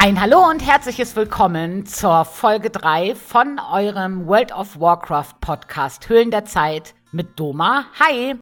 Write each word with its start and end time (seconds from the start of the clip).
Ein 0.00 0.20
Hallo 0.20 0.48
und 0.48 0.64
herzliches 0.64 1.16
Willkommen 1.16 1.84
zur 1.84 2.24
Folge 2.24 2.70
3 2.70 3.16
von 3.16 3.60
eurem 3.72 4.28
World 4.28 4.52
of 4.52 4.78
Warcraft 4.78 5.40
Podcast 5.40 6.08
Höhlen 6.08 6.30
der 6.30 6.44
Zeit 6.44 6.94
mit 7.10 7.36
Doma. 7.36 7.86
Hi. 7.98 8.36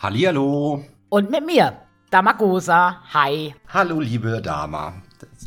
Hallihallo. 0.00 0.82
Und 1.10 1.30
mit 1.30 1.44
mir, 1.44 1.74
Damagosa. 2.10 2.96
Hi. 3.12 3.54
Hallo, 3.68 4.00
liebe 4.00 4.40
Dama. 4.40 4.94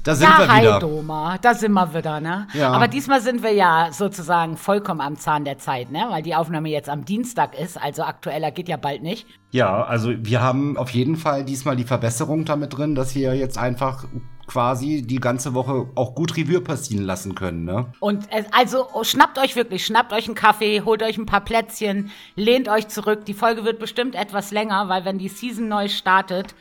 Da 0.04 0.14
sind 0.14 0.30
ja, 0.30 0.38
wir 0.38 0.54
hi 0.54 0.62
wieder. 0.62 0.80
Doma, 0.80 1.40
da 1.40 1.56
sind 1.56 1.72
wir 1.72 1.96
wieder, 1.96 2.20
ne? 2.20 2.48
Ja. 2.54 2.72
Aber 2.72 2.88
diesmal 2.88 3.22
sind 3.22 3.42
wir 3.42 3.54
ja 3.54 3.88
sozusagen 3.92 4.58
vollkommen 4.58 5.02
am 5.02 5.18
Zahn 5.18 5.46
der 5.46 5.58
Zeit, 5.58 5.90
ne? 5.90 6.06
Weil 6.12 6.22
die 6.22 6.36
Aufnahme 6.36 6.70
jetzt 6.70 6.90
am 6.90 7.06
Dienstag 7.06 7.58
ist, 7.60 7.82
also 7.82 8.04
aktueller 8.04 8.52
geht 8.52 8.70
ja 8.70 8.78
bald 8.78 9.02
nicht. 9.02 9.26
Ja, 9.50 9.84
also 9.84 10.12
wir 10.16 10.44
haben 10.44 10.78
auf 10.78 10.92
jeden 10.92 11.16
Fall 11.16 11.44
diesmal 11.44 11.76
die 11.76 11.86
Verbesserung 11.86 12.46
damit 12.46 12.78
drin, 12.78 12.94
dass 12.94 13.16
wir 13.16 13.34
jetzt 13.34 13.58
einfach 13.58 14.06
quasi 14.48 15.02
die 15.02 15.20
ganze 15.20 15.54
Woche 15.54 15.88
auch 15.96 16.16
gut 16.16 16.38
Revue 16.38 16.62
passieren 16.62 17.06
lassen 17.06 17.36
können, 17.36 17.66
ne? 17.66 17.88
Und 18.00 18.28
es, 18.32 18.46
also 18.52 18.88
oh, 18.94 19.04
schnappt 19.04 19.38
euch 19.40 19.56
wirklich, 19.56 19.86
schnappt 19.86 20.14
euch 20.14 20.26
einen 20.26 20.36
Kaffee, 20.36 20.82
holt 20.82 21.04
euch 21.04 21.18
ein 21.18 21.26
paar 21.26 21.42
Plätzchen, 21.42 22.12
lehnt 22.36 22.68
euch 22.68 22.88
zurück. 22.88 23.26
Die 23.26 23.34
Folge 23.34 23.66
wird 23.66 23.80
bestimmt 23.80 24.16
etwas 24.16 24.52
länger, 24.52 24.90
weil 24.90 25.06
wenn 25.06 25.18
die 25.18 25.30
Season 25.30 25.68
neu 25.68 25.88
startet, 25.88 26.56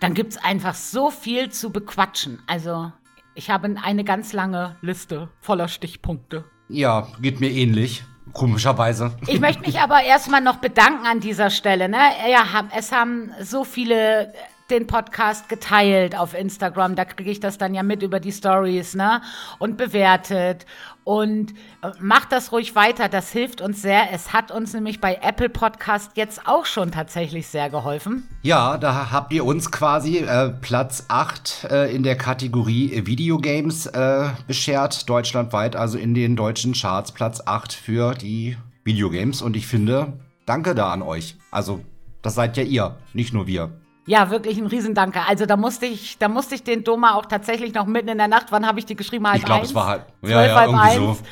dann 0.00 0.14
gibt's 0.14 0.36
einfach 0.36 0.74
so 0.74 1.10
viel 1.10 1.50
zu 1.50 1.70
bequatschen. 1.70 2.42
Also 2.46 2.92
ich 3.34 3.50
habe 3.50 3.74
eine 3.82 4.04
ganz 4.04 4.32
lange 4.32 4.76
Liste 4.80 5.28
voller 5.40 5.68
Stichpunkte. 5.68 6.44
Ja, 6.68 7.08
geht 7.20 7.40
mir 7.40 7.50
ähnlich. 7.50 8.04
Komischerweise. 8.32 9.14
Ich 9.26 9.40
möchte 9.40 9.62
mich 9.62 9.80
aber 9.80 10.02
erstmal 10.04 10.40
noch 10.40 10.56
bedanken 10.56 11.06
an 11.06 11.20
dieser 11.20 11.50
Stelle. 11.50 11.88
Ne? 11.88 11.98
Ja, 12.30 12.44
es 12.74 12.90
haben 12.90 13.30
so 13.42 13.64
viele 13.64 14.32
den 14.72 14.86
Podcast 14.86 15.48
geteilt 15.48 16.18
auf 16.18 16.34
Instagram. 16.34 16.96
Da 16.96 17.04
kriege 17.04 17.30
ich 17.30 17.40
das 17.40 17.58
dann 17.58 17.74
ja 17.74 17.82
mit 17.82 18.02
über 18.02 18.18
die 18.18 18.32
Stories, 18.32 18.94
ne? 18.94 19.22
Und 19.58 19.76
bewertet. 19.76 20.66
Und 21.04 21.52
äh, 21.82 21.90
macht 22.00 22.32
das 22.32 22.52
ruhig 22.52 22.74
weiter. 22.74 23.08
Das 23.08 23.30
hilft 23.30 23.60
uns 23.60 23.82
sehr. 23.82 24.12
Es 24.12 24.32
hat 24.32 24.50
uns 24.50 24.72
nämlich 24.72 25.00
bei 25.00 25.18
Apple 25.20 25.48
Podcast 25.48 26.12
jetzt 26.16 26.46
auch 26.46 26.64
schon 26.64 26.90
tatsächlich 26.90 27.46
sehr 27.46 27.70
geholfen. 27.70 28.28
Ja, 28.42 28.78
da 28.78 29.10
habt 29.10 29.32
ihr 29.32 29.44
uns 29.44 29.70
quasi 29.70 30.18
äh, 30.18 30.50
Platz 30.50 31.04
8 31.08 31.66
äh, 31.70 31.94
in 31.94 32.02
der 32.02 32.16
Kategorie 32.16 33.02
Videogames 33.04 33.86
äh, 33.86 34.30
beschert, 34.46 35.08
deutschlandweit, 35.08 35.76
also 35.76 35.98
in 35.98 36.14
den 36.14 36.36
deutschen 36.36 36.72
Charts 36.72 37.12
Platz 37.12 37.42
8 37.44 37.72
für 37.72 38.14
die 38.14 38.56
Videogames. 38.84 39.42
Und 39.42 39.56
ich 39.56 39.66
finde, 39.66 40.14
danke 40.46 40.74
da 40.74 40.92
an 40.92 41.02
euch. 41.02 41.36
Also, 41.50 41.80
das 42.22 42.36
seid 42.36 42.56
ja 42.56 42.62
ihr, 42.62 42.96
nicht 43.12 43.34
nur 43.34 43.46
wir. 43.46 43.70
Ja, 44.06 44.30
wirklich 44.30 44.58
ein 44.58 44.66
Riesendanke. 44.66 45.20
Also 45.28 45.46
da 45.46 45.56
musste 45.56 45.86
ich, 45.86 46.18
da 46.18 46.28
musste 46.28 46.54
ich 46.56 46.64
den 46.64 46.82
Doma 46.82 47.14
auch 47.14 47.26
tatsächlich 47.26 47.72
noch 47.72 47.86
mitten 47.86 48.08
in 48.08 48.18
der 48.18 48.28
Nacht, 48.28 48.46
wann 48.50 48.66
habe 48.66 48.78
ich 48.78 48.86
die 48.86 48.96
geschrieben? 48.96 49.26
Halb 49.28 49.38
Ich 49.38 49.44
glaube, 49.44 49.64
es 49.64 49.74
war 49.74 49.86
halt. 49.86 50.04
Zwölf, 50.22 50.54
halb 50.54 50.70
irgendwie 50.70 51.08
eins. 51.08 51.22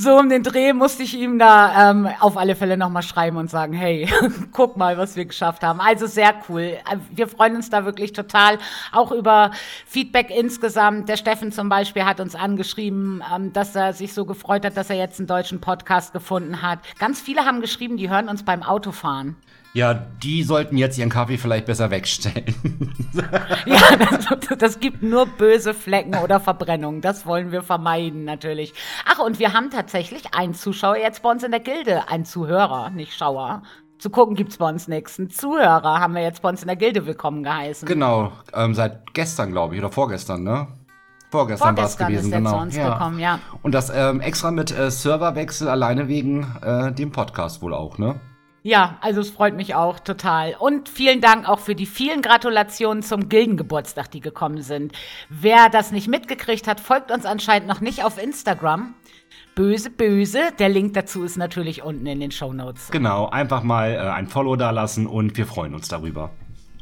So 0.00 0.16
um 0.16 0.28
den 0.28 0.44
Dreh 0.44 0.72
musste 0.74 1.02
ich 1.02 1.18
ihm 1.18 1.40
da 1.40 1.90
ähm, 1.90 2.08
auf 2.20 2.36
alle 2.36 2.54
Fälle 2.54 2.76
nochmal 2.76 3.02
schreiben 3.02 3.36
und 3.36 3.50
sagen, 3.50 3.72
hey, 3.72 4.08
guck 4.52 4.76
mal, 4.76 4.96
was 4.96 5.16
wir 5.16 5.24
geschafft 5.24 5.64
haben. 5.64 5.80
Also 5.80 6.06
sehr 6.06 6.34
cool. 6.48 6.62
Äh, 6.62 6.98
Wir 7.10 7.26
freuen 7.26 7.56
uns 7.56 7.68
da 7.68 7.84
wirklich 7.84 8.12
total, 8.12 8.58
auch 8.92 9.10
über 9.10 9.50
Feedback 9.86 10.30
insgesamt. 10.30 11.08
Der 11.08 11.16
Steffen 11.16 11.50
zum 11.50 11.68
Beispiel 11.68 12.04
hat 12.04 12.20
uns 12.20 12.36
angeschrieben, 12.36 13.24
ähm, 13.34 13.52
dass 13.52 13.74
er 13.74 13.92
sich 13.92 14.14
so 14.14 14.24
gefreut 14.24 14.64
hat, 14.64 14.76
dass 14.76 14.88
er 14.88 14.94
jetzt 14.94 15.18
einen 15.18 15.26
deutschen 15.26 15.60
Podcast 15.60 16.12
gefunden 16.12 16.62
hat. 16.62 16.78
Ganz 17.00 17.20
viele 17.20 17.44
haben 17.44 17.60
geschrieben, 17.60 17.96
die 17.96 18.08
hören 18.08 18.28
uns 18.28 18.44
beim 18.44 18.62
Autofahren. 18.62 19.34
Ja, 19.74 19.94
die 19.94 20.42
sollten 20.42 20.76
jetzt 20.76 20.98
ihren 20.98 21.10
Kaffee 21.10 21.36
vielleicht 21.36 21.66
besser 21.66 21.90
wegstellen. 21.90 22.54
Ja, 23.66 23.96
das, 23.96 24.58
das 24.58 24.80
gibt 24.80 25.02
nur 25.02 25.26
böse 25.26 25.74
Flecken 25.74 26.14
oder 26.16 26.40
Verbrennungen. 26.40 27.00
Das 27.00 27.26
wollen 27.26 27.52
wir 27.52 27.62
vermeiden, 27.62 28.24
natürlich. 28.24 28.72
Ach, 29.04 29.18
und 29.18 29.38
wir 29.38 29.52
haben 29.52 29.70
tatsächlich 29.70 30.34
einen 30.34 30.54
Zuschauer 30.54 30.96
jetzt 30.96 31.22
bei 31.22 31.30
uns 31.30 31.42
in 31.42 31.50
der 31.50 31.60
Gilde. 31.60 32.08
Ein 32.08 32.24
Zuhörer, 32.24 32.90
nicht 32.90 33.12
Schauer. 33.14 33.62
Zu 33.98 34.10
gucken 34.10 34.36
gibt's 34.36 34.56
bei 34.56 34.68
uns 34.68 34.88
nichts. 34.88 35.18
Einen 35.18 35.30
Zuhörer 35.30 36.00
haben 36.00 36.14
wir 36.14 36.22
jetzt 36.22 36.42
bei 36.42 36.48
uns 36.48 36.62
in 36.62 36.68
der 36.68 36.76
Gilde 36.76 37.04
willkommen 37.06 37.42
geheißen. 37.42 37.86
genau, 37.86 38.32
ähm, 38.54 38.74
seit 38.74 39.12
gestern, 39.12 39.50
glaube 39.50 39.74
ich, 39.74 39.80
oder 39.80 39.90
vorgestern, 39.90 40.44
ne? 40.44 40.68
Vorgestern, 41.30 41.76
war 41.76 41.84
es 41.84 41.96
Vorgestern 41.96 42.08
gewesen, 42.08 42.32
ist 42.32 42.36
genau. 42.36 42.50
zu 42.50 42.56
uns 42.56 42.74
gekommen, 42.76 43.18
ja. 43.18 43.40
Und 43.62 43.72
das 43.72 43.90
ähm, 43.94 44.20
extra 44.20 44.50
mit 44.50 44.76
äh, 44.76 44.90
Serverwechsel 44.90 45.68
alleine 45.68 46.08
wegen 46.08 46.46
äh, 46.62 46.92
dem 46.92 47.12
Podcast 47.12 47.60
wohl 47.60 47.74
auch, 47.74 47.98
ne? 47.98 48.18
Ja, 48.62 48.98
also 49.00 49.20
es 49.20 49.30
freut 49.30 49.54
mich 49.54 49.74
auch 49.74 50.00
total. 50.00 50.56
Und 50.58 50.88
vielen 50.88 51.20
Dank 51.20 51.48
auch 51.48 51.60
für 51.60 51.74
die 51.74 51.86
vielen 51.86 52.22
Gratulationen 52.22 53.02
zum 53.02 53.28
Gildengeburtstag, 53.28 54.10
die 54.10 54.20
gekommen 54.20 54.62
sind. 54.62 54.92
Wer 55.28 55.68
das 55.68 55.92
nicht 55.92 56.08
mitgekriegt 56.08 56.66
hat, 56.66 56.80
folgt 56.80 57.10
uns 57.10 57.24
anscheinend 57.24 57.68
noch 57.68 57.80
nicht 57.80 58.04
auf 58.04 58.22
Instagram. 58.22 58.94
Böse, 59.54 59.90
böse. 59.90 60.50
Der 60.58 60.68
Link 60.68 60.94
dazu 60.94 61.24
ist 61.24 61.36
natürlich 61.36 61.82
unten 61.82 62.06
in 62.06 62.20
den 62.20 62.30
Show 62.30 62.52
Notes. 62.52 62.90
Genau, 62.90 63.28
einfach 63.28 63.62
mal 63.62 63.92
äh, 63.92 63.98
ein 63.98 64.26
Follow 64.26 64.56
da 64.56 64.70
lassen 64.70 65.06
und 65.06 65.36
wir 65.36 65.46
freuen 65.46 65.74
uns 65.74 65.88
darüber. 65.88 66.30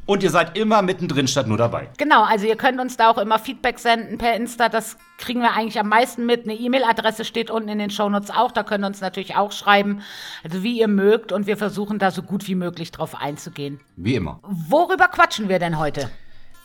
Und 0.07 0.23
ihr 0.23 0.31
seid 0.31 0.57
immer 0.57 0.83
mittendrin 0.83 1.27
statt 1.27 1.49
nur 1.49 1.59
dabei. 1.59 1.89
Genau, 1.99 2.23
also 2.23 2.47
ihr 2.47 2.55
könnt 2.55 2.81
uns 2.81 2.97
da 2.97 3.11
auch 3.11 3.19
immer 3.19 3.41
Feedback 3.41 3.81
senden 3.81 4.19
per 4.19 4.37
Insta. 4.37 4.69
Das 4.69 4.97
kriegen 5.19 5.41
wir 5.41 5.53
eigentlich 5.53 5.81
am 5.81 5.89
meisten 5.89 6.27
mit. 6.27 6.45
Eine 6.45 6.55
E-Mail-Adresse 6.55 7.25
steht 7.25 7.51
unten 7.51 7.69
in 7.69 7.81
den 7.81 7.91
Shownotes 7.91 8.31
auch. 8.31 8.53
Da 8.53 8.63
könnt 8.63 8.85
ihr 8.85 8.87
uns 8.87 9.01
natürlich 9.01 9.35
auch 9.35 9.51
schreiben, 9.51 10.03
also 10.45 10.63
wie 10.63 10.79
ihr 10.79 10.87
mögt. 10.87 11.33
Und 11.33 11.49
wir 11.49 11.57
versuchen 11.57 11.99
da 11.99 12.13
so 12.13 12.23
gut 12.23 12.47
wie 12.47 12.55
möglich 12.55 12.93
drauf 12.93 13.21
einzugehen. 13.21 13.81
Wie 13.97 14.15
immer. 14.15 14.39
Worüber 14.43 15.09
quatschen 15.09 15.49
wir 15.49 15.59
denn 15.59 15.77
heute? 15.77 16.09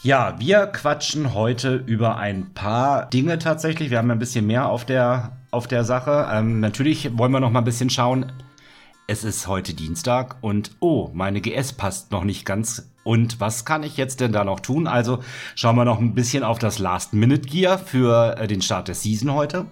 Ja, 0.03 0.35
wir 0.39 0.67
quatschen 0.67 1.33
heute 1.33 1.75
über 1.75 2.17
ein 2.17 2.53
paar 2.53 3.07
Dinge 3.07 3.39
tatsächlich. 3.39 3.89
Wir 3.89 3.97
haben 3.97 4.11
ein 4.11 4.19
bisschen 4.19 4.45
mehr 4.45 4.67
auf 4.67 4.85
der, 4.85 5.37
auf 5.49 5.67
der 5.67 5.83
Sache. 5.83 6.27
Ähm, 6.31 6.59
natürlich 6.59 7.17
wollen 7.17 7.31
wir 7.31 7.39
noch 7.39 7.51
mal 7.51 7.61
ein 7.61 7.65
bisschen 7.65 7.89
schauen. 7.89 8.31
Es 9.07 9.23
ist 9.23 9.47
heute 9.47 9.73
Dienstag 9.73 10.37
und 10.41 10.71
oh, 10.79 11.09
meine 11.13 11.41
GS 11.41 11.73
passt 11.73 12.11
noch 12.11 12.23
nicht 12.23 12.45
ganz. 12.45 12.90
Und 13.03 13.39
was 13.39 13.65
kann 13.65 13.83
ich 13.83 13.97
jetzt 13.97 14.19
denn 14.19 14.31
da 14.31 14.43
noch 14.43 14.59
tun? 14.59 14.87
Also 14.87 15.19
schauen 15.55 15.75
wir 15.75 15.85
noch 15.85 15.99
ein 15.99 16.13
bisschen 16.13 16.43
auf 16.43 16.59
das 16.59 16.79
Last-Minute-Gear 16.79 17.79
für 17.79 18.37
äh, 18.37 18.47
den 18.47 18.61
Start 18.61 18.87
der 18.87 18.95
Season 18.95 19.33
heute. 19.33 19.65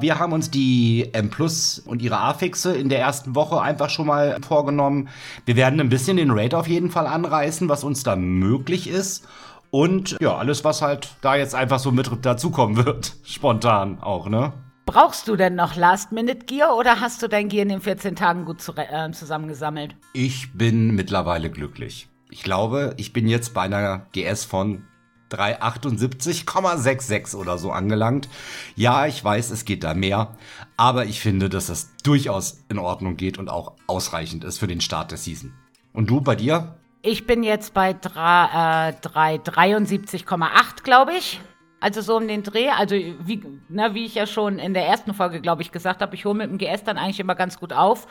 Wir 0.00 0.18
haben 0.18 0.32
uns 0.32 0.50
die 0.50 1.10
M 1.12 1.30
Plus 1.30 1.78
und 1.78 2.02
ihre 2.02 2.18
Affixe 2.18 2.76
in 2.76 2.88
der 2.88 2.98
ersten 2.98 3.34
Woche 3.36 3.60
einfach 3.60 3.90
schon 3.90 4.06
mal 4.06 4.38
vorgenommen. 4.46 5.08
Wir 5.46 5.54
werden 5.54 5.80
ein 5.80 5.88
bisschen 5.88 6.16
den 6.16 6.32
Raid 6.32 6.54
auf 6.54 6.66
jeden 6.66 6.90
Fall 6.90 7.06
anreißen, 7.06 7.68
was 7.68 7.84
uns 7.84 8.02
da 8.02 8.16
möglich 8.16 8.88
ist. 8.88 9.28
Und 9.70 10.16
ja, 10.20 10.36
alles, 10.36 10.64
was 10.64 10.82
halt 10.82 11.10
da 11.20 11.36
jetzt 11.36 11.54
einfach 11.54 11.78
so 11.78 11.92
mit 11.92 12.10
dazukommen 12.22 12.84
wird. 12.84 13.14
Spontan 13.24 13.98
auch, 14.00 14.28
ne? 14.28 14.52
Brauchst 14.86 15.28
du 15.28 15.36
denn 15.36 15.54
noch 15.54 15.76
Last-Minute-Gear 15.76 16.76
oder 16.76 17.00
hast 17.00 17.22
du 17.22 17.28
dein 17.28 17.48
Gear 17.48 17.62
in 17.62 17.70
den 17.70 17.80
14 17.80 18.16
Tagen 18.16 18.44
gut 18.44 18.60
zu, 18.60 18.72
äh, 18.76 19.10
zusammengesammelt? 19.12 19.96
Ich 20.12 20.52
bin 20.52 20.94
mittlerweile 20.94 21.50
glücklich. 21.50 22.08
Ich 22.34 22.42
glaube, 22.42 22.94
ich 22.96 23.12
bin 23.12 23.28
jetzt 23.28 23.54
bei 23.54 23.62
einer 23.62 24.06
GS 24.10 24.44
von 24.44 24.82
378,66 25.30 27.36
oder 27.36 27.58
so 27.58 27.70
angelangt. 27.70 28.28
Ja, 28.74 29.06
ich 29.06 29.22
weiß, 29.22 29.52
es 29.52 29.64
geht 29.64 29.84
da 29.84 29.94
mehr, 29.94 30.36
aber 30.76 31.06
ich 31.06 31.20
finde, 31.20 31.48
dass 31.48 31.68
das 31.68 31.94
durchaus 32.02 32.64
in 32.68 32.80
Ordnung 32.80 33.16
geht 33.16 33.38
und 33.38 33.48
auch 33.48 33.74
ausreichend 33.86 34.42
ist 34.42 34.58
für 34.58 34.66
den 34.66 34.80
Start 34.80 35.12
der 35.12 35.18
Season. 35.18 35.52
Und 35.92 36.10
du 36.10 36.20
bei 36.22 36.34
dir? 36.34 36.74
Ich 37.02 37.24
bin 37.24 37.44
jetzt 37.44 37.72
bei 37.72 37.90
äh, 37.90 37.94
drei- 37.94 39.36
73,8, 39.36 40.82
glaube 40.82 41.12
ich. 41.12 41.40
Also 41.78 42.00
so 42.00 42.16
um 42.16 42.26
den 42.26 42.42
Dreh. 42.42 42.70
Also 42.70 42.96
wie, 42.96 43.44
na, 43.68 43.94
wie 43.94 44.06
ich 44.06 44.16
ja 44.16 44.26
schon 44.26 44.58
in 44.58 44.74
der 44.74 44.88
ersten 44.88 45.14
Folge, 45.14 45.40
glaube 45.40 45.62
ich, 45.62 45.70
gesagt 45.70 46.02
habe, 46.02 46.16
ich 46.16 46.24
hole 46.24 46.34
mit 46.34 46.50
dem 46.50 46.58
GS 46.58 46.82
dann 46.82 46.98
eigentlich 46.98 47.20
immer 47.20 47.36
ganz 47.36 47.60
gut 47.60 47.72
auf. 47.72 48.08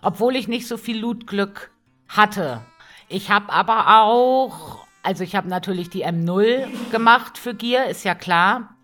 Obwohl 0.00 0.34
ich 0.34 0.48
nicht 0.48 0.66
so 0.66 0.78
viel 0.78 0.98
Lootglück 0.98 1.70
hatte. 2.08 2.62
Ich 3.12 3.28
habe 3.28 3.52
aber 3.52 4.04
auch, 4.04 4.86
also 5.02 5.24
ich 5.24 5.34
habe 5.34 5.48
natürlich 5.48 5.90
die 5.90 6.06
M0 6.06 6.68
gemacht 6.92 7.38
für 7.38 7.54
Gear, 7.54 7.86
ist 7.86 8.04
ja 8.04 8.14
klar. 8.14 8.76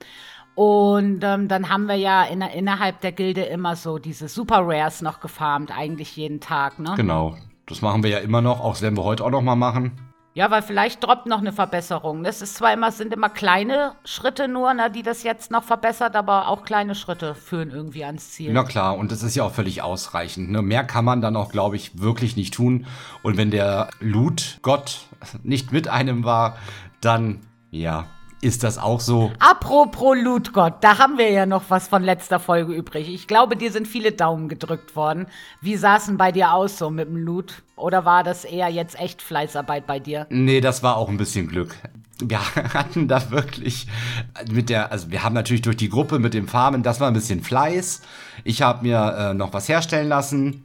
Und 0.57 1.23
ähm, 1.23 1.47
dann 1.47 1.69
haben 1.69 1.87
wir 1.87 1.95
ja 1.95 2.25
in, 2.25 2.41
innerhalb 2.41 3.01
der 3.03 3.13
Gilde 3.13 3.43
immer 3.43 3.77
so 3.77 3.99
diese 3.99 4.27
Super 4.27 4.63
Rares 4.63 5.01
noch 5.01 5.21
gefarmt, 5.21 5.71
eigentlich 5.71 6.17
jeden 6.17 6.41
Tag, 6.41 6.81
ne? 6.81 6.95
Genau. 6.97 7.37
Das 7.67 7.83
machen 7.83 8.03
wir 8.03 8.11
ja 8.11 8.19
immer 8.19 8.43
noch, 8.43 8.61
auch 8.61 8.81
werden 8.81 8.97
wir 8.97 9.05
heute 9.05 9.25
auch 9.25 9.31
noch 9.31 9.43
mal 9.43 9.55
machen. 9.55 9.93
Ja, 10.37 10.51
weil 10.51 10.61
vielleicht 10.61 11.03
droppt 11.03 11.25
noch 11.25 11.39
eine 11.39 11.51
Verbesserung. 11.51 12.23
Das 12.23 12.43
ist 12.43 12.57
zwar 12.57 12.71
immer, 12.75 12.93
sind 12.93 13.15
immer 13.15 13.31
kleine 13.31 13.93
Schritte 14.05 14.49
nur, 14.49 14.75
ne, 14.75 14.91
die 14.91 15.03
das 15.03 15.23
jetzt 15.23 15.51
noch 15.51 15.65
verbessert, 15.65 16.15
aber 16.15 16.49
auch 16.49 16.63
kleine 16.63 16.95
Schritte 16.95 17.35
führen 17.35 17.71
irgendwie 17.71 18.05
ans 18.05 18.33
Ziel. 18.33 18.53
Na 18.53 18.63
klar, 18.63 18.99
und 18.99 19.11
das 19.11 19.23
ist 19.23 19.35
ja 19.35 19.45
auch 19.45 19.55
völlig 19.55 19.81
ausreichend. 19.81 20.51
Ne? 20.51 20.61
Mehr 20.61 20.85
kann 20.85 21.07
man 21.07 21.23
dann 21.23 21.37
auch, 21.37 21.51
glaube 21.51 21.77
ich, 21.77 22.03
wirklich 22.03 22.37
nicht 22.37 22.53
tun. 22.53 22.85
Und 23.23 23.39
wenn 23.39 23.51
der 23.51 23.89
Loot-Gott 24.01 25.07
nicht 25.43 25.73
mit 25.73 25.89
einem 25.89 26.23
war, 26.25 26.59
dann, 27.01 27.41
ja, 27.71 28.05
ist 28.41 28.63
das 28.63 28.79
auch 28.79 29.01
so. 29.01 29.33
Apropos 29.39 30.17
Lootgott, 30.17 30.75
da 30.83 30.99
haben 30.99 31.19
wir 31.19 31.31
ja 31.31 31.47
noch 31.47 31.65
was 31.69 31.89
von 31.89 32.03
letzter 32.03 32.39
Folge 32.39 32.73
übrig. 32.73 33.09
Ich 33.13 33.27
glaube, 33.27 33.57
dir 33.57 33.73
sind 33.73 33.89
viele 33.89 34.13
Daumen 34.13 34.49
gedrückt 34.49 34.95
worden. 34.95 35.27
Wie 35.61 35.77
sah 35.77 35.97
es 35.97 36.07
denn 36.07 36.17
bei 36.17 36.33
dir 36.33 36.53
aus 36.53 36.79
so 36.79 36.91
mit 36.91 37.09
dem 37.09 37.17
Loot? 37.17 37.63
Oder 37.77 38.05
war 38.05 38.25
das 38.25 38.45
eher 38.45 38.69
jetzt 38.69 38.99
echt 38.99 39.23
Fleißarbeit 39.23 39.87
bei 39.87 40.01
dir? 40.01 40.27
Nee, 40.31 40.61
das 40.61 40.83
war 40.83 40.97
auch 40.97 41.09
ein 41.09 41.17
bisschen 41.17 41.49
Glück. 41.49 41.77
wir 42.21 42.41
hatten 42.75 43.09
da 43.09 43.31
wirklich 43.31 43.87
mit 44.51 44.69
der, 44.69 44.93
also 44.93 45.11
wir 45.11 45.23
haben 45.23 45.35
natürlich 45.35 45.63
durch 45.63 45.77
die 45.77 45.89
Gruppe 45.89 46.19
mit 46.19 46.35
dem 46.35 46.49
Farmen, 46.49 46.83
das 46.83 47.01
war 47.01 47.09
ein 47.09 47.15
bisschen 47.15 47.43
Fleiß. 47.43 48.03
Ich 48.45 48.63
habe 48.63 48.83
mir 48.83 49.17
äh, 49.19 49.35
noch 49.35 49.53
was 49.53 49.69
herstellen 49.69 50.09
lassen. 50.09 50.65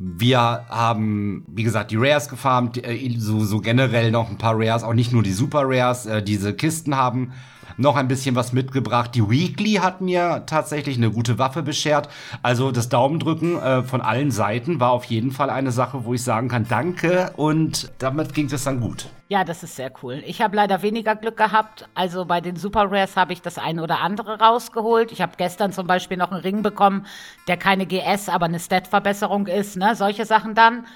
Wir 0.00 0.64
haben, 0.68 1.44
wie 1.48 1.64
gesagt, 1.64 1.90
die 1.90 1.96
Rares 1.96 2.28
gefarmt, 2.28 2.86
äh, 2.86 3.16
so, 3.18 3.44
so 3.44 3.60
generell 3.60 4.12
noch 4.12 4.30
ein 4.30 4.38
paar 4.38 4.54
Rares, 4.56 4.84
auch 4.84 4.94
nicht 4.94 5.12
nur 5.12 5.24
die 5.24 5.32
Super 5.32 5.62
Rares, 5.64 6.06
äh, 6.06 6.22
diese 6.22 6.54
Kisten 6.54 6.94
haben 6.94 7.32
noch 7.76 7.96
ein 7.96 8.08
bisschen 8.08 8.34
was 8.34 8.52
mitgebracht. 8.52 9.14
Die 9.14 9.28
Weekly 9.28 9.74
hat 9.74 10.00
mir 10.00 10.44
tatsächlich 10.46 10.96
eine 10.96 11.10
gute 11.10 11.38
Waffe 11.38 11.62
beschert. 11.62 12.08
Also 12.42 12.72
das 12.72 12.88
Daumendrücken 12.88 13.58
äh, 13.58 13.82
von 13.82 14.00
allen 14.00 14.30
Seiten 14.30 14.80
war 14.80 14.90
auf 14.90 15.04
jeden 15.04 15.30
Fall 15.30 15.50
eine 15.50 15.70
Sache, 15.70 16.04
wo 16.04 16.14
ich 16.14 16.22
sagen 16.22 16.48
kann, 16.48 16.66
danke 16.68 17.32
und 17.36 17.90
damit 17.98 18.34
ging 18.34 18.50
es 18.50 18.64
dann 18.64 18.80
gut. 18.80 19.08
Ja, 19.30 19.44
das 19.44 19.62
ist 19.62 19.76
sehr 19.76 19.92
cool. 20.02 20.22
Ich 20.24 20.40
habe 20.40 20.56
leider 20.56 20.80
weniger 20.80 21.14
Glück 21.14 21.36
gehabt. 21.36 21.86
Also 21.94 22.24
bei 22.24 22.40
den 22.40 22.56
Super 22.56 22.90
Rares 22.90 23.14
habe 23.14 23.34
ich 23.34 23.42
das 23.42 23.58
eine 23.58 23.82
oder 23.82 24.00
andere 24.00 24.38
rausgeholt. 24.38 25.12
Ich 25.12 25.20
habe 25.20 25.32
gestern 25.36 25.70
zum 25.70 25.86
Beispiel 25.86 26.16
noch 26.16 26.32
einen 26.32 26.40
Ring 26.40 26.62
bekommen, 26.62 27.04
der 27.46 27.58
keine 27.58 27.84
GS, 27.84 28.30
aber 28.30 28.46
eine 28.46 28.58
Stat-Verbesserung 28.58 29.46
ist. 29.46 29.76
Ne? 29.76 29.94
Solche 29.94 30.24
Sachen 30.24 30.54
dann. 30.54 30.86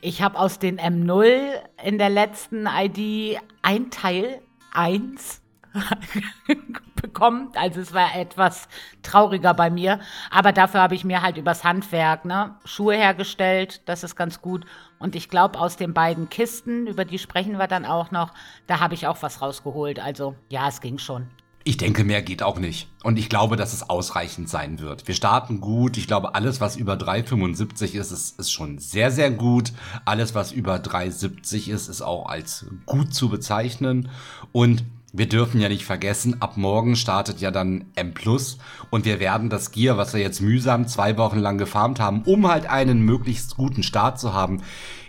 Ich 0.00 0.22
habe 0.22 0.38
aus 0.38 0.58
den 0.58 0.78
M0 0.78 1.50
in 1.82 1.98
der 1.98 2.10
letzten 2.10 2.66
ID 2.66 3.38
ein 3.62 3.90
Teil, 3.90 4.40
eins, 4.72 5.42
bekommen. 7.16 7.50
Also 7.54 7.80
es 7.80 7.92
war 7.92 8.14
etwas 8.16 8.68
trauriger 9.02 9.54
bei 9.54 9.70
mir. 9.70 10.00
Aber 10.30 10.52
dafür 10.52 10.80
habe 10.80 10.94
ich 10.94 11.04
mir 11.04 11.22
halt 11.22 11.36
übers 11.36 11.64
Handwerk 11.64 12.24
ne, 12.24 12.56
Schuhe 12.64 12.96
hergestellt. 12.96 13.82
Das 13.86 14.04
ist 14.04 14.16
ganz 14.16 14.42
gut. 14.42 14.64
Und 14.98 15.14
ich 15.14 15.28
glaube, 15.28 15.58
aus 15.58 15.76
den 15.76 15.94
beiden 15.94 16.28
Kisten, 16.28 16.86
über 16.86 17.04
die 17.04 17.18
sprechen 17.18 17.58
wir 17.58 17.66
dann 17.66 17.84
auch 17.84 18.10
noch, 18.10 18.32
da 18.66 18.80
habe 18.80 18.94
ich 18.94 19.06
auch 19.06 19.22
was 19.22 19.40
rausgeholt. 19.40 20.00
Also 20.00 20.34
ja, 20.48 20.68
es 20.68 20.80
ging 20.80 20.98
schon. 20.98 21.28
Ich 21.64 21.76
denke, 21.76 22.04
mehr 22.04 22.22
geht 22.22 22.44
auch 22.44 22.60
nicht. 22.60 22.88
Und 23.02 23.18
ich 23.18 23.28
glaube, 23.28 23.56
dass 23.56 23.72
es 23.72 23.90
ausreichend 23.90 24.48
sein 24.48 24.78
wird. 24.78 25.08
Wir 25.08 25.16
starten 25.16 25.60
gut. 25.60 25.96
Ich 25.96 26.06
glaube, 26.06 26.36
alles, 26.36 26.60
was 26.60 26.76
über 26.76 26.94
3,75 26.94 27.98
ist, 27.98 28.12
ist, 28.12 28.38
ist 28.38 28.52
schon 28.52 28.78
sehr, 28.78 29.10
sehr 29.10 29.32
gut. 29.32 29.72
Alles, 30.04 30.32
was 30.32 30.52
über 30.52 30.76
3,70 30.76 31.68
ist, 31.72 31.88
ist 31.88 32.02
auch 32.02 32.26
als 32.26 32.66
gut 32.86 33.12
zu 33.12 33.28
bezeichnen. 33.28 34.10
Und 34.52 34.84
wir 35.16 35.28
dürfen 35.28 35.60
ja 35.60 35.68
nicht 35.68 35.84
vergessen, 35.84 36.40
ab 36.40 36.56
morgen 36.56 36.96
startet 36.96 37.40
ja 37.40 37.50
dann 37.50 37.86
M 37.94 38.12
Plus 38.14 38.58
und 38.90 39.04
wir 39.04 39.18
werden 39.20 39.50
das 39.50 39.72
Gear, 39.72 39.96
was 39.96 40.12
wir 40.14 40.20
jetzt 40.20 40.40
mühsam 40.40 40.86
zwei 40.86 41.16
Wochen 41.16 41.38
lang 41.38 41.58
gefarmt 41.58 42.00
haben, 42.00 42.22
um 42.22 42.48
halt 42.48 42.66
einen 42.66 43.00
möglichst 43.00 43.56
guten 43.56 43.82
Start 43.82 44.20
zu 44.20 44.34
haben, 44.34 44.62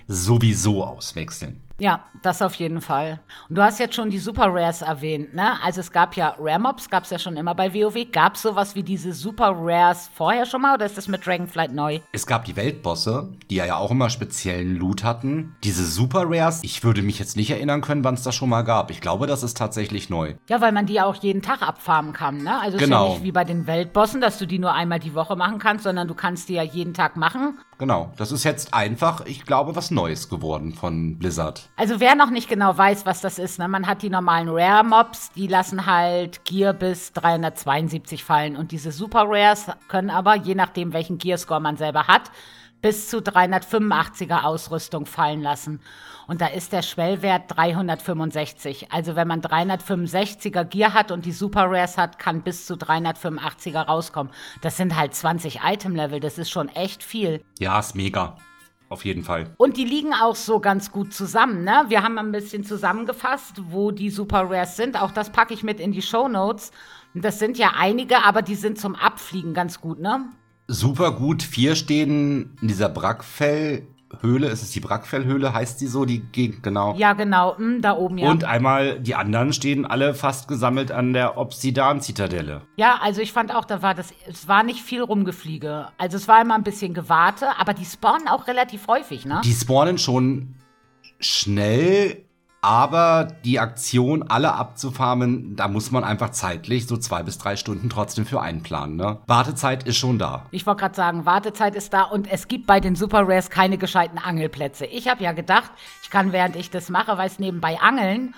sowieso 0.08 0.84
auswechseln. 0.84 1.62
Ja, 1.80 2.06
das 2.24 2.42
auf 2.42 2.56
jeden 2.56 2.82
Fall. 2.82 3.20
Und 3.50 3.58
du 3.58 3.62
hast 3.62 3.80
jetzt 3.80 3.94
schon 3.94 4.10
die 4.10 4.18
Super 4.18 4.48
Rares 4.48 4.82
erwähnt, 4.82 5.36
ne? 5.36 5.62
Also 5.64 5.82
es 5.82 5.92
gab 5.92 6.16
ja 6.16 6.36
Rare 6.40 6.60
Mobs, 6.60 6.90
gab 6.90 7.04
es 7.04 7.12
ja 7.12 7.20
schon 7.20 7.38
immer 7.38 7.54
bei 7.54 7.72
WoW. 7.72 8.12
Gab 8.12 8.34
es 8.36 8.42
sowas 8.42 8.74
wie 8.74 8.82
diese 8.82 9.14
Super 9.14 9.54
Rares 9.56 10.10
vorher 10.14 10.48
schon 10.48 10.64
mal 10.64 10.74
oder 10.74 10.88
ist 10.88 10.98
das 10.98 11.08
mit 11.08 11.26
Dragonflight 11.26 11.74
neu? 11.74 12.00
Es 12.12 12.26
gab 12.26 12.46
die 12.46 12.56
Weltbosse, 12.56 13.30
die 13.52 13.56
ja 13.56 13.76
auch 13.76 13.92
immer 13.92 14.10
speziellen 14.10 14.76
Loot 14.76 15.04
hatten. 15.04 15.56
Diese 15.64 15.86
Super 15.86 16.24
Rares, 16.26 16.64
ich 16.64 16.84
würde 16.84 17.04
mich 17.04 17.20
jetzt 17.20 17.38
nicht 17.38 17.52
erinnern 17.52 17.82
können, 17.82 18.04
wann 18.04 18.16
es 18.16 18.24
das 18.24 18.34
schon 18.34 18.50
mal 18.50 18.64
gab. 18.64 18.90
Ich 18.90 19.00
glaube, 19.00 19.28
das 19.28 19.44
ist 19.44 19.56
tatsächlich 19.56 20.10
neu. 20.10 20.34
Ja, 20.50 20.62
weil 20.62 20.72
man 20.72 20.88
die 20.88 20.94
ja 20.94 21.06
auch 21.06 21.16
jeden 21.16 21.44
Tag 21.44 21.62
abfarmen 21.62 22.12
kann, 22.12 22.42
ne? 22.42 22.60
Also 22.60 22.78
es 22.78 22.84
genau. 22.84 23.04
ist 23.04 23.08
ja 23.08 23.14
nicht 23.14 23.24
wie 23.24 23.32
bei 23.32 23.44
den 23.44 23.68
Weltbossen, 23.68 24.20
dass 24.20 24.40
du 24.40 24.48
die 24.48 24.58
nur 24.58 24.74
einmal 24.74 25.00
die 25.00 25.14
Woche 25.14 25.36
machen 25.36 25.60
kannst, 25.60 25.84
sondern 25.84 26.08
du 26.08 26.16
kannst 26.16 26.50
die 26.50 26.54
ja 26.54 26.64
jeden 26.64 26.96
Tag 26.96 27.18
machen. 27.18 27.60
Genau, 27.78 28.12
das 28.18 28.32
ist 28.32 28.44
jetzt 28.44 28.74
einfach, 28.74 29.26
ich 29.28 29.46
glaube, 29.46 29.76
was 29.76 29.92
Neues 29.92 30.30
geworden 30.30 30.74
von 30.74 31.20
Blizzard. 31.20 31.67
Also 31.76 32.00
wer 32.00 32.16
noch 32.16 32.32
nicht 32.32 32.50
genau 32.50 32.76
weiß, 32.76 33.06
was 33.06 33.22
das 33.22 33.38
ist, 33.38 33.60
ne, 33.60 33.68
man 33.68 33.86
hat 33.86 34.02
die 34.02 34.10
normalen 34.10 34.50
Rare-Mobs, 34.50 35.32
die 35.34 35.48
lassen 35.48 35.86
halt 35.86 36.44
Gear 36.46 36.74
bis 36.74 37.14
372 37.14 38.24
fallen. 38.24 38.56
Und 38.56 38.72
diese 38.72 38.92
Super 38.92 39.26
Rares 39.28 39.68
können 39.88 40.10
aber, 40.10 40.36
je 40.36 40.56
nachdem, 40.56 40.94
welchen 40.94 41.18
Gear-Score 41.18 41.60
man 41.60 41.78
selber 41.78 42.08
hat, 42.08 42.32
bis 42.82 43.10
zu 43.10 43.18
385er 43.18 44.44
Ausrüstung 44.44 45.06
fallen 45.06 45.42
lassen. 45.42 45.80
Und 46.28 46.42
da 46.42 46.48
ist 46.48 46.74
der 46.74 46.82
Schwellwert 46.82 47.44
365. 47.48 48.92
Also 48.92 49.16
wenn 49.16 49.28
man 49.28 49.42
365er 49.42 50.66
Gear 50.66 50.94
hat 50.94 51.12
und 51.12 51.26
die 51.26 51.32
Super 51.32 51.66
Rares 51.72 51.98
hat, 51.98 52.20
kann 52.20 52.42
bis 52.42 52.66
zu 52.66 52.74
385er 52.76 53.86
rauskommen. 53.86 54.34
Das 54.62 54.78
sind 54.78 54.98
halt 54.98 55.16
20 55.16 55.62
Item-Level. 55.64 56.20
Das 56.20 56.38
ist 56.38 56.50
schon 56.50 56.70
echt 56.70 57.02
viel. 57.02 57.42
Ja, 57.60 57.80
ist 57.80 57.96
mega. 57.96 58.36
Auf 58.90 59.04
jeden 59.04 59.24
Fall. 59.24 59.54
Und 59.58 59.76
die 59.78 59.84
liegen 59.84 60.14
auch 60.14 60.36
so 60.36 60.60
ganz 60.60 60.92
gut 60.92 61.14
zusammen, 61.14 61.64
ne? 61.64 61.86
Wir 61.90 62.04
haben 62.04 62.18
ein 62.18 62.32
bisschen 62.32 62.64
zusammengefasst, 62.64 63.62
wo 63.70 63.92
die 63.92 64.10
Super 64.10 64.50
Rares 64.50 64.78
sind. 64.78 65.02
Auch 65.02 65.12
das 65.12 65.32
packe 65.32 65.54
ich 65.54 65.64
mit 65.64 65.80
in 65.80 65.92
die 65.92 66.02
Show 66.02 66.28
Notes. 66.28 66.72
Das 67.14 67.40
sind 67.40 67.58
ja 67.58 67.74
einige, 67.78 68.24
aber 68.24 68.42
die 68.42 68.56
sind 68.56 68.80
zum 68.80 68.96
Abfliegen 68.96 69.54
ganz 69.54 69.82
gut, 69.82 70.00
ne? 70.00 70.26
Super 70.68 71.12
gut. 71.12 71.44
Vier 71.44 71.76
stehen 71.76 72.56
in 72.62 72.68
dieser 72.68 72.90
Brackfell 72.90 73.88
Höhle, 74.22 74.48
ist 74.48 74.64
es 74.64 74.72
die 74.72 74.80
Brackfellhöhle, 74.80 75.54
heißt 75.54 75.82
die 75.82 75.88
so, 75.88 76.06
die 76.06 76.20
Gegend, 76.20 76.64
genau. 76.64 76.96
Ja, 76.96 77.14
genau, 77.14 77.58
hm, 77.58 77.82
da 77.82 77.96
oben, 77.96 78.18
ja. 78.18 78.30
Und 78.30 78.44
einmal, 78.44 79.00
die 79.00 79.16
anderen 79.16 79.54
stehen 79.54 79.86
alle 79.86 80.14
fast 80.14 80.48
gesammelt 80.48 80.92
an 80.92 81.14
der 81.14 81.38
Obsidian-Zitadelle. 81.38 82.62
Ja, 82.78 83.00
also 83.02 83.22
ich 83.22 83.34
fand 83.34 83.54
auch, 83.54 83.66
da 83.66 83.82
war 83.82 83.94
das, 83.94 84.14
es 84.28 84.48
war 84.48 84.64
nicht 84.64 84.82
viel 84.82 85.02
Rumgefliege. 85.02 85.88
Also 85.98 86.18
es 86.18 86.28
war 86.28 86.42
immer 86.42 86.56
ein 86.56 86.64
bisschen 86.64 86.94
Gewarte, 86.94 87.48
aber 87.60 87.74
die 87.74 87.86
spawnen 87.86 88.28
auch 88.28 88.48
relativ 88.48 88.88
häufig, 88.88 89.26
ne? 89.26 89.42
Die 89.44 89.54
spawnen 89.54 89.98
schon 89.98 90.56
schnell, 91.20 92.27
aber 92.62 93.28
die 93.46 93.60
Aktion, 93.60 94.24
alle 94.24 94.54
abzufarmen, 94.54 95.56
da 95.56 95.68
muss 95.68 95.92
man 95.92 96.04
einfach 96.04 96.32
zeitlich 96.32 96.88
so 96.88 96.98
zwei 96.98 97.24
bis 97.24 97.38
drei 97.38 97.56
Stunden 97.56 97.90
trotzdem 97.90 98.26
für 98.26 98.42
einplanen. 98.42 98.96
Ne? 98.96 99.20
Wartezeit 99.28 99.84
ist 99.84 99.98
schon 99.98 100.18
da. 100.18 100.46
Ich 100.52 100.66
wollte 100.66 100.82
gerade 100.82 100.96
sagen, 100.96 101.26
Wartezeit 101.26 101.76
ist 101.76 101.94
da 101.94 102.04
und 102.04 102.30
es 102.32 102.48
gibt 102.48 102.68
bei 102.68 102.80
den 102.80 102.96
Super 102.96 103.28
Rares 103.28 103.50
keine 103.50 103.78
gescheiten 103.78 104.18
Angelplätze. 104.18 104.86
Ich 104.86 105.08
habe 105.08 105.24
ja 105.24 105.34
gedacht, 105.34 105.72
ich 106.04 106.10
kann 106.10 106.32
während 106.32 106.56
ich 106.56 106.70
das 106.70 106.90
mache, 106.90 107.18
weiß 107.18 107.40
nebenbei 107.40 107.80
angeln. 107.80 108.34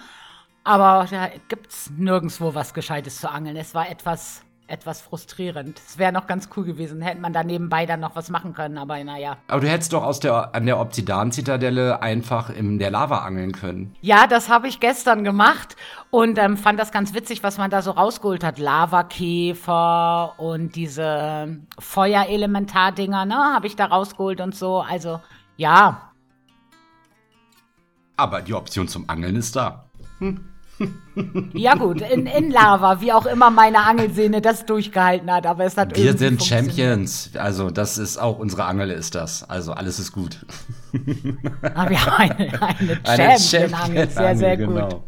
Aber 0.63 1.07
da 1.09 1.29
gibt 1.47 1.71
es 1.71 1.89
nirgendwo 1.97 2.53
was 2.53 2.73
Gescheites 2.73 3.19
zu 3.19 3.31
angeln. 3.31 3.55
Es 3.55 3.73
war 3.73 3.89
etwas 3.89 4.43
etwas 4.69 5.01
frustrierend. 5.01 5.79
Es 5.87 5.97
wäre 5.97 6.11
noch 6.11 6.27
ganz 6.27 6.49
cool 6.55 6.63
gewesen, 6.65 7.01
hätte 7.01 7.19
man 7.19 7.33
da 7.33 7.43
nebenbei 7.43 7.85
dann 7.85 7.99
noch 7.99 8.15
was 8.15 8.29
machen 8.29 8.53
können, 8.53 8.77
aber 8.77 9.03
naja. 9.03 9.37
Aber 9.47 9.61
du 9.61 9.69
hättest 9.69 9.93
doch 9.93 10.03
aus 10.03 10.19
der, 10.19 10.53
an 10.55 10.65
der 10.65 10.79
Obsidian-Zitadelle 10.79 12.01
einfach 12.01 12.49
in 12.49 12.79
der 12.79 12.91
Lava 12.91 13.19
angeln 13.19 13.51
können. 13.51 13.95
Ja, 14.01 14.27
das 14.27 14.49
habe 14.49 14.67
ich 14.67 14.79
gestern 14.79 15.23
gemacht 15.23 15.75
und 16.11 16.37
ähm, 16.37 16.57
fand 16.57 16.79
das 16.79 16.91
ganz 16.91 17.13
witzig, 17.13 17.43
was 17.43 17.57
man 17.57 17.69
da 17.69 17.81
so 17.81 17.91
rausgeholt 17.91 18.43
hat. 18.43 18.59
Lavakäfer 18.59 20.33
und 20.37 20.75
diese 20.75 21.59
Feuerelementar-Dinger, 21.79 23.25
ne, 23.25 23.35
habe 23.35 23.67
ich 23.67 23.75
da 23.75 23.85
rausgeholt 23.85 24.41
und 24.41 24.55
so. 24.55 24.81
Also, 24.81 25.19
ja. 25.57 26.11
Aber 28.17 28.41
die 28.41 28.53
Option 28.53 28.87
zum 28.87 29.09
Angeln 29.09 29.35
ist 29.35 29.55
da. 29.55 29.85
Hm. 30.19 30.48
Ja 31.53 31.75
gut, 31.75 32.01
in, 32.01 32.25
in 32.25 32.51
Lava, 32.51 33.01
wie 33.01 33.11
auch 33.11 33.25
immer 33.25 33.49
meine 33.49 33.79
Angelsehne 33.79 34.41
das 34.41 34.65
durchgehalten 34.65 35.29
hat, 35.31 35.45
aber 35.45 35.65
es 35.65 35.75
hat 35.75 35.95
Wir 35.97 36.17
sind 36.17 36.43
Champions, 36.43 37.31
also 37.35 37.69
das 37.69 37.97
ist 37.97 38.17
auch 38.17 38.39
unsere 38.39 38.63
Angel 38.65 38.89
ist 38.89 39.15
das, 39.15 39.47
also 39.49 39.73
alles 39.73 39.99
ist 39.99 40.13
gut. 40.13 40.45
Aber 41.75 41.89
wir 41.89 42.05
haben 42.05 42.31
eine, 42.31 42.99
eine 43.03 43.39
Champion-Angel, 43.39 44.09
sehr, 44.09 44.35
sehr 44.37 44.57
gut. 44.57 44.67
Genau. 44.67 45.03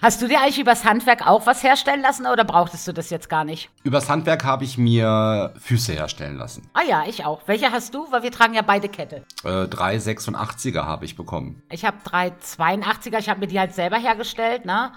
Hast 0.00 0.22
du 0.22 0.28
dir 0.28 0.40
eigentlich 0.40 0.60
übers 0.60 0.84
Handwerk 0.84 1.26
auch 1.26 1.46
was 1.46 1.62
herstellen 1.64 2.02
lassen 2.02 2.26
oder 2.26 2.44
brauchtest 2.44 2.86
du 2.86 2.92
das 2.92 3.10
jetzt 3.10 3.28
gar 3.28 3.44
nicht? 3.44 3.68
Übers 3.82 4.08
Handwerk 4.08 4.44
habe 4.44 4.62
ich 4.62 4.78
mir 4.78 5.52
Füße 5.58 5.92
herstellen 5.92 6.36
lassen. 6.36 6.70
Ah 6.72 6.82
ja, 6.88 7.04
ich 7.06 7.24
auch. 7.24 7.42
Welche 7.46 7.72
hast 7.72 7.94
du? 7.94 8.06
Weil 8.12 8.22
wir 8.22 8.30
tragen 8.30 8.54
ja 8.54 8.62
beide 8.62 8.88
Kette. 8.88 9.24
Äh, 9.42 9.64
386er 9.64 10.84
habe 10.84 11.04
ich 11.04 11.16
bekommen. 11.16 11.62
Ich 11.70 11.84
habe 11.84 11.96
382er. 12.04 13.18
Ich 13.18 13.28
habe 13.28 13.40
mir 13.40 13.48
die 13.48 13.58
halt 13.58 13.74
selber 13.74 13.96
hergestellt, 13.98 14.64
ne? 14.64 14.92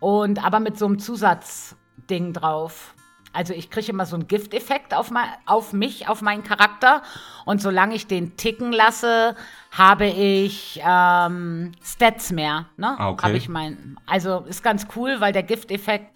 Und 0.00 0.44
aber 0.44 0.58
mit 0.58 0.76
so 0.76 0.86
einem 0.86 0.98
Zusatzding 0.98 2.32
drauf. 2.32 2.94
Also 3.32 3.54
ich 3.54 3.70
kriege 3.70 3.90
immer 3.90 4.04
so 4.04 4.16
einen 4.16 4.28
Gifteffekt 4.28 4.94
auf, 4.94 5.10
auf 5.46 5.72
mich, 5.72 6.08
auf 6.08 6.20
meinen 6.20 6.44
Charakter. 6.44 7.02
Und 7.44 7.62
solange 7.62 7.94
ich 7.94 8.06
den 8.06 8.36
ticken 8.36 8.72
lasse, 8.72 9.34
habe 9.70 10.06
ich 10.06 10.80
ähm, 10.84 11.72
Stats 11.82 12.30
mehr. 12.30 12.66
Ne? 12.76 12.94
Ah, 12.98 13.10
okay. 13.10 13.26
Habe 13.26 13.36
ich 13.36 13.48
mein, 13.48 13.98
also 14.06 14.40
ist 14.40 14.62
ganz 14.62 14.86
cool, 14.96 15.16
weil 15.20 15.32
der 15.32 15.42
Gifteffekt, 15.42 16.12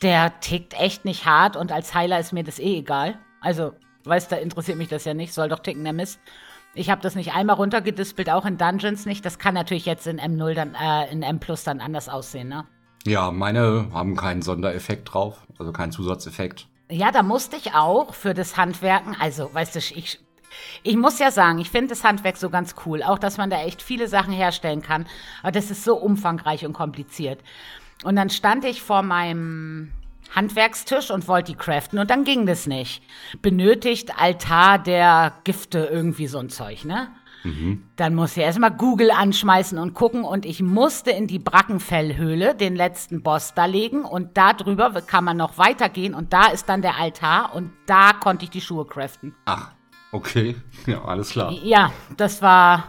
der 0.00 0.40
tickt 0.40 0.74
echt 0.74 1.04
nicht 1.04 1.26
hart 1.26 1.56
und 1.56 1.70
als 1.70 1.94
Heiler 1.94 2.18
ist 2.18 2.32
mir 2.32 2.44
das 2.44 2.58
eh 2.58 2.78
egal. 2.78 3.18
Also, 3.40 3.74
weißt 4.04 4.32
du, 4.32 4.36
da 4.36 4.42
interessiert 4.42 4.78
mich 4.78 4.88
das 4.88 5.04
ja 5.04 5.14
nicht, 5.14 5.32
soll 5.32 5.48
doch 5.48 5.60
ticken 5.60 5.84
der 5.84 5.92
Mist. 5.92 6.18
Ich 6.74 6.88
habe 6.90 7.02
das 7.02 7.14
nicht 7.14 7.34
einmal 7.34 7.56
runtergedispelt, 7.56 8.30
auch 8.30 8.46
in 8.46 8.56
Dungeons 8.56 9.04
nicht. 9.04 9.24
Das 9.26 9.38
kann 9.38 9.54
natürlich 9.54 9.84
jetzt 9.84 10.06
in 10.06 10.18
M0 10.18 10.54
dann, 10.54 10.74
äh, 10.74 11.12
in 11.12 11.22
M 11.22 11.38
Plus 11.38 11.64
dann 11.64 11.80
anders 11.80 12.08
aussehen, 12.08 12.48
ne? 12.48 12.64
Ja, 13.06 13.30
meine 13.30 13.88
haben 13.92 14.16
keinen 14.16 14.42
Sondereffekt 14.42 15.12
drauf, 15.12 15.46
also 15.58 15.72
keinen 15.72 15.92
Zusatzeffekt. 15.92 16.68
Ja, 16.90 17.10
da 17.10 17.22
musste 17.22 17.56
ich 17.56 17.74
auch 17.74 18.14
für 18.14 18.34
das 18.34 18.56
Handwerken, 18.56 19.16
also 19.18 19.52
weißt 19.52 19.74
du, 19.74 19.78
ich 19.78 20.20
Ich 20.82 20.96
muss 20.96 21.18
ja 21.18 21.30
sagen, 21.30 21.58
ich 21.58 21.70
finde 21.70 21.88
das 21.88 22.04
Handwerk 22.04 22.36
so 22.36 22.50
ganz 22.50 22.74
cool. 22.84 23.02
Auch, 23.02 23.18
dass 23.18 23.38
man 23.38 23.50
da 23.50 23.62
echt 23.62 23.82
viele 23.82 24.06
Sachen 24.08 24.32
herstellen 24.32 24.82
kann. 24.82 25.06
Aber 25.42 25.52
das 25.52 25.70
ist 25.70 25.84
so 25.84 25.96
umfangreich 25.96 26.66
und 26.66 26.74
kompliziert. 26.74 27.40
Und 28.04 28.16
dann 28.16 28.30
stand 28.30 28.64
ich 28.64 28.82
vor 28.82 29.02
meinem 29.02 29.92
Handwerkstisch 30.34 31.10
und 31.10 31.28
wollte 31.28 31.52
die 31.52 31.58
craften 31.58 31.98
und 31.98 32.10
dann 32.10 32.24
ging 32.24 32.46
das 32.46 32.66
nicht. 32.66 33.02
Benötigt 33.42 34.18
Altar 34.18 34.78
der 34.78 35.32
Gifte 35.44 35.88
irgendwie 35.90 36.26
so 36.26 36.38
ein 36.38 36.48
Zeug, 36.48 36.84
ne? 36.84 37.08
Mhm. 37.44 37.84
Dann 37.96 38.14
musste 38.14 38.40
ich 38.40 38.46
erstmal 38.46 38.70
Google 38.70 39.10
anschmeißen 39.10 39.78
und 39.78 39.94
gucken 39.94 40.24
und 40.24 40.46
ich 40.46 40.62
musste 40.62 41.10
in 41.10 41.26
die 41.26 41.38
Brackenfellhöhle 41.38 42.54
den 42.54 42.76
letzten 42.76 43.22
Boss 43.22 43.54
da 43.54 43.64
legen 43.66 44.04
und 44.04 44.36
da 44.36 44.52
drüber 44.52 44.90
kann 45.02 45.24
man 45.24 45.36
noch 45.36 45.58
weitergehen 45.58 46.14
und 46.14 46.32
da 46.32 46.46
ist 46.46 46.68
dann 46.68 46.82
der 46.82 46.98
Altar 46.98 47.54
und 47.54 47.72
da 47.86 48.12
konnte 48.12 48.44
ich 48.44 48.50
die 48.50 48.60
Schuhe 48.60 48.86
craften. 48.86 49.34
Ach, 49.44 49.72
okay. 50.12 50.56
Ja, 50.86 51.04
alles 51.04 51.30
klar. 51.30 51.52
Ja, 51.52 51.92
das 52.16 52.42
war. 52.42 52.84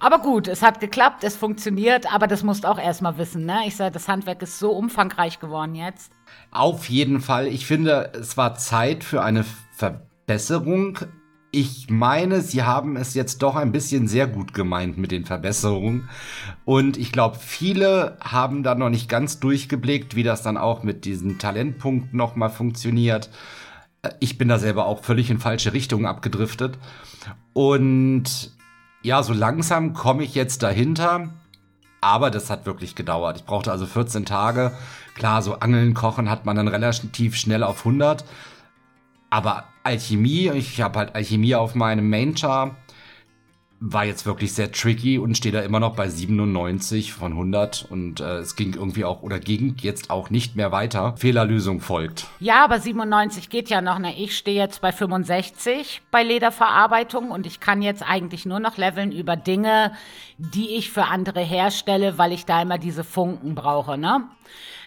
Aber 0.00 0.18
gut, 0.18 0.48
es 0.48 0.60
hat 0.60 0.80
geklappt, 0.80 1.24
es 1.24 1.36
funktioniert, 1.36 2.12
aber 2.12 2.26
das 2.26 2.42
musst 2.42 2.64
du 2.64 2.68
auch 2.68 2.78
erstmal 2.78 3.16
wissen, 3.16 3.46
ne? 3.46 3.60
Ich 3.66 3.76
sage, 3.76 3.92
das 3.92 4.08
Handwerk 4.08 4.42
ist 4.42 4.58
so 4.58 4.72
umfangreich 4.72 5.40
geworden 5.40 5.74
jetzt. 5.74 6.12
Auf 6.50 6.90
jeden 6.90 7.20
Fall. 7.20 7.46
Ich 7.46 7.64
finde, 7.66 8.12
es 8.14 8.36
war 8.36 8.56
Zeit 8.56 9.02
für 9.02 9.22
eine 9.22 9.44
Verbesserung 9.72 10.98
ich 11.54 11.88
meine, 11.88 12.40
sie 12.40 12.64
haben 12.64 12.96
es 12.96 13.14
jetzt 13.14 13.42
doch 13.42 13.54
ein 13.54 13.70
bisschen 13.70 14.08
sehr 14.08 14.26
gut 14.26 14.54
gemeint 14.54 14.98
mit 14.98 15.12
den 15.12 15.24
Verbesserungen. 15.24 16.08
Und 16.64 16.96
ich 16.96 17.12
glaube, 17.12 17.38
viele 17.38 18.18
haben 18.20 18.64
da 18.64 18.74
noch 18.74 18.90
nicht 18.90 19.08
ganz 19.08 19.38
durchgeblickt, 19.38 20.16
wie 20.16 20.24
das 20.24 20.42
dann 20.42 20.56
auch 20.56 20.82
mit 20.82 21.04
diesen 21.04 21.38
Talentpunkten 21.38 22.16
nochmal 22.16 22.50
funktioniert. 22.50 23.30
Ich 24.18 24.36
bin 24.36 24.48
da 24.48 24.58
selber 24.58 24.86
auch 24.86 25.04
völlig 25.04 25.30
in 25.30 25.38
falsche 25.38 25.72
Richtungen 25.72 26.06
abgedriftet. 26.06 26.76
Und 27.52 28.50
ja, 29.02 29.22
so 29.22 29.32
langsam 29.32 29.94
komme 29.94 30.24
ich 30.24 30.34
jetzt 30.34 30.62
dahinter. 30.64 31.30
Aber 32.00 32.30
das 32.30 32.50
hat 32.50 32.66
wirklich 32.66 32.96
gedauert. 32.96 33.38
Ich 33.38 33.44
brauchte 33.44 33.70
also 33.70 33.86
14 33.86 34.24
Tage. 34.26 34.72
Klar, 35.14 35.40
so 35.40 35.60
Angeln, 35.60 35.94
Kochen 35.94 36.28
hat 36.28 36.44
man 36.44 36.56
dann 36.56 36.68
relativ 36.68 37.36
schnell 37.36 37.62
auf 37.62 37.78
100. 37.78 38.24
Aber 39.34 39.64
Alchemie, 39.82 40.48
ich 40.54 40.80
habe 40.80 41.00
halt 41.00 41.16
Alchemie 41.16 41.56
auf 41.56 41.74
meinem 41.74 42.08
Main-Char, 42.08 42.76
war 43.80 44.04
jetzt 44.04 44.26
wirklich 44.26 44.52
sehr 44.52 44.70
tricky 44.70 45.18
und 45.18 45.36
stehe 45.36 45.52
da 45.52 45.62
immer 45.62 45.80
noch 45.80 45.96
bei 45.96 46.08
97 46.08 47.12
von 47.12 47.32
100 47.32 47.84
und 47.90 48.20
äh, 48.20 48.36
es 48.36 48.54
ging 48.54 48.74
irgendwie 48.74 49.04
auch 49.04 49.22
oder 49.22 49.40
ging 49.40 49.74
jetzt 49.80 50.08
auch 50.08 50.30
nicht 50.30 50.54
mehr 50.54 50.70
weiter. 50.70 51.16
Fehlerlösung 51.16 51.80
folgt. 51.80 52.28
Ja, 52.38 52.62
aber 52.62 52.78
97 52.78 53.50
geht 53.50 53.70
ja 53.70 53.80
noch. 53.80 53.98
Ne? 53.98 54.16
Ich 54.16 54.38
stehe 54.38 54.56
jetzt 54.56 54.80
bei 54.80 54.92
65 54.92 56.02
bei 56.12 56.22
Lederverarbeitung 56.22 57.32
und 57.32 57.44
ich 57.44 57.58
kann 57.58 57.82
jetzt 57.82 58.08
eigentlich 58.08 58.46
nur 58.46 58.60
noch 58.60 58.76
leveln 58.76 59.10
über 59.10 59.34
Dinge, 59.34 59.94
die 60.38 60.76
ich 60.76 60.92
für 60.92 61.06
andere 61.06 61.40
herstelle, 61.40 62.18
weil 62.18 62.30
ich 62.30 62.46
da 62.46 62.62
immer 62.62 62.78
diese 62.78 63.02
Funken 63.02 63.56
brauche. 63.56 63.98
Ne? 63.98 64.28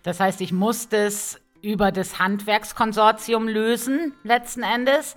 Das 0.03 0.21
heißt, 0.21 0.39
ich 0.39 0.53
muss 0.53 0.87
das 0.87 1.37
über 1.61 1.91
das 1.91 2.19
Handwerkskonsortium 2.19 3.47
lösen, 3.47 4.13
letzten 4.23 4.63
Endes. 4.63 5.15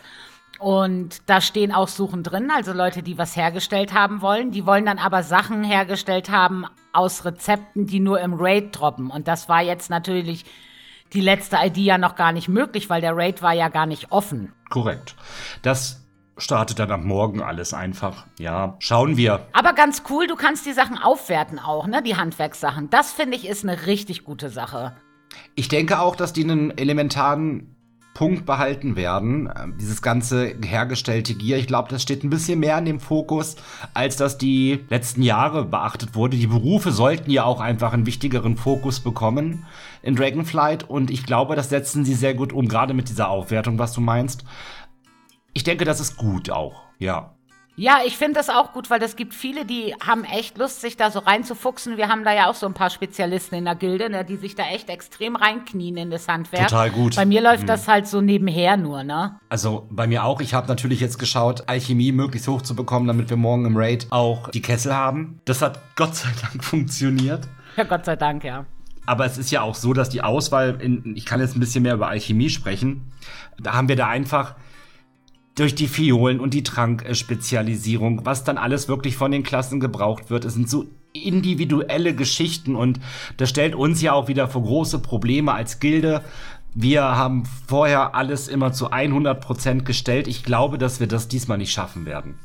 Und 0.59 1.23
da 1.27 1.41
stehen 1.41 1.73
auch 1.73 1.89
Suchen 1.89 2.23
drin, 2.23 2.51
also 2.55 2.73
Leute, 2.73 3.03
die 3.03 3.17
was 3.17 3.35
hergestellt 3.35 3.95
haben 3.95 4.21
wollen. 4.21 4.51
Die 4.51 4.67
wollen 4.67 4.85
dann 4.85 4.99
aber 4.99 5.23
Sachen 5.23 5.65
hergestellt 5.65 6.31
haben 6.31 6.67
aus 6.93 7.25
Rezepten, 7.25 7.87
die 7.87 8.01
nur 8.01 8.21
im 8.21 8.35
Raid 8.35 8.79
droppen. 8.79 9.11
Und 9.11 9.27
das 9.27 9.49
war 9.49 9.63
jetzt 9.63 9.89
natürlich 9.89 10.45
die 11.15 11.23
letzte 11.23 11.57
ID 11.57 11.79
ja 11.79 11.99
noch 11.99 12.15
gar 12.15 12.33
nicht 12.33 12.49
möglich, 12.49 12.91
weil 12.91 13.01
der 13.01 13.17
Raid 13.17 13.43
war 13.43 13.55
ja 13.55 13.69
gar 13.69 13.87
nicht 13.87 14.13
offen. 14.13 14.53
Korrekt. 14.69 15.17
Das 15.63 16.05
startet 16.37 16.79
dann 16.79 16.91
am 16.91 17.07
Morgen 17.07 17.43
alles 17.43 17.75
einfach. 17.75 18.27
Ja, 18.39 18.77
schauen 18.81 19.17
wir. 19.17 19.47
Aber 19.53 19.73
ganz 19.73 20.03
cool, 20.11 20.27
du 20.27 20.37
kannst 20.37 20.67
die 20.67 20.73
Sachen 20.73 20.99
aufwerten 20.99 21.59
auch, 21.59 21.87
ne? 21.87 22.03
Die 22.03 22.17
Handwerkssachen. 22.17 22.91
Das 22.91 23.13
finde 23.13 23.37
ich 23.37 23.47
ist 23.47 23.65
eine 23.65 23.87
richtig 23.87 24.25
gute 24.25 24.51
Sache. 24.51 24.95
Ich 25.55 25.69
denke 25.69 26.01
auch, 26.01 26.17
dass 26.17 26.33
die 26.33 26.45
einen 26.45 26.77
elementaren 26.77 27.77
Punkt 28.15 28.45
behalten 28.45 28.97
werden. 28.97 29.51
Ähm, 29.57 29.77
dieses 29.79 30.03
ganze 30.03 30.55
hergestellte 30.63 31.35
Gear, 31.35 31.59
ich 31.59 31.67
glaube, 31.67 31.89
das 31.89 32.03
steht 32.03 32.25
ein 32.25 32.31
bisschen 32.31 32.59
mehr 32.59 32.77
in 32.79 32.85
dem 32.85 33.01
Fokus, 33.01 33.57
als 33.95 34.17
das 34.17 34.37
die 34.37 34.85
letzten 34.89 35.23
Jahre 35.23 35.65
beachtet 35.65 36.15
wurde. 36.15 36.37
Die 36.37 36.47
Berufe 36.47 36.93
sollten 36.93 37.31
ja 37.31 37.45
auch 37.45 37.61
einfach 37.61 37.93
einen 37.93 38.07
wichtigeren 38.07 38.57
Fokus 38.57 39.01
bekommen 39.01 39.65
in 40.03 40.17
Dragonflight 40.17 40.89
und 40.89 41.11
ich 41.11 41.25
glaube, 41.25 41.57
das 41.57 41.71
setzen 41.71 42.05
sie 42.05 42.15
sehr 42.15 42.35
gut 42.35 42.53
um, 42.53 42.69
gerade 42.69 42.95
mit 42.95 43.09
dieser 43.09 43.31
Aufwertung, 43.31 43.79
was 43.79 43.93
du 43.93 44.01
meinst. 44.01 44.45
Ich 45.53 45.65
denke, 45.65 45.85
das 45.85 46.01
ist 46.01 46.17
gut 46.17 46.51
auch, 46.51 46.83
ja. 46.99 47.37
Ja, 47.81 48.01
ich 48.07 48.19
finde 48.19 48.35
das 48.35 48.51
auch 48.51 48.75
gut, 48.75 48.91
weil 48.91 49.03
es 49.03 49.17
gibt 49.17 49.33
viele, 49.33 49.65
die 49.65 49.95
haben 50.07 50.25
echt 50.25 50.59
Lust, 50.59 50.83
sich 50.83 50.99
da 50.99 51.11
so 51.11 51.21
reinzufuchsen. 51.21 51.97
Wir 51.97 52.09
haben 52.09 52.25
da 52.25 52.35
ja 52.35 52.51
auch 52.51 52.55
so 52.55 52.67
ein 52.67 52.75
paar 52.75 52.91
Spezialisten 52.91 53.55
in 53.55 53.65
der 53.65 53.75
Gilde, 53.75 54.11
ne, 54.11 54.23
die 54.23 54.37
sich 54.37 54.55
da 54.55 54.65
echt 54.65 54.91
extrem 54.91 55.35
reinknien 55.35 55.97
in 55.97 56.11
das 56.11 56.29
Handwerk. 56.29 56.69
Total 56.69 56.91
gut. 56.91 57.17
Bei 57.17 57.25
mir 57.25 57.41
läuft 57.41 57.63
mhm. 57.63 57.69
das 57.69 57.89
halt 57.89 58.07
so 58.07 58.21
nebenher 58.21 58.77
nur, 58.77 59.03
ne? 59.03 59.41
Also 59.49 59.87
bei 59.89 60.07
mir 60.07 60.25
auch. 60.25 60.43
Ich 60.43 60.53
habe 60.53 60.69
natürlich 60.69 61.01
jetzt 61.01 61.19
geschaut, 61.19 61.71
Alchemie 61.71 62.13
möglichst 62.13 62.49
hoch 62.49 62.61
zu 62.61 62.77
bekommen, 62.77 63.07
damit 63.07 63.31
wir 63.31 63.39
morgen 63.39 63.65
im 63.65 63.79
Raid 63.79 64.09
auch 64.11 64.51
die 64.51 64.61
Kessel 64.61 64.95
haben. 64.95 65.41
Das 65.47 65.63
hat 65.63 65.81
Gott 65.97 66.15
sei 66.15 66.29
Dank 66.43 66.63
funktioniert. 66.63 67.49
Ja, 67.79 67.85
Gott 67.85 68.05
sei 68.05 68.17
Dank, 68.17 68.45
ja. 68.45 68.67
Aber 69.07 69.25
es 69.25 69.39
ist 69.39 69.51
ja 69.51 69.63
auch 69.63 69.75
so, 69.75 69.95
dass 69.95 70.11
die 70.11 70.21
Auswahl, 70.21 70.79
in, 70.83 71.17
ich 71.17 71.25
kann 71.25 71.41
jetzt 71.41 71.57
ein 71.57 71.61
bisschen 71.61 71.83
mehr 71.83 71.95
über 71.95 72.09
Alchemie 72.09 72.51
sprechen, 72.51 73.11
da 73.59 73.73
haben 73.73 73.89
wir 73.89 73.97
da 73.97 74.07
einfach 74.07 74.55
durch 75.61 75.75
die 75.75 75.89
Fiolen 75.89 76.41
und 76.41 76.55
die 76.55 76.63
Trankspezialisierung, 76.63 78.25
was 78.25 78.45
dann 78.45 78.57
alles 78.57 78.89
wirklich 78.89 79.17
von 79.19 79.31
den 79.31 79.43
Klassen 79.43 79.79
gebraucht 79.79 80.31
wird. 80.31 80.47
Es 80.47 80.55
sind 80.55 80.71
so 80.71 80.87
individuelle 81.13 82.15
Geschichten 82.15 82.75
und 82.75 82.99
das 83.37 83.51
stellt 83.51 83.75
uns 83.75 84.01
ja 84.01 84.15
auch 84.15 84.27
wieder 84.27 84.49
vor 84.49 84.63
große 84.63 85.01
Probleme 85.01 85.53
als 85.53 85.79
Gilde. 85.79 86.25
Wir 86.73 87.03
haben 87.03 87.45
vorher 87.67 88.15
alles 88.15 88.49
immer 88.49 88.73
zu 88.73 88.91
100% 88.91 89.83
gestellt. 89.83 90.29
Ich 90.29 90.45
glaube, 90.45 90.79
dass 90.79 90.99
wir 90.99 91.09
das 91.09 91.29
diesmal 91.29 91.59
nicht 91.59 91.73
schaffen 91.73 92.07
werden. 92.07 92.39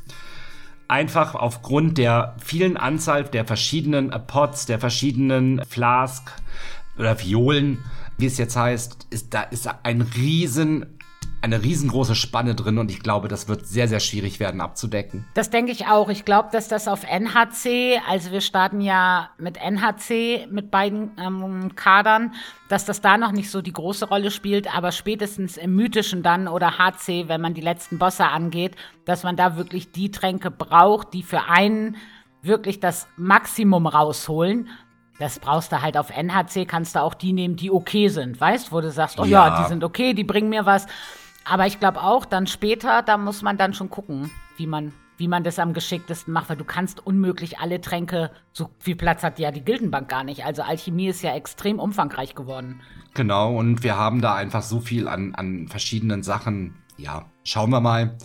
Einfach 0.86 1.34
aufgrund 1.34 1.96
der 1.96 2.36
vielen 2.44 2.76
Anzahl 2.76 3.24
der 3.24 3.46
verschiedenen 3.46 4.10
Pots, 4.26 4.66
der 4.66 4.78
verschiedenen 4.78 5.64
Flask 5.64 6.30
oder 6.98 7.18
Violen, 7.18 7.78
wie 8.18 8.26
es 8.26 8.36
jetzt 8.36 8.56
heißt, 8.56 9.06
ist 9.10 9.32
da 9.32 9.42
ist 9.42 9.68
ein 9.84 10.02
riesen 10.02 10.95
eine 11.42 11.62
riesengroße 11.62 12.14
Spanne 12.14 12.54
drin 12.54 12.78
und 12.78 12.90
ich 12.90 13.00
glaube, 13.00 13.28
das 13.28 13.48
wird 13.48 13.66
sehr, 13.66 13.88
sehr 13.88 14.00
schwierig 14.00 14.40
werden 14.40 14.60
abzudecken. 14.60 15.26
Das 15.34 15.50
denke 15.50 15.70
ich 15.70 15.86
auch. 15.86 16.08
Ich 16.08 16.24
glaube, 16.24 16.48
dass 16.50 16.68
das 16.68 16.88
auf 16.88 17.04
NHC, 17.04 18.00
also 18.08 18.32
wir 18.32 18.40
starten 18.40 18.80
ja 18.80 19.30
mit 19.38 19.56
NHC 19.56 20.48
mit 20.50 20.70
beiden 20.70 21.12
ähm, 21.18 21.74
Kadern, 21.76 22.32
dass 22.68 22.84
das 22.84 23.00
da 23.00 23.16
noch 23.16 23.32
nicht 23.32 23.50
so 23.50 23.62
die 23.62 23.72
große 23.72 24.08
Rolle 24.08 24.30
spielt, 24.30 24.74
aber 24.74 24.92
spätestens 24.92 25.56
im 25.56 25.76
Mythischen 25.76 26.22
dann 26.22 26.48
oder 26.48 26.78
HC, 26.78 27.28
wenn 27.28 27.40
man 27.40 27.54
die 27.54 27.60
letzten 27.60 27.98
Bosse 27.98 28.26
angeht, 28.26 28.74
dass 29.04 29.22
man 29.22 29.36
da 29.36 29.56
wirklich 29.56 29.92
die 29.92 30.10
Tränke 30.10 30.50
braucht, 30.50 31.14
die 31.14 31.22
für 31.22 31.44
einen 31.48 31.96
wirklich 32.42 32.80
das 32.80 33.06
Maximum 33.16 33.86
rausholen. 33.86 34.68
Das 35.18 35.38
brauchst 35.38 35.72
du 35.72 35.80
halt 35.80 35.96
auf 35.96 36.10
NHC, 36.10 36.66
kannst 36.66 36.94
du 36.94 37.02
auch 37.02 37.14
die 37.14 37.32
nehmen, 37.32 37.56
die 37.56 37.70
okay 37.70 38.08
sind, 38.08 38.38
weißt, 38.38 38.70
wo 38.70 38.80
du 38.80 38.90
sagst, 38.90 39.18
oh 39.18 39.24
ja, 39.24 39.48
ja 39.48 39.62
die 39.62 39.68
sind 39.68 39.82
okay, 39.82 40.12
die 40.12 40.24
bringen 40.24 40.50
mir 40.50 40.66
was. 40.66 40.86
Aber 41.48 41.66
ich 41.66 41.78
glaube 41.78 42.02
auch, 42.02 42.24
dann 42.24 42.48
später, 42.48 43.02
da 43.02 43.16
muss 43.16 43.42
man 43.42 43.56
dann 43.56 43.72
schon 43.72 43.88
gucken, 43.88 44.30
wie 44.56 44.66
man, 44.66 44.92
wie 45.16 45.28
man 45.28 45.44
das 45.44 45.60
am 45.60 45.74
geschicktesten 45.74 46.32
macht, 46.32 46.50
weil 46.50 46.56
du 46.56 46.64
kannst 46.64 47.06
unmöglich 47.06 47.60
alle 47.60 47.80
Tränke, 47.80 48.32
so 48.52 48.70
viel 48.80 48.96
Platz 48.96 49.22
hat 49.22 49.38
ja 49.38 49.52
die 49.52 49.64
Gildenbank 49.64 50.08
gar 50.08 50.24
nicht. 50.24 50.44
Also 50.44 50.62
Alchemie 50.62 51.06
ist 51.06 51.22
ja 51.22 51.34
extrem 51.34 51.78
umfangreich 51.78 52.34
geworden. 52.34 52.80
Genau, 53.14 53.56
und 53.56 53.84
wir 53.84 53.96
haben 53.96 54.20
da 54.20 54.34
einfach 54.34 54.62
so 54.62 54.80
viel 54.80 55.06
an, 55.06 55.36
an 55.36 55.68
verschiedenen 55.68 56.24
Sachen. 56.24 56.74
Ja, 56.96 57.26
schauen 57.44 57.70
wir 57.70 57.80
mal. 57.80 58.16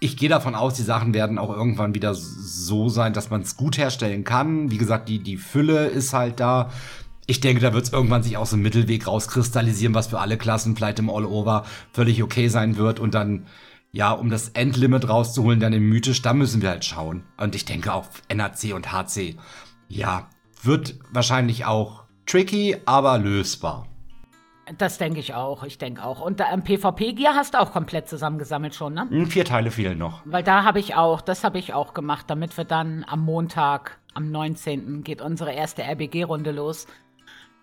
Ich 0.00 0.16
gehe 0.16 0.28
davon 0.28 0.56
aus, 0.56 0.74
die 0.74 0.82
Sachen 0.82 1.14
werden 1.14 1.38
auch 1.38 1.50
irgendwann 1.50 1.94
wieder 1.94 2.12
so 2.14 2.88
sein, 2.88 3.12
dass 3.12 3.30
man 3.30 3.42
es 3.42 3.56
gut 3.56 3.78
herstellen 3.78 4.24
kann. 4.24 4.72
Wie 4.72 4.78
gesagt, 4.78 5.08
die, 5.08 5.20
die 5.20 5.36
Fülle 5.36 5.86
ist 5.86 6.12
halt 6.12 6.40
da 6.40 6.70
ich 7.26 7.40
denke, 7.40 7.62
da 7.62 7.72
wird 7.72 7.84
es 7.84 7.92
irgendwann 7.92 8.22
sich 8.22 8.36
aus 8.36 8.50
dem 8.50 8.62
Mittelweg 8.62 9.06
rauskristallisieren, 9.06 9.94
was 9.94 10.08
für 10.08 10.18
alle 10.18 10.36
Klassen 10.36 10.76
vielleicht 10.76 10.98
im 10.98 11.10
All-Over 11.10 11.64
völlig 11.92 12.22
okay 12.22 12.48
sein 12.48 12.76
wird 12.76 13.00
und 13.00 13.14
dann 13.14 13.46
ja, 13.92 14.12
um 14.12 14.30
das 14.30 14.48
Endlimit 14.50 15.08
rauszuholen, 15.08 15.60
dann 15.60 15.74
im 15.74 15.88
Mythisch, 15.88 16.22
da 16.22 16.32
müssen 16.32 16.62
wir 16.62 16.70
halt 16.70 16.84
schauen. 16.84 17.24
Und 17.36 17.54
ich 17.54 17.66
denke 17.66 17.92
auch 17.92 18.06
NAC 18.34 18.74
und 18.74 18.90
HC, 18.90 19.36
ja, 19.88 20.30
wird 20.62 20.98
wahrscheinlich 21.10 21.66
auch 21.66 22.04
tricky, 22.26 22.78
aber 22.86 23.18
lösbar. 23.18 23.86
Das 24.78 24.96
denke 24.96 25.20
ich 25.20 25.34
auch, 25.34 25.64
ich 25.64 25.76
denke 25.76 26.02
auch. 26.02 26.20
Und 26.20 26.40
im 26.40 26.62
PvP-Gear 26.62 27.34
hast 27.34 27.54
du 27.54 27.60
auch 27.60 27.72
komplett 27.72 28.08
zusammengesammelt 28.08 28.74
schon, 28.74 28.94
ne? 28.94 29.06
Hm, 29.10 29.26
vier 29.26 29.44
Teile 29.44 29.70
fehlen 29.70 29.98
noch. 29.98 30.22
Weil 30.24 30.42
da 30.42 30.64
habe 30.64 30.78
ich 30.78 30.94
auch, 30.94 31.20
das 31.20 31.44
habe 31.44 31.58
ich 31.58 31.74
auch 31.74 31.92
gemacht, 31.92 32.26
damit 32.28 32.56
wir 32.56 32.64
dann 32.64 33.04
am 33.06 33.20
Montag, 33.20 33.98
am 34.14 34.30
19. 34.30 35.02
geht 35.02 35.20
unsere 35.20 35.52
erste 35.52 35.82
RBG-Runde 35.82 36.52
los 36.52 36.86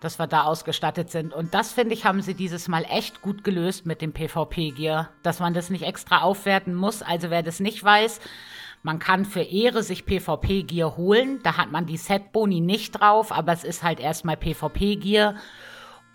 dass 0.00 0.18
wir 0.18 0.26
da 0.26 0.44
ausgestattet 0.44 1.10
sind. 1.10 1.34
Und 1.34 1.54
das, 1.54 1.72
finde 1.72 1.94
ich, 1.94 2.04
haben 2.04 2.22
sie 2.22 2.34
dieses 2.34 2.68
Mal 2.68 2.84
echt 2.88 3.22
gut 3.22 3.44
gelöst 3.44 3.86
mit 3.86 4.00
dem 4.00 4.12
PvP-Gear, 4.12 5.10
dass 5.22 5.40
man 5.40 5.54
das 5.54 5.70
nicht 5.70 5.84
extra 5.84 6.22
aufwerten 6.22 6.74
muss. 6.74 7.02
Also 7.02 7.30
wer 7.30 7.42
das 7.42 7.60
nicht 7.60 7.84
weiß, 7.84 8.20
man 8.82 8.98
kann 8.98 9.26
für 9.26 9.42
Ehre 9.42 9.82
sich 9.82 10.06
PvP-Gear 10.06 10.96
holen. 10.96 11.40
Da 11.42 11.58
hat 11.58 11.70
man 11.70 11.84
die 11.84 11.98
Set-Boni 11.98 12.60
nicht 12.60 12.92
drauf, 12.92 13.30
aber 13.30 13.52
es 13.52 13.62
ist 13.62 13.82
halt 13.82 14.00
erstmal 14.00 14.38
PvP-Gear 14.38 15.34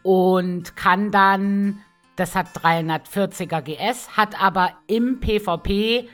und 0.01 0.75
kann 0.75 1.11
dann, 1.11 1.79
das 2.15 2.35
hat 2.35 2.47
340er 2.57 3.61
GS, 3.61 4.17
hat 4.17 4.41
aber 4.41 4.71
im 4.87 5.19
PvP 5.19 6.09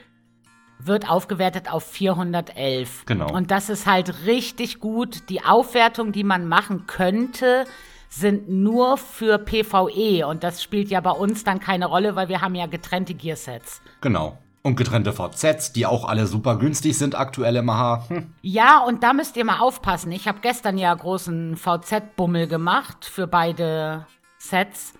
wird 0.84 1.08
aufgewertet 1.08 1.72
auf 1.72 1.84
411. 1.84 3.04
Genau. 3.06 3.32
Und 3.32 3.50
das 3.50 3.68
ist 3.68 3.86
halt 3.86 4.26
richtig 4.26 4.80
gut. 4.80 5.28
Die 5.28 5.44
Aufwertung, 5.44 6.12
die 6.12 6.24
man 6.24 6.48
machen 6.48 6.86
könnte, 6.86 7.64
sind 8.08 8.48
nur 8.48 8.98
für 8.98 9.38
PvE 9.38 10.26
und 10.26 10.44
das 10.44 10.62
spielt 10.62 10.90
ja 10.90 11.00
bei 11.00 11.12
uns 11.12 11.44
dann 11.44 11.60
keine 11.60 11.86
Rolle, 11.86 12.14
weil 12.14 12.28
wir 12.28 12.42
haben 12.42 12.54
ja 12.54 12.66
getrennte 12.66 13.14
Gearsets. 13.14 13.80
Genau. 14.02 14.38
Und 14.64 14.76
getrennte 14.76 15.12
VZs, 15.12 15.72
die 15.72 15.86
auch 15.86 16.04
alle 16.04 16.26
super 16.26 16.56
günstig 16.56 16.96
sind 16.96 17.18
aktuell 17.18 17.56
im 17.56 17.68
AHA. 17.68 18.08
Hm. 18.08 18.32
Ja, 18.42 18.78
und 18.84 19.02
da 19.02 19.12
müsst 19.12 19.36
ihr 19.36 19.44
mal 19.44 19.58
aufpassen. 19.58 20.12
Ich 20.12 20.28
habe 20.28 20.38
gestern 20.40 20.78
ja 20.78 20.94
großen 20.94 21.56
VZ-Bummel 21.56 22.46
gemacht 22.46 23.04
für 23.04 23.26
beide 23.26 24.06
Sets 24.38 24.94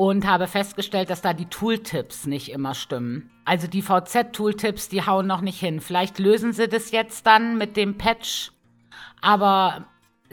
und 0.00 0.26
habe 0.26 0.46
festgestellt, 0.46 1.10
dass 1.10 1.20
da 1.20 1.34
die 1.34 1.44
Tooltips 1.44 2.24
nicht 2.24 2.50
immer 2.52 2.72
stimmen. 2.72 3.28
Also 3.44 3.66
die 3.66 3.82
VZ-Tooltips, 3.82 4.88
die 4.88 5.04
hauen 5.04 5.26
noch 5.26 5.42
nicht 5.42 5.60
hin. 5.60 5.82
Vielleicht 5.82 6.18
lösen 6.18 6.54
sie 6.54 6.68
das 6.68 6.90
jetzt 6.90 7.26
dann 7.26 7.58
mit 7.58 7.76
dem 7.76 7.98
Patch, 7.98 8.50
aber 9.20 9.84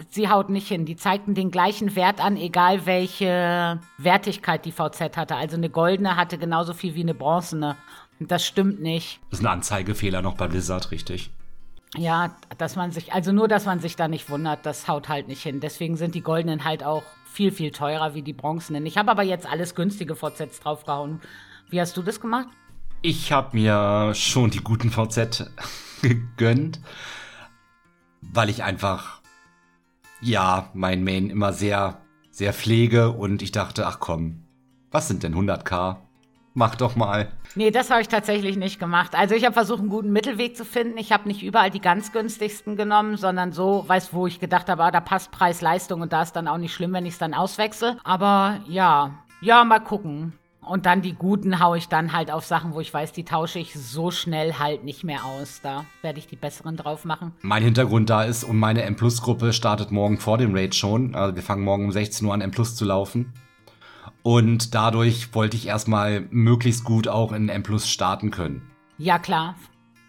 sie 0.09 0.29
haut 0.29 0.47
nicht 0.47 0.69
hin. 0.69 0.85
Die 0.85 0.95
zeigten 0.95 1.35
den 1.35 1.51
gleichen 1.51 1.97
Wert 1.97 2.23
an, 2.23 2.37
egal 2.37 2.85
welche 2.85 3.81
Wertigkeit 3.97 4.63
die 4.63 4.71
VZ 4.71 5.17
hatte. 5.17 5.35
Also 5.35 5.57
eine 5.57 5.69
goldene 5.69 6.15
hatte 6.15 6.37
genauso 6.37 6.73
viel 6.73 6.95
wie 6.95 7.01
eine 7.01 7.13
bronzene. 7.13 7.75
Das 8.21 8.45
stimmt 8.45 8.79
nicht. 8.79 9.19
Das 9.31 9.39
ist 9.39 9.45
ein 9.45 9.51
Anzeigefehler 9.51 10.21
noch 10.21 10.35
bei 10.35 10.47
Blizzard, 10.47 10.91
richtig. 10.91 11.29
Ja, 11.97 12.37
dass 12.57 12.77
man 12.77 12.93
sich, 12.93 13.11
also 13.11 13.33
nur, 13.33 13.49
dass 13.49 13.65
man 13.65 13.81
sich 13.81 13.97
da 13.97 14.07
nicht 14.07 14.29
wundert, 14.29 14.65
das 14.65 14.87
haut 14.87 15.09
halt 15.09 15.27
nicht 15.27 15.43
hin. 15.43 15.59
Deswegen 15.59 15.97
sind 15.97 16.15
die 16.15 16.21
goldenen 16.21 16.63
halt 16.63 16.85
auch 16.85 17.03
viel, 17.37 17.51
viel 17.51 17.71
teurer 17.71 18.15
wie 18.15 18.23
die 18.23 18.33
bronzenen. 18.33 18.87
Ich 18.87 18.97
habe 18.97 19.11
aber 19.11 19.21
jetzt 19.21 19.45
alles 19.45 19.75
günstige 19.75 20.15
VZs 20.15 20.59
draufgehauen. 20.59 21.21
Wie 21.69 21.79
hast 21.79 21.95
du 21.95 22.01
das 22.01 22.19
gemacht? 22.19 22.47
Ich 23.03 23.31
habe 23.31 23.55
mir 23.55 24.15
schon 24.15 24.49
die 24.49 24.63
guten 24.63 24.89
VZ 24.89 25.51
gegönnt, 26.01 26.81
weil 28.21 28.49
ich 28.49 28.63
einfach, 28.63 29.21
ja, 30.19 30.71
mein 30.73 31.03
Main 31.03 31.29
immer 31.29 31.53
sehr, 31.53 32.01
sehr 32.31 32.53
pflege 32.53 33.11
und 33.11 33.43
ich 33.43 33.51
dachte, 33.51 33.85
ach 33.85 33.99
komm, 33.99 34.43
was 34.89 35.07
sind 35.07 35.21
denn 35.21 35.35
100k? 35.35 35.97
Mach 36.57 36.73
doch 36.73 36.95
mal. 36.95 37.27
Nee, 37.53 37.69
das 37.69 37.91
habe 37.91 38.01
ich 38.01 38.07
tatsächlich 38.07 38.57
nicht 38.57 38.79
gemacht. 38.79 39.13
Also 39.13 39.35
ich 39.35 39.45
habe 39.45 39.53
versucht, 39.53 39.77
einen 39.77 39.89
guten 39.89 40.11
Mittelweg 40.11 40.57
zu 40.57 40.65
finden. 40.65 40.97
Ich 40.97 41.11
habe 41.11 41.27
nicht 41.27 41.43
überall 41.43 41.69
die 41.69 41.79
ganz 41.79 42.11
günstigsten 42.11 42.75
genommen, 42.75 43.15
sondern 43.15 43.51
so, 43.51 43.83
weiß, 43.85 44.11
wo 44.11 44.25
ich 44.25 44.39
gedacht 44.39 44.67
habe, 44.67 44.85
ah, 44.85 44.89
da 44.89 44.99
passt 44.99 45.29
Preis-Leistung 45.29 46.01
und 46.01 46.13
da 46.13 46.23
ist 46.23 46.35
dann 46.35 46.47
auch 46.47 46.57
nicht 46.57 46.73
schlimm, 46.73 46.93
wenn 46.93 47.05
ich 47.05 47.13
es 47.13 47.19
dann 47.19 47.35
auswechsel. 47.35 47.97
Aber 48.03 48.59
ja, 48.67 49.11
ja, 49.39 49.63
mal 49.65 49.77
gucken. 49.77 50.33
Und 50.61 50.87
dann 50.87 51.03
die 51.03 51.13
guten 51.13 51.59
haue 51.59 51.77
ich 51.77 51.89
dann 51.89 52.11
halt 52.11 52.31
auf 52.31 52.43
Sachen, 52.43 52.73
wo 52.73 52.79
ich 52.79 52.91
weiß, 52.91 53.11
die 53.11 53.23
tausche 53.23 53.59
ich 53.59 53.75
so 53.75 54.09
schnell 54.09 54.55
halt 54.57 54.83
nicht 54.83 55.03
mehr 55.03 55.25
aus. 55.25 55.59
Da 55.61 55.85
werde 56.01 56.17
ich 56.17 56.25
die 56.25 56.37
besseren 56.37 56.75
drauf 56.75 57.05
machen. 57.05 57.33
Mein 57.43 57.61
Hintergrund 57.61 58.09
da 58.09 58.23
ist, 58.23 58.43
und 58.43 58.57
meine 58.57 58.81
M-Plus-Gruppe 58.81 59.53
startet 59.53 59.91
morgen 59.91 60.17
vor 60.17 60.39
dem 60.39 60.55
Raid 60.55 60.73
schon. 60.73 61.13
Also 61.13 61.35
wir 61.35 61.43
fangen 61.43 61.63
morgen 61.63 61.85
um 61.85 61.91
16 61.91 62.25
Uhr 62.25 62.33
an, 62.33 62.41
M-Plus 62.41 62.75
zu 62.75 62.83
laufen. 62.83 63.31
Und 64.27 64.75
dadurch 64.75 65.33
wollte 65.33 65.55
ich 65.55 65.67
erstmal 65.67 66.27
möglichst 66.31 66.83
gut 66.83 67.07
auch 67.07 67.31
in 67.31 67.47
M 67.47 67.63
Plus 67.63 67.87
starten 67.87 68.29
können. 68.29 68.61
Ja, 68.97 69.19
klar. 69.19 69.55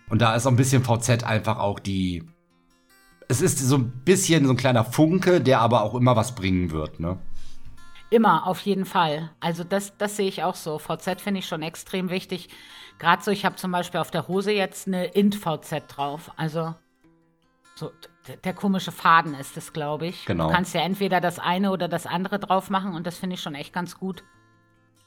Und 0.08 0.20
da 0.20 0.34
ist 0.34 0.42
so 0.42 0.48
ein 0.48 0.56
bisschen 0.56 0.82
VZ 0.82 1.22
einfach 1.22 1.60
auch 1.60 1.78
die. 1.78 2.24
Es 3.28 3.40
ist 3.40 3.60
so 3.60 3.76
ein 3.76 3.92
bisschen 4.04 4.44
so 4.44 4.54
ein 4.54 4.56
kleiner 4.56 4.84
Funke, 4.84 5.40
der 5.40 5.60
aber 5.60 5.84
auch 5.84 5.94
immer 5.94 6.16
was 6.16 6.34
bringen 6.34 6.72
wird, 6.72 6.98
ne? 6.98 7.20
Immer, 8.10 8.48
auf 8.48 8.58
jeden 8.62 8.86
Fall. 8.86 9.30
Also 9.38 9.62
das, 9.62 9.96
das 9.98 10.16
sehe 10.16 10.26
ich 10.26 10.42
auch 10.42 10.56
so. 10.56 10.80
VZ 10.80 11.20
finde 11.20 11.38
ich 11.38 11.46
schon 11.46 11.62
extrem 11.62 12.10
wichtig. 12.10 12.48
Gerade 12.98 13.22
so, 13.22 13.30
ich 13.30 13.44
habe 13.44 13.54
zum 13.54 13.70
Beispiel 13.70 14.00
auf 14.00 14.10
der 14.10 14.26
Hose 14.26 14.50
jetzt 14.50 14.88
eine 14.88 15.04
Int-VZ 15.04 15.84
drauf. 15.86 16.32
Also 16.36 16.74
so, 17.76 17.92
der 18.44 18.54
komische 18.54 18.92
Faden 18.92 19.34
ist 19.34 19.56
es, 19.56 19.72
glaube 19.72 20.06
ich. 20.06 20.24
Genau. 20.26 20.48
Du 20.48 20.54
kannst 20.54 20.74
ja 20.74 20.80
entweder 20.82 21.20
das 21.20 21.38
eine 21.38 21.70
oder 21.70 21.88
das 21.88 22.06
andere 22.06 22.38
drauf 22.38 22.70
machen 22.70 22.94
und 22.94 23.06
das 23.06 23.18
finde 23.18 23.34
ich 23.34 23.42
schon 23.42 23.54
echt 23.54 23.72
ganz 23.72 23.98
gut. 23.98 24.24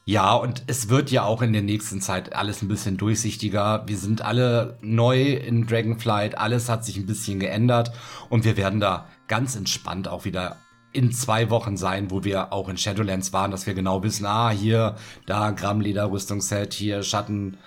Ja, 0.04 0.34
und 0.34 0.64
es 0.66 0.88
wird 0.88 1.12
ja 1.12 1.22
auch 1.22 1.42
in 1.42 1.52
der 1.52 1.62
nächsten 1.62 2.00
Zeit 2.00 2.34
alles 2.34 2.60
ein 2.60 2.68
bisschen 2.68 2.96
durchsichtiger. 2.96 3.84
Wir 3.86 3.96
sind 3.96 4.20
alle 4.22 4.76
neu 4.80 5.34
in 5.34 5.66
Dragonflight, 5.66 6.36
alles 6.36 6.68
hat 6.68 6.84
sich 6.84 6.96
ein 6.96 7.06
bisschen 7.06 7.38
geändert 7.38 7.92
und 8.28 8.44
wir 8.44 8.56
werden 8.56 8.80
da 8.80 9.06
ganz 9.28 9.54
entspannt 9.54 10.08
auch 10.08 10.24
wieder 10.24 10.56
in 10.92 11.12
zwei 11.12 11.50
Wochen 11.50 11.76
sein, 11.76 12.10
wo 12.10 12.24
wir 12.24 12.52
auch 12.52 12.68
in 12.68 12.76
Shadowlands 12.76 13.32
waren, 13.32 13.50
dass 13.50 13.66
wir 13.66 13.74
genau 13.74 14.02
wissen, 14.02 14.26
ah, 14.26 14.50
hier, 14.50 14.96
da 15.26 15.52
Grammleder-Rüstungsset, 15.52 16.74
hier 16.74 17.02
Schatten, 17.02 17.58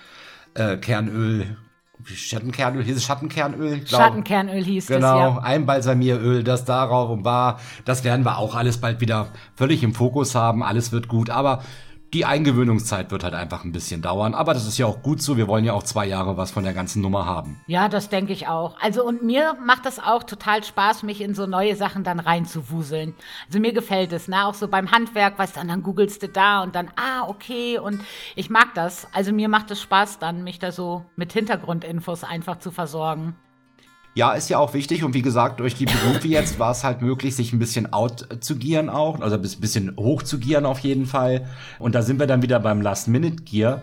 äh, 0.54 0.78
Kernöl, 0.78 1.58
Schattenkernöl, 2.04 2.84
hieß 2.84 2.98
es 2.98 3.06
Schattenkernöl? 3.06 3.80
Glaub, 3.80 4.02
Schattenkernöl 4.02 4.64
hieß 4.64 4.88
genau, 4.88 4.98
es, 4.98 5.04
ja. 5.04 5.30
Genau, 5.30 5.40
Einbalsamieröl, 5.42 6.44
das 6.44 6.66
darauf 6.66 7.10
und 7.10 7.24
war. 7.24 7.60
Das 7.86 8.04
werden 8.04 8.26
wir 8.26 8.38
auch 8.38 8.56
alles 8.56 8.78
bald 8.78 9.02
wieder 9.02 9.30
völlig 9.56 9.82
im 9.84 9.94
Fokus 9.94 10.36
haben. 10.36 10.64
Alles 10.64 10.92
wird 10.92 11.08
gut, 11.08 11.30
aber 11.30 11.64
die 12.16 12.24
Eingewöhnungszeit 12.24 13.12
wird 13.12 13.26
halt 13.26 13.34
einfach 13.34 13.66
ein 13.66 13.74
bisschen 13.74 14.02
dauern. 14.02 14.36
Aber 14.36 14.54
das 14.54 14.66
ist 14.66 14.78
ja 14.78 14.86
auch 14.86 15.04
gut 15.04 15.22
so. 15.22 15.36
Wir 15.36 15.50
wollen 15.50 15.66
ja 15.66 15.74
auch 15.74 15.84
zwei 15.84 16.06
Jahre 16.06 16.38
was 16.38 16.50
von 16.50 16.64
der 16.64 16.72
ganzen 16.72 17.02
Nummer 17.02 17.26
haben. 17.26 17.60
Ja, 17.68 17.90
das 17.90 18.08
denke 18.08 18.32
ich 18.32 18.48
auch. 18.48 18.78
Also 18.80 19.06
und 19.06 19.22
mir 19.22 19.58
macht 19.66 19.86
das 19.86 20.00
auch 20.00 20.24
total 20.24 20.64
Spaß, 20.64 21.04
mich 21.04 21.20
in 21.20 21.36
so 21.36 21.46
neue 21.46 21.76
Sachen 21.76 22.06
dann 22.06 22.22
reinzuwuseln. 22.22 23.16
Also 23.48 23.60
mir 23.60 23.74
gefällt 23.74 24.14
es, 24.14 24.30
ne? 24.30 24.46
Auch 24.46 24.54
so 24.54 24.70
beim 24.70 24.92
Handwerk, 24.92 25.38
weißt 25.38 25.58
du, 25.58 25.68
dann 25.68 25.84
googelst 25.84 26.24
du 26.24 26.30
da 26.30 26.64
und 26.64 26.74
dann, 26.74 26.88
ah, 26.96 27.28
okay. 27.28 27.80
Und 27.80 28.00
ich 28.38 28.50
mag 28.50 28.74
das. 28.76 29.08
Also 29.12 29.34
mir 29.34 29.50
macht 29.50 29.70
es 29.72 29.82
Spaß 29.82 30.18
dann, 30.20 30.46
mich 30.46 30.58
da 30.58 30.72
so 30.72 31.04
mit 31.18 31.34
Hintergrundinfos 31.34 32.24
einfach 32.24 32.60
zu 32.60 32.72
versorgen. 32.72 33.36
Ja, 34.18 34.32
ist 34.32 34.50
ja 34.50 34.60
auch 34.60 34.74
wichtig 34.74 35.04
und 35.04 35.14
wie 35.14 35.22
gesagt, 35.22 35.60
durch 35.60 35.76
die 35.76 35.86
Berufe 35.86 36.30
jetzt 36.30 36.58
war 36.58 36.72
es 36.72 36.86
halt 36.86 37.02
möglich, 37.02 37.36
sich 37.36 37.52
ein 37.52 37.60
bisschen 37.60 37.92
out 37.92 38.26
zu 38.40 38.56
gieren 38.56 38.90
auch, 38.90 39.20
also 39.20 39.36
ein 39.36 39.42
bisschen 39.42 39.94
hoch 39.98 40.24
zu 40.24 40.40
gieren 40.40 40.66
auf 40.66 40.80
jeden 40.80 41.06
Fall. 41.06 41.50
Und 41.80 41.96
da 41.96 42.02
sind 42.02 42.18
wir 42.18 42.26
dann 42.26 42.42
wieder 42.42 42.62
beim 42.62 42.82
Last-Minute-Gear 42.82 43.82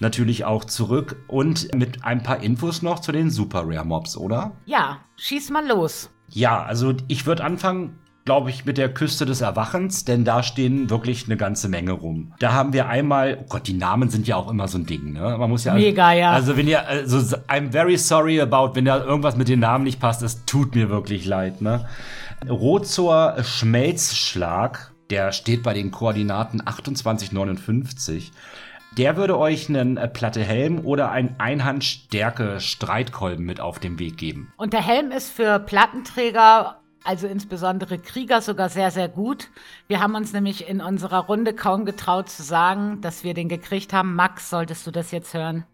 natürlich 0.00 0.44
auch 0.44 0.64
zurück 0.64 1.22
und 1.28 1.72
mit 1.76 2.04
ein 2.04 2.24
paar 2.24 2.42
Infos 2.42 2.82
noch 2.82 2.98
zu 2.98 3.12
den 3.12 3.30
Super 3.30 3.62
Rare 3.64 3.86
Mobs, 3.86 4.16
oder? 4.16 4.50
Ja, 4.66 4.98
schieß 5.16 5.50
mal 5.50 5.64
los. 5.68 6.10
Ja, 6.28 6.60
also 6.64 6.94
ich 7.06 7.24
würde 7.26 7.44
anfangen 7.44 8.00
glaube 8.28 8.50
ich, 8.50 8.66
mit 8.66 8.76
der 8.76 8.92
Küste 8.92 9.24
des 9.24 9.40
Erwachens, 9.40 10.04
denn 10.04 10.22
da 10.22 10.42
stehen 10.42 10.90
wirklich 10.90 11.24
eine 11.24 11.38
ganze 11.38 11.70
Menge 11.70 11.92
rum. 11.92 12.34
Da 12.40 12.52
haben 12.52 12.74
wir 12.74 12.86
einmal, 12.86 13.38
oh 13.40 13.46
Gott, 13.48 13.66
die 13.66 13.72
Namen 13.72 14.10
sind 14.10 14.28
ja 14.28 14.36
auch 14.36 14.50
immer 14.50 14.68
so 14.68 14.76
ein 14.76 14.84
Ding, 14.84 15.14
ne? 15.14 15.38
Man 15.38 15.48
muss 15.48 15.64
ja. 15.64 15.72
Mega, 15.72 16.12
ja. 16.12 16.32
Also, 16.32 16.54
wenn 16.58 16.68
ihr, 16.68 16.86
also, 16.86 17.16
I'm 17.48 17.72
very 17.72 17.96
sorry 17.96 18.38
about, 18.38 18.76
wenn 18.76 18.84
da 18.84 19.02
irgendwas 19.02 19.38
mit 19.38 19.48
den 19.48 19.60
Namen 19.60 19.84
nicht 19.84 19.98
passt, 19.98 20.22
es 20.22 20.44
tut 20.44 20.74
mir 20.74 20.90
wirklich 20.90 21.24
leid, 21.24 21.62
ne? 21.62 21.86
Rozor 22.46 23.42
Schmelzschlag, 23.42 24.92
der 25.08 25.32
steht 25.32 25.62
bei 25.62 25.72
den 25.72 25.90
Koordinaten 25.90 26.58
2859. 26.58 28.30
Der 28.98 29.16
würde 29.16 29.38
euch 29.38 29.70
einen 29.70 29.96
äh, 29.96 30.06
Platte 30.06 30.42
Helm 30.42 30.84
oder 30.84 31.10
einen 31.10 31.36
Einhandstärke 31.38 32.60
Streitkolben 32.60 33.46
mit 33.46 33.58
auf 33.58 33.78
den 33.78 33.98
Weg 33.98 34.18
geben. 34.18 34.52
Und 34.58 34.74
der 34.74 34.86
Helm 34.86 35.12
ist 35.12 35.30
für 35.30 35.58
Plattenträger 35.60 36.76
also 37.08 37.26
insbesondere 37.26 37.98
Krieger 37.98 38.42
sogar 38.42 38.68
sehr, 38.68 38.90
sehr 38.90 39.08
gut. 39.08 39.48
Wir 39.86 40.00
haben 40.00 40.14
uns 40.14 40.34
nämlich 40.34 40.68
in 40.68 40.82
unserer 40.82 41.20
Runde 41.20 41.54
kaum 41.54 41.86
getraut 41.86 42.28
zu 42.28 42.42
sagen, 42.42 43.00
dass 43.00 43.24
wir 43.24 43.32
den 43.32 43.48
gekriegt 43.48 43.94
haben. 43.94 44.14
Max, 44.14 44.50
solltest 44.50 44.86
du 44.86 44.90
das 44.90 45.10
jetzt 45.10 45.32
hören? 45.32 45.64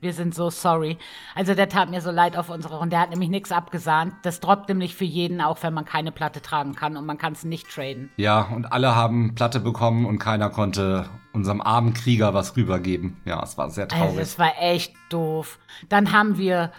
Wir 0.00 0.14
sind 0.14 0.34
so 0.34 0.48
sorry. 0.48 0.96
Also 1.34 1.54
der 1.54 1.68
tat 1.68 1.90
mir 1.90 2.00
so 2.00 2.10
leid 2.10 2.38
auf 2.38 2.48
unserer 2.48 2.76
Runde. 2.76 2.90
Der 2.90 3.00
hat 3.00 3.10
nämlich 3.10 3.28
nichts 3.28 3.52
abgesahnt. 3.52 4.14
Das 4.22 4.40
droppt 4.40 4.70
nämlich 4.70 4.94
für 4.94 5.04
jeden, 5.04 5.42
auch 5.42 5.62
wenn 5.62 5.74
man 5.74 5.84
keine 5.84 6.10
Platte 6.10 6.40
tragen 6.40 6.74
kann 6.74 6.96
und 6.96 7.04
man 7.04 7.18
kann 7.18 7.34
es 7.34 7.44
nicht 7.44 7.68
traden. 7.68 8.08
Ja, 8.16 8.40
und 8.40 8.72
alle 8.72 8.96
haben 8.96 9.34
Platte 9.34 9.60
bekommen 9.60 10.06
und 10.06 10.18
keiner 10.18 10.48
konnte 10.48 11.10
unserem 11.34 11.60
armen 11.60 11.92
Krieger 11.92 12.32
was 12.32 12.56
rübergeben. 12.56 13.18
Ja, 13.26 13.42
es 13.42 13.58
war 13.58 13.68
sehr 13.68 13.88
traurig. 13.88 14.08
Also 14.08 14.20
es 14.20 14.38
war 14.38 14.52
echt 14.58 14.94
doof. 15.10 15.58
Dann 15.90 16.12
haben 16.12 16.38
wir, 16.38 16.72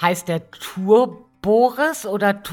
heißt 0.00 0.28
der 0.28 0.48
Tour 0.52 1.26
Boris 1.42 2.06
oder 2.06 2.44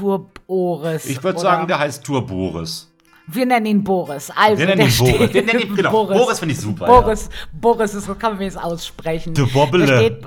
Turboris? 0.50 1.06
Ich 1.06 1.22
würde 1.22 1.38
sagen, 1.38 1.66
der 1.68 1.78
heißt 1.78 2.04
Turboris. 2.04 2.88
Wir 3.28 3.46
nennen 3.46 3.66
ihn 3.66 3.84
Boris. 3.84 4.32
Also, 4.34 4.58
wir 4.58 4.66
nennen 4.66 4.88
ihn 4.88 4.98
Boris. 4.98 5.32
Wir 5.32 5.42
nennen 5.44 5.60
ihn, 5.60 5.76
genau. 5.76 5.90
Boris, 5.92 6.18
Boris 6.18 6.38
finde 6.40 6.54
ich 6.54 6.60
super. 6.60 6.86
Boris, 6.86 7.26
ja. 7.30 7.48
Boris 7.52 7.94
ist, 7.94 8.06
so 8.06 8.14
kann 8.16 8.36
man 8.36 8.42
es 8.42 8.56
aussprechen. 8.56 9.34
Der 9.34 9.44
Bobble. 9.44 9.86
Steht, 9.86 10.26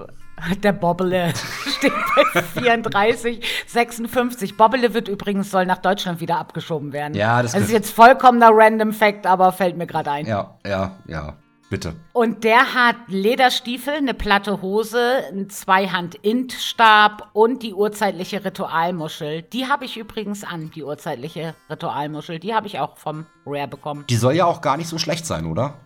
Der 0.64 0.72
Bobbele 0.72 1.34
steht 1.78 1.92
bei 2.34 2.42
34, 2.42 3.46
56. 3.68 4.56
Bobbele 4.56 4.94
wird 4.94 5.10
übrigens, 5.10 5.52
soll 5.52 5.66
nach 5.66 5.80
Deutschland 5.80 6.22
wieder 6.22 6.38
abgeschoben 6.38 6.94
werden. 6.94 7.14
Ja, 7.14 7.42
das, 7.42 7.52
das 7.52 7.64
ist 7.64 7.72
jetzt 7.72 7.94
vollkommener 7.94 8.50
Random 8.52 8.94
Fact, 8.94 9.28
aber 9.28 9.52
fällt 9.52 9.76
mir 9.78 9.88
gerade 9.88 10.12
ein. 10.12 10.26
Ja, 10.26 10.58
ja, 10.66 10.98
ja. 11.08 11.36
Bitte. 11.74 11.96
Und 12.14 12.44
der 12.44 12.76
hat 12.76 12.98
Lederstiefel, 13.08 13.96
eine 13.96 14.14
platte 14.14 14.62
Hose, 14.62 15.24
einen 15.28 15.50
Zweihand-Int-Stab 15.50 17.32
und 17.34 17.64
die 17.64 17.74
urzeitliche 17.74 18.46
Ritualmuschel. 18.46 19.42
Die 19.42 19.66
habe 19.66 19.86
ich 19.86 19.98
übrigens 19.98 20.44
an, 20.44 20.70
die 20.70 20.84
urzeitliche 20.84 21.56
Ritualmuschel. 21.72 22.38
Die 22.38 22.54
habe 22.54 22.68
ich 22.68 22.78
auch 22.78 22.98
vom 22.98 23.26
Rare 23.48 23.68
bekommen. 23.68 24.06
Die 24.08 24.18
soll 24.18 24.36
ja 24.36 24.46
auch 24.46 24.62
gar 24.62 24.78
nicht 24.78 24.88
so 24.88 25.00
schlecht 25.00 25.26
sein, 25.26 25.48
oder? 25.48 25.80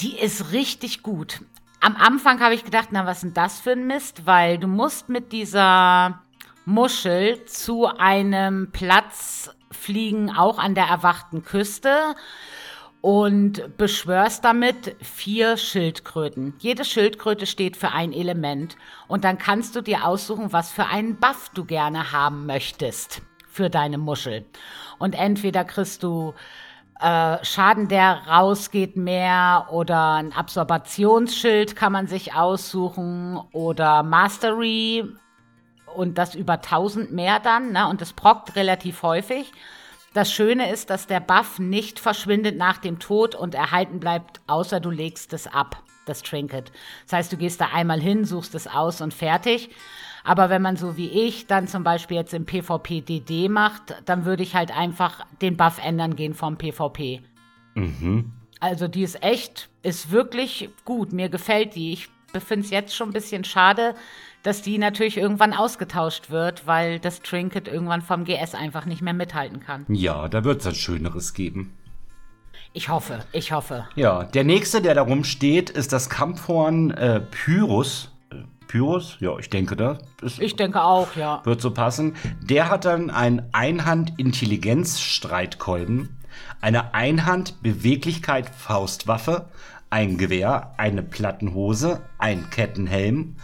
Die 0.00 0.18
ist 0.18 0.50
richtig 0.50 1.04
gut. 1.04 1.42
Am 1.78 1.94
Anfang 1.94 2.40
habe 2.40 2.54
ich 2.54 2.64
gedacht, 2.64 2.88
na, 2.90 3.06
was 3.06 3.18
ist 3.18 3.22
denn 3.22 3.34
das 3.34 3.60
für 3.60 3.70
ein 3.70 3.86
Mist? 3.86 4.26
Weil 4.26 4.58
du 4.58 4.66
musst 4.66 5.08
mit 5.08 5.30
dieser 5.30 6.20
Muschel 6.64 7.44
zu 7.44 7.86
einem 7.86 8.72
Platz 8.72 9.54
fliegen, 9.70 10.34
auch 10.34 10.58
an 10.58 10.74
der 10.74 10.86
erwachten 10.86 11.44
Küste 11.44 12.16
und 13.08 13.78
beschwörst 13.78 14.44
damit 14.44 14.94
vier 15.00 15.56
Schildkröten. 15.56 16.52
Jede 16.58 16.84
Schildkröte 16.84 17.46
steht 17.46 17.78
für 17.78 17.92
ein 17.92 18.12
Element 18.12 18.76
und 19.06 19.24
dann 19.24 19.38
kannst 19.38 19.74
du 19.74 19.80
dir 19.80 20.06
aussuchen, 20.06 20.52
was 20.52 20.70
für 20.70 20.84
einen 20.84 21.16
Buff 21.16 21.50
du 21.54 21.64
gerne 21.64 22.12
haben 22.12 22.44
möchtest 22.44 23.22
für 23.48 23.70
deine 23.70 23.96
Muschel. 23.96 24.44
Und 24.98 25.18
entweder 25.18 25.64
kriegst 25.64 26.02
du 26.02 26.34
äh, 27.00 27.42
Schaden, 27.42 27.88
der 27.88 28.24
rausgeht, 28.28 28.98
mehr 28.98 29.68
oder 29.70 30.16
ein 30.16 30.34
Absorbationsschild 30.34 31.76
kann 31.76 31.92
man 31.92 32.08
sich 32.08 32.34
aussuchen 32.34 33.40
oder 33.52 34.02
Mastery 34.02 35.08
und 35.96 36.18
das 36.18 36.34
über 36.34 36.56
1000 36.56 37.10
mehr 37.10 37.40
dann, 37.40 37.72
ne? 37.72 37.88
Und 37.88 38.02
das 38.02 38.12
prockt 38.12 38.54
relativ 38.54 39.02
häufig. 39.02 39.50
Das 40.18 40.32
Schöne 40.32 40.72
ist, 40.72 40.90
dass 40.90 41.06
der 41.06 41.20
Buff 41.20 41.60
nicht 41.60 42.00
verschwindet 42.00 42.56
nach 42.56 42.78
dem 42.78 42.98
Tod 42.98 43.36
und 43.36 43.54
erhalten 43.54 44.00
bleibt, 44.00 44.40
außer 44.48 44.80
du 44.80 44.90
legst 44.90 45.32
es 45.32 45.46
ab, 45.46 45.80
das 46.06 46.24
Trinket. 46.24 46.72
Das 47.04 47.12
heißt, 47.12 47.32
du 47.32 47.36
gehst 47.36 47.60
da 47.60 47.66
einmal 47.72 48.00
hin, 48.00 48.24
suchst 48.24 48.56
es 48.56 48.66
aus 48.66 49.00
und 49.00 49.14
fertig. 49.14 49.70
Aber 50.24 50.50
wenn 50.50 50.60
man 50.60 50.76
so 50.76 50.96
wie 50.96 51.08
ich 51.08 51.46
dann 51.46 51.68
zum 51.68 51.84
Beispiel 51.84 52.16
jetzt 52.16 52.34
im 52.34 52.46
PvP 52.46 53.02
DD 53.02 53.48
macht, 53.48 53.94
dann 54.06 54.24
würde 54.24 54.42
ich 54.42 54.56
halt 54.56 54.76
einfach 54.76 55.24
den 55.40 55.56
Buff 55.56 55.78
ändern 55.80 56.16
gehen 56.16 56.34
vom 56.34 56.58
PvP. 56.58 57.22
Mhm. 57.74 58.32
Also 58.58 58.88
die 58.88 59.04
ist 59.04 59.22
echt, 59.22 59.68
ist 59.84 60.10
wirklich 60.10 60.68
gut. 60.84 61.12
Mir 61.12 61.28
gefällt 61.28 61.76
die. 61.76 61.92
Ich 61.92 62.08
finde 62.44 62.64
es 62.64 62.72
jetzt 62.72 62.92
schon 62.92 63.10
ein 63.10 63.12
bisschen 63.12 63.44
schade, 63.44 63.94
dass 64.42 64.62
die 64.62 64.78
natürlich 64.78 65.16
irgendwann 65.16 65.52
ausgetauscht 65.52 66.30
wird, 66.30 66.66
weil 66.66 66.98
das 67.00 67.22
Trinket 67.22 67.68
irgendwann 67.68 68.02
vom 68.02 68.24
GS 68.24 68.54
einfach 68.54 68.84
nicht 68.86 69.02
mehr 69.02 69.14
mithalten 69.14 69.60
kann. 69.60 69.84
Ja, 69.88 70.28
da 70.28 70.44
wird 70.44 70.60
es 70.60 70.66
ein 70.66 70.74
schöneres 70.74 71.34
geben. 71.34 71.72
Ich 72.72 72.88
hoffe, 72.88 73.20
ich 73.32 73.52
hoffe. 73.52 73.86
Ja, 73.96 74.24
der 74.24 74.44
nächste, 74.44 74.80
der 74.82 74.94
da 74.94 75.02
rumsteht, 75.02 75.70
ist 75.70 75.92
das 75.92 76.08
Kampfhorn 76.10 76.90
äh, 76.92 77.20
Pyrrhus. 77.20 78.12
Äh, 78.30 78.36
Pyrrhus? 78.66 79.16
Ja, 79.20 79.36
ich 79.38 79.50
denke, 79.50 79.74
das 79.74 79.98
ist, 80.20 80.38
Ich 80.40 80.54
denke 80.54 80.80
auch, 80.82 81.16
ja. 81.16 81.40
Wird 81.44 81.60
so 81.60 81.72
passen. 81.72 82.14
Der 82.42 82.70
hat 82.70 82.84
dann 82.84 83.10
ein 83.10 83.48
Einhand-Intelligenz-Streitkolben, 83.52 86.16
eine 86.60 86.94
Einhand-Beweglichkeit-Faustwaffe, 86.94 89.46
ein 89.90 90.18
Gewehr, 90.18 90.74
eine 90.76 91.02
Plattenhose, 91.02 92.02
ein 92.18 92.50
Kettenhelm, 92.50 93.36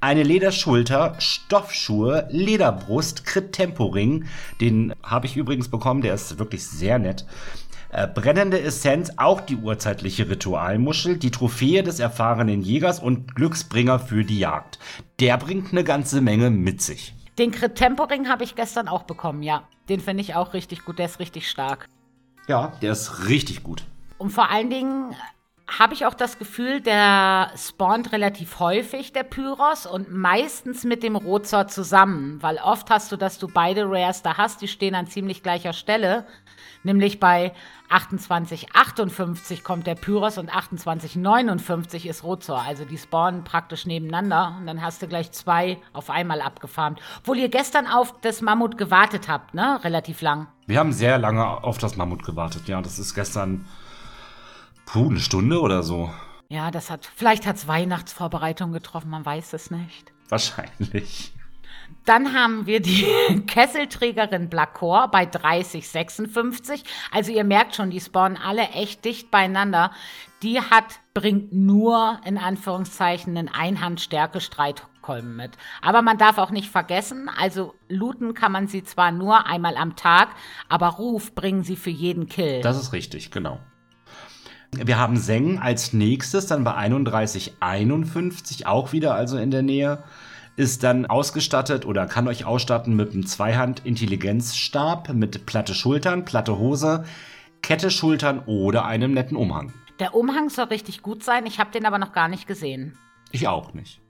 eine 0.00 0.22
Lederschulter, 0.22 1.14
Stoffschuhe, 1.18 2.28
Lederbrust, 2.30 3.24
Crit-Temporing, 3.24 4.26
den 4.60 4.94
habe 5.02 5.26
ich 5.26 5.36
übrigens 5.36 5.68
bekommen, 5.68 6.02
der 6.02 6.14
ist 6.14 6.38
wirklich 6.38 6.66
sehr 6.66 6.98
nett. 6.98 7.26
Äh, 7.90 8.06
brennende 8.06 8.60
Essenz, 8.60 9.12
auch 9.16 9.40
die 9.40 9.56
urzeitliche 9.56 10.28
Ritualmuschel, 10.28 11.16
die 11.16 11.30
Trophäe 11.30 11.82
des 11.82 12.00
erfahrenen 12.00 12.60
Jägers 12.60 13.00
und 13.00 13.34
Glücksbringer 13.34 13.98
für 13.98 14.24
die 14.24 14.38
Jagd. 14.38 14.78
Der 15.20 15.38
bringt 15.38 15.72
eine 15.72 15.84
ganze 15.84 16.20
Menge 16.20 16.50
mit 16.50 16.82
sich. 16.82 17.14
Den 17.38 17.50
Crit 17.50 17.76
Temporing 17.76 18.28
habe 18.28 18.44
ich 18.44 18.54
gestern 18.56 18.88
auch 18.88 19.04
bekommen, 19.04 19.42
ja. 19.42 19.62
Den 19.88 20.00
finde 20.00 20.20
ich 20.20 20.34
auch 20.34 20.52
richtig 20.52 20.84
gut, 20.84 20.98
der 20.98 21.06
ist 21.06 21.18
richtig 21.18 21.48
stark. 21.48 21.88
Ja, 22.46 22.72
der 22.82 22.92
ist 22.92 23.28
richtig 23.28 23.62
gut. 23.62 23.84
Und 24.18 24.30
vor 24.30 24.50
allen 24.50 24.68
Dingen 24.68 25.14
habe 25.68 25.92
ich 25.92 26.06
auch 26.06 26.14
das 26.14 26.38
Gefühl, 26.38 26.80
der 26.80 27.52
spawnt 27.54 28.12
relativ 28.12 28.58
häufig, 28.58 29.12
der 29.12 29.22
Pyros, 29.22 29.84
und 29.84 30.10
meistens 30.10 30.84
mit 30.84 31.02
dem 31.02 31.14
Rotzor 31.14 31.68
zusammen, 31.68 32.42
weil 32.42 32.56
oft 32.56 32.88
hast 32.90 33.12
du, 33.12 33.16
dass 33.16 33.38
du 33.38 33.48
beide 33.48 33.84
Rares 33.84 34.22
da 34.22 34.38
hast, 34.38 34.62
die 34.62 34.68
stehen 34.68 34.94
an 34.94 35.06
ziemlich 35.06 35.42
gleicher 35.42 35.74
Stelle. 35.74 36.26
Nämlich 36.84 37.20
bei 37.20 37.52
2858 37.88 39.64
kommt 39.64 39.86
der 39.86 39.94
Pyros 39.94 40.38
und 40.38 40.50
2859 40.50 42.06
ist 42.06 42.24
Rozor. 42.24 42.62
Also 42.62 42.84
die 42.84 42.96
spawnen 42.96 43.44
praktisch 43.44 43.84
nebeneinander 43.84 44.56
und 44.58 44.66
dann 44.66 44.80
hast 44.80 45.02
du 45.02 45.08
gleich 45.08 45.32
zwei 45.32 45.78
auf 45.92 46.08
einmal 46.08 46.40
abgefarmt. 46.40 47.00
Obwohl 47.20 47.38
ihr 47.38 47.48
gestern 47.48 47.86
auf 47.86 48.14
das 48.20 48.42
Mammut 48.42 48.78
gewartet 48.78 49.28
habt, 49.28 49.54
ne? 49.54 49.80
Relativ 49.82 50.22
lang. 50.22 50.46
Wir 50.66 50.78
haben 50.78 50.92
sehr 50.92 51.18
lange 51.18 51.44
auf 51.46 51.78
das 51.78 51.96
Mammut 51.96 52.24
gewartet, 52.24 52.68
ja. 52.68 52.80
Das 52.80 52.98
ist 52.98 53.14
gestern 53.14 53.66
Puh, 54.88 55.10
eine 55.10 55.20
Stunde 55.20 55.60
oder 55.60 55.82
so. 55.82 56.10
Ja, 56.48 56.70
das 56.70 56.90
hat, 56.90 57.04
vielleicht 57.14 57.44
hat 57.46 57.56
es 57.56 57.68
Weihnachtsvorbereitung 57.68 58.72
getroffen, 58.72 59.10
man 59.10 59.26
weiß 59.26 59.52
es 59.52 59.70
nicht. 59.70 60.14
Wahrscheinlich. 60.30 61.34
Dann 62.06 62.32
haben 62.32 62.64
wir 62.64 62.80
die 62.80 63.04
Kesselträgerin 63.46 64.48
Blacor 64.48 65.08
bei 65.10 65.26
3056. 65.26 66.84
Also 67.12 67.32
ihr 67.32 67.44
merkt 67.44 67.76
schon, 67.76 67.90
die 67.90 68.00
spawnen 68.00 68.38
alle 68.38 68.62
echt 68.70 69.04
dicht 69.04 69.30
beieinander. 69.30 69.92
Die 70.42 70.58
hat, 70.58 71.00
bringt 71.12 71.52
nur 71.52 72.18
in 72.24 72.38
Anführungszeichen 72.38 73.36
einen 73.36 73.50
Einhandstärke-Streitkolben 73.50 75.36
mit. 75.36 75.58
Aber 75.82 76.00
man 76.00 76.16
darf 76.16 76.38
auch 76.38 76.50
nicht 76.50 76.70
vergessen, 76.70 77.28
also 77.38 77.74
looten 77.90 78.32
kann 78.32 78.52
man 78.52 78.68
sie 78.68 78.84
zwar 78.84 79.12
nur 79.12 79.46
einmal 79.46 79.76
am 79.76 79.96
Tag, 79.96 80.30
aber 80.70 80.88
Ruf 80.88 81.34
bringen 81.34 81.62
sie 81.62 81.76
für 81.76 81.90
jeden 81.90 82.26
Kill. 82.26 82.62
Das 82.62 82.80
ist 82.80 82.94
richtig, 82.94 83.30
genau. 83.30 83.60
Wir 84.72 84.98
haben 84.98 85.16
Seng 85.16 85.58
als 85.58 85.92
nächstes, 85.92 86.46
dann 86.46 86.64
bei 86.64 86.76
31,51, 86.76 88.66
auch 88.66 88.92
wieder 88.92 89.14
also 89.14 89.38
in 89.38 89.50
der 89.50 89.62
Nähe, 89.62 90.02
ist 90.56 90.82
dann 90.82 91.06
ausgestattet 91.06 91.86
oder 91.86 92.06
kann 92.06 92.28
euch 92.28 92.44
ausstatten 92.44 92.94
mit 92.94 93.12
einem 93.12 93.26
Zweihand-Intelligenzstab 93.26 95.12
mit 95.14 95.46
platte 95.46 95.74
Schultern, 95.74 96.24
platte 96.24 96.58
Hose, 96.58 97.04
Kette 97.62 97.90
Schultern 97.90 98.40
oder 98.46 98.84
einem 98.84 99.12
netten 99.12 99.36
Umhang. 99.36 99.72
Der 100.00 100.14
Umhang 100.14 100.48
soll 100.48 100.66
richtig 100.66 101.02
gut 101.02 101.24
sein, 101.24 101.46
ich 101.46 101.58
habe 101.58 101.70
den 101.70 101.86
aber 101.86 101.98
noch 101.98 102.12
gar 102.12 102.28
nicht 102.28 102.46
gesehen. 102.46 102.96
Ich 103.32 103.48
auch 103.48 103.74
nicht. 103.74 104.00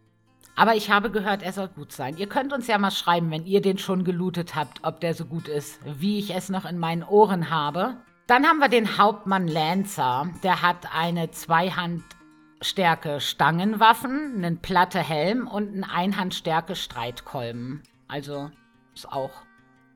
Aber 0.55 0.75
ich 0.75 0.91
habe 0.91 1.11
gehört, 1.11 1.43
er 1.43 1.53
soll 1.53 1.69
gut 1.69 1.93
sein. 1.93 2.17
Ihr 2.17 2.29
könnt 2.29 2.53
uns 2.53 2.67
ja 2.67 2.79
mal 2.79 2.91
schreiben, 2.91 3.31
wenn 3.31 3.47
ihr 3.47 3.63
den 3.63 3.79
schon 3.79 4.05
gelootet 4.05 4.55
habt, 4.55 4.81
ob 4.83 5.01
der 5.01 5.15
so 5.15 5.25
gut 5.25 5.49
ist, 5.49 5.79
wie 5.85 6.19
ich 6.19 6.35
es 6.35 6.49
noch 6.49 6.65
in 6.65 6.79
meinen 6.79 7.05
Ohren 7.05 7.51
habe. 7.51 7.97
Dann 8.29 8.45
haben 8.45 8.59
wir 8.59 8.69
den 8.69 8.99
Hauptmann 8.99 9.49
Lancer. 9.49 10.29
Der 10.43 10.61
hat 10.61 10.95
eine 10.95 11.31
Zweihandstärke 11.31 13.23
Stangenwaffen, 13.23 14.35
einen 14.37 14.59
platte 14.59 14.99
Helm 14.99 15.49
und 15.49 15.69
einen 15.69 15.85
Einhandstärke 15.85 16.77
Streitkolben. 16.77 17.83
Also 18.07 18.51
ist 18.95 19.11
auch 19.11 19.31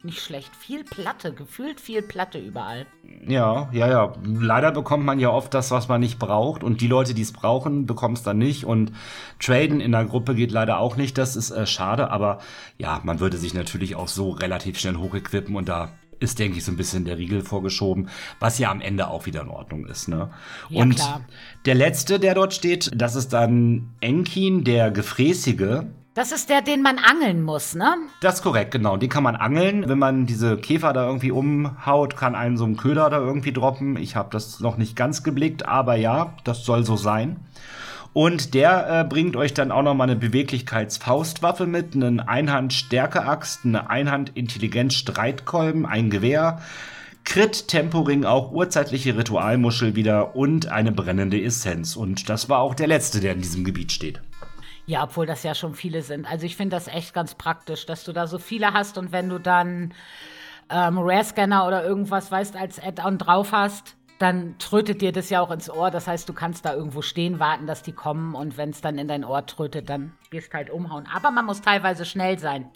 nicht 0.02 0.22
schlecht. 0.22 0.56
Viel 0.56 0.82
Platte, 0.82 1.34
gefühlt 1.34 1.78
viel 1.78 2.00
Platte 2.00 2.38
überall. 2.38 2.86
Ja, 3.28 3.68
ja, 3.70 3.86
ja. 3.86 4.14
Leider 4.24 4.72
bekommt 4.72 5.04
man 5.04 5.20
ja 5.20 5.28
oft 5.28 5.52
das, 5.52 5.70
was 5.70 5.88
man 5.88 6.00
nicht 6.00 6.18
braucht. 6.18 6.64
Und 6.64 6.80
die 6.80 6.88
Leute, 6.88 7.12
die 7.12 7.20
es 7.20 7.34
brauchen, 7.34 7.84
bekommen 7.84 8.14
es 8.14 8.22
dann 8.22 8.38
nicht. 8.38 8.64
Und 8.64 8.92
Traden 9.40 9.82
in 9.82 9.92
der 9.92 10.06
Gruppe 10.06 10.34
geht 10.34 10.52
leider 10.52 10.78
auch 10.78 10.96
nicht. 10.96 11.18
Das 11.18 11.36
ist 11.36 11.50
äh, 11.50 11.66
schade. 11.66 12.10
Aber 12.10 12.38
ja, 12.78 13.02
man 13.04 13.20
würde 13.20 13.36
sich 13.36 13.52
natürlich 13.52 13.94
auch 13.94 14.08
so 14.08 14.30
relativ 14.30 14.78
schnell 14.78 14.96
hochequippen 14.96 15.54
und 15.54 15.68
da 15.68 15.90
ist, 16.22 16.38
denke 16.38 16.58
ich, 16.58 16.64
so 16.64 16.72
ein 16.72 16.76
bisschen 16.76 17.04
der 17.04 17.18
Riegel 17.18 17.42
vorgeschoben, 17.42 18.08
was 18.40 18.58
ja 18.58 18.70
am 18.70 18.80
Ende 18.80 19.08
auch 19.08 19.26
wieder 19.26 19.42
in 19.42 19.48
Ordnung 19.48 19.86
ist. 19.86 20.08
Ne? 20.08 20.30
Ja, 20.68 20.82
und 20.82 20.96
klar. 20.96 21.20
der 21.66 21.74
letzte, 21.74 22.18
der 22.18 22.34
dort 22.34 22.54
steht, 22.54 22.90
das 22.94 23.14
ist 23.14 23.32
dann 23.32 23.90
Enkin, 24.00 24.64
der 24.64 24.90
Gefräßige. 24.90 25.84
Das 26.14 26.30
ist 26.30 26.50
der, 26.50 26.60
den 26.60 26.82
man 26.82 26.98
angeln 26.98 27.42
muss, 27.42 27.74
ne? 27.74 27.94
Das 28.20 28.34
ist 28.36 28.42
korrekt, 28.42 28.70
genau. 28.70 28.98
Den 28.98 29.08
kann 29.08 29.22
man 29.22 29.34
angeln. 29.34 29.88
Wenn 29.88 29.98
man 29.98 30.26
diese 30.26 30.58
Käfer 30.58 30.92
da 30.92 31.06
irgendwie 31.06 31.30
umhaut, 31.30 32.16
kann 32.16 32.34
einen 32.34 32.58
so 32.58 32.66
ein 32.66 32.76
Köder 32.76 33.08
da 33.08 33.18
irgendwie 33.18 33.52
droppen. 33.52 33.96
Ich 33.96 34.14
habe 34.14 34.28
das 34.30 34.60
noch 34.60 34.76
nicht 34.76 34.94
ganz 34.94 35.22
geblickt, 35.22 35.66
aber 35.66 35.94
ja, 35.96 36.34
das 36.44 36.66
soll 36.66 36.84
so 36.84 36.96
sein. 36.96 37.40
Und 38.12 38.52
der 38.54 39.00
äh, 39.00 39.04
bringt 39.04 39.36
euch 39.36 39.54
dann 39.54 39.72
auch 39.72 39.82
nochmal 39.82 40.10
eine 40.10 40.18
Beweglichkeitsfaustwaffe 40.18 41.66
mit, 41.66 41.94
einen 41.94 42.20
Einhand-Stärke-Axt, 42.20 43.64
eine 43.64 43.88
Einhand-Intelligenz-Streitkolben, 43.88 45.86
ein 45.86 46.10
Gewehr, 46.10 46.60
Crit, 47.24 47.68
Temporing, 47.68 48.24
auch 48.24 48.52
urzeitliche 48.52 49.16
Ritualmuschel 49.16 49.94
wieder 49.94 50.36
und 50.36 50.66
eine 50.66 50.92
brennende 50.92 51.40
Essenz. 51.42 51.96
Und 51.96 52.28
das 52.28 52.48
war 52.48 52.58
auch 52.58 52.74
der 52.74 52.88
letzte, 52.88 53.20
der 53.20 53.32
in 53.32 53.40
diesem 53.40 53.64
Gebiet 53.64 53.92
steht. 53.92 54.20
Ja, 54.84 55.04
obwohl 55.04 55.26
das 55.26 55.42
ja 55.44 55.54
schon 55.54 55.74
viele 55.74 56.02
sind. 56.02 56.26
Also 56.26 56.44
ich 56.44 56.56
finde 56.56 56.76
das 56.76 56.88
echt 56.88 57.14
ganz 57.14 57.34
praktisch, 57.34 57.86
dass 57.86 58.04
du 58.04 58.12
da 58.12 58.26
so 58.26 58.38
viele 58.38 58.72
hast 58.72 58.98
und 58.98 59.12
wenn 59.12 59.28
du 59.28 59.38
dann 59.38 59.94
ähm, 60.68 60.98
Rare-Scanner 60.98 61.66
oder 61.66 61.84
irgendwas, 61.84 62.30
weißt, 62.30 62.56
als 62.56 62.82
Add-on 62.82 63.18
drauf 63.18 63.52
hast, 63.52 63.96
dann 64.22 64.54
trötet 64.58 65.02
dir 65.02 65.12
das 65.12 65.30
ja 65.30 65.40
auch 65.40 65.50
ins 65.50 65.68
Ohr. 65.68 65.90
Das 65.90 66.06
heißt, 66.06 66.28
du 66.28 66.32
kannst 66.32 66.64
da 66.64 66.74
irgendwo 66.74 67.02
stehen, 67.02 67.40
warten, 67.40 67.66
dass 67.66 67.82
die 67.82 67.92
kommen 67.92 68.34
und 68.34 68.56
wenn 68.56 68.70
es 68.70 68.80
dann 68.80 68.96
in 68.96 69.08
dein 69.08 69.24
Ohr 69.24 69.44
trötet, 69.46 69.90
dann 69.90 70.12
gehst 70.30 70.54
halt 70.54 70.70
umhauen. 70.70 71.08
Aber 71.12 71.30
man 71.30 71.44
muss 71.44 71.60
teilweise 71.60 72.04
schnell 72.04 72.38
sein. 72.38 72.70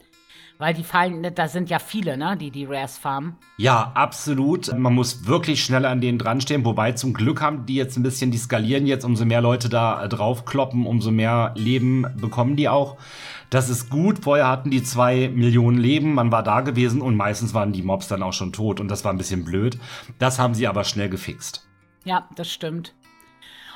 Weil 0.59 0.72
die 0.72 0.85
fallen, 0.85 1.35
da 1.35 1.48
sind 1.48 1.68
ja 1.68 1.78
viele, 1.78 2.16
ne, 2.16 2.35
die 2.38 2.50
die 2.50 2.64
Rares 2.64 2.96
farmen. 2.96 3.37
Ja, 3.59 3.92
absolut. 3.94 4.72
Man 4.76 4.94
muss 4.94 5.26
wirklich 5.26 5.62
schnell 5.62 5.85
an 5.85 6.00
denen 6.00 6.18
dranstehen. 6.18 6.64
Wobei 6.64 6.92
zum 6.92 7.12
Glück 7.12 7.42
haben 7.42 7.66
die 7.66 7.74
jetzt 7.74 7.98
ein 7.98 8.02
bisschen, 8.02 8.30
die 8.30 8.38
skalieren 8.38 8.87
jetzt, 8.87 9.04
umso 9.04 9.26
mehr 9.26 9.42
Leute 9.42 9.68
da 9.68 10.09
draufkloppen, 10.09 10.87
umso 10.87 11.11
mehr 11.11 11.52
Leben 11.56 12.06
bekommen 12.18 12.56
die 12.56 12.70
auch. 12.70 12.96
Das 13.50 13.68
ist 13.68 13.90
gut. 13.90 14.24
Vorher 14.24 14.48
hatten 14.48 14.70
die 14.70 14.82
zwei 14.82 15.28
Millionen 15.28 15.78
Leben. 15.78 16.14
Man 16.14 16.32
war 16.32 16.42
da 16.42 16.61
gewesen 16.61 17.00
und 17.00 17.16
meistens 17.16 17.54
waren 17.54 17.72
die 17.72 17.82
Mobs 17.82 18.09
dann 18.09 18.22
auch 18.22 18.32
schon 18.32 18.52
tot 18.52 18.80
und 18.80 18.88
das 18.88 19.04
war 19.04 19.12
ein 19.12 19.18
bisschen 19.18 19.44
blöd. 19.44 19.78
Das 20.18 20.38
haben 20.38 20.54
sie 20.54 20.66
aber 20.66 20.85
schnell 20.85 21.09
gefixt. 21.09 21.66
Ja, 22.04 22.28
das 22.35 22.50
stimmt. 22.50 22.94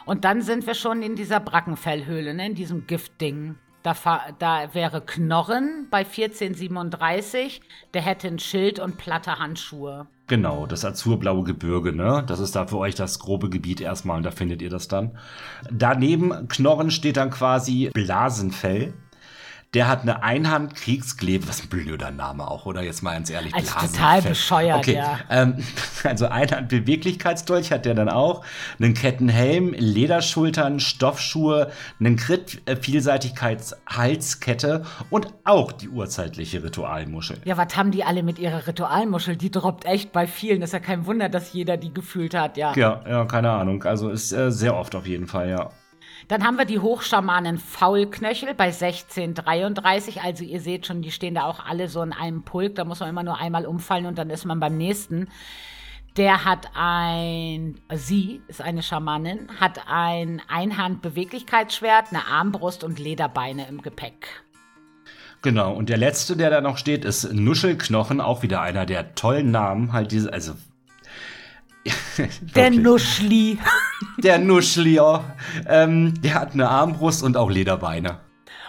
Und 0.06 0.24
dann 0.24 0.42
sind 0.42 0.66
wir 0.66 0.74
schon 0.74 1.02
in 1.02 1.14
dieser 1.14 1.40
Brackenfellhöhle, 1.40 2.35
ne, 2.35 2.46
in 2.46 2.54
diesem 2.54 2.87
Giftding. 2.87 3.56
Da, 3.83 3.94
da, 4.38 4.74
wäre 4.74 5.00
Knorren 5.00 5.87
bei 5.90 6.00
1437. 6.00 7.62
Der 7.94 8.02
hätte 8.02 8.28
ein 8.28 8.38
Schild 8.38 8.78
und 8.78 8.98
platte 8.98 9.38
Handschuhe. 9.38 10.06
Genau, 10.26 10.66
das 10.66 10.85
azurblaue 10.85 11.44
Gebirge, 11.44 11.92
ne? 11.92 12.22
Das 12.26 12.40
ist 12.40 12.54
da 12.54 12.66
für 12.66 12.76
euch 12.76 12.94
das 12.94 13.18
grobe 13.18 13.48
Gebiet 13.48 13.80
erstmal 13.80 14.18
und 14.18 14.22
da 14.22 14.30
findet 14.30 14.61
ihr 14.62 14.68
das 14.68 14.87
dann. 14.87 15.18
Daneben 15.70 16.48
Knorren 16.48 16.90
steht 16.90 17.16
dann 17.16 17.30
quasi 17.30 17.90
Blasenfell. 17.94 18.92
Der 19.72 19.87
hat 19.87 20.02
eine 20.02 20.24
Einhand-Kriegsklebe, 20.24 21.46
was 21.46 21.62
ein 21.62 21.68
blöder 21.68 22.11
Name 22.11 22.48
auch, 22.48 22.66
oder? 22.66 22.83
Jetzt 22.83 23.04
mal 23.04 23.12
ganz 23.12 23.30
ehrlich. 23.30 23.54
Also 23.54 23.72
total 23.78 24.20
bescheuert, 24.20 24.78
okay. 24.78 24.96
ja. 24.96 25.20
Ähm, 25.30 25.59
also 26.02 26.26
Einhand-Beweglichkeitsdolch 26.26 27.70
hat 27.70 27.85
der 27.85 27.94
dann 27.94 28.09
auch, 28.09 28.44
einen 28.80 28.94
Kettenhelm, 28.94 29.72
Lederschultern, 29.72 30.80
Stoffschuhe, 30.80 31.70
einen 32.00 32.16
Crit-Vielseitigkeits-Halskette 32.16 34.85
und 35.09 35.28
auch 35.44 35.70
die 35.70 35.88
urzeitliche 35.88 36.64
Ritualmuschel. 36.64 37.37
Ja, 37.44 37.56
was 37.56 37.76
haben 37.76 37.92
die 37.92 38.02
alle 38.02 38.24
mit 38.24 38.40
ihrer 38.40 38.66
Ritualmuschel? 38.66 39.37
Die 39.37 39.52
droppt 39.52 39.85
echt 39.85 40.11
bei 40.11 40.26
vielen. 40.26 40.61
Das 40.61 40.70
ist 40.70 40.74
ja 40.74 40.80
kein 40.80 41.06
Wunder, 41.06 41.28
dass 41.28 41.52
jeder 41.52 41.76
die 41.76 41.94
gefühlt 41.94 42.35
hat, 42.35 42.56
ja. 42.56 42.74
Ja, 42.74 43.04
ja, 43.09 43.24
keine 43.24 43.52
Ahnung. 43.52 43.85
Also 43.85 44.11
ist 44.11 44.33
äh, 44.33 44.50
sehr 44.50 44.74
oft 44.74 44.96
auf 44.96 45.06
jeden 45.06 45.28
Fall, 45.28 45.48
ja. 45.48 45.70
Dann 46.31 46.45
haben 46.45 46.59
wir 46.59 46.64
die 46.64 46.79
Hochschamanen 46.79 47.59
Faulknöchel 47.59 48.55
bei 48.55 48.66
1633. 48.66 50.23
Also 50.23 50.45
ihr 50.45 50.61
seht 50.61 50.87
schon, 50.87 51.03
die 51.03 51.11
stehen 51.11 51.35
da 51.35 51.43
auch 51.43 51.66
alle 51.66 51.88
so 51.88 52.03
in 52.03 52.12
einem 52.12 52.45
Pulk. 52.45 52.77
Da 52.77 52.85
muss 52.85 53.01
man 53.01 53.09
immer 53.09 53.25
nur 53.25 53.38
einmal 53.38 53.66
umfallen 53.66 54.07
und 54.07 54.16
dann 54.16 54.31
ist 54.31 54.45
man 54.45 54.61
beim 54.61 54.77
nächsten. 54.77 55.27
Der 56.16 56.45
hat 56.45 56.71
ein, 56.75 57.81
sie 57.93 58.43
ist 58.47 58.61
eine 58.62 58.85
Schamanin, 58.85 59.49
hat 59.59 59.81
ein 59.88 60.40
Einhand-Beweglichkeitsschwert, 60.47 62.12
eine 62.12 62.25
Armbrust 62.29 62.85
und 62.85 63.01
Lederbeine 63.01 63.66
im 63.66 63.83
Gepäck. 63.83 64.45
Genau, 65.43 65.73
und 65.73 65.88
der 65.88 65.97
letzte, 65.97 66.37
der 66.37 66.51
da 66.51 66.61
noch 66.61 66.79
steht, 66.79 67.05
ist 67.05 67.33
Nuschelknochen, 67.33 68.21
auch 68.21 68.45
wieder 68.45 68.61
einer 68.61 68.87
der 68.87 69.16
tollen 69.16 69.51
Namen. 69.51 69.93
Halt 69.93 70.12
diese, 70.12 70.33
also 70.33 70.53
der 72.55 72.71
Nuschli. 72.71 73.59
Der 74.19 74.38
Nuschli, 74.38 74.95
ja. 74.95 75.37
Ähm, 75.66 76.14
der 76.23 76.35
hat 76.35 76.53
eine 76.53 76.69
Armbrust 76.69 77.23
und 77.23 77.37
auch 77.37 77.51
Lederbeine. 77.51 78.21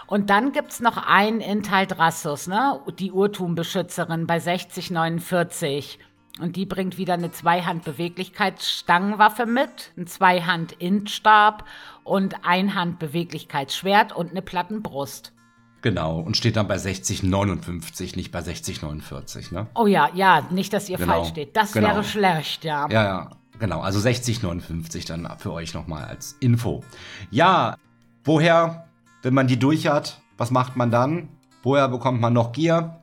Und 0.06 0.30
dann 0.30 0.52
gibt 0.52 0.70
es 0.72 0.80
noch 0.80 0.98
einen 0.98 1.40
Intaldrassus, 1.40 2.46
ne? 2.46 2.80
Die 2.98 3.12
Urtumbeschützerin 3.12 4.26
bei 4.26 4.40
6049. 4.40 5.98
Und 6.40 6.56
die 6.56 6.66
bringt 6.66 6.98
wieder 6.98 7.14
eine 7.14 7.30
Zweihand-Beweglichkeitsstangenwaffe 7.30 9.46
mit, 9.46 9.92
ein 9.96 10.06
Zweihand-Intstab 10.06 11.64
und 12.04 12.44
Einhand-Beweglichkeitsschwert 12.44 14.14
und 14.14 14.30
eine 14.30 14.42
Plattenbrust. 14.42 15.32
Genau, 15.82 16.20
und 16.20 16.36
steht 16.36 16.56
dann 16.56 16.68
bei 16.68 16.76
60,59, 16.76 18.14
nicht 18.14 18.30
bei 18.30 18.38
60,49, 18.38 19.52
ne? 19.52 19.66
Oh 19.74 19.86
ja, 19.86 20.08
ja, 20.14 20.46
nicht, 20.50 20.72
dass 20.72 20.88
ihr 20.88 20.96
genau. 20.96 21.12
falsch 21.12 21.28
steht. 21.28 21.56
Das 21.56 21.72
genau. 21.72 21.88
wäre 21.88 22.04
schlecht, 22.04 22.64
ja. 22.64 22.88
Ja, 22.88 23.04
ja, 23.04 23.30
genau. 23.58 23.80
Also 23.80 23.98
60,59 23.98 25.08
dann 25.08 25.28
für 25.38 25.52
euch 25.52 25.74
nochmal 25.74 26.04
als 26.04 26.36
Info. 26.38 26.84
Ja, 27.32 27.76
woher, 28.22 28.86
wenn 29.22 29.34
man 29.34 29.48
die 29.48 29.58
durch 29.58 29.88
hat, 29.88 30.20
was 30.38 30.52
macht 30.52 30.76
man 30.76 30.92
dann? 30.92 31.28
Woher 31.64 31.88
bekommt 31.88 32.20
man 32.20 32.32
noch 32.32 32.52
Gier? 32.52 33.02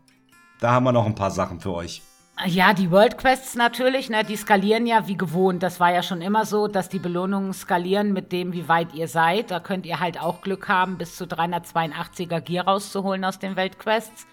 Da 0.62 0.72
haben 0.72 0.86
wir 0.86 0.94
noch 0.94 1.06
ein 1.06 1.16
paar 1.16 1.32
Sachen 1.32 1.60
für 1.60 1.74
euch. 1.74 2.02
Ja, 2.46 2.74
die 2.74 2.90
World 2.90 3.18
Quests 3.18 3.56
natürlich, 3.56 4.10
ne, 4.10 4.24
die 4.24 4.38
skalieren 4.38 4.86
ja 4.86 5.08
wie 5.08 5.18
gewohnt. 5.18 5.62
Das 5.62 5.82
war 5.82 5.92
ja 5.92 6.02
schon 6.02 6.22
immer 6.22 6.46
so, 6.46 6.68
dass 6.68 6.88
die 6.88 7.00
Belohnungen 7.00 7.52
skalieren 7.52 8.14
mit 8.14 8.32
dem, 8.32 8.54
wie 8.54 8.70
weit 8.70 8.94
ihr 8.94 9.10
seid. 9.10 9.52
Da 9.52 9.60
könnt 9.60 9.86
ihr 9.86 10.00
halt 10.00 10.22
auch 10.22 10.40
Glück 10.40 10.70
haben, 10.70 10.98
bis 10.98 11.18
zu 11.18 11.26
382er 11.26 12.40
Gier 12.40 12.62
rauszuholen 12.62 13.26
aus 13.26 13.40
den 13.40 13.58
Weltquests. 13.58 14.26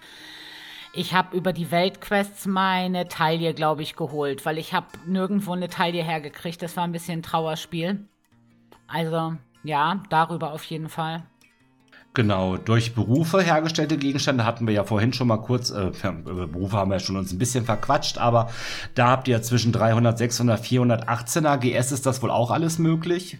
Ich 0.93 1.13
habe 1.13 1.35
über 1.35 1.51
die 1.51 1.69
Weltquests 1.69 2.45
meine 2.45 3.09
Taille, 3.09 3.53
glaube 3.53 3.81
ich, 3.81 3.97
geholt, 3.97 4.45
weil 4.45 4.57
ich 4.57 4.73
habe 4.73 4.87
nirgendwo 5.05 5.51
eine 5.51 5.67
Taille 5.67 6.01
hergekriegt. 6.01 6.61
Das 6.61 6.77
war 6.77 6.85
ein 6.85 6.93
bisschen 6.93 7.19
ein 7.19 7.23
Trauerspiel. 7.23 8.07
Also, 8.87 9.35
ja, 9.63 10.01
darüber 10.09 10.53
auf 10.53 10.63
jeden 10.63 10.87
Fall. 10.87 11.23
Genau, 12.17 12.57
durch 12.57 12.95
Berufe 12.95 13.43
hergestellte 13.43 13.95
Gegenstände 13.95 14.43
hatten 14.43 14.65
wir 14.65 14.73
ja 14.73 14.83
vorhin 14.83 15.13
schon 15.13 15.27
mal 15.27 15.37
kurz, 15.37 15.69
äh, 15.69 15.91
Berufe 16.01 16.75
haben 16.75 16.89
wir 16.89 16.95
ja 16.95 16.99
schon 16.99 17.15
uns 17.15 17.31
ein 17.31 17.37
bisschen 17.37 17.63
verquatscht, 17.63 18.17
aber 18.17 18.49
da 18.95 19.09
habt 19.09 19.27
ihr 19.27 19.39
zwischen 19.43 19.71
300, 19.71 20.17
600, 20.17 20.59
418er 20.59 21.57
GS 21.59 21.91
ist 21.91 22.07
das 22.07 22.23
wohl 22.23 22.31
auch 22.31 22.49
alles 22.49 22.79
möglich? 22.79 23.37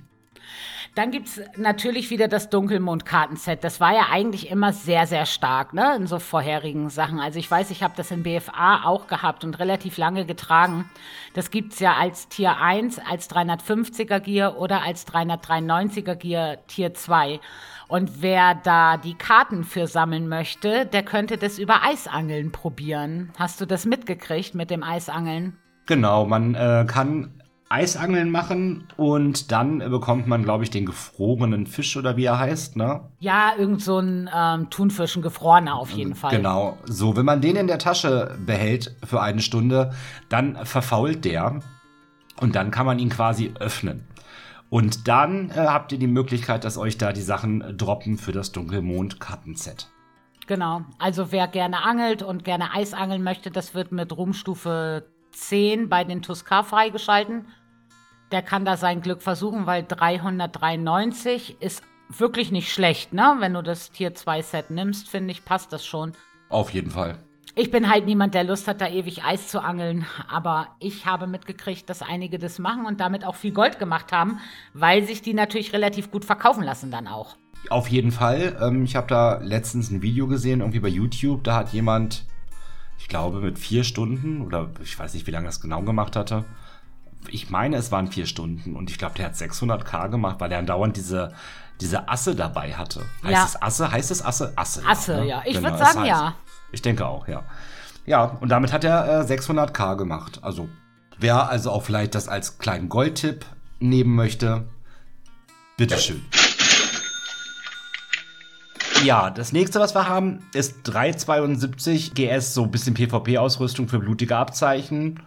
Dann 0.97 1.11
gibt 1.11 1.27
es 1.27 1.41
natürlich 1.55 2.09
wieder 2.09 2.27
das 2.27 2.49
Dunkelmond-Kartenset. 2.49 3.63
Das 3.63 3.79
war 3.79 3.93
ja 3.93 4.07
eigentlich 4.09 4.49
immer 4.49 4.73
sehr, 4.73 5.05
sehr 5.05 5.27
stark, 5.27 5.71
ne, 5.73 5.95
in 5.95 6.07
so 6.07 6.17
vorherigen 6.17 6.89
Sachen. 6.89 7.19
Also 7.19 7.37
ich 7.37 7.51
weiß, 7.51 7.69
ich 7.69 7.83
habe 7.83 7.93
das 7.95 8.09
in 8.09 8.23
BFA 8.23 8.81
auch 8.83 9.05
gehabt 9.05 9.43
und 9.43 9.59
relativ 9.59 9.97
lange 9.97 10.25
getragen. 10.25 10.89
Das 11.35 11.51
gibt 11.51 11.73
es 11.73 11.79
ja 11.79 11.93
als 11.93 12.29
Tier 12.29 12.57
1, 12.57 12.97
als 12.97 13.29
350er 13.29 14.19
Gear 14.19 14.57
oder 14.57 14.81
als 14.81 15.07
393er 15.07 16.15
Gear 16.15 16.65
Tier 16.65 16.95
2. 16.95 17.41
Und 17.87 18.23
wer 18.23 18.55
da 18.55 18.97
die 18.97 19.13
Karten 19.13 19.65
für 19.65 19.85
sammeln 19.85 20.27
möchte, 20.27 20.87
der 20.87 21.03
könnte 21.03 21.37
das 21.37 21.59
über 21.59 21.83
Eisangeln 21.83 22.51
probieren. 22.51 23.31
Hast 23.37 23.61
du 23.61 23.67
das 23.67 23.85
mitgekriegt 23.85 24.55
mit 24.55 24.71
dem 24.71 24.81
Eisangeln? 24.81 25.57
Genau, 25.85 26.25
man 26.25 26.55
äh, 26.55 26.85
kann 26.87 27.37
Eisangeln 27.69 28.31
machen 28.31 28.87
und 28.95 29.51
dann 29.51 29.79
bekommt 29.79 30.27
man, 30.27 30.43
glaube 30.43 30.63
ich, 30.63 30.69
den 30.69 30.85
gefrorenen 30.85 31.67
Fisch 31.67 31.97
oder 31.97 32.15
wie 32.15 32.25
er 32.25 32.39
heißt, 32.39 32.77
ne? 32.77 33.01
Ja, 33.19 33.53
irgend 33.57 33.81
so 33.81 33.99
ein 33.99 34.29
ähm, 34.33 34.69
Thunfisch, 34.69 35.15
ein 35.17 35.21
gefrorener 35.21 35.75
auf 35.75 35.91
jeden 35.91 36.15
Fall. 36.15 36.31
Genau, 36.31 36.77
so, 36.85 37.17
wenn 37.17 37.25
man 37.25 37.41
den 37.41 37.57
in 37.57 37.67
der 37.67 37.79
Tasche 37.79 38.37
behält 38.45 38.95
für 39.03 39.21
eine 39.21 39.41
Stunde, 39.41 39.91
dann 40.29 40.65
verfault 40.65 41.25
der 41.25 41.59
und 42.39 42.55
dann 42.55 42.71
kann 42.71 42.85
man 42.85 42.99
ihn 42.99 43.09
quasi 43.09 43.51
öffnen. 43.59 44.07
Und 44.69 45.07
dann 45.07 45.49
äh, 45.51 45.55
habt 45.55 45.91
ihr 45.91 45.99
die 45.99 46.07
Möglichkeit, 46.07 46.63
dass 46.63 46.77
euch 46.77 46.97
da 46.97 47.13
die 47.13 47.21
Sachen 47.21 47.77
droppen 47.77 48.17
für 48.17 48.31
das 48.31 48.51
Dunkelmond-Kartenset. 48.51 49.89
Genau. 50.45 50.81
Also 50.99 51.31
wer 51.31 51.47
gerne 51.47 51.83
angelt 51.83 52.23
und 52.23 52.45
gerne 52.45 52.73
Eis 52.73 52.93
angeln 52.93 53.23
möchte, 53.23 53.51
das 53.51 53.75
wird 53.75 53.91
mit 53.91 54.15
Ruhmstufe 54.15 55.05
10 55.37 55.89
bei 55.89 56.03
den 56.03 56.21
Tuskar 56.21 56.63
freigeschalten. 56.63 57.47
Der 58.31 58.41
kann 58.41 58.65
da 58.65 58.75
sein 58.75 59.01
Glück 59.01 59.21
versuchen, 59.21 59.65
weil 59.65 59.83
393 59.87 61.57
ist 61.61 61.83
wirklich 62.09 62.51
nicht 62.51 62.71
schlecht, 62.71 63.13
ne? 63.13 63.35
Wenn 63.39 63.53
du 63.53 63.61
das 63.61 63.91
Tier 63.91 64.13
2 64.15 64.41
Set 64.41 64.69
nimmst, 64.69 65.09
finde 65.09 65.31
ich, 65.31 65.45
passt 65.45 65.71
das 65.71 65.85
schon. 65.85 66.13
Auf 66.49 66.71
jeden 66.71 66.91
Fall. 66.91 67.17
Ich 67.55 67.71
bin 67.71 67.89
halt 67.89 68.05
niemand, 68.05 68.35
der 68.35 68.43
Lust 68.43 68.67
hat, 68.67 68.81
da 68.81 68.87
ewig 68.87 69.23
Eis 69.23 69.47
zu 69.47 69.63
angeln. 69.63 70.05
Aber 70.29 70.67
ich 70.79 71.05
habe 71.05 71.25
mitgekriegt, 71.25 71.89
dass 71.89 72.03
einige 72.03 72.37
das 72.37 72.59
machen 72.59 72.85
und 72.85 72.99
damit 72.99 73.25
auch 73.25 73.35
viel 73.35 73.51
Gold 73.51 73.79
gemacht 73.79 74.11
haben, 74.11 74.39
weil 74.73 75.03
sich 75.03 75.23
die 75.23 75.33
natürlich 75.33 75.73
relativ 75.73 76.11
gut 76.11 76.23
verkaufen 76.23 76.63
lassen 76.63 76.91
dann 76.91 77.07
auch. 77.07 77.35
Auf 77.69 77.87
jeden 77.87 78.11
Fall. 78.11 78.57
Ähm, 78.61 78.83
ich 78.83 78.95
habe 78.95 79.07
da 79.07 79.39
letztens 79.41 79.89
ein 79.89 80.01
Video 80.01 80.27
gesehen, 80.27 80.59
irgendwie 80.59 80.79
bei 80.79 80.87
YouTube. 80.87 81.43
Da 81.43 81.55
hat 81.55 81.73
jemand, 81.73 82.25
ich 82.99 83.07
glaube, 83.07 83.39
mit 83.39 83.59
vier 83.59 83.83
Stunden 83.83 84.41
oder 84.41 84.69
ich 84.81 84.97
weiß 84.97 85.13
nicht, 85.13 85.27
wie 85.27 85.31
lange 85.31 85.45
das 85.45 85.61
genau 85.61 85.81
gemacht 85.81 86.15
hatte. 86.15 86.45
Ich 87.29 87.49
meine, 87.49 87.77
es 87.77 87.91
waren 87.91 88.07
vier 88.07 88.25
Stunden 88.25 88.75
und 88.75 88.89
ich 88.89 88.97
glaube, 88.97 89.15
der 89.15 89.25
hat 89.25 89.35
600k 89.35 90.09
gemacht, 90.09 90.37
weil 90.39 90.51
er 90.51 90.61
dauernd 90.63 90.97
diese, 90.97 91.33
diese 91.81 92.07
Asse 92.09 92.35
dabei 92.35 92.73
hatte. 92.73 93.01
Heißt 93.23 93.33
ja. 93.33 93.45
es 93.45 93.61
Asse? 93.61 93.91
Heißt 93.91 94.11
es 94.11 94.23
Asse? 94.23 94.53
Asse. 94.55 94.83
Asse, 94.85 95.13
ja. 95.13 95.19
Ne? 95.19 95.27
ja. 95.27 95.43
Ich 95.45 95.55
genau, 95.55 95.69
würde 95.69 95.77
sagen, 95.77 96.05
ja. 96.05 96.35
Ich 96.71 96.81
denke 96.81 97.05
auch, 97.05 97.27
ja. 97.27 97.43
Ja, 98.05 98.23
und 98.23 98.49
damit 98.49 98.71
hat 98.71 98.83
er 98.83 99.21
äh, 99.21 99.23
600k 99.23 99.97
gemacht. 99.97 100.39
Also, 100.41 100.69
wer 101.17 101.49
also 101.49 101.71
auch 101.71 101.83
vielleicht 101.83 102.15
das 102.15 102.27
als 102.27 102.57
kleinen 102.57 102.87
Goldtipp 102.87 103.45
nehmen 103.79 104.15
möchte, 104.15 104.67
bitteschön. 105.75 106.25
Ja, 106.33 106.39
das 109.37 109.53
nächste, 109.53 109.79
was 109.79 109.95
wir 109.95 110.09
haben, 110.09 110.39
ist 110.53 110.79
372 110.83 112.13
GS, 112.13 112.53
so 112.53 112.63
ein 112.63 112.71
bisschen 112.71 112.95
PvP-Ausrüstung 112.95 113.87
für 113.87 113.99
blutige 113.99 114.35
Abzeichen. 114.35 115.21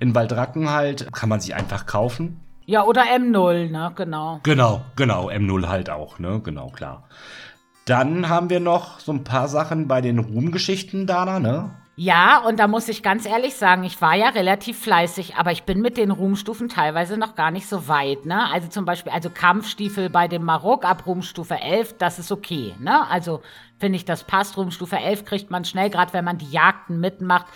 In 0.00 0.14
Waldracken 0.14 0.70
halt. 0.70 1.12
Kann 1.12 1.28
man 1.28 1.40
sich 1.40 1.54
einfach 1.54 1.86
kaufen. 1.86 2.40
Ja, 2.64 2.84
oder 2.84 3.02
M0, 3.02 3.70
ne, 3.70 3.92
genau. 3.94 4.40
Genau, 4.42 4.82
genau, 4.96 5.30
M0 5.30 5.68
halt 5.68 5.90
auch, 5.90 6.18
ne, 6.18 6.40
genau, 6.42 6.68
klar. 6.68 7.04
Dann 7.84 8.28
haben 8.28 8.50
wir 8.50 8.58
noch 8.58 8.98
so 8.98 9.12
ein 9.12 9.22
paar 9.22 9.48
Sachen 9.48 9.86
bei 9.86 10.00
den 10.00 10.18
Ruhmgeschichten, 10.18 11.06
Dana, 11.06 11.38
ne? 11.38 11.70
Ja, 11.98 12.40
und 12.40 12.60
da 12.60 12.68
muss 12.68 12.88
ich 12.88 13.02
ganz 13.02 13.24
ehrlich 13.24 13.54
sagen, 13.54 13.82
ich 13.82 14.02
war 14.02 14.14
ja 14.14 14.28
relativ 14.28 14.78
fleißig, 14.78 15.36
aber 15.36 15.52
ich 15.52 15.62
bin 15.62 15.80
mit 15.80 15.96
den 15.96 16.10
Ruhmstufen 16.10 16.68
teilweise 16.68 17.16
noch 17.16 17.34
gar 17.34 17.50
nicht 17.50 17.66
so 17.66 17.88
weit, 17.88 18.26
ne? 18.26 18.52
Also 18.52 18.68
zum 18.68 18.84
Beispiel, 18.84 19.12
also 19.12 19.30
Kampfstiefel 19.30 20.10
bei 20.10 20.28
dem 20.28 20.44
Marok 20.44 20.84
ab 20.84 21.06
Ruhmstufe 21.06 21.54
11, 21.54 21.96
das 21.96 22.18
ist 22.18 22.30
okay, 22.30 22.74
ne? 22.78 23.08
Also 23.08 23.40
finde 23.78 23.96
ich, 23.96 24.04
das 24.04 24.24
passt. 24.24 24.58
Ruhmstufe 24.58 24.98
11 24.98 25.24
kriegt 25.24 25.50
man 25.50 25.64
schnell, 25.64 25.88
gerade 25.88 26.12
wenn 26.12 26.24
man 26.26 26.36
die 26.36 26.50
Jagden 26.50 27.00
mitmacht. 27.00 27.46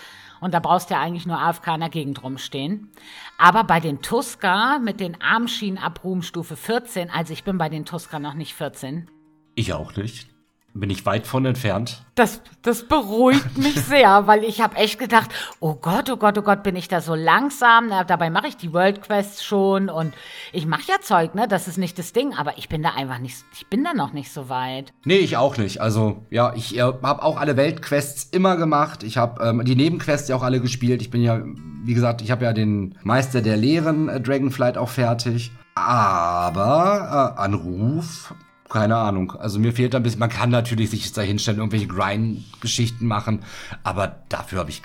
Und 0.40 0.54
da 0.54 0.60
brauchst 0.60 0.88
du 0.88 0.94
ja 0.94 1.02
eigentlich 1.02 1.26
nur 1.26 1.38
AFK 1.38 1.74
in 1.74 1.80
der 1.80 1.90
Gegend 1.90 2.22
rumstehen. 2.22 2.90
Aber 3.36 3.62
bei 3.64 3.78
den 3.78 4.00
Tusker 4.00 4.78
mit 4.78 5.00
den 5.00 5.20
Armschienen 5.20 5.76
ab 5.76 6.00
Ruhmstufe 6.02 6.56
14, 6.56 7.10
also 7.10 7.34
ich 7.34 7.44
bin 7.44 7.58
bei 7.58 7.68
den 7.68 7.84
Tusker 7.84 8.18
noch 8.18 8.32
nicht 8.32 8.54
14. 8.54 9.10
Ich 9.54 9.74
auch 9.74 9.94
nicht. 9.96 10.30
Bin 10.72 10.88
ich 10.88 11.04
weit 11.04 11.26
von 11.26 11.44
entfernt. 11.46 12.04
Das, 12.14 12.42
das 12.62 12.86
beruhigt 12.86 13.58
mich 13.58 13.74
sehr, 13.86 14.28
weil 14.28 14.44
ich 14.44 14.60
habe 14.60 14.76
echt 14.76 15.00
gedacht, 15.00 15.30
oh 15.58 15.74
Gott, 15.74 16.08
oh 16.10 16.16
Gott, 16.16 16.38
oh 16.38 16.42
Gott, 16.42 16.62
bin 16.62 16.76
ich 16.76 16.86
da 16.86 17.00
so 17.00 17.16
langsam. 17.16 17.88
Na, 17.88 18.04
dabei 18.04 18.30
mache 18.30 18.46
ich 18.46 18.56
die 18.56 18.72
World 18.72 19.02
Quests 19.02 19.44
schon 19.44 19.88
und 19.88 20.14
ich 20.52 20.66
mache 20.66 20.82
ja 20.86 21.00
Zeug, 21.00 21.34
ne? 21.34 21.48
Das 21.48 21.66
ist 21.66 21.76
nicht 21.76 21.98
das 21.98 22.12
Ding, 22.12 22.34
aber 22.34 22.56
ich 22.56 22.68
bin 22.68 22.82
da 22.82 22.90
einfach 22.90 23.18
nicht, 23.18 23.36
ich 23.52 23.66
bin 23.66 23.82
da 23.82 23.94
noch 23.94 24.12
nicht 24.12 24.32
so 24.32 24.48
weit. 24.48 24.92
Nee, 25.04 25.18
ich 25.18 25.36
auch 25.36 25.56
nicht. 25.56 25.80
Also, 25.80 26.24
ja, 26.30 26.52
ich 26.54 26.76
äh, 26.76 26.82
habe 26.82 27.22
auch 27.22 27.36
alle 27.36 27.56
Weltquests 27.56 28.24
immer 28.30 28.56
gemacht. 28.56 29.02
Ich 29.02 29.16
habe 29.16 29.42
ähm, 29.42 29.64
die 29.64 29.74
Nebenquests 29.74 30.28
ja 30.28 30.36
auch 30.36 30.44
alle 30.44 30.60
gespielt. 30.60 31.02
Ich 31.02 31.10
bin 31.10 31.22
ja, 31.22 31.40
wie 31.84 31.94
gesagt, 31.94 32.22
ich 32.22 32.30
habe 32.30 32.44
ja 32.44 32.52
den 32.52 32.96
Meister 33.02 33.42
der 33.42 33.56
Lehren 33.56 34.08
äh, 34.08 34.20
Dragonflight 34.20 34.78
auch 34.78 34.88
fertig. 34.88 35.50
Aber 35.74 37.34
äh, 37.36 37.40
Anruf 37.40 38.34
keine 38.70 38.96
Ahnung. 38.96 39.32
Also 39.32 39.58
mir 39.58 39.72
fehlt 39.72 39.94
ein 39.94 40.02
bisschen, 40.02 40.20
man 40.20 40.30
kann 40.30 40.50
natürlich 40.50 40.90
sich 40.90 41.12
da 41.12 41.20
hinstellen, 41.20 41.58
irgendwelche 41.58 41.88
Grind-Geschichten 41.88 43.06
machen, 43.06 43.44
aber 43.84 44.22
dafür 44.28 44.60
habe 44.60 44.70
ich 44.70 44.82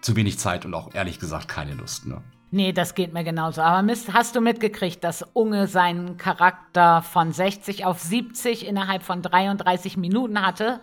zu 0.00 0.16
wenig 0.16 0.38
Zeit 0.38 0.64
und 0.64 0.74
auch 0.74 0.94
ehrlich 0.94 1.20
gesagt 1.20 1.48
keine 1.48 1.74
Lust. 1.74 2.06
Ne? 2.06 2.20
Nee, 2.50 2.72
das 2.72 2.94
geht 2.94 3.12
mir 3.12 3.24
genauso. 3.24 3.60
Aber 3.60 3.86
hast 4.12 4.34
du 4.34 4.40
mitgekriegt, 4.40 5.04
dass 5.04 5.22
Unge 5.34 5.66
seinen 5.66 6.16
Charakter 6.16 7.02
von 7.02 7.32
60 7.32 7.84
auf 7.84 8.00
70 8.00 8.66
innerhalb 8.66 9.02
von 9.02 9.20
33 9.20 9.96
Minuten 9.98 10.40
hatte? 10.40 10.80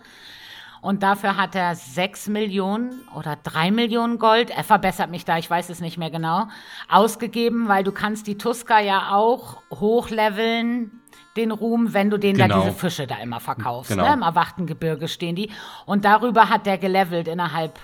Und 0.80 1.02
dafür 1.02 1.36
hat 1.36 1.56
er 1.56 1.74
6 1.74 2.28
Millionen 2.28 3.00
oder 3.16 3.36
3 3.42 3.72
Millionen 3.72 4.18
Gold, 4.18 4.50
er 4.50 4.62
verbessert 4.62 5.10
mich 5.10 5.24
da, 5.24 5.36
ich 5.38 5.50
weiß 5.50 5.68
es 5.68 5.80
nicht 5.80 5.98
mehr 5.98 6.10
genau, 6.10 6.46
ausgegeben, 6.88 7.66
weil 7.66 7.82
du 7.82 7.90
kannst 7.90 8.28
die 8.28 8.38
Tusker 8.38 8.78
ja 8.78 9.10
auch 9.10 9.62
hochleveln 9.72 11.00
den 11.36 11.50
Ruhm, 11.50 11.94
wenn 11.94 12.10
du 12.10 12.18
denen 12.18 12.38
genau. 12.38 12.56
da 12.56 12.64
diese 12.64 12.76
Fische 12.76 13.06
da 13.06 13.16
immer 13.16 13.40
verkaufst. 13.40 13.90
Genau. 13.90 14.06
Ne? 14.06 14.14
Im 14.14 14.22
erwachten 14.22 14.66
Gebirge 14.66 15.08
stehen 15.08 15.36
die. 15.36 15.50
Und 15.84 16.04
darüber 16.04 16.48
hat 16.48 16.66
der 16.66 16.78
gelevelt 16.78 17.28
innerhalb 17.28 17.78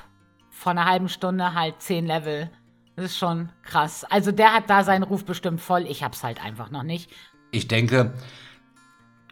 von 0.51 0.79
einer 0.79 0.89
halben 0.89 1.09
Stunde 1.09 1.55
halt 1.55 1.81
zehn 1.81 2.07
Level. 2.07 2.51
Das 2.97 3.07
ist 3.07 3.19
schon 3.19 3.51
krass. 3.63 4.05
Also 4.05 4.33
der 4.33 4.53
hat 4.53 4.69
da 4.69 4.85
seinen 4.85 5.03
Ruf 5.03 5.25
bestimmt 5.25 5.61
voll. 5.61 5.87
Ich 5.89 6.03
hab's 6.03 6.23
halt 6.23 6.43
einfach 6.45 6.71
noch 6.71 6.83
nicht. 6.83 7.11
Ich 7.51 7.69
denke, 7.69 8.15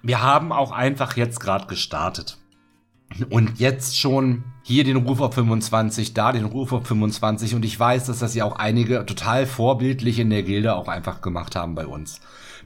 wir 0.02 0.22
haben 0.22 0.52
auch 0.52 0.72
einfach 0.72 1.16
jetzt 1.16 1.40
gerade 1.40 1.66
gestartet. 1.66 2.38
Und 3.28 3.58
jetzt 3.58 3.98
schon 3.98 4.44
hier 4.62 4.84
den 4.84 4.96
Ruf 4.96 5.20
auf 5.20 5.34
25, 5.34 6.14
da 6.14 6.32
den 6.32 6.44
Ruf 6.44 6.72
auf 6.72 6.86
25. 6.86 7.54
Und 7.54 7.64
ich 7.64 7.78
weiß, 7.78 8.06
dass 8.06 8.20
das 8.20 8.34
ja 8.34 8.44
auch 8.44 8.56
einige 8.56 9.04
total 9.04 9.46
vorbildlich 9.46 10.18
in 10.18 10.30
der 10.30 10.42
Gilde 10.42 10.76
auch 10.76 10.88
einfach 10.88 11.20
gemacht 11.20 11.56
haben 11.56 11.74
bei 11.74 11.86
uns. 11.86 12.20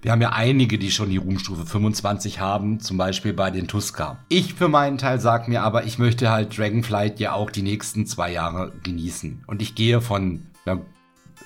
Wir 0.05 0.13
haben 0.13 0.21
ja 0.21 0.33
einige, 0.35 0.79
die 0.79 0.91
schon 0.91 1.09
die 1.09 1.17
Ruhmstufe 1.17 1.65
25 1.65 2.39
haben, 2.39 2.79
zum 2.79 2.99
Beispiel 2.99 3.33
bei 3.33 3.51
den 3.51 3.69
Tuska. 3.69 4.19
Ich 4.29 4.53
für 4.53 4.69
meinen 4.69 4.99
Teil 4.99 5.19
sag 5.19 5.49
mir 5.49 5.63
aber, 5.63 5.85
ich 5.85 5.99
möchte 5.99 6.31
halt 6.31 6.59
Dragonflight 6.59 7.21
ja 7.21 7.33
auch 7.33 7.51
die 7.51 7.63
nächsten 7.63 8.05
zwei 8.05 8.31
Jahre 8.31 8.71
genießen. 8.83 9.45
Und 9.47 9.63
ich 9.63 9.75
gehe 9.75 10.03
von, 10.03 10.43
ja, 10.67 10.79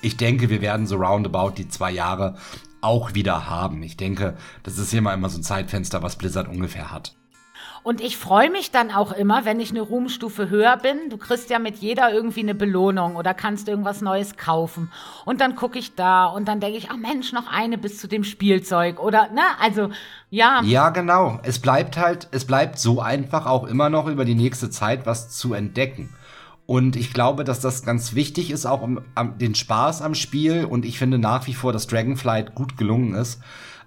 ich 0.01 0.17
denke, 0.17 0.49
wir 0.49 0.59
werden 0.59 0.87
so 0.87 0.97
roundabout 0.97 1.51
die 1.51 1.69
zwei 1.69 1.89
Jahre 1.89 2.35
auch 2.81 3.13
wieder 3.13 3.49
haben. 3.49 3.81
Ich 3.81 3.95
denke, 3.95 4.35
das 4.63 4.77
ist 4.77 4.93
immer 4.93 5.13
immer 5.13 5.29
so 5.29 5.39
ein 5.39 5.43
Zeitfenster, 5.43 6.03
was 6.03 6.17
Blizzard 6.17 6.49
ungefähr 6.49 6.91
hat. 6.91 7.15
Und 7.89 8.01
ich 8.01 8.17
freue 8.17 8.51
mich 8.51 8.69
dann 8.69 8.91
auch 8.91 9.11
immer, 9.11 9.45
wenn 9.45 9.59
ich 9.59 9.71
eine 9.71 9.81
Ruhmstufe 9.81 10.51
höher 10.51 10.77
bin. 10.77 11.09
Du 11.09 11.17
kriegst 11.17 11.49
ja 11.49 11.57
mit 11.57 11.77
jeder 11.77 12.13
irgendwie 12.13 12.41
eine 12.41 12.53
Belohnung 12.53 13.15
oder 13.15 13.33
kannst 13.33 13.67
irgendwas 13.67 14.01
Neues 14.01 14.37
kaufen. 14.37 14.91
Und 15.25 15.41
dann 15.41 15.55
gucke 15.55 15.79
ich 15.79 15.95
da 15.95 16.27
und 16.27 16.47
dann 16.47 16.59
denke 16.59 16.77
ich, 16.77 16.91
ach 16.91 16.97
Mensch, 16.97 17.33
noch 17.33 17.51
eine 17.51 17.79
bis 17.79 17.97
zu 17.97 18.07
dem 18.07 18.23
Spielzeug. 18.23 18.99
Oder, 18.99 19.31
ne, 19.31 19.41
also, 19.59 19.89
ja. 20.29 20.61
Ja, 20.63 20.91
genau. 20.91 21.39
Es 21.41 21.57
bleibt 21.57 21.97
halt, 21.97 22.27
es 22.29 22.45
bleibt 22.45 22.77
so 22.77 23.01
einfach 23.01 23.47
auch 23.47 23.63
immer 23.63 23.89
noch 23.89 24.05
über 24.05 24.23
die 24.23 24.35
nächste 24.35 24.69
Zeit 24.69 25.07
was 25.07 25.31
zu 25.31 25.55
entdecken. 25.55 26.13
Und 26.67 26.95
ich 26.95 27.11
glaube, 27.11 27.43
dass 27.43 27.59
das 27.59 27.83
ganz 27.83 28.13
wichtig 28.13 28.51
ist, 28.51 28.67
auch 28.67 28.83
um, 28.83 29.01
um 29.19 29.39
den 29.39 29.55
Spaß 29.55 30.03
am 30.03 30.13
Spiel. 30.13 30.63
Und 30.63 30.85
ich 30.85 30.99
finde 30.99 31.17
nach 31.17 31.47
wie 31.47 31.55
vor, 31.55 31.73
dass 31.73 31.87
Dragonflight 31.87 32.53
gut 32.53 32.77
gelungen 32.77 33.15
ist, 33.15 33.41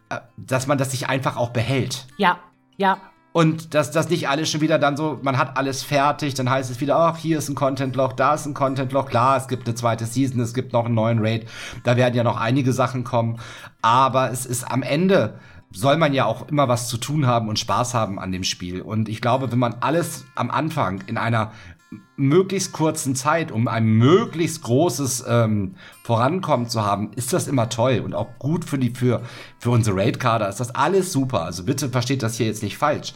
äh, 0.08 0.18
dass 0.36 0.66
man 0.66 0.76
das 0.76 0.90
sich 0.90 1.08
einfach 1.08 1.36
auch 1.36 1.50
behält. 1.50 2.08
Ja, 2.16 2.40
ja. 2.76 2.98
Und 3.32 3.72
dass 3.74 3.90
das 3.90 4.10
nicht 4.10 4.28
alles 4.28 4.50
schon 4.50 4.60
wieder 4.60 4.78
dann 4.78 4.96
so, 4.96 5.18
man 5.22 5.38
hat 5.38 5.56
alles 5.56 5.82
fertig, 5.82 6.34
dann 6.34 6.50
heißt 6.50 6.70
es 6.70 6.80
wieder, 6.80 6.96
ach, 6.96 7.16
hier 7.16 7.38
ist 7.38 7.48
ein 7.48 7.54
Content-Loch, 7.54 8.12
da 8.12 8.34
ist 8.34 8.44
ein 8.44 8.52
Content-Loch, 8.52 9.06
klar, 9.06 9.38
es 9.38 9.48
gibt 9.48 9.66
eine 9.66 9.74
zweite 9.74 10.04
Season, 10.04 10.40
es 10.40 10.52
gibt 10.52 10.74
noch 10.74 10.84
einen 10.84 10.94
neuen 10.94 11.18
Raid, 11.20 11.48
da 11.82 11.96
werden 11.96 12.14
ja 12.14 12.24
noch 12.24 12.38
einige 12.38 12.74
Sachen 12.74 13.04
kommen, 13.04 13.38
aber 13.80 14.30
es 14.30 14.44
ist 14.44 14.70
am 14.70 14.82
Ende, 14.82 15.38
soll 15.70 15.96
man 15.96 16.12
ja 16.12 16.26
auch 16.26 16.48
immer 16.48 16.68
was 16.68 16.88
zu 16.88 16.98
tun 16.98 17.26
haben 17.26 17.48
und 17.48 17.58
Spaß 17.58 17.94
haben 17.94 18.18
an 18.18 18.32
dem 18.32 18.44
Spiel. 18.44 18.82
Und 18.82 19.08
ich 19.08 19.22
glaube, 19.22 19.50
wenn 19.50 19.58
man 19.58 19.76
alles 19.80 20.26
am 20.34 20.50
Anfang 20.50 21.02
in 21.06 21.16
einer 21.16 21.52
möglichst 22.16 22.72
kurzen 22.72 23.14
Zeit, 23.14 23.52
um 23.52 23.68
ein 23.68 23.84
möglichst 23.84 24.62
großes 24.62 25.24
ähm, 25.28 25.74
Vorankommen 26.02 26.68
zu 26.68 26.84
haben, 26.84 27.12
ist 27.14 27.32
das 27.32 27.48
immer 27.48 27.68
toll 27.68 28.02
und 28.04 28.14
auch 28.14 28.38
gut 28.38 28.64
für 28.64 28.78
die 28.78 28.90
für 28.90 29.22
für 29.58 29.70
unsere 29.70 29.96
Raid-Kader 29.96 30.48
ist 30.48 30.60
das 30.60 30.74
alles 30.74 31.12
super. 31.12 31.42
Also 31.42 31.64
bitte 31.64 31.88
versteht 31.88 32.22
das 32.22 32.36
hier 32.36 32.46
jetzt 32.46 32.62
nicht 32.62 32.78
falsch. 32.78 33.14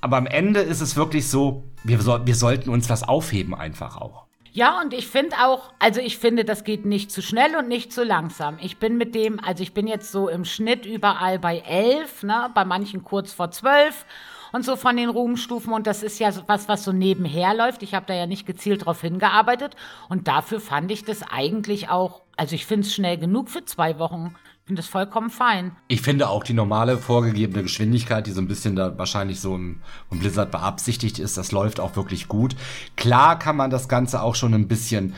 Aber 0.00 0.16
am 0.16 0.26
Ende 0.26 0.60
ist 0.60 0.80
es 0.80 0.96
wirklich 0.96 1.28
so, 1.28 1.64
wir, 1.84 2.00
so, 2.00 2.26
wir 2.26 2.34
sollten 2.34 2.70
uns 2.70 2.86
das 2.86 3.02
aufheben 3.02 3.54
einfach 3.54 3.96
auch. 3.96 4.26
Ja, 4.52 4.80
und 4.80 4.92
ich 4.92 5.06
finde 5.06 5.36
auch, 5.44 5.72
also 5.78 6.00
ich 6.00 6.18
finde, 6.18 6.44
das 6.44 6.64
geht 6.64 6.84
nicht 6.84 7.12
zu 7.12 7.22
schnell 7.22 7.54
und 7.56 7.68
nicht 7.68 7.92
zu 7.92 8.02
langsam. 8.02 8.58
Ich 8.60 8.78
bin 8.78 8.96
mit 8.96 9.14
dem, 9.14 9.38
also 9.38 9.62
ich 9.62 9.74
bin 9.74 9.86
jetzt 9.86 10.10
so 10.10 10.28
im 10.28 10.44
Schnitt 10.44 10.86
überall 10.86 11.38
bei 11.38 11.58
elf, 11.58 12.22
ne, 12.22 12.50
bei 12.54 12.64
manchen 12.64 13.04
kurz 13.04 13.32
vor 13.32 13.50
zwölf 13.50 14.04
und 14.52 14.64
so 14.64 14.76
von 14.76 14.96
den 14.96 15.08
Ruhmstufen. 15.08 15.72
Und 15.72 15.86
das 15.86 16.02
ist 16.02 16.18
ja 16.18 16.30
was, 16.46 16.68
was 16.68 16.84
so 16.84 16.92
nebenher 16.92 17.54
läuft. 17.54 17.82
Ich 17.82 17.94
habe 17.94 18.06
da 18.06 18.14
ja 18.14 18.26
nicht 18.26 18.46
gezielt 18.46 18.86
drauf 18.86 19.00
hingearbeitet. 19.00 19.76
Und 20.08 20.28
dafür 20.28 20.60
fand 20.60 20.90
ich 20.90 21.04
das 21.04 21.22
eigentlich 21.22 21.88
auch, 21.88 22.22
also 22.36 22.54
ich 22.54 22.66
finde 22.66 22.86
es 22.86 22.94
schnell 22.94 23.18
genug 23.18 23.50
für 23.50 23.64
zwei 23.64 23.98
Wochen. 23.98 24.34
Ich 24.62 24.66
finde 24.68 24.82
das 24.82 24.88
vollkommen 24.88 25.30
fein. 25.30 25.72
Ich 25.88 26.02
finde 26.02 26.28
auch 26.28 26.44
die 26.44 26.52
normale 26.52 26.98
vorgegebene 26.98 27.62
Geschwindigkeit, 27.62 28.26
die 28.26 28.32
so 28.32 28.40
ein 28.40 28.48
bisschen 28.48 28.76
da 28.76 28.98
wahrscheinlich 28.98 29.40
so 29.40 29.54
im, 29.54 29.80
im 30.10 30.18
Blizzard 30.18 30.50
beabsichtigt 30.50 31.18
ist, 31.18 31.38
das 31.38 31.52
läuft 31.52 31.80
auch 31.80 31.96
wirklich 31.96 32.28
gut. 32.28 32.54
Klar 32.96 33.38
kann 33.38 33.56
man 33.56 33.70
das 33.70 33.88
Ganze 33.88 34.22
auch 34.22 34.34
schon 34.34 34.52
ein 34.52 34.68
bisschen 34.68 35.14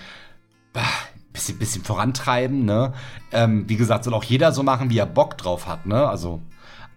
äh, 0.75 0.81
bisschen, 1.33 1.59
bisschen 1.59 1.85
vorantreiben, 1.85 2.65
ne? 2.65 2.93
Ähm, 3.33 3.69
wie 3.69 3.77
gesagt, 3.77 4.05
soll 4.05 4.15
auch 4.15 4.25
jeder 4.25 4.53
so 4.53 4.63
machen, 4.63 4.91
wie 4.91 4.99
er 4.99 5.07
Bock 5.07 5.39
drauf 5.39 5.67
hat, 5.67 5.87
ne? 5.87 6.09
Also 6.09 6.41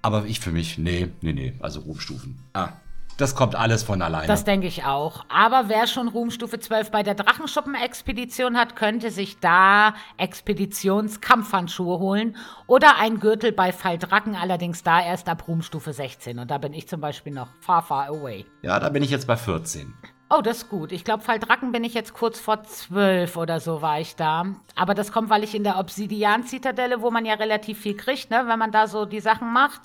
aber 0.03 0.25
ich 0.25 0.39
für 0.39 0.51
mich, 0.51 0.77
nee, 0.77 1.09
nee, 1.21 1.33
nee. 1.33 1.53
Also 1.59 1.79
Ruhmstufen. 1.79 2.37
Ah, 2.53 2.73
das 3.17 3.35
kommt 3.35 3.55
alles 3.55 3.83
von 3.83 4.01
alleine. 4.01 4.27
Das 4.27 4.43
denke 4.43 4.67
ich 4.67 4.85
auch. 4.85 5.25
Aber 5.29 5.69
wer 5.69 5.87
schon 5.87 6.07
Ruhmstufe 6.07 6.59
12 6.59 6.91
bei 6.91 7.03
der 7.03 7.13
Drachenschuppen-Expedition 7.13 8.57
hat, 8.57 8.75
könnte 8.75 9.11
sich 9.11 9.39
da 9.39 9.93
Expeditionskampfhandschuhe 10.17 11.99
holen 11.99 12.35
oder 12.67 12.97
ein 12.99 13.19
Gürtel 13.19 13.51
bei 13.51 13.71
Falldrachen, 13.71 14.35
allerdings 14.35 14.83
da 14.83 15.01
erst 15.01 15.29
ab 15.29 15.47
Ruhmstufe 15.47 15.93
16. 15.93 16.39
Und 16.39 16.51
da 16.51 16.57
bin 16.57 16.73
ich 16.73 16.87
zum 16.87 17.01
Beispiel 17.01 17.33
noch 17.33 17.49
far, 17.61 17.83
far 17.83 18.07
away. 18.07 18.45
Ja, 18.61 18.79
da 18.79 18.89
bin 18.89 19.03
ich 19.03 19.09
jetzt 19.09 19.27
bei 19.27 19.37
14. 19.37 19.93
Oh, 20.35 20.41
das 20.41 20.57
ist 20.57 20.69
gut. 20.69 20.91
Ich 20.91 21.03
glaube, 21.03 21.21
Faldracken 21.21 21.71
bin 21.71 21.83
ich 21.83 21.93
jetzt 21.93 22.13
kurz 22.13 22.39
vor 22.39 22.63
zwölf 22.63 23.37
oder 23.37 23.59
so 23.59 23.81
war 23.81 23.99
ich 23.99 24.15
da. 24.15 24.45
Aber 24.75 24.95
das 24.95 25.11
kommt, 25.11 25.29
weil 25.29 25.43
ich 25.43 25.53
in 25.53 25.63
der 25.63 25.77
Obsidian-Zitadelle, 25.77 27.01
wo 27.01 27.11
man 27.11 27.25
ja 27.25 27.35
relativ 27.35 27.79
viel 27.81 27.95
kriegt, 27.95 28.31
ne, 28.31 28.43
wenn 28.47 28.57
man 28.57 28.71
da 28.71 28.87
so 28.87 29.05
die 29.05 29.19
Sachen 29.19 29.53
macht, 29.53 29.81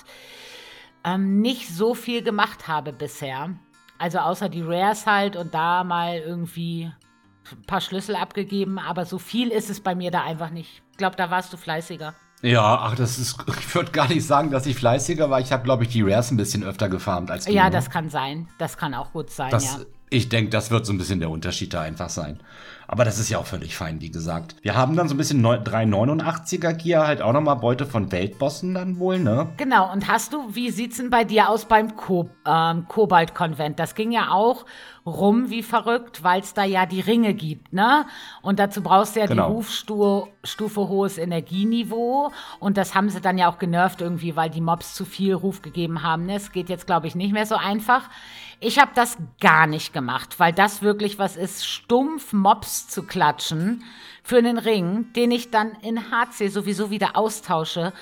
ähm, 1.05 1.40
nicht 1.40 1.68
so 1.68 1.94
viel 1.94 2.22
gemacht 2.22 2.66
habe 2.66 2.92
bisher. 2.92 3.51
Also 3.99 4.18
außer 4.18 4.49
die 4.49 4.62
Rares 4.62 5.07
halt 5.07 5.36
und 5.36 5.53
da 5.53 5.84
mal 5.84 6.18
irgendwie 6.18 6.90
ein 7.51 7.62
paar 7.66 7.80
Schlüssel 7.80 8.16
abgegeben, 8.16 8.78
aber 8.78 9.05
so 9.05 9.18
viel 9.18 9.49
ist 9.49 9.68
es 9.68 9.80
bei 9.80 9.94
mir 9.94 10.11
da 10.11 10.22
einfach 10.22 10.51
nicht. 10.51 10.82
glaube, 10.96 11.16
da 11.16 11.30
warst 11.30 11.53
du 11.53 11.57
fleißiger. 11.57 12.14
Ja, 12.40 12.78
ach, 12.82 12.94
das 12.94 13.18
ist, 13.18 13.36
ich 13.59 13.74
würde 13.74 13.90
gar 13.90 14.09
nicht 14.09 14.24
sagen, 14.24 14.51
dass 14.51 14.64
ich 14.64 14.76
fleißiger 14.76 15.28
war. 15.28 15.40
Ich 15.40 15.53
habe, 15.53 15.64
glaube 15.64 15.84
ich, 15.84 15.90
die 15.90 16.03
Rares 16.03 16.30
ein 16.30 16.36
bisschen 16.36 16.62
öfter 16.62 16.88
gefarmt 16.88 17.30
als 17.30 17.44
du. 17.44 17.53
Ja, 17.53 17.64
ne? 17.64 17.70
das 17.70 17.90
kann 17.90 18.09
sein. 18.09 18.49
Das 18.57 18.78
kann 18.78 18.94
auch 18.94 19.12
gut 19.12 19.30
sein, 19.30 19.51
Das, 19.51 19.64
ja. 19.64 19.84
Ich 20.11 20.28
denke, 20.28 20.50
das 20.50 20.70
wird 20.70 20.86
so 20.86 20.92
ein 20.92 20.98
bisschen 20.98 21.20
der 21.20 21.30
Unterschied 21.30 21.74
da 21.74 21.82
einfach 21.82 22.09
sein. 22.09 22.40
Aber 22.90 23.04
das 23.04 23.18
ist 23.18 23.28
ja 23.28 23.36
auch 23.38 23.44
völlig 23.46 23.76
fein, 23.76 24.00
wie 24.00 24.11
gesagt. 24.11 24.56
Wir 24.62 24.74
haben 24.74 24.96
dann 24.96 25.09
so 25.09 25.14
ein 25.14 25.18
bisschen 25.18 25.42
neu- 25.42 25.59
389er 25.59 26.72
Gear, 26.72 27.06
halt 27.06 27.20
auch 27.20 27.34
nochmal 27.34 27.56
Beute 27.56 27.84
von 27.84 28.11
Weltbossen 28.11 28.72
dann 28.72 28.98
wohl, 28.98 29.18
ne? 29.18 29.50
Genau, 29.59 29.92
und 29.92 30.09
hast 30.09 30.32
du, 30.32 30.54
wie 30.54 30.70
sieht's 30.70 30.96
denn 30.96 31.11
bei 31.11 31.24
dir 31.24 31.50
aus 31.50 31.66
beim 31.66 31.96
Ko 31.96 32.30
ähm, 32.46 32.86
Kobalt-Konvent? 32.88 33.78
Das 33.78 33.94
ging 33.94 34.11
ja 34.11 34.30
auch 34.30 34.64
rum 35.04 35.50
wie 35.50 35.62
verrückt, 35.62 36.24
weil 36.24 36.40
es 36.40 36.54
da 36.54 36.64
ja 36.64 36.86
die 36.86 37.00
Ringe 37.00 37.34
gibt, 37.34 37.74
ne? 37.74 38.06
Und 38.40 38.59
dazu 38.59 38.82
brauchst 38.82 39.16
du 39.16 39.20
ja 39.20 39.26
Genau. 39.26 39.48
die 39.48 39.52
Rufstufe 39.56 40.28
Stufe 40.44 40.88
hohes 40.88 41.18
Energieniveau. 41.18 42.30
Und 42.59 42.78
das 42.78 42.94
haben 42.94 43.11
sie 43.11 43.20
dann 43.20 43.36
ja 43.36 43.50
auch 43.50 43.59
genervt 43.59 44.00
irgendwie, 44.00 44.34
weil 44.36 44.48
die 44.48 44.62
Mobs 44.62 44.94
zu 44.94 45.04
viel 45.04 45.34
Ruf 45.34 45.61
gegeben 45.61 46.02
haben. 46.02 46.24
Ne? 46.24 46.36
Es 46.36 46.52
geht 46.52 46.70
jetzt, 46.70 46.86
glaube 46.86 47.06
ich, 47.06 47.14
nicht 47.14 47.32
mehr 47.34 47.44
so 47.44 47.56
einfach. 47.56 48.09
Ich 48.61 48.80
habe 48.80 48.90
das 48.94 49.16
gar 49.40 49.68
nicht 49.68 49.92
gemacht, 49.92 50.40
weil 50.40 50.52
das 50.52 50.82
wirklich 50.82 51.18
was 51.20 51.36
ist, 51.36 51.64
stumpf 51.64 52.32
Mobs 52.32 52.88
zu 52.88 53.04
klatschen 53.04 53.84
für 54.24 54.38
einen 54.38 54.59
Ring, 54.59 55.12
den 55.14 55.30
ich 55.30 55.52
dann 55.52 55.76
in 55.82 56.11
HC 56.11 56.48
sowieso 56.48 56.90
wieder 56.90 57.16
austausche. 57.16 57.92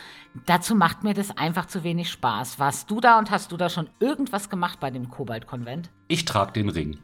Dazu 0.47 0.75
macht 0.75 1.05
mir 1.05 1.13
das 1.13 1.37
einfach 1.37 1.67
zu 1.67 1.85
wenig 1.85 2.11
Spaß. 2.11 2.59
Warst 2.59 2.91
du 2.91 3.01
da 3.01 3.19
und 3.19 3.31
hast 3.31 3.53
du 3.53 3.59
da 3.59 3.69
schon 3.69 3.91
irgendwas 4.01 4.49
gemacht 4.49 4.81
bei 4.81 4.91
dem 4.91 5.11
Kobalt-Konvent? 5.11 5.91
Ich 6.09 6.25
trage 6.25 6.53
den 6.53 6.71
Ring. 6.71 6.99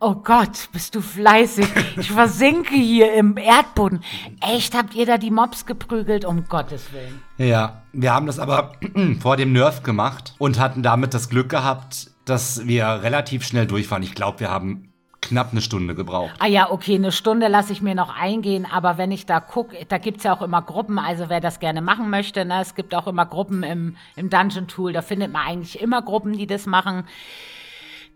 Oh 0.00 0.14
Gott, 0.14 0.68
bist 0.72 0.94
du 0.94 1.00
fleißig. 1.00 1.66
Ich 1.96 2.12
versinke 2.12 2.74
hier 2.74 3.14
im 3.14 3.36
Erdboden. 3.36 4.04
Echt, 4.40 4.76
habt 4.76 4.94
ihr 4.94 5.06
da 5.06 5.18
die 5.18 5.32
Mobs 5.32 5.66
geprügelt? 5.66 6.24
Um 6.24 6.44
Gottes 6.44 6.92
Willen. 6.92 7.20
Ja, 7.38 7.82
wir 7.92 8.14
haben 8.14 8.26
das 8.26 8.38
aber 8.38 8.74
vor 9.20 9.36
dem 9.36 9.52
Nerf 9.52 9.82
gemacht 9.82 10.34
und 10.38 10.60
hatten 10.60 10.84
damit 10.84 11.14
das 11.14 11.28
Glück 11.28 11.48
gehabt, 11.48 12.12
dass 12.28 12.66
wir 12.66 12.86
relativ 12.86 13.44
schnell 13.44 13.66
durch 13.66 13.90
waren. 13.90 14.02
Ich 14.02 14.14
glaube, 14.14 14.40
wir 14.40 14.50
haben 14.50 14.92
knapp 15.20 15.52
eine 15.52 15.60
Stunde 15.60 15.94
gebraucht. 15.94 16.34
Ah 16.38 16.46
ja, 16.46 16.70
okay, 16.70 16.94
eine 16.94 17.12
Stunde 17.12 17.48
lasse 17.48 17.72
ich 17.72 17.82
mir 17.82 17.94
noch 17.94 18.14
eingehen, 18.14 18.66
aber 18.70 18.98
wenn 18.98 19.10
ich 19.10 19.26
da 19.26 19.40
gucke, 19.40 19.84
da 19.86 19.98
gibt's 19.98 20.24
ja 20.24 20.34
auch 20.34 20.42
immer 20.42 20.62
Gruppen, 20.62 20.98
also 20.98 21.28
wer 21.28 21.40
das 21.40 21.60
gerne 21.60 21.82
machen 21.82 22.10
möchte, 22.10 22.44
ne, 22.44 22.60
es 22.60 22.74
gibt 22.74 22.94
auch 22.94 23.06
immer 23.06 23.26
Gruppen 23.26 23.62
im, 23.62 23.96
im 24.16 24.30
Dungeon-Tool, 24.30 24.92
da 24.92 25.02
findet 25.02 25.32
man 25.32 25.46
eigentlich 25.46 25.80
immer 25.80 26.02
Gruppen, 26.02 26.32
die 26.34 26.46
das 26.46 26.66
machen. 26.66 27.04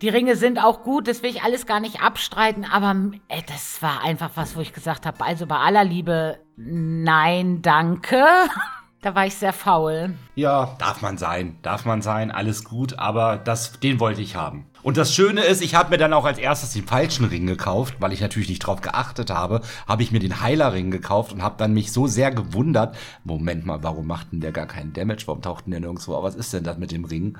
Die 0.00 0.08
Ringe 0.08 0.36
sind 0.36 0.62
auch 0.62 0.82
gut, 0.82 1.06
das 1.06 1.22
will 1.22 1.30
ich 1.30 1.42
alles 1.42 1.66
gar 1.66 1.80
nicht 1.80 2.02
abstreiten, 2.02 2.64
aber 2.64 2.94
äh, 3.28 3.42
das 3.46 3.82
war 3.82 4.02
einfach 4.02 4.30
was, 4.34 4.56
wo 4.56 4.60
ich 4.60 4.72
gesagt 4.72 5.06
habe, 5.06 5.24
also 5.24 5.46
bei 5.46 5.56
aller 5.56 5.84
Liebe, 5.84 6.38
nein, 6.56 7.62
danke. 7.62 8.24
Da 9.02 9.16
war 9.16 9.26
ich 9.26 9.34
sehr 9.34 9.52
faul. 9.52 10.14
Ja, 10.36 10.76
darf 10.78 11.02
man 11.02 11.18
sein, 11.18 11.56
darf 11.62 11.84
man 11.84 12.02
sein, 12.02 12.30
alles 12.30 12.62
gut, 12.62 13.00
aber 13.00 13.36
das, 13.36 13.80
den 13.80 13.98
wollte 13.98 14.22
ich 14.22 14.36
haben. 14.36 14.66
Und 14.84 14.96
das 14.96 15.12
Schöne 15.12 15.40
ist, 15.40 15.60
ich 15.60 15.74
habe 15.74 15.90
mir 15.90 15.98
dann 15.98 16.12
auch 16.12 16.24
als 16.24 16.38
erstes 16.38 16.72
den 16.72 16.86
falschen 16.86 17.24
Ring 17.24 17.48
gekauft, 17.48 17.96
weil 17.98 18.12
ich 18.12 18.20
natürlich 18.20 18.48
nicht 18.48 18.60
drauf 18.60 18.80
geachtet 18.80 19.30
habe, 19.30 19.62
habe 19.88 20.04
ich 20.04 20.12
mir 20.12 20.20
den 20.20 20.40
Heilerring 20.40 20.92
gekauft 20.92 21.32
und 21.32 21.42
habe 21.42 21.56
dann 21.58 21.74
mich 21.74 21.90
so 21.90 22.06
sehr 22.06 22.30
gewundert, 22.30 22.96
Moment 23.24 23.66
mal, 23.66 23.82
warum 23.82 24.06
macht 24.06 24.30
denn 24.30 24.40
der 24.40 24.52
gar 24.52 24.66
keinen 24.66 24.92
Damage, 24.92 25.24
warum 25.26 25.42
taucht 25.42 25.66
denn 25.66 25.72
der 25.72 25.80
nirgendwo, 25.80 26.14
auf? 26.14 26.22
was 26.22 26.36
ist 26.36 26.52
denn 26.52 26.62
das 26.62 26.78
mit 26.78 26.92
dem 26.92 27.04
Ring? 27.04 27.36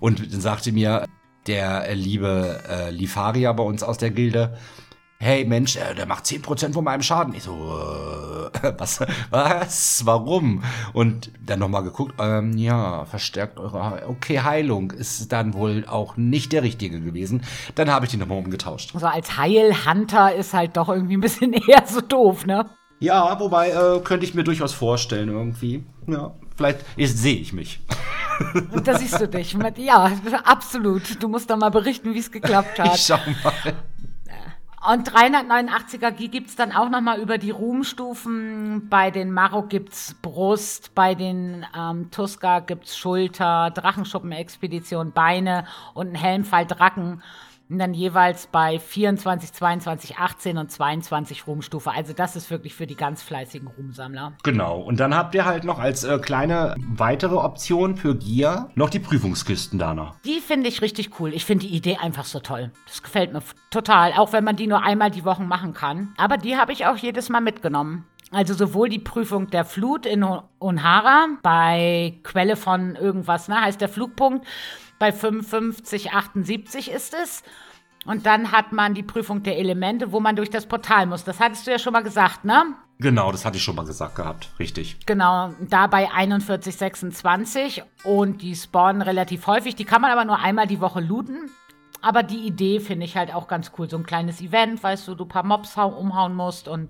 Und 0.00 0.20
dann 0.20 0.40
sagte 0.42 0.70
mir 0.70 1.06
der 1.46 1.88
äh, 1.88 1.94
liebe 1.94 2.62
äh, 2.68 2.90
Lifaria 2.90 3.54
bei 3.54 3.62
uns 3.62 3.82
aus 3.82 3.96
der 3.96 4.10
Gilde, 4.10 4.58
hey 5.18 5.44
Mensch, 5.44 5.76
äh, 5.76 5.94
der 5.94 6.06
macht 6.06 6.24
10% 6.24 6.72
von 6.72 6.84
meinem 6.84 7.02
Schaden. 7.02 7.34
Ich 7.34 7.44
so, 7.44 7.52
äh, 7.52 8.72
was, 8.78 9.00
was, 9.30 10.02
warum? 10.04 10.62
Und 10.92 11.30
dann 11.44 11.58
nochmal 11.58 11.82
geguckt, 11.82 12.14
ähm, 12.18 12.56
ja, 12.56 13.04
verstärkt 13.04 13.58
eure, 13.58 14.08
okay, 14.08 14.40
Heilung 14.40 14.90
ist 14.90 15.32
dann 15.32 15.54
wohl 15.54 15.84
auch 15.88 16.16
nicht 16.16 16.52
der 16.52 16.62
richtige 16.62 17.00
gewesen. 17.00 17.42
Dann 17.74 17.90
habe 17.90 18.04
ich 18.04 18.10
den 18.10 18.20
nochmal 18.20 18.38
umgetauscht. 18.38 18.92
So 18.94 19.06
als 19.06 19.36
Heilhunter 19.36 20.34
ist 20.34 20.54
halt 20.54 20.76
doch 20.76 20.88
irgendwie 20.88 21.16
ein 21.16 21.20
bisschen 21.20 21.52
eher 21.68 21.84
so 21.86 22.00
doof, 22.00 22.46
ne? 22.46 22.66
Ja, 22.98 23.38
wobei, 23.38 23.70
äh, 23.70 24.00
könnte 24.00 24.24
ich 24.24 24.34
mir 24.34 24.44
durchaus 24.44 24.72
vorstellen 24.72 25.28
irgendwie. 25.28 25.84
Ja, 26.06 26.34
vielleicht 26.56 26.80
sehe 26.98 27.36
ich 27.36 27.52
mich. 27.52 27.80
Und 28.72 28.86
da 28.88 28.98
siehst 28.98 29.20
du 29.20 29.28
dich. 29.28 29.56
Ja, 29.76 30.10
absolut. 30.44 31.22
Du 31.22 31.28
musst 31.28 31.50
doch 31.50 31.58
mal 31.58 31.70
berichten, 31.70 32.14
wie 32.14 32.18
es 32.18 32.30
geklappt 32.30 32.78
Ich 32.78 32.84
hat. 32.84 32.98
schau 32.98 33.18
mal. 33.44 33.74
Und 34.84 35.08
389er 35.10 36.10
G 36.12 36.28
gibt's 36.28 36.54
dann 36.54 36.70
auch 36.70 36.88
noch 36.90 37.00
mal 37.00 37.18
über 37.18 37.38
die 37.38 37.50
Ruhmstufen. 37.50 38.88
Bei 38.88 39.10
den 39.10 39.32
Marok 39.32 39.70
gibt's 39.70 40.14
Brust, 40.20 40.94
bei 40.94 41.14
den 41.14 41.66
ähm, 41.76 42.10
Tuska 42.10 42.60
gibt's 42.60 42.96
Schulter, 42.96 43.70
Drachenschuppen-Expedition, 43.70 45.12
Beine 45.12 45.66
und 45.94 46.12
ein 46.12 46.14
Helmfall 46.14 46.66
Drachen. 46.66 47.22
Und 47.68 47.78
dann 47.78 47.94
jeweils 47.94 48.46
bei 48.46 48.78
24, 48.78 49.52
22, 49.52 50.18
18 50.18 50.58
und 50.58 50.70
22 50.70 51.46
Ruhmstufe. 51.46 51.90
Also 51.90 52.12
das 52.12 52.36
ist 52.36 52.50
wirklich 52.50 52.74
für 52.74 52.86
die 52.86 52.94
ganz 52.94 53.22
fleißigen 53.22 53.68
Ruhmsammler. 53.68 54.34
Genau, 54.44 54.80
und 54.80 55.00
dann 55.00 55.14
habt 55.14 55.34
ihr 55.34 55.44
halt 55.44 55.64
noch 55.64 55.80
als 55.80 56.04
äh, 56.04 56.18
kleine 56.18 56.76
weitere 56.78 57.34
Option 57.34 57.96
für 57.96 58.14
Gear 58.14 58.70
noch 58.76 58.90
die 58.90 59.00
Prüfungskisten 59.00 59.78
danach. 59.78 60.14
Die 60.24 60.40
finde 60.40 60.68
ich 60.68 60.80
richtig 60.80 61.18
cool. 61.18 61.34
Ich 61.34 61.44
finde 61.44 61.66
die 61.66 61.74
Idee 61.74 61.96
einfach 61.96 62.24
so 62.24 62.38
toll. 62.38 62.70
Das 62.86 63.02
gefällt 63.02 63.32
mir 63.32 63.42
total, 63.70 64.12
auch 64.12 64.32
wenn 64.32 64.44
man 64.44 64.56
die 64.56 64.68
nur 64.68 64.82
einmal 64.84 65.10
die 65.10 65.24
Woche 65.24 65.42
machen 65.42 65.74
kann. 65.74 66.14
Aber 66.16 66.36
die 66.36 66.56
habe 66.56 66.72
ich 66.72 66.86
auch 66.86 66.96
jedes 66.96 67.28
Mal 67.28 67.40
mitgenommen. 67.40 68.06
Also 68.32 68.54
sowohl 68.54 68.88
die 68.88 68.98
Prüfung 68.98 69.50
der 69.50 69.64
Flut 69.64 70.04
in 70.04 70.24
Unhara 70.58 71.26
bei 71.42 72.18
Quelle 72.24 72.56
von 72.56 72.96
irgendwas, 72.96 73.48
ne, 73.48 73.60
heißt 73.60 73.80
der 73.80 73.88
Flugpunkt. 73.88 74.44
Bei 74.98 75.12
55, 75.12 76.12
78 76.12 76.90
ist 76.90 77.14
es. 77.14 77.42
Und 78.06 78.24
dann 78.24 78.52
hat 78.52 78.72
man 78.72 78.94
die 78.94 79.02
Prüfung 79.02 79.42
der 79.42 79.58
Elemente, 79.58 80.12
wo 80.12 80.20
man 80.20 80.36
durch 80.36 80.48
das 80.48 80.66
Portal 80.66 81.06
muss. 81.06 81.24
Das 81.24 81.40
hattest 81.40 81.66
du 81.66 81.72
ja 81.72 81.78
schon 81.78 81.92
mal 81.92 82.04
gesagt, 82.04 82.44
ne? 82.44 82.62
Genau, 82.98 83.30
das 83.32 83.44
hatte 83.44 83.56
ich 83.58 83.64
schon 83.64 83.74
mal 83.74 83.84
gesagt 83.84 84.14
gehabt. 84.14 84.48
Richtig. 84.58 84.96
Genau, 85.06 85.52
da 85.60 85.86
bei 85.88 86.10
41, 86.12 86.76
26 86.76 87.82
und 88.04 88.42
die 88.42 88.54
spawnen 88.54 89.02
relativ 89.02 89.46
häufig. 89.48 89.74
Die 89.74 89.84
kann 89.84 90.00
man 90.00 90.12
aber 90.12 90.24
nur 90.24 90.38
einmal 90.38 90.66
die 90.68 90.80
Woche 90.80 91.00
looten. 91.00 91.50
Aber 92.00 92.22
die 92.22 92.46
Idee 92.46 92.78
finde 92.78 93.04
ich 93.06 93.16
halt 93.16 93.34
auch 93.34 93.48
ganz 93.48 93.72
cool. 93.76 93.90
So 93.90 93.96
ein 93.98 94.06
kleines 94.06 94.40
Event, 94.40 94.82
weißt 94.82 95.08
du, 95.08 95.14
du 95.16 95.24
ein 95.24 95.28
paar 95.28 95.42
Mobs 95.44 95.76
hau- 95.76 95.88
umhauen 95.98 96.34
musst 96.34 96.68
und 96.68 96.88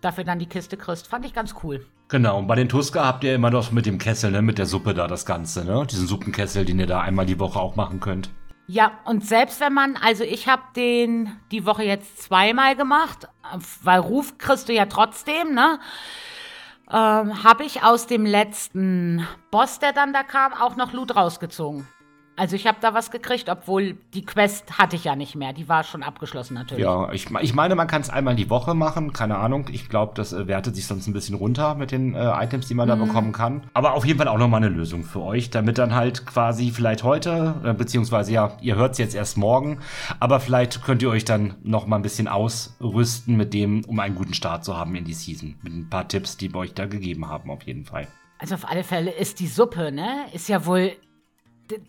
dafür 0.00 0.24
dann 0.24 0.38
die 0.38 0.46
Kiste 0.48 0.76
kriegst. 0.78 1.06
Fand 1.06 1.26
ich 1.26 1.34
ganz 1.34 1.54
cool. 1.62 1.86
Genau, 2.08 2.38
und 2.38 2.46
bei 2.46 2.54
den 2.54 2.68
Tuska 2.68 3.04
habt 3.04 3.24
ihr 3.24 3.34
immer 3.34 3.50
noch 3.50 3.72
mit 3.72 3.84
dem 3.84 3.98
Kessel, 3.98 4.30
ne, 4.30 4.40
mit 4.40 4.58
der 4.58 4.66
Suppe 4.66 4.94
da 4.94 5.08
das 5.08 5.26
Ganze, 5.26 5.64
ne? 5.64 5.84
Diesen 5.90 6.06
Suppenkessel, 6.06 6.64
den 6.64 6.78
ihr 6.78 6.86
da 6.86 7.00
einmal 7.00 7.26
die 7.26 7.40
Woche 7.40 7.58
auch 7.58 7.74
machen 7.74 7.98
könnt. 7.98 8.30
Ja, 8.68 8.92
und 9.04 9.24
selbst 9.24 9.60
wenn 9.60 9.72
man, 9.72 9.96
also 9.96 10.22
ich 10.22 10.48
habe 10.48 10.62
den 10.76 11.32
die 11.50 11.66
Woche 11.66 11.82
jetzt 11.82 12.22
zweimal 12.22 12.76
gemacht, 12.76 13.28
weil 13.82 14.00
Ruf 14.00 14.38
kriegst 14.38 14.68
du 14.68 14.72
ja 14.72 14.86
trotzdem, 14.86 15.54
ne? 15.54 15.80
Ähm, 16.88 17.42
habe 17.42 17.64
ich 17.64 17.82
aus 17.82 18.06
dem 18.06 18.24
letzten 18.24 19.26
Boss, 19.50 19.80
der 19.80 19.92
dann 19.92 20.12
da 20.12 20.22
kam, 20.22 20.52
auch 20.52 20.76
noch 20.76 20.92
Loot 20.92 21.16
rausgezogen. 21.16 21.88
Also 22.36 22.54
ich 22.54 22.66
habe 22.66 22.76
da 22.80 22.92
was 22.92 23.10
gekriegt, 23.10 23.48
obwohl 23.48 23.96
die 24.12 24.24
Quest 24.24 24.78
hatte 24.78 24.94
ich 24.94 25.04
ja 25.04 25.16
nicht 25.16 25.34
mehr. 25.36 25.54
Die 25.54 25.68
war 25.70 25.84
schon 25.84 26.02
abgeschlossen 26.02 26.54
natürlich. 26.54 26.84
Ja, 26.84 27.10
ich, 27.12 27.30
ich 27.40 27.54
meine, 27.54 27.74
man 27.74 27.86
kann 27.86 28.02
es 28.02 28.10
einmal 28.10 28.36
die 28.36 28.50
Woche 28.50 28.74
machen, 28.74 29.14
keine 29.14 29.38
Ahnung. 29.38 29.68
Ich 29.72 29.88
glaube, 29.88 30.12
das 30.14 30.34
äh, 30.34 30.46
wertet 30.46 30.76
sich 30.76 30.86
sonst 30.86 31.06
ein 31.06 31.14
bisschen 31.14 31.34
runter 31.34 31.74
mit 31.74 31.92
den 31.92 32.14
äh, 32.14 32.44
Items, 32.44 32.68
die 32.68 32.74
man 32.74 32.88
da 32.88 32.94
bekommen 32.94 33.32
kann. 33.32 33.62
Aber 33.72 33.94
auf 33.94 34.04
jeden 34.04 34.18
Fall 34.18 34.28
auch 34.28 34.38
nochmal 34.38 34.62
eine 34.62 34.68
Lösung 34.68 35.02
für 35.02 35.22
euch, 35.22 35.48
damit 35.48 35.78
dann 35.78 35.94
halt 35.94 36.26
quasi 36.26 36.70
vielleicht 36.70 37.02
heute, 37.02 37.54
äh, 37.64 37.72
beziehungsweise 37.72 38.32
ja, 38.32 38.52
ihr 38.60 38.76
hört 38.76 38.92
es 38.92 38.98
jetzt 38.98 39.14
erst 39.14 39.38
morgen, 39.38 39.78
aber 40.20 40.38
vielleicht 40.38 40.84
könnt 40.84 41.02
ihr 41.02 41.08
euch 41.08 41.24
dann 41.24 41.54
noch 41.62 41.86
mal 41.86 41.96
ein 41.96 42.02
bisschen 42.02 42.28
ausrüsten 42.28 43.36
mit 43.36 43.54
dem, 43.54 43.82
um 43.86 43.98
einen 43.98 44.14
guten 44.14 44.34
Start 44.34 44.64
zu 44.64 44.76
haben 44.76 44.94
in 44.94 45.04
die 45.04 45.14
Season. 45.14 45.56
Mit 45.62 45.72
ein 45.72 45.88
paar 45.88 46.06
Tipps, 46.06 46.36
die 46.36 46.52
wir 46.52 46.58
euch 46.58 46.74
da 46.74 46.84
gegeben 46.84 47.28
haben, 47.28 47.50
auf 47.50 47.62
jeden 47.62 47.86
Fall. 47.86 48.06
Also 48.38 48.54
auf 48.54 48.68
alle 48.68 48.84
Fälle 48.84 49.10
ist 49.10 49.40
die 49.40 49.46
Suppe, 49.46 49.90
ne? 49.90 50.26
Ist 50.34 50.48
ja 50.48 50.66
wohl 50.66 50.92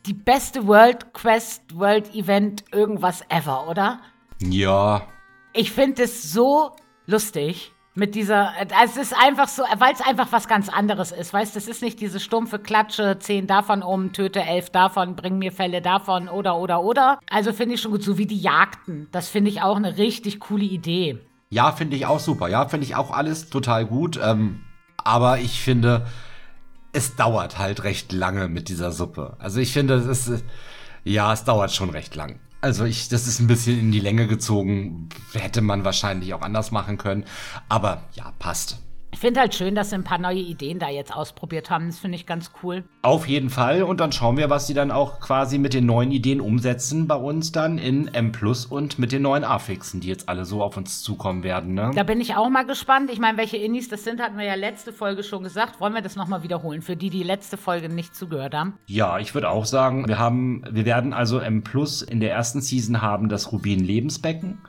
die 0.05 0.13
beste 0.13 0.67
World 0.67 1.13
Quest, 1.13 1.61
World 1.77 2.13
Event, 2.13 2.63
irgendwas 2.71 3.23
ever, 3.29 3.67
oder? 3.69 3.99
Ja, 4.39 5.07
Ich 5.53 5.71
finde 5.71 6.03
es 6.03 6.31
so 6.31 6.71
lustig 7.07 7.71
mit 7.95 8.13
dieser, 8.13 8.51
es 8.83 8.95
ist 8.95 9.15
einfach 9.19 9.47
so, 9.47 9.63
weil 9.79 9.91
es 9.91 10.01
einfach 10.01 10.31
was 10.31 10.47
ganz 10.47 10.69
anderes 10.69 11.11
ist, 11.11 11.33
weißt, 11.33 11.55
es 11.55 11.67
ist 11.67 11.81
nicht 11.81 11.99
diese 11.99 12.19
stumpfe 12.19 12.59
Klatsche, 12.59 13.17
zehn 13.17 13.47
davon 13.47 13.81
um, 13.81 14.13
töte 14.13 14.43
elf 14.43 14.69
davon, 14.69 15.15
bring 15.15 15.39
mir 15.39 15.51
Fälle 15.51 15.81
davon 15.81 16.29
oder 16.29 16.57
oder 16.57 16.83
oder. 16.83 17.19
Also 17.27 17.53
finde 17.53 17.73
ich 17.73 17.81
schon 17.81 17.91
gut, 17.91 18.03
so 18.03 18.19
wie 18.19 18.27
die 18.27 18.39
Jagden. 18.39 19.07
Das 19.11 19.29
finde 19.29 19.49
ich 19.49 19.63
auch 19.63 19.77
eine 19.77 19.97
richtig 19.97 20.39
coole 20.39 20.65
Idee. 20.65 21.17
Ja, 21.49 21.71
finde 21.71 21.95
ich 21.95 22.05
auch 22.05 22.19
super. 22.19 22.49
Ja, 22.49 22.67
finde 22.67 22.85
ich 22.85 22.95
auch 22.95 23.09
alles 23.09 23.49
total 23.49 23.85
gut. 23.87 24.19
Ähm, 24.23 24.61
aber 24.97 25.39
ich 25.39 25.61
finde, 25.61 26.05
es 26.93 27.15
dauert 27.15 27.57
halt 27.57 27.83
recht 27.83 28.11
lange 28.11 28.47
mit 28.47 28.69
dieser 28.69 28.91
Suppe. 28.91 29.35
Also 29.39 29.59
ich 29.59 29.73
finde, 29.73 29.95
es 29.95 30.27
ist, 30.27 30.43
ja, 31.03 31.31
es 31.33 31.43
dauert 31.43 31.73
schon 31.73 31.89
recht 31.89 32.15
lang. 32.15 32.39
Also 32.61 32.85
ich, 32.85 33.07
das 33.09 33.27
ist 33.27 33.39
ein 33.39 33.47
bisschen 33.47 33.79
in 33.79 33.91
die 33.91 33.99
Länge 33.99 34.27
gezogen. 34.27 35.09
Hätte 35.33 35.61
man 35.61 35.83
wahrscheinlich 35.83 36.33
auch 36.33 36.41
anders 36.41 36.71
machen 36.71 36.97
können. 36.97 37.25
Aber 37.69 38.03
ja, 38.13 38.33
passt. 38.39 38.79
Ich 39.13 39.19
finde 39.19 39.39
halt 39.39 39.55
schön, 39.55 39.73
dass 39.73 39.89
sie 39.89 39.95
ein 39.95 40.03
paar 40.03 40.19
neue 40.19 40.39
Ideen 40.39 40.79
da 40.79 40.89
jetzt 40.89 41.15
ausprobiert 41.15 41.69
haben. 41.69 41.87
Das 41.87 41.97
finde 41.97 42.17
ich 42.17 42.25
ganz 42.25 42.51
cool. 42.61 42.83
Auf 43.01 43.27
jeden 43.27 43.49
Fall. 43.49 43.81
Und 43.83 43.99
dann 43.99 44.11
schauen 44.11 44.37
wir, 44.37 44.49
was 44.49 44.67
sie 44.67 44.73
dann 44.73 44.91
auch 44.91 45.19
quasi 45.19 45.57
mit 45.57 45.73
den 45.73 45.85
neuen 45.85 46.11
Ideen 46.11 46.41
umsetzen 46.41 47.07
bei 47.07 47.15
uns 47.15 47.51
dann 47.51 47.77
in 47.77 48.13
M 48.13 48.31
Plus 48.31 48.65
und 48.65 48.99
mit 48.99 49.11
den 49.11 49.23
neuen 49.23 49.43
Affixen, 49.43 50.01
die 50.01 50.07
jetzt 50.07 50.29
alle 50.29 50.45
so 50.45 50.61
auf 50.61 50.77
uns 50.77 51.01
zukommen 51.01 51.43
werden. 51.43 51.73
Ne? 51.73 51.91
Da 51.95 52.03
bin 52.03 52.21
ich 52.21 52.35
auch 52.35 52.49
mal 52.49 52.65
gespannt. 52.65 53.09
Ich 53.09 53.17
meine, 53.17 53.37
welche 53.37 53.57
Innis 53.57 53.87
das 53.87 54.03
sind, 54.03 54.21
hatten 54.21 54.37
wir 54.37 54.45
ja 54.45 54.55
letzte 54.55 54.93
Folge 54.93 55.23
schon 55.23 55.41
gesagt. 55.41 55.79
Wollen 55.79 55.93
wir 55.93 56.01
das 56.01 56.15
nochmal 56.15 56.43
wiederholen, 56.43 56.81
für 56.81 56.95
die, 56.95 57.09
die 57.09 57.23
letzte 57.23 57.57
Folge 57.57 57.89
nicht 57.89 58.13
zugehört 58.13 58.53
haben? 58.53 58.73
Ja, 58.87 59.19
ich 59.19 59.33
würde 59.33 59.49
auch 59.49 59.65
sagen, 59.65 60.07
wir 60.07 60.19
haben, 60.19 60.63
wir 60.69 60.85
werden 60.85 61.13
also 61.13 61.39
M 61.39 61.63
Plus 61.63 62.01
in 62.01 62.19
der 62.19 62.33
ersten 62.33 62.61
Season 62.61 63.01
haben 63.01 63.29
das 63.29 63.51
Rubin 63.51 63.83
Lebensbecken. 63.83 64.59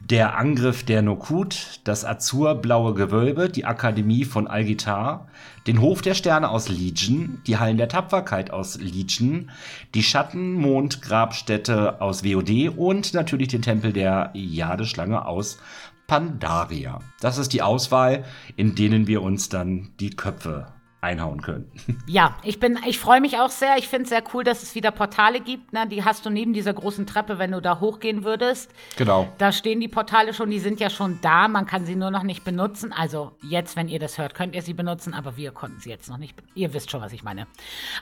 Der 0.00 0.38
Angriff 0.38 0.84
der 0.84 1.02
Nokut, 1.02 1.80
das 1.84 2.04
azurblaue 2.04 2.94
Gewölbe, 2.94 3.50
die 3.50 3.64
Akademie 3.64 4.24
von 4.24 4.46
Algitar, 4.46 5.28
den 5.66 5.80
Hof 5.80 6.02
der 6.02 6.14
Sterne 6.14 6.48
aus 6.48 6.68
Legion, 6.68 7.42
die 7.46 7.58
Hallen 7.58 7.76
der 7.76 7.88
Tapferkeit 7.88 8.50
aus 8.50 8.78
Legion, 8.78 9.50
die 9.94 10.02
Schattenmond-Grabstätte 10.02 12.00
aus 12.00 12.24
WOD 12.24 12.70
und 12.76 13.12
natürlich 13.12 13.48
den 13.48 13.62
Tempel 13.62 13.92
der 13.92 14.30
Jadeschlange 14.34 15.26
aus 15.26 15.58
Pandaria. 16.06 17.00
Das 17.20 17.36
ist 17.36 17.52
die 17.52 17.62
Auswahl, 17.62 18.24
in 18.56 18.74
denen 18.74 19.08
wir 19.08 19.20
uns 19.20 19.50
dann 19.50 19.90
die 20.00 20.10
Köpfe 20.10 20.68
einhauen 21.00 21.40
können. 21.42 21.70
Ja, 22.06 22.38
ich 22.42 22.58
bin, 22.58 22.78
ich 22.86 22.98
freue 22.98 23.20
mich 23.20 23.38
auch 23.38 23.50
sehr. 23.50 23.76
Ich 23.76 23.86
finde 23.86 24.04
es 24.04 24.08
sehr 24.08 24.22
cool, 24.32 24.42
dass 24.42 24.62
es 24.62 24.74
wieder 24.74 24.90
Portale 24.90 25.40
gibt. 25.40 25.74
Ne? 25.74 25.86
Die 25.86 26.04
hast 26.04 26.24
du 26.24 26.30
neben 26.30 26.54
dieser 26.54 26.72
großen 26.72 27.06
Treppe, 27.06 27.38
wenn 27.38 27.52
du 27.52 27.60
da 27.60 27.80
hochgehen 27.80 28.24
würdest. 28.24 28.72
Genau. 28.96 29.30
Da 29.36 29.52
stehen 29.52 29.78
die 29.80 29.88
Portale 29.88 30.32
schon, 30.32 30.48
die 30.48 30.58
sind 30.58 30.80
ja 30.80 30.88
schon 30.88 31.18
da. 31.20 31.48
Man 31.48 31.66
kann 31.66 31.84
sie 31.84 31.96
nur 31.96 32.10
noch 32.10 32.22
nicht 32.22 32.44
benutzen. 32.44 32.92
Also 32.92 33.32
jetzt, 33.42 33.76
wenn 33.76 33.88
ihr 33.88 33.98
das 33.98 34.16
hört, 34.16 34.34
könnt 34.34 34.54
ihr 34.54 34.62
sie 34.62 34.72
benutzen, 34.72 35.12
aber 35.12 35.36
wir 35.36 35.50
konnten 35.50 35.78
sie 35.80 35.90
jetzt 35.90 36.08
noch 36.08 36.16
nicht. 36.16 36.34
Ihr 36.54 36.72
wisst 36.72 36.90
schon, 36.90 37.02
was 37.02 37.12
ich 37.12 37.22
meine. 37.22 37.46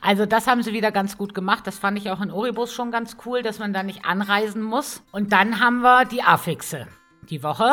Also 0.00 0.24
das 0.24 0.46
haben 0.46 0.62
sie 0.62 0.72
wieder 0.72 0.92
ganz 0.92 1.18
gut 1.18 1.34
gemacht. 1.34 1.66
Das 1.66 1.78
fand 1.78 1.98
ich 1.98 2.10
auch 2.10 2.20
in 2.20 2.30
Oribus 2.30 2.72
schon 2.72 2.92
ganz 2.92 3.16
cool, 3.26 3.42
dass 3.42 3.58
man 3.58 3.72
da 3.72 3.82
nicht 3.82 4.04
anreisen 4.04 4.62
muss. 4.62 5.02
Und 5.10 5.32
dann 5.32 5.58
haben 5.58 5.80
wir 5.80 6.04
die 6.04 6.22
Affixe. 6.22 6.86
Die 7.28 7.42
Woche 7.42 7.72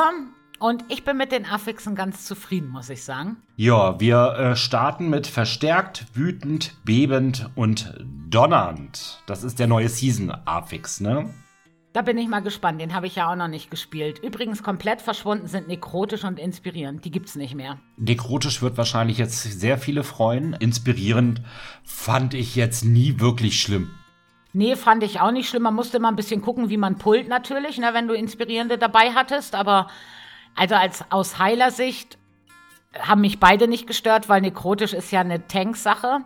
und 0.59 0.83
ich 0.89 1.03
bin 1.03 1.17
mit 1.17 1.31
den 1.31 1.45
Affixen 1.45 1.95
ganz 1.95 2.25
zufrieden, 2.25 2.69
muss 2.69 2.89
ich 2.89 3.03
sagen. 3.03 3.37
Ja, 3.55 3.99
wir 3.99 4.35
äh, 4.37 4.55
starten 4.55 5.09
mit 5.09 5.27
verstärkt, 5.27 6.05
wütend, 6.13 6.75
bebend 6.83 7.49
und 7.55 7.93
donnernd. 8.29 9.21
Das 9.25 9.43
ist 9.43 9.59
der 9.59 9.67
neue 9.67 9.89
Season-Affix, 9.89 11.01
ne? 11.01 11.29
Da 11.93 12.01
bin 12.01 12.17
ich 12.17 12.27
mal 12.27 12.39
gespannt, 12.39 12.81
den 12.81 12.95
habe 12.95 13.05
ich 13.05 13.17
ja 13.17 13.31
auch 13.31 13.35
noch 13.35 13.47
nicht 13.47 13.69
gespielt. 13.69 14.17
Übrigens 14.17 14.63
komplett 14.63 14.99
verschwunden 14.99 15.45
sind 15.45 15.67
nekrotisch 15.67 16.23
und 16.23 16.39
inspirierend. 16.39 17.05
Die 17.05 17.11
gibt's 17.11 17.35
nicht 17.35 17.53
mehr. 17.53 17.77
Nekrotisch 17.97 18.63
wird 18.63 18.77
wahrscheinlich 18.77 19.19
jetzt 19.19 19.43
sehr 19.43 19.77
viele 19.77 20.03
freuen. 20.03 20.53
Inspirierend 20.53 21.43
fand 21.83 22.33
ich 22.33 22.55
jetzt 22.55 22.83
nie 22.83 23.19
wirklich 23.19 23.61
schlimm. 23.61 23.91
Nee, 24.53 24.75
fand 24.75 25.03
ich 25.03 25.19
auch 25.19 25.31
nicht 25.31 25.47
schlimm. 25.47 25.63
Man 25.63 25.75
musste 25.75 25.97
immer 25.97 26.07
ein 26.07 26.15
bisschen 26.15 26.41
gucken, 26.41 26.69
wie 26.69 26.77
man 26.77 26.97
pullt 26.97 27.27
natürlich, 27.27 27.77
ne, 27.77 27.89
wenn 27.93 28.07
du 28.07 28.15
Inspirierende 28.15 28.79
dabei 28.79 29.11
hattest. 29.11 29.53
Aber 29.53 29.87
also 30.55 30.75
als 30.75 31.03
aus 31.09 31.39
Heilersicht 31.39 32.17
haben 32.99 33.21
mich 33.21 33.39
beide 33.39 33.67
nicht 33.67 33.87
gestört, 33.87 34.29
weil 34.29 34.41
nekrotisch 34.41 34.93
ist 34.93 35.11
ja 35.11 35.21
eine 35.21 35.47
Tanksache. 35.47 36.19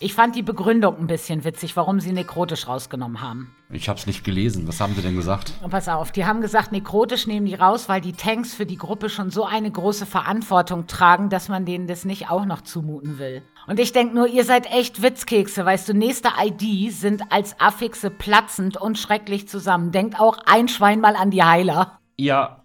Ich 0.00 0.14
fand 0.14 0.34
die 0.34 0.42
Begründung 0.42 0.98
ein 0.98 1.06
bisschen 1.06 1.44
witzig, 1.44 1.76
warum 1.76 2.00
sie 2.00 2.10
nekrotisch 2.10 2.66
rausgenommen 2.66 3.20
haben. 3.20 3.54
Ich 3.70 3.88
hab's 3.88 4.04
nicht 4.04 4.24
gelesen. 4.24 4.66
Was 4.66 4.80
haben 4.80 4.96
sie 4.96 5.00
denn 5.00 5.14
gesagt? 5.14 5.52
Und 5.62 5.70
pass 5.70 5.88
auf, 5.88 6.10
die 6.10 6.26
haben 6.26 6.40
gesagt, 6.40 6.72
nekrotisch 6.72 7.28
nehmen 7.28 7.46
die 7.46 7.54
raus, 7.54 7.88
weil 7.88 8.00
die 8.00 8.12
Tanks 8.12 8.52
für 8.52 8.66
die 8.66 8.76
Gruppe 8.76 9.08
schon 9.08 9.30
so 9.30 9.44
eine 9.44 9.70
große 9.70 10.04
Verantwortung 10.04 10.88
tragen, 10.88 11.28
dass 11.28 11.48
man 11.48 11.64
denen 11.64 11.86
das 11.86 12.04
nicht 12.04 12.30
auch 12.30 12.46
noch 12.46 12.62
zumuten 12.62 13.20
will. 13.20 13.42
Und 13.68 13.78
ich 13.78 13.92
denk 13.92 14.12
nur, 14.12 14.26
ihr 14.26 14.44
seid 14.44 14.66
echt 14.72 15.02
Witzkekse, 15.02 15.64
weißt 15.64 15.90
du, 15.90 15.94
nächste 15.94 16.30
ID 16.36 16.92
sind 16.92 17.30
als 17.30 17.60
Affixe 17.60 18.10
platzend 18.10 18.76
und 18.76 18.98
schrecklich 18.98 19.46
zusammen. 19.46 19.92
Denkt 19.92 20.18
auch 20.18 20.38
ein 20.46 20.66
Schwein 20.66 21.00
mal 21.00 21.14
an 21.14 21.30
die 21.30 21.44
Heiler. 21.44 22.00
Ja, 22.16 22.61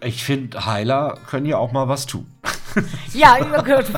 ich 0.00 0.24
finde, 0.24 0.64
Heiler 0.64 1.18
können 1.26 1.46
ja 1.46 1.58
auch 1.58 1.72
mal 1.72 1.88
was 1.88 2.06
tun. 2.06 2.26
ja, 3.12 3.36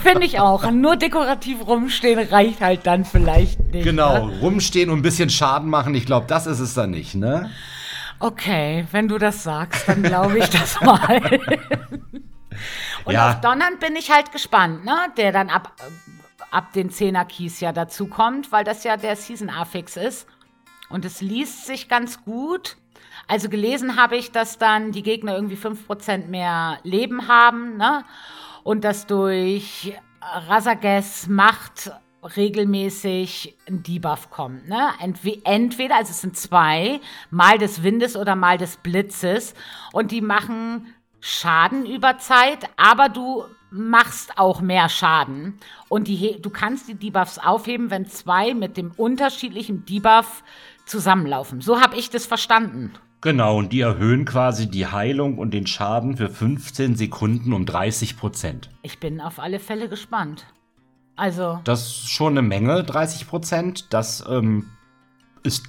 finde 0.03 0.25
ich 0.25 0.41
auch. 0.41 0.71
Nur 0.71 0.97
dekorativ 0.97 1.67
rumstehen 1.67 2.19
reicht 2.29 2.61
halt 2.61 2.87
dann 2.87 3.05
vielleicht 3.05 3.61
nicht. 3.73 3.85
Genau, 3.85 4.27
ne? 4.27 4.41
rumstehen 4.41 4.91
und 4.91 4.99
ein 4.99 5.03
bisschen 5.03 5.31
Schaden 5.31 5.71
machen, 5.71 5.95
ich 5.95 6.07
glaube, 6.07 6.27
das 6.27 6.47
ist 6.47 6.61
es 6.61 6.75
dann 6.75 6.91
nicht, 6.91 7.15
ne? 7.15 7.51
Okay, 8.21 8.87
wenn 8.91 9.09
du 9.09 9.19
das 9.19 9.43
sagst, 9.43 9.89
dann 9.89 10.03
glaube 10.03 10.39
ich 10.39 10.49
das 10.49 10.81
mal. 10.81 11.21
und 13.05 13.13
ja. 13.13 13.31
auf 13.31 13.41
Donnern 13.41 13.79
bin 13.79 13.97
ich 13.97 14.11
halt 14.11 14.33
gespannt, 14.33 14.85
ne? 14.85 14.97
Der 15.17 15.33
dann 15.33 15.51
ab, 15.51 15.73
ab 16.51 16.73
den 16.73 16.91
10er 16.91 17.25
Keys 17.25 17.61
ja 17.61 17.73
dazu 17.73 18.07
kommt, 18.07 18.51
weil 18.53 18.65
das 18.65 18.85
ja 18.85 18.97
der 18.97 19.17
Season 19.17 19.51
Affix 19.51 19.97
ist. 19.97 20.27
Und 20.89 21.05
es 21.05 21.21
liest 21.21 21.67
sich 21.67 21.89
ganz 21.89 22.23
gut. 22.25 22.77
Also 23.27 23.49
gelesen 23.49 23.97
habe 23.97 24.17
ich, 24.17 24.33
dass 24.33 24.59
dann 24.59 24.93
die 24.93 25.03
Gegner 25.03 25.35
irgendwie 25.35 25.57
5% 25.57 26.27
mehr 26.27 26.79
Leben 26.83 27.29
haben, 27.29 27.77
ne? 27.77 28.05
Und 28.63 28.85
dass 28.85 29.07
durch 29.07 29.95
Rasages 30.21 31.27
Macht 31.29 31.93
regelmäßig 32.37 33.57
ein 33.69 33.83
Debuff 33.83 34.31
kommt. 34.31 34.69
Ne? 34.69 34.89
Entweder, 35.45 35.97
also 35.97 36.11
es 36.11 36.21
sind 36.21 36.37
zwei, 36.37 37.01
mal 37.31 37.59
des 37.59 37.83
Windes 37.83 38.17
oder 38.17 38.35
mal 38.35 38.59
des 38.59 38.79
Blitzes. 38.79 39.55
Und 39.93 40.11
die 40.11 40.23
machen 40.23 40.95
Schaden 41.21 41.87
über 41.87 42.19
Zeit, 42.19 42.69
aber 42.77 43.09
du 43.09 43.45
machst 43.71 44.39
auch 44.39 44.61
mehr 44.61 44.89
Schaden. 44.89 45.59
Und 45.89 46.09
die, 46.09 46.41
du 46.41 46.51
kannst 46.51 46.89
die 46.89 46.95
Debuffs 46.95 47.39
aufheben, 47.39 47.91
wenn 47.91 48.07
zwei 48.07 48.55
mit 48.55 48.77
dem 48.77 48.93
unterschiedlichen 48.93 49.85
Debuff 49.85 50.43
zusammenlaufen. 50.87 51.61
So 51.61 51.81
habe 51.81 51.97
ich 51.97 52.11
das 52.11 52.27
verstanden. 52.27 52.93
Genau, 53.25 53.57
und 53.57 53.73
die 53.73 53.81
erhöhen 53.81 54.27
quasi 54.27 54.71
die 54.71 54.87
Heilung 54.87 55.39
und 55.39 55.53
den 55.53 55.67
Schaden 55.67 56.19
für 56.19 56.29
15 56.29 56.95
Sekunden 56.95 57.55
um 57.55 57.65
30 57.65 58.19
Prozent. 58.19 58.69
Ich 58.83 59.01
bin 59.01 59.19
auf 59.19 59.39
alle 59.39 59.61
Fälle 59.61 59.89
gespannt. 59.89 60.45
Also. 61.17 61.59
Das 61.65 61.87
ist 61.87 62.11
schon 62.11 62.35
eine 62.35 62.43
Menge, 62.43 62.85
30 62.85 63.27
Prozent. 63.27 63.95
Das 63.95 64.23
ähm, 64.29 64.69
ist 65.43 65.65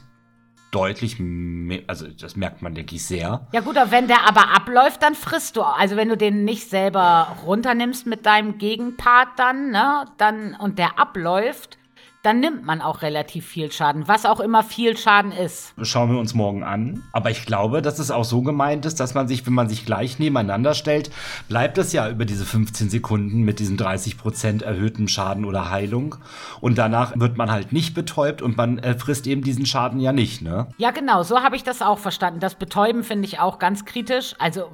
deutlich 0.72 1.16
mehr, 1.18 1.84
also 1.88 2.08
das 2.08 2.36
merkt 2.36 2.62
man, 2.62 2.76
denke 2.76 2.94
ich, 2.94 3.06
sehr. 3.06 3.48
Ja 3.54 3.62
gut, 3.62 3.78
aber 3.78 3.90
wenn 3.90 4.10
der 4.10 4.28
aber 4.28 4.54
abläuft, 4.54 5.02
dann 5.02 5.16
frisst 5.16 5.56
du. 5.56 5.62
Also 5.62 5.96
wenn 5.96 6.10
du 6.10 6.18
den 6.18 6.44
nicht 6.44 6.70
selber 6.70 7.38
runternimmst 7.46 8.06
mit 8.06 8.26
deinem 8.26 8.58
Gegenpart 8.58 9.30
dann, 9.38 9.72
ne, 9.72 10.08
dann 10.18 10.56
und 10.56 10.78
der 10.78 11.00
abläuft, 11.00 11.78
dann 12.26 12.40
nimmt 12.40 12.66
man 12.66 12.82
auch 12.82 13.04
relativ 13.04 13.46
viel 13.46 13.72
Schaden, 13.72 14.08
was 14.08 14.26
auch 14.26 14.40
immer 14.40 14.64
viel 14.64 14.98
Schaden 14.98 15.32
ist. 15.32 15.74
Schauen 15.84 16.12
wir 16.12 16.20
uns 16.20 16.34
morgen 16.34 16.64
an. 16.64 17.04
Aber 17.12 17.30
ich 17.30 17.46
glaube, 17.46 17.84
dass 17.84 18.00
es 18.00 18.10
auch 18.10 18.24
so 18.24 18.42
gemeint 18.42 18.86
ist, 18.86 19.00
dass 19.00 19.14
man 19.14 19.28
sich, 19.28 19.46
wenn 19.46 19.54
man 19.54 19.70
sich 19.70 19.86
gleich 19.86 20.18
nebeneinander 20.18 20.74
stellt, 20.74 21.12
bleibt 21.48 21.78
es 21.78 21.94
ja 21.94 22.10
über 22.10 22.26
diese 22.26 22.46
15 22.46 22.90
Sekunden 22.90 23.44
mit 23.44 23.60
diesem 23.60 23.78
30% 23.78 24.64
erhöhten 24.64 25.08
Schaden 25.08 25.46
oder 25.46 25.70
Heilung. 25.70 26.16
Und 26.62 26.80
danach 26.80 27.14
wird 27.16 27.38
man 27.38 27.52
halt 27.52 27.72
nicht 27.72 27.94
betäubt 27.94 28.42
und 28.42 28.58
man 28.58 28.80
äh, 28.80 28.98
frisst 28.98 29.28
eben 29.28 29.44
diesen 29.44 29.68
Schaden 29.68 30.00
ja 30.00 30.12
nicht, 30.12 30.42
ne? 30.42 30.68
Ja, 30.78 30.90
genau, 30.90 31.22
so 31.22 31.42
habe 31.42 31.56
ich 31.56 31.64
das 31.64 31.84
auch 31.84 32.00
verstanden. 32.00 32.40
Das 32.40 32.56
Betäuben 32.56 33.04
finde 33.04 33.28
ich 33.28 33.40
auch 33.40 33.60
ganz 33.60 33.86
kritisch. 33.86 34.34
Also, 34.40 34.72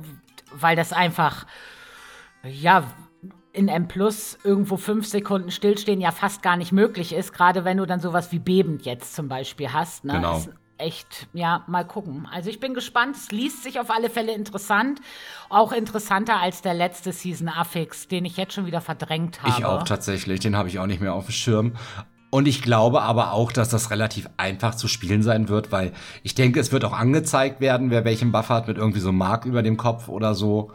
weil 0.54 0.78
das 0.78 0.93
einfach, 0.93 1.45
ja, 2.43 2.86
in 3.54 3.68
M 3.68 3.88
Plus 3.88 4.38
irgendwo 4.43 4.78
fünf 4.78 5.06
Sekunden 5.06 5.52
stillstehen 5.52 6.02
ja 6.02 6.12
fast 6.12 6.41
gar 6.41 6.58
nicht 6.58 6.72
möglich 6.72 7.14
ist, 7.14 7.34
gerade 7.34 7.66
wenn 7.66 7.78
du 7.78 7.86
dann 7.86 7.99
sowas 7.99 8.32
wie 8.32 8.39
bebend 8.39 8.86
jetzt 8.86 9.16
zum 9.16 9.28
Beispiel 9.28 9.74
hast. 9.74 10.06
Ne? 10.06 10.14
Genau. 10.14 10.38
Ist 10.38 10.49
echt, 10.78 11.28
ja, 11.34 11.64
mal 11.68 11.86
gucken. 11.86 12.28
Also 12.32 12.49
ich 12.49 12.60
bin 12.60 12.74
gespannt. 12.74 13.16
Es 13.16 13.32
liest 13.32 13.62
sich 13.62 13.80
auf 13.80 13.91
alle 13.91 14.10
Fälle 14.10 14.34
interessant. 14.34 14.99
Auch 15.47 15.72
interessanter 15.72 16.39
als 16.39 16.64
der 16.64 16.74
letzte 16.74 17.12
Season 17.12 17.49
Affix, 17.49 18.08
den 18.08 18.26
ich 18.26 18.36
jetzt 18.36 18.54
schon 18.54 18.66
wieder 18.66 18.82
verdrängt 18.82 19.43
habe. 19.43 19.54
Ich 19.58 19.64
auch 19.64 19.84
tatsächlich. 19.84 20.39
Den 20.39 20.56
habe 20.58 20.70
ich 20.70 20.80
auch 20.80 20.88
nicht 20.88 20.99
mehr 20.99 21.14
auf 21.14 21.26
dem 21.26 21.34
Schirm. 21.34 21.74
Und 22.32 22.47
ich 22.47 22.61
glaube 22.61 23.01
aber 23.01 23.34
auch, 23.34 23.51
dass 23.51 23.67
das 23.67 23.91
relativ 23.91 24.29
einfach 24.38 24.75
zu 24.75 24.88
spielen 24.88 25.21
sein 25.21 25.49
wird, 25.49 25.73
weil 25.73 25.91
ich 26.23 26.34
denke, 26.34 26.61
es 26.61 26.71
wird 26.71 26.86
auch 26.86 26.93
angezeigt 26.93 27.59
werden, 27.59 27.91
wer 27.91 28.05
welchen 28.05 28.32
Buff 28.32 28.47
hat 28.47 28.69
mit 28.69 28.77
irgendwie 28.77 29.01
so 29.01 29.11
Mark 29.11 29.45
über 29.45 29.61
dem 29.61 29.75
Kopf 29.75 30.07
oder 30.07 30.34
so. 30.34 30.71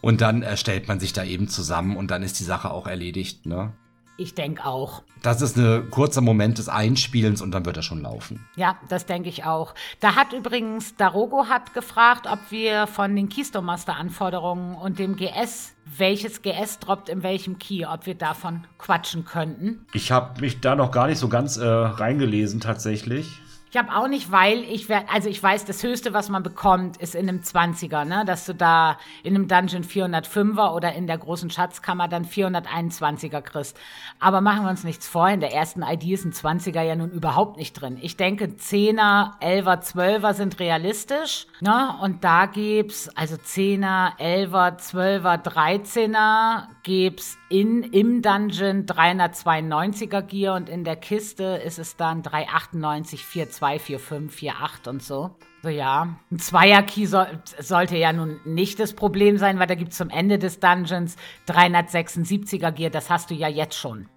Und 0.00 0.20
dann 0.20 0.42
äh, 0.42 0.56
stellt 0.56 0.86
man 0.86 1.00
sich 1.00 1.12
da 1.12 1.24
eben 1.24 1.48
zusammen 1.48 1.96
und 1.96 2.12
dann 2.12 2.22
ist 2.22 2.38
die 2.38 2.44
Sache 2.44 2.70
auch 2.70 2.86
erledigt, 2.86 3.44
ne? 3.44 3.72
Ich 4.20 4.34
denke 4.34 4.66
auch. 4.66 5.02
Das 5.22 5.40
ist 5.40 5.56
ein 5.56 5.88
kurzer 5.90 6.20
Moment 6.20 6.58
des 6.58 6.68
Einspielens 6.68 7.40
und 7.40 7.52
dann 7.52 7.64
wird 7.64 7.78
er 7.78 7.82
schon 7.82 8.02
laufen. 8.02 8.44
Ja, 8.54 8.76
das 8.90 9.06
denke 9.06 9.30
ich 9.30 9.44
auch. 9.44 9.74
Da 9.98 10.14
hat 10.14 10.34
übrigens 10.34 10.94
Darogo 10.96 11.46
hat 11.46 11.72
gefragt, 11.72 12.26
ob 12.30 12.38
wir 12.50 12.86
von 12.86 13.16
den 13.16 13.30
Keystone 13.30 13.64
Master 13.64 13.96
Anforderungen 13.96 14.74
und 14.74 14.98
dem 14.98 15.16
GS, 15.16 15.72
welches 15.96 16.42
GS 16.42 16.80
droppt 16.80 17.08
in 17.08 17.22
welchem 17.22 17.58
Key, 17.58 17.86
ob 17.86 18.04
wir 18.04 18.14
davon 18.14 18.66
quatschen 18.76 19.24
könnten. 19.24 19.86
Ich 19.94 20.12
habe 20.12 20.38
mich 20.42 20.60
da 20.60 20.74
noch 20.74 20.90
gar 20.90 21.06
nicht 21.06 21.18
so 21.18 21.30
ganz 21.30 21.56
äh, 21.56 21.66
reingelesen 21.66 22.60
tatsächlich. 22.60 23.40
Ich 23.72 23.76
habe 23.76 23.94
auch 23.94 24.08
nicht, 24.08 24.32
weil 24.32 24.64
ich 24.64 24.88
werde, 24.88 25.08
also 25.10 25.28
ich 25.28 25.40
weiß, 25.40 25.64
das 25.64 25.84
Höchste, 25.84 26.12
was 26.12 26.28
man 26.28 26.42
bekommt, 26.42 26.96
ist 26.96 27.14
in 27.14 27.28
einem 27.28 27.38
20er, 27.38 28.04
ne? 28.04 28.24
Dass 28.26 28.44
du 28.44 28.52
da 28.52 28.98
in 29.22 29.36
einem 29.36 29.46
Dungeon 29.46 29.84
405er 29.84 30.74
oder 30.74 30.92
in 30.94 31.06
der 31.06 31.18
großen 31.18 31.50
Schatzkammer 31.50 32.08
dann 32.08 32.24
421er 32.24 33.40
kriegst. 33.42 33.78
Aber 34.18 34.40
machen 34.40 34.64
wir 34.64 34.70
uns 34.70 34.82
nichts 34.82 35.06
vor, 35.06 35.28
in 35.28 35.38
der 35.38 35.52
ersten 35.52 35.82
ID 35.82 36.02
ist 36.10 36.24
ein 36.24 36.32
20er 36.32 36.82
ja 36.82 36.96
nun 36.96 37.12
überhaupt 37.12 37.58
nicht 37.58 37.74
drin. 37.74 37.96
Ich 38.02 38.16
denke, 38.16 38.46
10er, 38.46 39.40
11er, 39.40 39.84
12er 39.84 40.34
sind 40.34 40.58
realistisch, 40.58 41.46
ne? 41.60 41.94
Und 42.02 42.24
da 42.24 42.46
gibt's 42.46 43.08
also 43.14 43.36
10er, 43.36 44.18
11er, 44.18 44.80
12er, 44.80 45.44
13er 45.44 46.64
gibt's 46.82 47.38
in, 47.50 47.82
im 47.82 48.22
Dungeon 48.22 48.86
392er 48.86 50.22
Gear 50.22 50.54
und 50.54 50.68
in 50.68 50.84
der 50.84 50.94
Kiste 50.94 51.60
ist 51.64 51.80
es 51.80 51.96
dann 51.96 52.22
398, 52.22 53.26
42, 53.26 54.00
45, 54.00 54.52
48 54.52 54.88
und 54.88 55.02
so. 55.02 55.30
So 55.62 55.68
ja, 55.68 56.16
ein 56.30 56.38
Zweier-Key 56.38 57.06
so, 57.06 57.26
sollte 57.58 57.96
ja 57.98 58.12
nun 58.12 58.40
nicht 58.44 58.78
das 58.78 58.94
Problem 58.94 59.36
sein, 59.36 59.58
weil 59.58 59.66
da 59.66 59.74
gibt's 59.74 59.96
zum 59.96 60.10
Ende 60.10 60.38
des 60.38 60.60
Dungeons 60.60 61.16
376er 61.48 62.70
Gear, 62.70 62.90
das 62.90 63.10
hast 63.10 63.30
du 63.30 63.34
ja 63.34 63.48
jetzt 63.48 63.76
schon. 63.76 64.08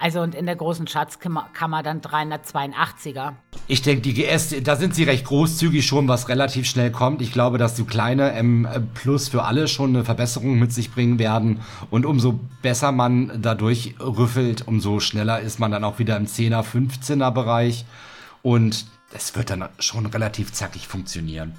Also 0.00 0.22
und 0.22 0.34
in 0.34 0.46
der 0.46 0.56
großen 0.56 0.86
Schatzkammer 0.86 1.82
dann 1.82 2.00
382er. 2.00 3.34
Ich 3.66 3.82
denke, 3.82 4.00
die 4.00 4.14
GS, 4.14 4.54
da 4.62 4.74
sind 4.74 4.94
sie 4.94 5.04
recht 5.04 5.26
großzügig 5.26 5.86
schon, 5.86 6.08
was 6.08 6.30
relativ 6.30 6.66
schnell 6.66 6.90
kommt. 6.90 7.20
Ich 7.20 7.32
glaube, 7.32 7.58
dass 7.58 7.74
die 7.74 7.84
kleine 7.84 8.32
M 8.32 8.66
Plus 8.94 9.28
für 9.28 9.44
alle 9.44 9.68
schon 9.68 9.90
eine 9.90 10.04
Verbesserung 10.04 10.58
mit 10.58 10.72
sich 10.72 10.90
bringen 10.90 11.18
werden. 11.18 11.60
Und 11.90 12.06
umso 12.06 12.40
besser 12.62 12.92
man 12.92 13.42
dadurch 13.42 13.94
rüffelt, 14.00 14.66
umso 14.66 15.00
schneller 15.00 15.40
ist 15.40 15.60
man 15.60 15.70
dann 15.70 15.84
auch 15.84 15.98
wieder 15.98 16.16
im 16.16 16.26
10er, 16.26 16.64
15er 16.64 17.30
Bereich. 17.30 17.84
Und 18.40 18.86
es 19.12 19.36
wird 19.36 19.50
dann 19.50 19.68
schon 19.78 20.06
relativ 20.06 20.50
zackig 20.52 20.88
funktionieren. 20.88 21.52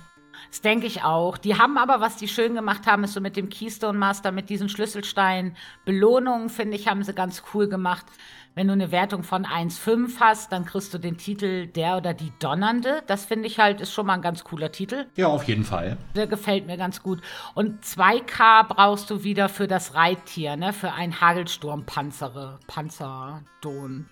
Das 0.51 0.59
denke 0.59 0.85
ich 0.85 1.01
auch. 1.03 1.37
Die 1.37 1.57
haben 1.57 1.77
aber, 1.77 2.01
was 2.01 2.17
die 2.17 2.27
schön 2.27 2.55
gemacht 2.55 2.85
haben, 2.85 3.05
ist 3.05 3.13
so 3.13 3.21
mit 3.21 3.37
dem 3.37 3.47
Keystone 3.47 3.97
Master, 3.97 4.33
mit 4.33 4.49
diesen 4.49 4.67
Schlüsselstein 4.67 5.55
Belohnungen, 5.85 6.49
finde 6.49 6.75
ich, 6.75 6.89
haben 6.89 7.03
sie 7.03 7.13
ganz 7.13 7.41
cool 7.53 7.69
gemacht. 7.69 8.05
Wenn 8.53 8.67
du 8.67 8.73
eine 8.73 8.91
Wertung 8.91 9.23
von 9.23 9.45
1,5 9.45 10.19
hast, 10.19 10.51
dann 10.51 10.65
kriegst 10.65 10.93
du 10.93 10.97
den 10.97 11.17
Titel 11.17 11.67
Der 11.67 11.95
oder 11.95 12.13
die 12.13 12.33
Donnernde. 12.39 13.01
Das 13.07 13.23
finde 13.23 13.47
ich 13.47 13.59
halt, 13.59 13.79
ist 13.79 13.93
schon 13.93 14.05
mal 14.05 14.15
ein 14.15 14.21
ganz 14.21 14.43
cooler 14.43 14.73
Titel. 14.73 15.07
Ja, 15.15 15.27
auf 15.27 15.45
jeden 15.45 15.63
Fall. 15.63 15.97
Der 16.15 16.27
gefällt 16.27 16.67
mir 16.67 16.75
ganz 16.75 17.01
gut. 17.01 17.21
Und 17.55 17.85
2K 17.85 18.67
brauchst 18.67 19.09
du 19.09 19.23
wieder 19.23 19.47
für 19.47 19.69
das 19.69 19.95
Reittier, 19.95 20.57
ne? 20.57 20.73
Für 20.73 20.91
ein 20.91 21.21
Hagelsturmpanzere, 21.21 22.59
Panzerdon. 22.67 24.09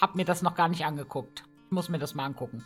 Hab 0.00 0.16
mir 0.16 0.24
das 0.24 0.42
noch 0.42 0.56
gar 0.56 0.68
nicht 0.68 0.84
angeguckt. 0.84 1.44
Muss 1.70 1.88
mir 1.88 1.98
das 1.98 2.16
mal 2.16 2.24
angucken. 2.24 2.64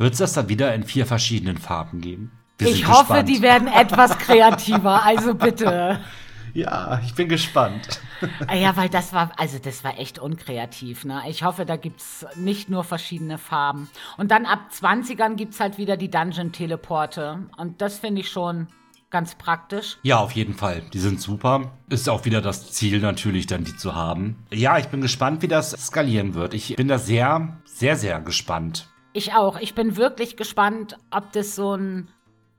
Wird 0.00 0.14
es 0.14 0.18
das 0.18 0.32
dann 0.32 0.48
wieder 0.48 0.74
in 0.74 0.82
vier 0.84 1.04
verschiedenen 1.04 1.58
Farben 1.58 2.00
geben? 2.00 2.32
Wir 2.56 2.68
ich 2.68 2.88
hoffe, 2.88 3.00
gespannt. 3.12 3.28
die 3.28 3.42
werden 3.42 3.68
etwas 3.68 4.16
kreativer, 4.16 5.04
also 5.04 5.34
bitte. 5.34 6.00
Ja, 6.52 7.00
ich 7.04 7.14
bin 7.14 7.28
gespannt. 7.28 8.00
Ah 8.48 8.56
ja, 8.56 8.76
weil 8.76 8.88
das 8.88 9.12
war, 9.12 9.30
also 9.38 9.60
das 9.60 9.84
war 9.84 10.00
echt 10.00 10.18
unkreativ. 10.18 11.04
Ne? 11.04 11.22
Ich 11.28 11.44
hoffe, 11.44 11.64
da 11.64 11.76
gibt 11.76 12.00
es 12.00 12.26
nicht 12.34 12.68
nur 12.68 12.82
verschiedene 12.82 13.38
Farben. 13.38 13.88
Und 14.16 14.32
dann 14.32 14.46
ab 14.46 14.58
20ern 14.76 15.36
gibt 15.36 15.54
es 15.54 15.60
halt 15.60 15.78
wieder 15.78 15.96
die 15.96 16.10
Dungeon-Teleporte. 16.10 17.44
Und 17.56 17.80
das 17.80 18.00
finde 18.00 18.22
ich 18.22 18.30
schon 18.30 18.66
ganz 19.10 19.36
praktisch. 19.36 19.98
Ja, 20.02 20.18
auf 20.18 20.32
jeden 20.32 20.54
Fall. 20.54 20.82
Die 20.92 20.98
sind 20.98 21.20
super. 21.20 21.70
Ist 21.88 22.08
auch 22.08 22.24
wieder 22.24 22.40
das 22.40 22.72
Ziel 22.72 22.98
natürlich, 22.98 23.46
dann 23.46 23.62
die 23.62 23.76
zu 23.76 23.94
haben. 23.94 24.44
Ja, 24.52 24.76
ich 24.76 24.88
bin 24.88 25.02
gespannt, 25.02 25.42
wie 25.42 25.48
das 25.48 25.70
skalieren 25.70 26.34
wird. 26.34 26.52
Ich 26.54 26.74
bin 26.74 26.88
da 26.88 26.98
sehr, 26.98 27.58
sehr, 27.64 27.94
sehr 27.94 28.20
gespannt. 28.20 28.89
Ich 29.12 29.34
auch. 29.34 29.58
Ich 29.58 29.74
bin 29.74 29.96
wirklich 29.96 30.36
gespannt, 30.36 30.96
ob 31.10 31.32
das 31.32 31.56
so 31.56 31.74
ein, 31.74 32.08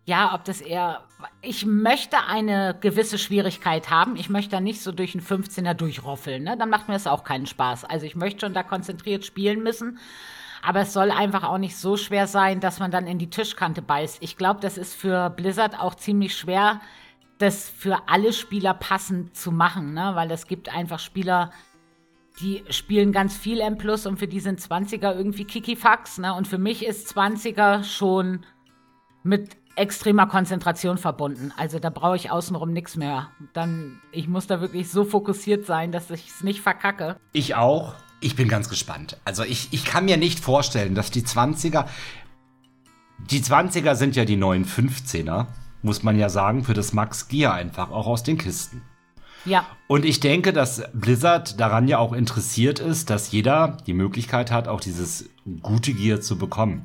ja, 0.06 0.34
ob 0.36 0.44
das 0.44 0.60
eher, 0.60 1.06
ich 1.42 1.66
möchte 1.66 2.18
eine 2.28 2.76
gewisse 2.80 3.18
Schwierigkeit 3.18 3.90
haben. 3.90 4.16
Ich 4.18 4.30
möchte 4.30 4.52
da 4.52 4.60
nicht 4.60 4.82
so 4.82 4.92
durch 4.92 5.16
einen 5.16 5.26
15er 5.26 5.74
durchroffeln, 5.74 6.44
ne? 6.44 6.58
Dann 6.58 6.70
macht 6.70 6.88
mir 6.88 6.96
das 6.96 7.08
auch 7.08 7.24
keinen 7.24 7.46
Spaß. 7.46 7.86
Also 7.86 8.06
ich 8.06 8.16
möchte 8.16 8.42
schon 8.42 8.54
da 8.54 8.64
konzentriert 8.64 9.26
spielen 9.26 9.64
müssen. 9.64 10.00
Aber 10.62 10.82
es 10.82 10.94
soll 10.94 11.10
einfach 11.10 11.44
auch 11.44 11.58
nicht 11.58 11.78
so 11.78 11.98
schwer 11.98 12.28
sein, 12.28 12.60
dass 12.60 12.80
man 12.80 12.92
dann 12.92 13.08
in 13.08 13.18
die 13.18 13.30
Tischkante 13.30 13.82
beißt. 13.82 14.18
Ich 14.22 14.38
glaube, 14.38 14.60
das 14.60 14.78
ist 14.78 14.94
für 14.94 15.30
Blizzard 15.30 15.80
auch 15.80 15.96
ziemlich 15.96 16.36
schwer, 16.36 16.82
das 17.40 17.70
für 17.70 18.08
alle 18.08 18.34
Spieler 18.34 18.74
passend 18.74 19.36
zu 19.36 19.52
machen, 19.52 19.94
ne? 19.94 20.12
Weil 20.16 20.30
es 20.32 20.48
gibt 20.48 20.70
einfach 20.70 21.00
Spieler, 21.00 21.52
die 22.42 22.64
spielen 22.70 23.12
ganz 23.12 23.38
viel 23.38 23.60
M 23.60 23.78
Plus 23.78 24.06
und 24.06 24.18
für 24.18 24.28
die 24.28 24.40
sind 24.40 24.60
20er 24.60 25.16
irgendwie 25.16 25.46
Kikifax. 25.46 26.18
Ne? 26.18 26.34
Und 26.34 26.48
für 26.48 26.58
mich 26.58 26.86
ist 26.86 27.16
20er 27.16 27.84
schon 27.84 28.46
mit 29.24 29.58
extremer 29.76 30.28
Konzentration 30.28 30.98
verbunden. 30.98 31.54
Also 31.56 31.80
da 31.80 31.90
brauche 31.90 32.16
ich 32.16 32.32
außenrum 32.32 32.74
nichts 32.74 32.98
mehr. 32.98 33.30
Dann, 33.54 34.02
ich 34.12 34.28
muss 34.28 34.48
da 34.48 34.60
wirklich 34.62 34.90
so 34.90 35.06
fokussiert 35.06 35.66
sein, 35.66 35.92
dass 35.92 36.10
ich 36.10 36.28
es 36.30 36.44
nicht 36.44 36.62
verkacke. 36.62 37.18
Ich 37.34 37.56
auch. 37.56 37.94
Ich 38.20 38.36
bin 38.36 38.48
ganz 38.48 38.70
gespannt. 38.70 39.18
Also 39.26 39.44
ich, 39.44 39.70
ich 39.72 39.86
kann 39.86 40.06
mir 40.06 40.18
nicht 40.18 40.40
vorstellen, 40.40 40.94
dass 40.94 41.10
die 41.10 41.24
20er. 41.24 41.86
Die 43.18 43.42
20er 43.42 43.96
sind 43.96 44.16
ja 44.16 44.26
die 44.26 44.36
neuen 44.36 44.66
15er, 44.66 45.48
muss 45.82 46.04
man 46.04 46.18
ja 46.18 46.30
sagen, 46.30 46.64
für 46.64 46.74
das 46.74 46.94
Max 46.94 47.28
Gear 47.28 47.54
einfach, 47.54 47.90
auch 47.90 48.08
aus 48.08 48.24
den 48.24 48.38
Kisten. 48.38 48.82
Ja. 49.46 49.66
Und 49.88 50.06
ich 50.06 50.20
denke, 50.20 50.54
dass 50.54 50.84
Blizzard 50.94 51.60
daran 51.60 51.88
ja 51.88 51.98
auch 51.98 52.14
interessiert 52.14 52.80
ist, 52.80 53.10
dass 53.10 53.32
jeder 53.32 53.78
die 53.88 53.94
Möglichkeit 53.94 54.52
hat, 54.52 54.68
auch 54.68 54.80
dieses 54.80 55.30
gute 55.62 55.94
Gear 55.94 56.22
zu 56.22 56.38
bekommen. 56.38 56.84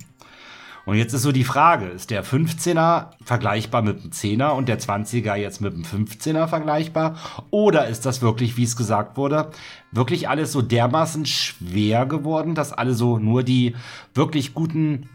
Und 0.86 0.96
jetzt 0.96 1.12
ist 1.12 1.22
so 1.22 1.32
die 1.32 1.44
Frage, 1.44 1.86
ist 1.86 2.10
der 2.10 2.24
15er 2.24 3.08
vergleichbar 3.24 3.82
mit 3.82 4.04
dem 4.04 4.10
10er 4.12 4.50
und 4.50 4.68
der 4.68 4.78
20er 4.78 5.34
jetzt 5.34 5.60
mit 5.60 5.74
dem 5.74 5.82
15er 5.82 6.46
vergleichbar? 6.46 7.16
Oder 7.50 7.88
ist 7.88 8.06
das 8.06 8.22
wirklich, 8.22 8.56
wie 8.56 8.62
es 8.62 8.76
gesagt 8.76 9.16
wurde, 9.16 9.50
wirklich 9.90 10.28
alles 10.28 10.52
so 10.52 10.62
dermaßen 10.62 11.26
schwer 11.26 12.06
geworden, 12.06 12.54
dass 12.54 12.72
alle 12.72 12.94
so 12.94 13.18
nur 13.18 13.42
die 13.42 13.74
wirklich 14.14 14.54
guten 14.54 15.08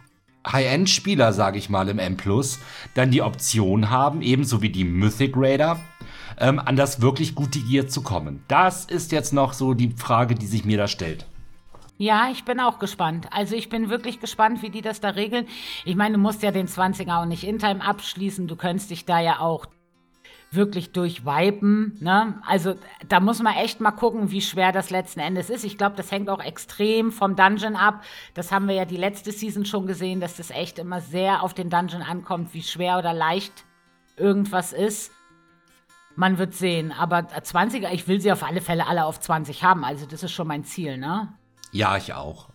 High-End-Spieler, 0.45 1.31
sage 1.31 1.57
ich 1.57 1.69
mal, 1.69 1.87
im 1.87 1.99
M 1.99 2.17
dann 2.93 3.11
die 3.11 3.21
Option 3.21 3.89
haben, 3.89 4.21
ebenso 4.21 4.61
wie 4.61 4.71
die 4.71 4.83
Mythic 4.83 5.33
Raider, 5.37 5.79
ähm, 6.37 6.59
an 6.59 6.75
das 6.75 7.01
wirklich 7.01 7.35
gute 7.35 7.59
Gear 7.59 7.87
zu 7.87 8.01
kommen? 8.01 8.43
Das 8.47 8.85
ist 8.85 9.11
jetzt 9.11 9.33
noch 9.33 9.53
so 9.53 9.73
die 9.73 9.91
Frage, 9.91 10.35
die 10.35 10.47
sich 10.47 10.65
mir 10.65 10.77
da 10.77 10.87
stellt. 10.87 11.25
Ja, 11.97 12.29
ich 12.31 12.45
bin 12.45 12.59
auch 12.59 12.79
gespannt. 12.79 13.27
Also 13.29 13.55
ich 13.55 13.69
bin 13.69 13.91
wirklich 13.91 14.19
gespannt, 14.19 14.63
wie 14.63 14.71
die 14.71 14.81
das 14.81 15.01
da 15.01 15.09
regeln. 15.09 15.45
Ich 15.85 15.95
meine, 15.95 16.15
du 16.15 16.19
musst 16.19 16.41
ja 16.41 16.49
den 16.49 16.67
20er 16.67 17.21
auch 17.21 17.25
nicht 17.25 17.43
in 17.43 17.59
Time 17.59 17.83
abschließen. 17.83 18.47
Du 18.47 18.55
könntest 18.55 18.89
dich 18.89 19.05
da 19.05 19.19
ja 19.19 19.39
auch 19.39 19.67
wirklich 20.51 20.91
durchwipen. 20.91 21.97
Ne? 22.01 22.41
Also 22.45 22.75
da 23.07 23.19
muss 23.19 23.41
man 23.41 23.55
echt 23.55 23.79
mal 23.79 23.91
gucken, 23.91 24.31
wie 24.31 24.41
schwer 24.41 24.71
das 24.71 24.89
letzten 24.89 25.19
Endes 25.21 25.49
ist. 25.49 25.63
Ich 25.63 25.77
glaube, 25.77 25.95
das 25.95 26.11
hängt 26.11 26.29
auch 26.29 26.43
extrem 26.43 27.11
vom 27.11 27.35
Dungeon 27.35 27.75
ab. 27.75 28.03
Das 28.33 28.51
haben 28.51 28.67
wir 28.67 28.75
ja 28.75 28.85
die 28.85 28.97
letzte 28.97 29.31
Season 29.31 29.65
schon 29.65 29.87
gesehen, 29.87 30.19
dass 30.19 30.37
das 30.37 30.49
echt 30.49 30.79
immer 30.79 31.01
sehr 31.01 31.41
auf 31.41 31.53
den 31.53 31.69
Dungeon 31.69 32.01
ankommt, 32.01 32.53
wie 32.53 32.63
schwer 32.63 32.97
oder 32.97 33.13
leicht 33.13 33.63
irgendwas 34.17 34.73
ist. 34.73 35.11
Man 36.15 36.37
wird 36.37 36.53
sehen. 36.53 36.91
Aber 36.91 37.19
20er, 37.19 37.91
ich 37.91 38.07
will 38.07 38.21
sie 38.21 38.31
auf 38.31 38.43
alle 38.43 38.61
Fälle 38.61 38.87
alle 38.87 39.05
auf 39.05 39.19
20 39.19 39.63
haben. 39.63 39.83
Also 39.83 40.05
das 40.05 40.23
ist 40.23 40.31
schon 40.31 40.47
mein 40.47 40.63
Ziel, 40.63 40.97
ne? 40.97 41.33
Ja, 41.71 41.97
ich 41.97 42.13
auch. 42.13 42.49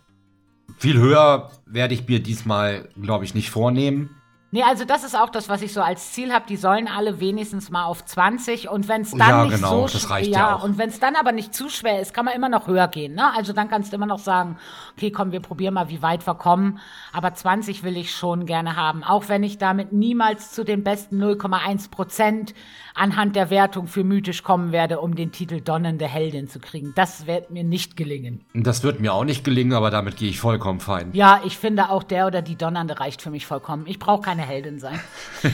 Viel 0.77 0.97
höher 0.97 1.51
werde 1.65 1.93
ich 1.93 2.07
mir 2.07 2.21
diesmal, 2.21 2.89
glaube 3.01 3.25
ich, 3.25 3.33
nicht 3.33 3.49
vornehmen. 3.49 4.09
Nee, 4.49 4.63
also 4.63 4.85
das 4.85 5.03
ist 5.03 5.13
auch 5.13 5.29
das, 5.29 5.49
was 5.49 5.61
ich 5.61 5.73
so 5.73 5.81
als 5.81 6.13
Ziel 6.13 6.31
habe. 6.31 6.45
Die 6.47 6.55
sollen 6.55 6.87
alle 6.87 7.19
wenigstens 7.19 7.69
mal 7.69 7.83
auf 7.83 8.05
20 8.05 8.69
und 8.69 8.87
wenn 8.87 9.01
es 9.01 9.11
dann 9.11 9.29
ja, 9.29 9.43
nicht 9.43 9.55
genau, 9.55 9.87
so 9.87 10.07
ja, 10.15 10.19
ja 10.19 10.53
und 10.55 10.77
wenn 10.77 10.87
es 10.87 11.01
dann 11.01 11.15
aber 11.17 11.33
nicht 11.33 11.53
zu 11.53 11.67
schwer 11.67 11.99
ist, 11.99 12.13
kann 12.13 12.23
man 12.23 12.33
immer 12.33 12.47
noch 12.47 12.67
höher 12.67 12.87
gehen. 12.87 13.15
Ne? 13.15 13.33
Also 13.35 13.51
dann 13.51 13.67
kannst 13.67 13.91
du 13.91 13.97
immer 13.97 14.05
noch 14.05 14.19
sagen, 14.19 14.57
okay, 14.95 15.11
komm, 15.11 15.33
wir 15.33 15.41
probieren 15.41 15.73
mal, 15.73 15.89
wie 15.89 16.01
weit 16.01 16.25
wir 16.25 16.35
kommen. 16.35 16.79
Aber 17.11 17.33
20 17.33 17.83
will 17.83 17.97
ich 17.97 18.15
schon 18.15 18.45
gerne 18.45 18.77
haben, 18.77 19.03
auch 19.03 19.27
wenn 19.27 19.43
ich 19.43 19.57
damit 19.57 19.91
niemals 19.91 20.53
zu 20.53 20.63
den 20.63 20.83
besten 20.83 21.21
0,1 21.21 21.91
Prozent 21.91 22.53
anhand 22.97 23.35
der 23.35 23.49
Wertung 23.49 23.87
für 23.87 24.03
mythisch 24.03 24.43
kommen 24.43 24.71
werde, 24.71 24.99
um 24.99 25.15
den 25.15 25.31
Titel 25.31 25.61
Donnende 25.61 26.07
Heldin 26.07 26.47
zu 26.47 26.59
kriegen. 26.59 26.93
Das 26.95 27.27
wird 27.27 27.51
mir 27.51 27.63
nicht 27.63 27.95
gelingen. 27.97 28.45
Das 28.53 28.83
wird 28.83 28.99
mir 29.01 29.13
auch 29.13 29.23
nicht 29.23 29.43
gelingen, 29.43 29.73
aber 29.73 29.91
damit 29.91 30.17
gehe 30.17 30.29
ich 30.29 30.39
vollkommen 30.39 30.79
fein. 30.79 31.11
Ja, 31.13 31.41
ich 31.43 31.57
finde 31.57 31.89
auch 31.89 32.03
der 32.03 32.27
oder 32.27 32.41
die 32.41 32.55
Donnernde 32.55 32.99
reicht 32.99 33.21
für 33.21 33.29
mich 33.29 33.45
vollkommen. 33.45 33.85
Ich 33.87 33.99
brauche 33.99 34.21
keine 34.21 34.36
Heldin 34.41 34.79
sein. 34.79 34.99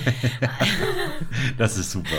das 1.58 1.78
ist 1.78 1.92
super. 1.92 2.18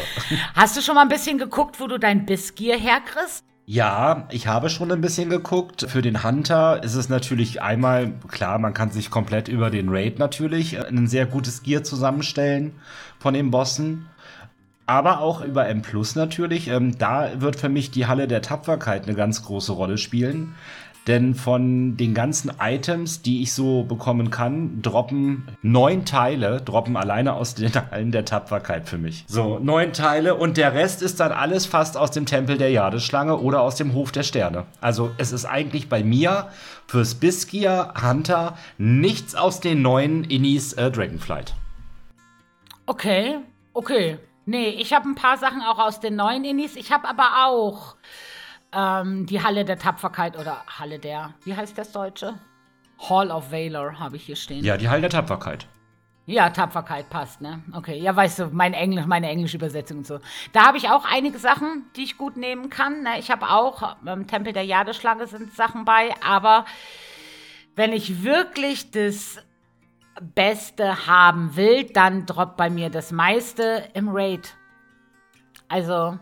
Hast 0.55 0.77
du 0.77 0.81
schon 0.81 0.95
mal 0.95 1.03
ein 1.03 1.09
bisschen 1.09 1.39
geguckt, 1.39 1.81
wo 1.81 1.87
du 1.87 1.99
dein 1.99 2.27
Bissgier 2.27 2.77
herkriegst? 2.77 3.45
Ja, 3.67 4.29
ich 4.31 4.47
habe 4.47 4.69
schon 4.69 4.93
ein 4.93 5.01
bisschen 5.01 5.31
geguckt. 5.31 5.87
Für 5.89 6.03
den 6.03 6.23
Hunter 6.23 6.83
ist 6.83 6.95
es 6.95 7.09
natürlich 7.09 7.63
einmal, 7.63 8.13
klar, 8.29 8.59
man 8.59 8.75
kann 8.75 8.91
sich 8.91 9.11
komplett 9.11 9.49
über 9.49 9.71
den 9.71 9.89
Raid 9.89 10.19
natürlich 10.19 10.79
ein 10.87 11.07
sehr 11.07 11.25
gutes 11.25 11.63
Gear 11.63 11.83
zusammenstellen 11.83 12.75
von 13.19 13.33
den 13.33 13.51
Bossen 13.51 14.07
aber 14.87 15.21
auch 15.21 15.43
über 15.43 15.67
M 15.69 15.83
Plus 15.83 16.15
natürlich. 16.15 16.69
Ähm, 16.69 16.99
da 16.99 17.41
wird 17.41 17.57
für 17.57 17.69
mich 17.69 17.91
die 17.91 18.07
Halle 18.07 18.29
der 18.29 18.43
Tapferkeit 18.43 19.05
eine 19.05 19.15
ganz 19.15 19.43
große 19.43 19.73
Rolle 19.73 19.99
spielen. 19.99 20.55
Denn 21.07 21.35
von 21.35 21.99
den 21.99 22.15
ganzen 22.15 22.53
Items, 22.59 23.21
die 23.21 23.43
ich 23.43 23.53
so 23.53 23.83
bekommen 23.83 24.31
kann, 24.31 24.81
droppen 24.81 25.49
neun 25.61 26.07
Teile, 26.07 26.63
droppen 26.63 26.97
alleine 26.97 27.35
aus 27.35 27.55
den 27.55 27.73
Hallen 27.91 28.11
der 28.11 28.25
Tapferkeit 28.25 28.89
für 28.89 28.97
mich. 28.97 29.25
So, 29.27 29.59
neun 29.59 29.93
Teile 29.93 30.35
und 30.35 30.57
der 30.57 30.73
Rest 30.73 31.03
ist 31.03 31.21
dann 31.21 31.33
alles 31.33 31.67
fast 31.67 31.99
aus 31.99 32.11
dem 32.11 32.25
Tempel 32.25 32.57
der 32.57 32.71
Jadeschlange 32.71 33.37
oder 33.37 33.61
aus 33.61 33.77
dem 33.77 33.93
Hof 33.93 34.13
der 34.13 34.23
Sterne. 34.23 34.65
Also 34.81 35.11
es 35.19 35.33
ist 35.33 35.45
eigentlich 35.45 35.91
bei 35.91 36.03
mir 36.03 36.49
fürs 36.87 37.15
Biskia 37.15 37.93
Hunter 38.03 38.57
nichts 38.79 39.35
aus 39.35 39.61
den 39.61 39.83
neuen 39.83 40.25
Innis 40.25 40.73
äh, 40.73 40.91
Dragonflight. 40.91 41.55
Okay, 42.87 43.37
okay. 43.75 44.19
Nee, 44.47 44.69
ich 44.69 44.93
habe 44.93 45.09
ein 45.09 45.15
paar 45.15 45.39
Sachen 45.39 45.63
auch 45.63 45.79
aus 45.79 46.01
den 46.01 46.17
neuen 46.17 46.45
Innis. 46.45 46.77
Ich 46.77 46.93
habe 46.93 47.09
aber 47.09 47.47
auch 47.47 47.97
ähm, 48.75 49.27
die 49.27 49.43
Halle 49.43 49.65
der 49.65 49.79
Tapferkeit 49.79 50.39
oder 50.39 50.65
Halle 50.67 50.99
der, 50.99 51.35
wie 51.45 51.55
heißt 51.55 51.77
das 51.79 51.93
Deutsche? 51.93 52.35
Hall 52.99 53.31
of 53.31 53.51
Valor 53.51 53.99
habe 53.99 54.17
ich 54.17 54.25
hier 54.25 54.37
stehen. 54.37 54.65
Ja, 54.65 54.77
die 54.77 54.89
Halle 54.89 55.03
der 55.03 55.11
Tapferkeit. 55.11 55.67
Ja, 56.27 56.49
Tapferkeit 56.49 57.11
passt, 57.11 57.43
ne? 57.43 57.63
Okay, 57.75 57.99
ja, 57.99 58.17
weißt 58.17 58.39
du, 58.39 58.47
mein 58.47 58.73
Englisch, 58.73 59.05
meine 59.05 59.29
englische 59.29 59.59
Übersetzung 59.59 59.99
und 59.99 60.07
so. 60.07 60.21
Da 60.53 60.67
habe 60.67 60.79
ich 60.79 60.89
auch 60.89 61.05
einige 61.05 61.39
Sachen, 61.39 61.85
die 61.97 62.05
ich 62.05 62.17
gut 62.17 62.39
nehmen 62.39 62.71
kann. 62.71 63.03
Ne? 63.03 63.19
Ich 63.19 63.31
habe 63.31 63.51
auch, 63.51 63.97
im 64.03 64.09
ähm, 64.09 64.27
Tempel 64.27 64.55
der 64.55 64.65
Jadeschlange 64.65 65.27
sind 65.27 65.53
Sachen 65.53 65.85
bei, 65.85 66.15
aber 66.25 66.65
wenn 67.77 67.93
ich 67.93 68.25
wirklich 68.25 68.91
das 68.91 69.37
Beste 70.21 71.07
haben 71.07 71.57
will, 71.57 71.85
dann 71.85 72.25
droppt 72.25 72.57
bei 72.57 72.71
mir 72.71 72.89
das 72.89 73.13
meiste 73.13 73.91
im 73.93 74.09
Raid. 74.09 74.55
Also, 75.69 76.19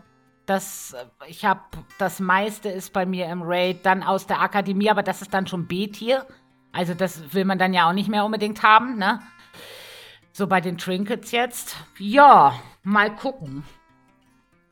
das, 0.53 0.95
ich 1.27 1.45
habe, 1.45 1.61
das 1.97 2.19
meiste 2.19 2.69
ist 2.69 2.93
bei 2.93 3.07
mir 3.07 3.25
im 3.27 3.41
Raid, 3.41 3.85
dann 3.85 4.03
aus 4.03 4.27
der 4.27 4.39
Akademie, 4.39 4.89
aber 4.89 5.01
das 5.01 5.23
ist 5.23 5.33
dann 5.33 5.47
schon 5.47 5.65
B-Tier. 5.65 6.27
Also, 6.71 6.93
das 6.93 7.33
will 7.33 7.43
man 7.43 7.57
dann 7.57 7.73
ja 7.73 7.89
auch 7.89 7.93
nicht 7.93 8.07
mehr 8.07 8.23
unbedingt 8.23 8.61
haben, 8.61 8.97
ne? 8.97 9.19
So 10.31 10.45
bei 10.47 10.61
den 10.61 10.77
Trinkets 10.77 11.31
jetzt. 11.31 11.75
Ja, 11.97 12.53
mal 12.83 13.15
gucken. 13.15 13.63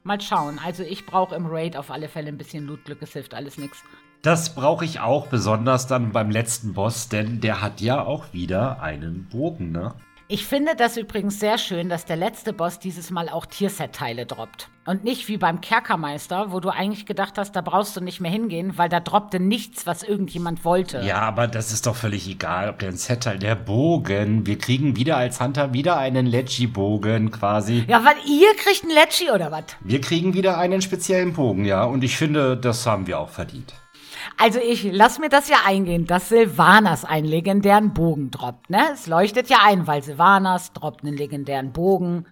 Mal 0.04 0.22
schauen. 0.22 0.60
Also, 0.64 0.84
ich 0.84 1.06
brauche 1.08 1.36
im 1.36 1.48
Raid 1.48 1.76
auf 1.76 1.90
alle 1.90 2.10
Fälle 2.10 2.30
ein 2.30 2.38
bisschen 2.38 2.68
Lootglück. 2.68 3.02
Es 3.02 3.14
hilft 3.14 3.34
alles 3.34 3.58
nichts. 3.58 3.84
Das 4.22 4.54
brauche 4.54 4.86
ich 4.86 5.00
auch, 5.00 5.28
besonders 5.28 5.88
dann 5.88 6.12
beim 6.12 6.30
letzten 6.30 6.74
Boss, 6.74 7.10
denn 7.10 7.42
der 7.42 7.62
hat 7.62 7.82
ja 7.82 8.04
auch 8.04 8.34
wieder 8.34 8.82
einen 8.82 9.28
Bogen, 9.30 9.72
ne? 9.72 9.96
Ich 10.34 10.46
finde 10.46 10.78
das 10.78 10.96
übrigens 10.96 11.42
sehr 11.42 11.58
schön, 11.58 11.90
dass 11.90 12.06
der 12.06 12.16
letzte 12.16 12.54
Boss 12.54 12.80
dieses 12.80 13.10
Mal 13.10 13.28
auch 13.28 13.46
Tierset-Teile 13.46 14.26
droppt. 14.26 14.70
Und 14.86 15.04
nicht 15.04 15.28
wie 15.28 15.36
beim 15.36 15.60
Kerkermeister, 15.60 16.54
wo 16.54 16.62
du 16.62 16.70
eigentlich 16.70 17.06
gedacht 17.06 17.38
hast, 17.38 17.52
da 17.52 17.60
brauchst 17.60 17.98
du 17.98 18.02
nicht 18.02 18.22
mehr 18.22 18.32
hingehen, 18.32 18.78
weil 18.78 18.88
da 18.88 19.02
droppte 19.02 19.42
nichts, 19.42 19.86
was 19.86 20.04
irgendjemand 20.04 20.64
wollte. 20.64 21.02
Ja, 21.02 21.18
aber 21.18 21.50
das 21.50 21.74
ist 21.74 21.86
doch 21.86 21.98
völlig 21.98 22.30
egal, 22.30 22.70
ob 22.70 22.80
der 22.80 22.92
ein 22.92 22.96
Set-Teil, 22.96 23.40
der 23.40 23.56
Bogen. 23.56 24.48
Wir 24.48 24.58
kriegen 24.58 24.96
wieder 24.96 25.18
als 25.18 25.42
Hunter 25.42 25.74
wieder 25.74 25.98
einen 25.98 26.28
Lecci-Bogen 26.28 27.32
quasi. 27.32 27.84
Ja, 27.90 28.06
weil 28.06 28.16
ihr 28.26 28.56
kriegt 28.56 28.84
einen 28.84 28.94
Lecci 28.94 29.32
oder 29.32 29.52
was? 29.52 29.66
Wir 29.82 30.00
kriegen 30.00 30.34
wieder 30.34 30.58
einen 30.58 30.82
speziellen 30.82 31.34
Bogen, 31.34 31.66
ja. 31.66 31.84
Und 31.84 32.06
ich 32.06 32.16
finde, 32.16 32.56
das 32.56 32.88
haben 32.88 33.06
wir 33.06 33.20
auch 33.20 33.32
verdient. 33.32 33.74
Also 34.42 34.60
ich 34.60 34.90
lass 34.92 35.20
mir 35.20 35.30
das 35.30 35.50
ja 35.50 35.58
eingehen, 35.68 36.08
dass 36.08 36.30
Silvanas 36.30 37.06
einen 37.06 37.28
legendären 37.28 37.94
Bogen 37.94 38.32
droppt, 38.32 38.72
ne? 38.72 38.80
Es 38.92 39.06
leuchtet 39.06 39.50
ja 39.52 39.60
ein, 39.64 39.86
weil 39.86 40.02
Silvanas 40.02 40.74
droppt 40.74 41.04
einen 41.04 41.16
legendären 41.16 41.72
Bogen. 41.74 42.26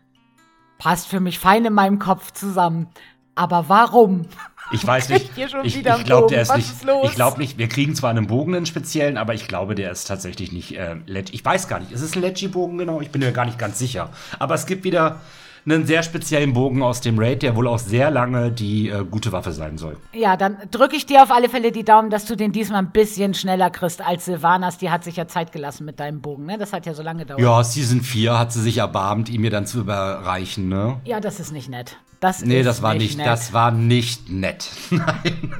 Passt 0.80 1.08
für 1.08 1.20
mich 1.20 1.38
fein 1.38 1.66
in 1.66 1.74
meinem 1.74 2.00
Kopf 2.00 2.32
zusammen. 2.32 2.88
Aber 3.36 3.70
warum? 3.70 4.26
Ich 4.72 4.86
weiß 4.86 5.10
nicht. 5.10 5.38
Ich, 5.38 5.78
ich 5.78 5.84
glaube, 5.84 6.28
der 6.30 6.42
ist 6.42 6.50
Was 6.50 6.58
nicht. 6.58 6.72
Ist 6.72 6.86
ich 7.04 7.16
glaube 7.16 7.38
nicht. 7.38 7.60
Wir 7.60 7.70
kriegen 7.70 7.94
zwar 7.94 8.10
einen 8.10 8.26
Bogen, 8.26 8.56
einen 8.56 8.66
speziellen, 8.66 9.18
aber 9.18 9.36
ich 9.36 9.48
glaube, 9.48 9.76
der 9.76 9.92
ist 9.92 10.06
tatsächlich 10.06 10.52
nicht. 10.52 10.76
Äh, 10.78 10.96
ich 11.32 11.46
weiß 11.46 11.68
gar 11.68 11.80
nicht. 11.80 11.92
Ist 11.92 12.02
es 12.02 12.16
ein 12.16 12.22
Leggy-Bogen 12.22 12.80
genau? 12.80 13.02
Ich 13.02 13.12
bin 13.12 13.22
mir 13.22 13.32
gar 13.32 13.46
nicht 13.46 13.60
ganz 13.60 13.78
sicher. 13.78 14.10
Aber 14.40 14.56
es 14.56 14.66
gibt 14.66 14.84
wieder 14.84 15.22
einen 15.66 15.86
sehr 15.86 16.04
speziellen 16.04 16.54
Bogen 16.54 16.82
aus 16.82 17.02
dem 17.02 17.20
Raid, 17.20 17.42
der 17.44 17.56
wohl 17.56 17.68
auch 17.68 17.80
sehr 17.80 18.12
lange 18.12 18.52
die 18.52 18.90
äh, 18.90 19.04
gute 19.04 19.32
Waffe 19.32 19.52
sein 19.52 19.78
soll. 19.78 19.98
Ja, 20.14 20.38
dann 20.38 20.58
drücke 20.72 20.96
ich 20.96 21.06
dir 21.06 21.24
auf 21.24 21.32
alle 21.32 21.50
Fälle 21.50 21.72
die 21.72 21.84
Daumen, 21.84 22.10
dass 22.10 22.26
du 22.26 22.36
den 22.36 22.52
diesmal 22.52 22.80
ein 22.80 22.92
bisschen 22.92 23.34
schneller 23.34 23.70
kriegst 23.70 24.02
als 24.02 24.26
Silvanas. 24.26 24.78
Die 24.78 24.90
hat 24.90 25.04
sich 25.04 25.16
ja 25.16 25.28
Zeit 25.28 25.52
gelassen 25.52 25.86
mit 25.86 26.00
deinem 26.00 26.22
Bogen, 26.22 26.46
ne? 26.46 26.58
Das 26.58 26.74
hat 26.74 26.86
ja 26.86 26.94
so 26.94 27.04
lange 27.04 27.22
gedauert. 27.22 27.42
Ja, 27.42 27.64
Season 27.64 28.02
4 28.02 28.38
hat 28.38 28.54
sie 28.54 28.62
sich 28.62 28.78
erbarmt, 28.78 29.30
ihn 29.30 29.42
mir 29.42 29.52
dann 29.52 29.66
zu 29.66 29.80
überreichen, 29.80 30.70
ne? 30.70 31.00
Ja, 31.06 31.20
das 31.20 31.40
ist 31.40 31.52
nicht 31.52 31.70
nett. 31.70 31.98
Das 32.20 32.44
nee, 32.44 32.64
das 32.64 32.82
war 32.82 32.96
nicht, 32.96 33.18
nett. 33.18 33.28
das 33.28 33.54
war 33.54 33.72
nicht 33.72 34.30
nett. 34.30 34.70
Nein. 34.90 35.54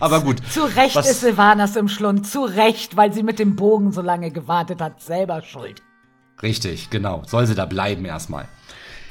Aber 0.00 0.20
gut. 0.20 0.40
Zu 0.50 0.64
Recht 0.64 0.96
Was? 0.96 1.08
ist 1.08 1.20
Silvanas 1.20 1.76
im 1.76 1.88
Schlund. 1.88 2.26
Zu 2.26 2.42
Recht, 2.42 2.96
weil 2.96 3.12
sie 3.12 3.22
mit 3.22 3.38
dem 3.38 3.54
Bogen 3.54 3.92
so 3.92 4.02
lange 4.02 4.32
gewartet 4.32 4.80
hat. 4.80 5.00
Selber 5.00 5.42
schuld. 5.42 5.82
Richtig, 6.42 6.90
genau. 6.90 7.22
Soll 7.26 7.46
sie 7.46 7.54
da 7.54 7.66
bleiben 7.66 8.04
erstmal. 8.04 8.46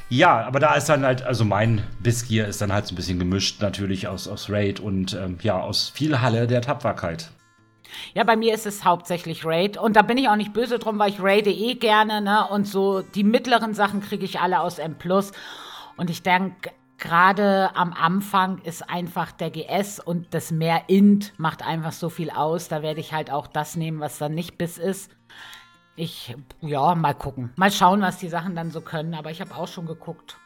Ja, 0.09 0.45
aber 0.45 0.59
da 0.59 0.75
ist 0.75 0.87
dann 0.87 1.03
halt, 1.03 1.23
also 1.23 1.45
mein 1.45 1.81
Bissgier 1.99 2.47
ist 2.47 2.61
dann 2.61 2.71
halt 2.71 2.85
so 2.85 2.93
ein 2.93 2.95
bisschen 2.95 3.17
gemischt, 3.17 3.61
natürlich 3.61 4.07
aus, 4.07 4.27
aus 4.27 4.49
Raid 4.49 4.79
und 4.79 5.13
ähm, 5.13 5.37
ja, 5.41 5.59
aus 5.59 5.89
viel 5.89 6.21
Halle 6.21 6.45
der 6.45 6.61
Tapferkeit. 6.61 7.31
Ja, 8.13 8.23
bei 8.23 8.35
mir 8.35 8.53
ist 8.53 8.65
es 8.65 8.83
hauptsächlich 8.83 9.45
Raid. 9.45 9.77
Und 9.77 9.95
da 9.95 10.01
bin 10.01 10.17
ich 10.17 10.29
auch 10.29 10.35
nicht 10.35 10.53
böse 10.53 10.79
drum, 10.79 10.99
weil 10.99 11.09
ich 11.09 11.21
raide 11.21 11.51
eh 11.51 11.75
gerne, 11.75 12.21
ne? 12.21 12.47
Und 12.47 12.67
so 12.67 13.01
die 13.01 13.23
mittleren 13.23 13.73
Sachen 13.73 14.01
kriege 14.01 14.25
ich 14.25 14.39
alle 14.39 14.59
aus 14.59 14.79
M. 14.79 14.95
Und 15.97 16.09
ich 16.09 16.21
denke, 16.21 16.71
gerade 16.97 17.75
am 17.75 17.93
Anfang 17.93 18.59
ist 18.59 18.89
einfach 18.89 19.31
der 19.31 19.49
GS 19.49 19.99
und 19.99 20.33
das 20.33 20.51
mehr 20.51 20.83
Int 20.87 21.33
macht 21.37 21.65
einfach 21.65 21.91
so 21.91 22.09
viel 22.09 22.29
aus. 22.29 22.67
Da 22.67 22.81
werde 22.81 22.99
ich 22.99 23.13
halt 23.13 23.31
auch 23.31 23.47
das 23.47 23.75
nehmen, 23.75 23.99
was 23.99 24.17
dann 24.17 24.33
nicht 24.33 24.57
bis 24.57 24.77
ist. 24.77 25.14
Ich, 25.95 26.35
ja, 26.61 26.93
mal 26.95 27.13
gucken. 27.13 27.51
Mal 27.55 27.71
schauen, 27.71 28.01
was 28.01 28.17
die 28.17 28.27
Sachen 28.27 28.55
dann 28.55 28.71
so 28.71 28.81
können. 28.81 29.13
Aber 29.13 29.31
ich 29.31 29.39
habe 29.39 29.55
auch 29.55 29.67
schon 29.67 29.85
geguckt. 29.85 30.37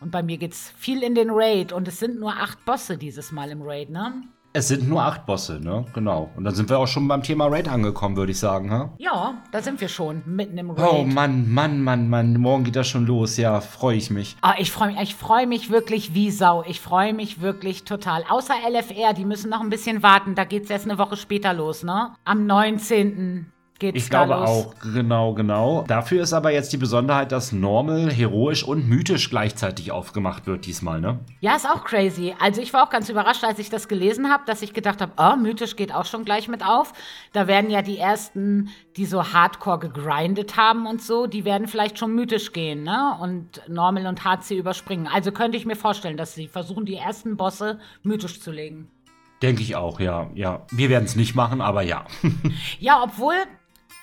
Und 0.00 0.10
bei 0.10 0.22
mir 0.22 0.38
geht's 0.38 0.72
viel 0.76 1.02
in 1.02 1.14
den 1.14 1.30
Raid. 1.30 1.72
Und 1.72 1.88
es 1.88 1.98
sind 1.98 2.20
nur 2.20 2.32
acht 2.32 2.64
Bosse 2.64 2.98
dieses 2.98 3.32
Mal 3.32 3.50
im 3.50 3.62
Raid, 3.62 3.90
ne? 3.90 4.22
Es 4.52 4.66
sind 4.66 4.88
nur 4.88 5.02
acht 5.02 5.26
Bosse, 5.26 5.60
ne? 5.60 5.86
Genau. 5.94 6.30
Und 6.36 6.42
dann 6.42 6.54
sind 6.54 6.68
wir 6.68 6.78
auch 6.78 6.88
schon 6.88 7.06
beim 7.06 7.22
Thema 7.22 7.46
Raid 7.46 7.68
angekommen, 7.68 8.16
würde 8.16 8.32
ich 8.32 8.38
sagen, 8.40 8.70
ha? 8.72 8.92
Ja, 8.98 9.34
da 9.52 9.62
sind 9.62 9.80
wir 9.80 9.88
schon, 9.88 10.22
mitten 10.26 10.58
im 10.58 10.70
Raid. 10.70 10.92
Oh 10.92 11.04
Mann, 11.04 11.50
Mann, 11.50 11.82
Mann, 11.82 12.08
Mann. 12.08 12.34
Morgen 12.34 12.64
geht 12.64 12.74
das 12.74 12.88
schon 12.88 13.06
los. 13.06 13.36
Ja, 13.36 13.60
freue 13.60 13.96
ich 13.96 14.10
mich. 14.10 14.36
Ah, 14.40 14.54
ich 14.58 14.72
freue 14.72 14.88
mich, 14.88 15.00
ich 15.02 15.14
freue 15.14 15.46
mich 15.46 15.70
wirklich 15.70 16.14
wie 16.14 16.30
Sau. 16.30 16.64
Ich 16.66 16.80
freue 16.80 17.14
mich 17.14 17.40
wirklich 17.40 17.84
total. 17.84 18.24
Außer 18.28 18.54
LFR, 18.68 19.14
die 19.14 19.24
müssen 19.24 19.50
noch 19.50 19.60
ein 19.60 19.70
bisschen 19.70 20.02
warten. 20.02 20.34
Da 20.34 20.44
geht's 20.44 20.68
erst 20.68 20.86
eine 20.86 20.98
Woche 20.98 21.16
später 21.16 21.54
los, 21.54 21.84
ne? 21.84 22.14
Am 22.24 22.44
19 22.46 23.52
geht's 23.80 24.04
Ich 24.04 24.10
glaube 24.10 24.34
los. 24.34 24.48
auch, 24.48 24.74
genau, 24.80 25.34
genau. 25.34 25.84
Dafür 25.88 26.22
ist 26.22 26.32
aber 26.32 26.52
jetzt 26.52 26.72
die 26.72 26.76
Besonderheit, 26.76 27.32
dass 27.32 27.50
Normal, 27.50 28.12
heroisch 28.12 28.62
und 28.62 28.88
mythisch 28.88 29.30
gleichzeitig 29.30 29.90
aufgemacht 29.90 30.46
wird 30.46 30.66
diesmal, 30.66 31.00
ne? 31.00 31.18
Ja, 31.40 31.56
ist 31.56 31.68
auch 31.68 31.84
crazy. 31.84 32.34
Also 32.38 32.60
ich 32.60 32.72
war 32.72 32.84
auch 32.84 32.90
ganz 32.90 33.08
überrascht, 33.08 33.42
als 33.42 33.58
ich 33.58 33.70
das 33.70 33.88
gelesen 33.88 34.30
habe, 34.30 34.44
dass 34.46 34.62
ich 34.62 34.72
gedacht 34.72 35.00
habe, 35.00 35.12
oh, 35.16 35.36
mythisch 35.36 35.74
geht 35.74 35.92
auch 35.92 36.04
schon 36.04 36.24
gleich 36.24 36.46
mit 36.46 36.64
auf. 36.64 36.92
Da 37.32 37.48
werden 37.48 37.70
ja 37.70 37.82
die 37.82 37.98
ersten, 37.98 38.68
die 38.96 39.06
so 39.06 39.32
hardcore 39.32 39.80
gegrindet 39.80 40.56
haben 40.56 40.86
und 40.86 41.02
so, 41.02 41.26
die 41.26 41.44
werden 41.44 41.66
vielleicht 41.66 41.98
schon 41.98 42.14
mythisch 42.14 42.52
gehen, 42.52 42.84
ne? 42.84 43.16
Und 43.20 43.62
Normal 43.68 44.06
und 44.06 44.24
HC 44.24 44.56
überspringen. 44.58 45.08
Also 45.12 45.32
könnte 45.32 45.56
ich 45.56 45.66
mir 45.66 45.76
vorstellen, 45.76 46.16
dass 46.16 46.34
sie 46.34 46.46
versuchen, 46.46 46.84
die 46.84 46.96
ersten 46.96 47.36
Bosse 47.36 47.80
mythisch 48.02 48.40
zu 48.40 48.52
legen. 48.52 48.90
Denke 49.42 49.62
ich 49.62 49.74
auch, 49.74 50.00
ja, 50.00 50.28
ja. 50.34 50.66
Wir 50.70 50.90
werden 50.90 51.04
es 51.04 51.16
nicht 51.16 51.34
machen, 51.34 51.62
aber 51.62 51.80
ja. 51.80 52.04
ja, 52.78 53.02
obwohl 53.02 53.34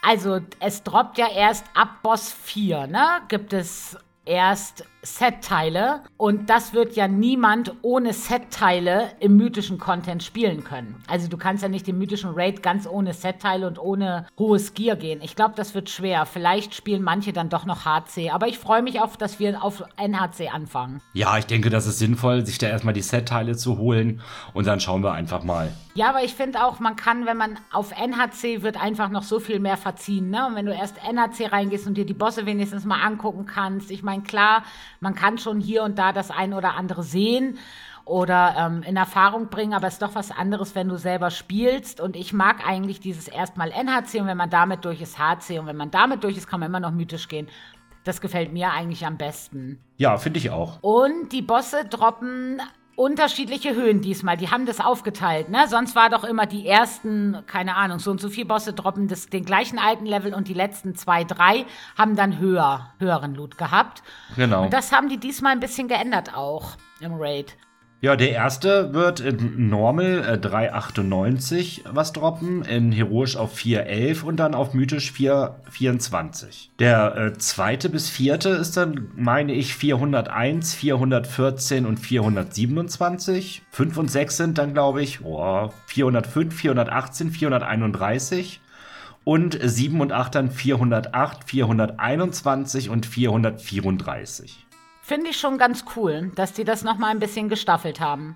also 0.07 0.39
es 0.61 0.83
droppt 0.83 1.17
ja 1.17 1.27
erst 1.27 1.65
ab 1.73 2.01
Boss 2.01 2.31
4, 2.31 2.87
ne? 2.87 3.21
Gibt 3.27 3.51
es 3.51 3.97
erst 4.23 4.85
Set-Teile 5.15 6.01
und 6.17 6.49
das 6.49 6.73
wird 6.73 6.95
ja 6.95 7.07
niemand 7.07 7.73
ohne 7.81 8.13
Set-Teile 8.13 9.11
im 9.19 9.37
mythischen 9.37 9.77
Content 9.77 10.21
spielen 10.21 10.63
können. 10.63 11.01
Also 11.07 11.27
du 11.27 11.37
kannst 11.37 11.63
ja 11.63 11.69
nicht 11.69 11.87
den 11.87 11.97
mythischen 11.97 12.31
Raid 12.33 12.61
ganz 12.61 12.87
ohne 12.87 13.13
Set-Teile 13.13 13.67
und 13.67 13.79
ohne 13.79 14.27
hohes 14.37 14.73
Gear 14.73 14.95
gehen. 14.95 15.21
Ich 15.23 15.35
glaube, 15.35 15.53
das 15.55 15.73
wird 15.73 15.89
schwer. 15.89 16.25
Vielleicht 16.25 16.75
spielen 16.75 17.01
manche 17.01 17.33
dann 17.33 17.49
doch 17.49 17.65
noch 17.65 17.85
HC, 17.85 18.31
aber 18.31 18.47
ich 18.47 18.59
freue 18.59 18.81
mich 18.81 18.99
auf, 18.99 19.17
dass 19.17 19.39
wir 19.39 19.63
auf 19.63 19.83
NHC 19.97 20.49
anfangen. 20.49 21.01
Ja, 21.13 21.37
ich 21.37 21.45
denke, 21.45 21.69
das 21.69 21.87
ist 21.87 21.99
sinnvoll, 21.99 22.45
sich 22.45 22.57
da 22.57 22.67
erstmal 22.67 22.93
die 22.93 23.01
Set-Teile 23.01 23.55
zu 23.55 23.77
holen 23.77 24.21
und 24.53 24.67
dann 24.67 24.79
schauen 24.79 25.03
wir 25.03 25.13
einfach 25.13 25.43
mal. 25.43 25.71
Ja, 25.97 26.09
aber 26.09 26.23
ich 26.23 26.35
finde 26.35 26.63
auch, 26.63 26.79
man 26.79 26.95
kann, 26.95 27.25
wenn 27.25 27.37
man 27.37 27.57
auf 27.71 27.91
NHC 27.91 28.61
wird 28.61 28.79
einfach 28.79 29.09
noch 29.09 29.23
so 29.23 29.39
viel 29.39 29.59
mehr 29.59 29.77
verziehen, 29.77 30.29
ne? 30.29 30.45
Und 30.45 30.55
wenn 30.55 30.67
du 30.67 30.71
erst 30.71 30.97
NHC 31.03 31.47
reingehst 31.47 31.87
und 31.87 31.95
dir 31.95 32.05
die 32.05 32.13
Bosse 32.13 32.45
wenigstens 32.45 32.85
mal 32.85 33.01
angucken 33.01 33.47
kannst, 33.47 33.89
ich 33.89 34.03
meine, 34.03 34.21
klar, 34.21 34.61
man 34.99 35.15
kann 35.15 35.37
schon 35.37 35.59
hier 35.59 35.83
und 35.83 35.97
da 35.97 36.13
das 36.13 36.31
ein 36.31 36.53
oder 36.53 36.75
andere 36.75 37.03
sehen 37.03 37.57
oder 38.07 38.55
ähm, 38.57 38.83
in 38.83 38.95
Erfahrung 38.95 39.49
bringen, 39.49 39.73
aber 39.73 39.87
es 39.87 39.95
ist 39.95 40.01
doch 40.01 40.15
was 40.15 40.31
anderes, 40.31 40.75
wenn 40.75 40.87
du 40.87 40.97
selber 40.97 41.29
spielst. 41.29 41.99
Und 41.99 42.15
ich 42.15 42.33
mag 42.33 42.65
eigentlich 42.65 42.99
dieses 42.99 43.27
erstmal 43.27 43.71
NHC 43.71 44.21
und 44.21 44.27
wenn 44.27 44.37
man 44.37 44.49
damit 44.49 44.85
durch 44.85 45.01
ist 45.01 45.19
HC 45.19 45.59
und 45.59 45.67
wenn 45.67 45.75
man 45.75 45.91
damit 45.91 46.23
durch 46.23 46.37
ist, 46.37 46.47
kann 46.47 46.59
man 46.59 46.69
immer 46.69 46.79
noch 46.79 46.91
mythisch 46.91 47.27
gehen. 47.27 47.47
Das 48.05 48.21
gefällt 48.21 48.53
mir 48.53 48.71
eigentlich 48.71 49.05
am 49.05 49.17
besten. 49.17 49.79
Ja, 49.97 50.17
finde 50.17 50.39
ich 50.39 50.49
auch. 50.49 50.81
Und 50.81 51.33
die 51.33 51.41
Bosse 51.41 51.83
droppen 51.85 52.61
unterschiedliche 52.97 53.75
Höhen 53.75 54.01
diesmal. 54.01 54.37
Die 54.37 54.49
haben 54.49 54.65
das 54.65 54.79
aufgeteilt, 54.79 55.49
ne? 55.49 55.67
Sonst 55.67 55.95
war 55.95 56.09
doch 56.09 56.23
immer 56.23 56.47
die 56.47 56.67
ersten, 56.67 57.43
keine 57.45 57.75
Ahnung, 57.75 57.99
so 57.99 58.09
und 58.09 58.19
so 58.19 58.27
viele 58.27 58.47
Bosse 58.47 58.73
droppen 58.73 59.07
das, 59.07 59.27
den 59.27 59.45
gleichen 59.45 59.77
alten 59.77 60.07
Level 60.07 60.33
und 60.33 60.47
die 60.47 60.55
letzten 60.55 60.95
zwei, 60.95 61.23
drei 61.23 61.65
haben 61.95 62.15
dann 62.15 62.39
höher, 62.39 62.91
höheren 62.99 63.35
Loot 63.35 63.57
gehabt. 63.57 64.01
Genau. 64.35 64.63
Und 64.63 64.73
das 64.73 64.91
haben 64.91 65.09
die 65.09 65.19
diesmal 65.19 65.51
ein 65.51 65.59
bisschen 65.59 65.87
geändert 65.87 66.35
auch 66.35 66.71
im 66.99 67.13
Raid. 67.13 67.55
Ja, 67.99 68.15
der 68.15 68.31
erste 68.31 68.93
wird 68.93 69.21
in 69.21 69.69
Normal 69.69 70.23
äh, 70.23 70.33
3,98 70.33 71.81
was 71.89 72.13
droppen, 72.13 72.61
in 72.61 72.91
Heroisch 72.91 73.35
auf 73.35 73.57
4,11 73.57 74.21
und 74.23 74.37
dann 74.37 74.53
auf 74.53 74.75
Mythisch 74.75 75.11
4,24. 75.11 76.69
Der 76.77 77.17
äh, 77.17 77.33
zweite 77.39 77.89
bis 77.89 78.07
vierte 78.07 78.49
ist 78.49 78.77
dann, 78.77 79.07
meine 79.15 79.53
ich, 79.53 79.73
401, 79.73 80.75
414 80.75 81.87
und 81.87 81.99
427. 81.99 83.63
5 83.71 83.97
und 83.97 84.11
6 84.11 84.37
sind 84.37 84.57
dann, 84.59 84.73
glaube 84.73 85.01
ich, 85.01 85.25
oh, 85.25 85.71
405, 85.87 86.53
418, 86.53 87.31
431. 87.31 88.61
Und 89.23 89.57
7 89.59 89.99
und 90.01 90.11
8 90.11 90.35
dann 90.35 90.51
408, 90.51 91.49
421 91.49 92.91
und 92.91 93.07
434. 93.07 94.66
Finde 95.07 95.29
ich 95.29 95.39
schon 95.39 95.57
ganz 95.57 95.85
cool, 95.95 96.33
dass 96.35 96.51
die 96.51 96.65
das 96.65 96.83
noch 96.83 96.97
mal 96.97 97.11
ein 97.11 97.19
bisschen 97.19 97.47
gestaffelt 97.47 98.01
haben. 98.01 98.35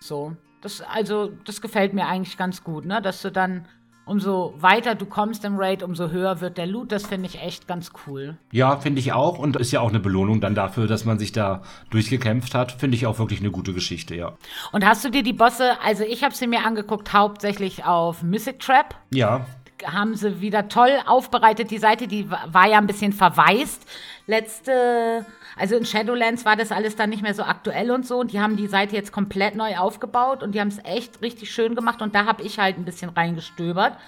So, 0.00 0.34
das 0.60 0.80
also 0.80 1.30
das 1.44 1.60
gefällt 1.60 1.94
mir 1.94 2.08
eigentlich 2.08 2.36
ganz 2.36 2.64
gut, 2.64 2.84
ne, 2.84 3.00
dass 3.00 3.22
du 3.22 3.30
dann 3.30 3.68
umso 4.06 4.52
weiter 4.56 4.96
du 4.96 5.06
kommst 5.06 5.44
im 5.44 5.56
Raid, 5.56 5.84
umso 5.84 6.10
höher 6.10 6.40
wird 6.40 6.58
der 6.58 6.66
Loot. 6.66 6.90
Das 6.90 7.06
finde 7.06 7.28
ich 7.28 7.40
echt 7.40 7.68
ganz 7.68 7.92
cool. 8.08 8.36
Ja, 8.50 8.76
finde 8.78 8.98
ich 8.98 9.12
auch. 9.12 9.38
Und 9.38 9.54
ist 9.54 9.70
ja 9.70 9.82
auch 9.82 9.90
eine 9.90 10.00
Belohnung 10.00 10.40
dann 10.40 10.56
dafür, 10.56 10.88
dass 10.88 11.04
man 11.04 11.20
sich 11.20 11.30
da 11.30 11.62
durchgekämpft 11.90 12.56
hat. 12.56 12.72
Finde 12.72 12.96
ich 12.96 13.06
auch 13.06 13.20
wirklich 13.20 13.38
eine 13.38 13.52
gute 13.52 13.72
Geschichte, 13.72 14.16
ja. 14.16 14.32
Und 14.72 14.84
hast 14.84 15.04
du 15.04 15.10
dir 15.10 15.22
die 15.22 15.32
Bosse, 15.32 15.80
also 15.80 16.02
ich 16.02 16.24
habe 16.24 16.34
sie 16.34 16.48
mir 16.48 16.66
angeguckt, 16.66 17.12
hauptsächlich 17.12 17.84
auf 17.84 18.24
Mythic 18.24 18.58
Trap. 18.58 18.96
Ja. 19.14 19.46
Haben 19.84 20.16
sie 20.16 20.40
wieder 20.40 20.68
toll 20.68 20.90
aufbereitet. 21.06 21.70
Die 21.70 21.78
Seite, 21.78 22.08
die 22.08 22.28
war 22.28 22.66
ja 22.66 22.78
ein 22.78 22.88
bisschen 22.88 23.12
verwaist. 23.12 23.86
Letzte 24.26 25.24
also 25.60 25.76
in 25.76 25.84
Shadowlands 25.84 26.46
war 26.46 26.56
das 26.56 26.72
alles 26.72 26.96
dann 26.96 27.10
nicht 27.10 27.22
mehr 27.22 27.34
so 27.34 27.42
aktuell 27.42 27.90
und 27.90 28.06
so. 28.06 28.18
Und 28.18 28.32
die 28.32 28.40
haben 28.40 28.56
die 28.56 28.66
Seite 28.66 28.96
jetzt 28.96 29.12
komplett 29.12 29.54
neu 29.54 29.76
aufgebaut 29.76 30.42
und 30.42 30.54
die 30.54 30.60
haben 30.60 30.68
es 30.68 30.78
echt 30.84 31.20
richtig 31.20 31.52
schön 31.52 31.74
gemacht. 31.74 32.00
Und 32.00 32.14
da 32.14 32.24
habe 32.24 32.42
ich 32.42 32.58
halt 32.58 32.78
ein 32.78 32.84
bisschen 32.84 33.10
reingestöbert. 33.10 33.98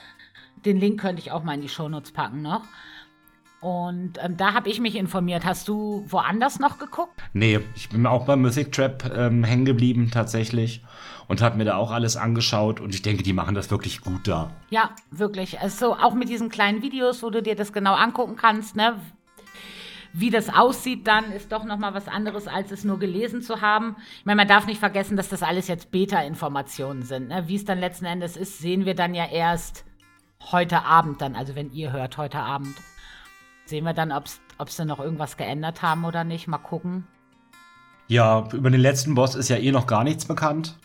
Den 0.64 0.80
Link 0.80 1.00
könnte 1.00 1.20
ich 1.20 1.30
auch 1.30 1.42
mal 1.42 1.54
in 1.54 1.60
die 1.60 1.68
Shownotes 1.68 2.12
packen 2.12 2.40
noch. 2.40 2.62
Und 3.60 4.14
ähm, 4.20 4.36
da 4.36 4.54
habe 4.54 4.70
ich 4.70 4.80
mich 4.80 4.96
informiert. 4.96 5.44
Hast 5.44 5.68
du 5.68 6.04
woanders 6.08 6.58
noch 6.58 6.78
geguckt? 6.78 7.22
Nee, 7.32 7.60
ich 7.76 7.90
bin 7.90 8.06
auch 8.06 8.24
beim 8.24 8.40
Music 8.40 8.72
Trap 8.72 9.12
ähm, 9.14 9.44
hängen 9.44 9.64
geblieben 9.64 10.10
tatsächlich 10.10 10.82
und 11.28 11.42
habe 11.42 11.58
mir 11.58 11.64
da 11.64 11.76
auch 11.76 11.92
alles 11.92 12.16
angeschaut 12.16 12.80
und 12.80 12.92
ich 12.92 13.02
denke, 13.02 13.22
die 13.22 13.32
machen 13.32 13.54
das 13.54 13.70
wirklich 13.70 14.00
gut 14.00 14.26
da. 14.26 14.50
Ja, 14.70 14.90
wirklich. 15.10 15.60
Also 15.60 15.94
auch 15.94 16.14
mit 16.14 16.28
diesen 16.28 16.48
kleinen 16.48 16.82
Videos, 16.82 17.22
wo 17.22 17.30
du 17.30 17.40
dir 17.40 17.54
das 17.54 17.72
genau 17.72 17.94
angucken 17.94 18.34
kannst, 18.36 18.74
ne? 18.74 18.96
Wie 20.14 20.30
das 20.30 20.50
aussieht 20.50 21.06
dann, 21.06 21.32
ist 21.32 21.52
doch 21.52 21.64
noch 21.64 21.78
mal 21.78 21.94
was 21.94 22.06
anderes, 22.06 22.46
als 22.46 22.70
es 22.70 22.84
nur 22.84 22.98
gelesen 22.98 23.40
zu 23.40 23.62
haben. 23.62 23.96
Ich 24.18 24.26
meine, 24.26 24.36
man 24.36 24.48
darf 24.48 24.66
nicht 24.66 24.78
vergessen, 24.78 25.16
dass 25.16 25.30
das 25.30 25.42
alles 25.42 25.68
jetzt 25.68 25.90
Beta-Informationen 25.90 27.02
sind. 27.02 27.28
Ne? 27.28 27.44
Wie 27.46 27.56
es 27.56 27.64
dann 27.64 27.78
letzten 27.78 28.04
Endes 28.04 28.36
ist, 28.36 28.58
sehen 28.58 28.84
wir 28.84 28.94
dann 28.94 29.14
ja 29.14 29.26
erst 29.26 29.84
heute 30.50 30.84
Abend 30.84 31.22
dann. 31.22 31.34
Also 31.34 31.54
wenn 31.54 31.72
ihr 31.72 31.92
hört, 31.92 32.18
heute 32.18 32.38
Abend. 32.38 32.76
Sehen 33.64 33.84
wir 33.84 33.94
dann, 33.94 34.12
ob 34.12 34.68
sie 34.68 34.84
noch 34.84 35.00
irgendwas 35.00 35.38
geändert 35.38 35.80
haben 35.80 36.04
oder 36.04 36.24
nicht. 36.24 36.46
Mal 36.46 36.58
gucken. 36.58 37.06
Ja, 38.08 38.46
über 38.52 38.70
den 38.70 38.80
letzten 38.80 39.14
Boss 39.14 39.34
ist 39.34 39.48
ja 39.48 39.56
eh 39.56 39.72
noch 39.72 39.86
gar 39.86 40.04
nichts 40.04 40.26
bekannt. 40.26 40.78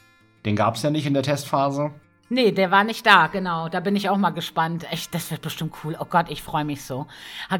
Den 0.45 0.55
gab 0.55 0.75
es 0.75 0.83
ja 0.83 0.89
nicht 0.89 1.05
in 1.05 1.13
der 1.13 1.23
Testphase. 1.23 1.91
Nee, 2.29 2.51
der 2.51 2.71
war 2.71 2.83
nicht 2.83 3.05
da, 3.05 3.27
genau. 3.27 3.69
Da 3.69 3.79
bin 3.79 3.95
ich 3.95 4.09
auch 4.09 4.17
mal 4.17 4.31
gespannt. 4.31 4.85
Echt, 4.91 5.13
das 5.13 5.31
wird 5.31 5.41
bestimmt 5.41 5.73
cool. 5.83 5.95
Oh 5.99 6.05
Gott, 6.05 6.25
ich 6.29 6.43
freue 6.43 6.65
mich 6.65 6.83
so. 6.83 7.07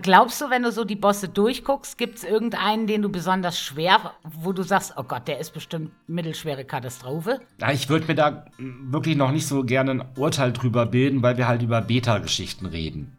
Glaubst 0.02 0.42
du, 0.42 0.50
wenn 0.50 0.64
du 0.64 0.72
so 0.72 0.84
die 0.84 0.98
Bosse 0.98 1.30
durchguckst, 1.30 1.98
gibt 1.98 2.18
es 2.18 2.24
irgendeinen, 2.26 2.86
den 2.86 3.02
du 3.02 3.10
besonders 3.10 3.60
schwer, 3.60 4.14
wo 4.24 4.52
du 4.52 4.64
sagst, 4.64 4.94
oh 4.98 5.04
Gott, 5.04 5.28
der 5.28 5.40
ist 5.40 5.54
bestimmt 5.54 5.92
mittelschwere 6.08 6.66
Katastrophe? 6.66 7.40
Ja, 7.62 7.72
ich 7.72 7.88
würde 7.88 8.08
mir 8.08 8.16
da 8.16 8.46
wirklich 8.58 9.16
noch 9.16 9.32
nicht 9.32 9.48
so 9.48 9.64
gerne 9.64 9.92
ein 9.92 10.06
Urteil 10.18 10.52
drüber 10.52 10.86
bilden, 10.86 11.24
weil 11.24 11.38
wir 11.38 11.48
halt 11.48 11.62
über 11.62 11.80
Beta-Geschichten 11.82 12.66
reden. 12.66 13.18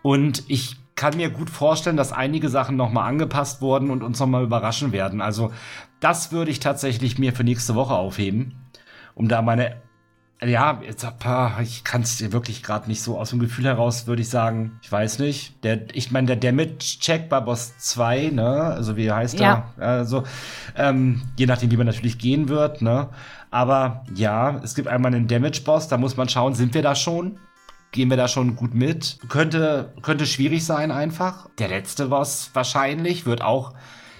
Und 0.00 0.44
ich 0.48 0.76
kann 0.94 1.16
mir 1.18 1.28
gut 1.28 1.50
vorstellen, 1.50 1.98
dass 1.98 2.12
einige 2.12 2.48
Sachen 2.48 2.76
nochmal 2.76 3.08
angepasst 3.10 3.60
wurden 3.60 3.90
und 3.90 4.02
uns 4.02 4.18
nochmal 4.18 4.44
überraschen 4.44 4.92
werden. 4.92 5.20
Also, 5.20 5.52
das 6.00 6.32
würde 6.32 6.50
ich 6.50 6.60
tatsächlich 6.60 7.18
mir 7.18 7.34
für 7.34 7.44
nächste 7.44 7.74
Woche 7.74 7.94
aufheben, 7.94 8.54
um 9.14 9.28
da 9.28 9.42
meine 9.42 9.76
ja, 10.44 10.80
jetzt, 10.84 11.06
ich 11.62 11.84
kann 11.84 12.02
es 12.02 12.18
dir 12.18 12.30
wirklich 12.30 12.62
gerade 12.62 12.88
nicht 12.88 13.02
so 13.02 13.18
aus 13.18 13.30
dem 13.30 13.38
Gefühl 13.38 13.64
heraus, 13.64 14.06
würde 14.06 14.20
ich 14.20 14.28
sagen. 14.28 14.78
Ich 14.82 14.92
weiß 14.92 15.18
nicht. 15.18 15.64
Der, 15.64 15.94
ich 15.94 16.10
meine, 16.10 16.26
der 16.26 16.36
Damage-Check 16.36 17.30
bei 17.30 17.40
Boss 17.40 17.78
2, 17.78 18.30
ne? 18.34 18.46
Also 18.46 18.96
wie 18.96 19.10
heißt 19.10 19.40
ja. 19.40 19.72
er? 19.78 19.86
Also, 19.86 20.24
ähm, 20.76 21.22
je 21.38 21.46
nachdem, 21.46 21.70
wie 21.70 21.76
man 21.78 21.86
natürlich 21.86 22.18
gehen 22.18 22.50
wird, 22.50 22.82
ne? 22.82 23.08
Aber 23.50 24.04
ja, 24.14 24.60
es 24.62 24.74
gibt 24.74 24.88
einmal 24.88 25.14
einen 25.14 25.26
Damage-Boss, 25.26 25.88
da 25.88 25.96
muss 25.96 26.18
man 26.18 26.28
schauen, 26.28 26.54
sind 26.54 26.74
wir 26.74 26.82
da 26.82 26.94
schon? 26.94 27.38
Gehen 27.92 28.10
wir 28.10 28.18
da 28.18 28.28
schon 28.28 28.56
gut 28.56 28.74
mit? 28.74 29.18
Könnte, 29.30 29.94
könnte 30.02 30.26
schwierig 30.26 30.66
sein 30.66 30.90
einfach. 30.90 31.48
Der 31.58 31.68
letzte 31.68 32.08
Boss 32.08 32.50
wahrscheinlich 32.52 33.24
wird 33.24 33.40
auch 33.40 33.72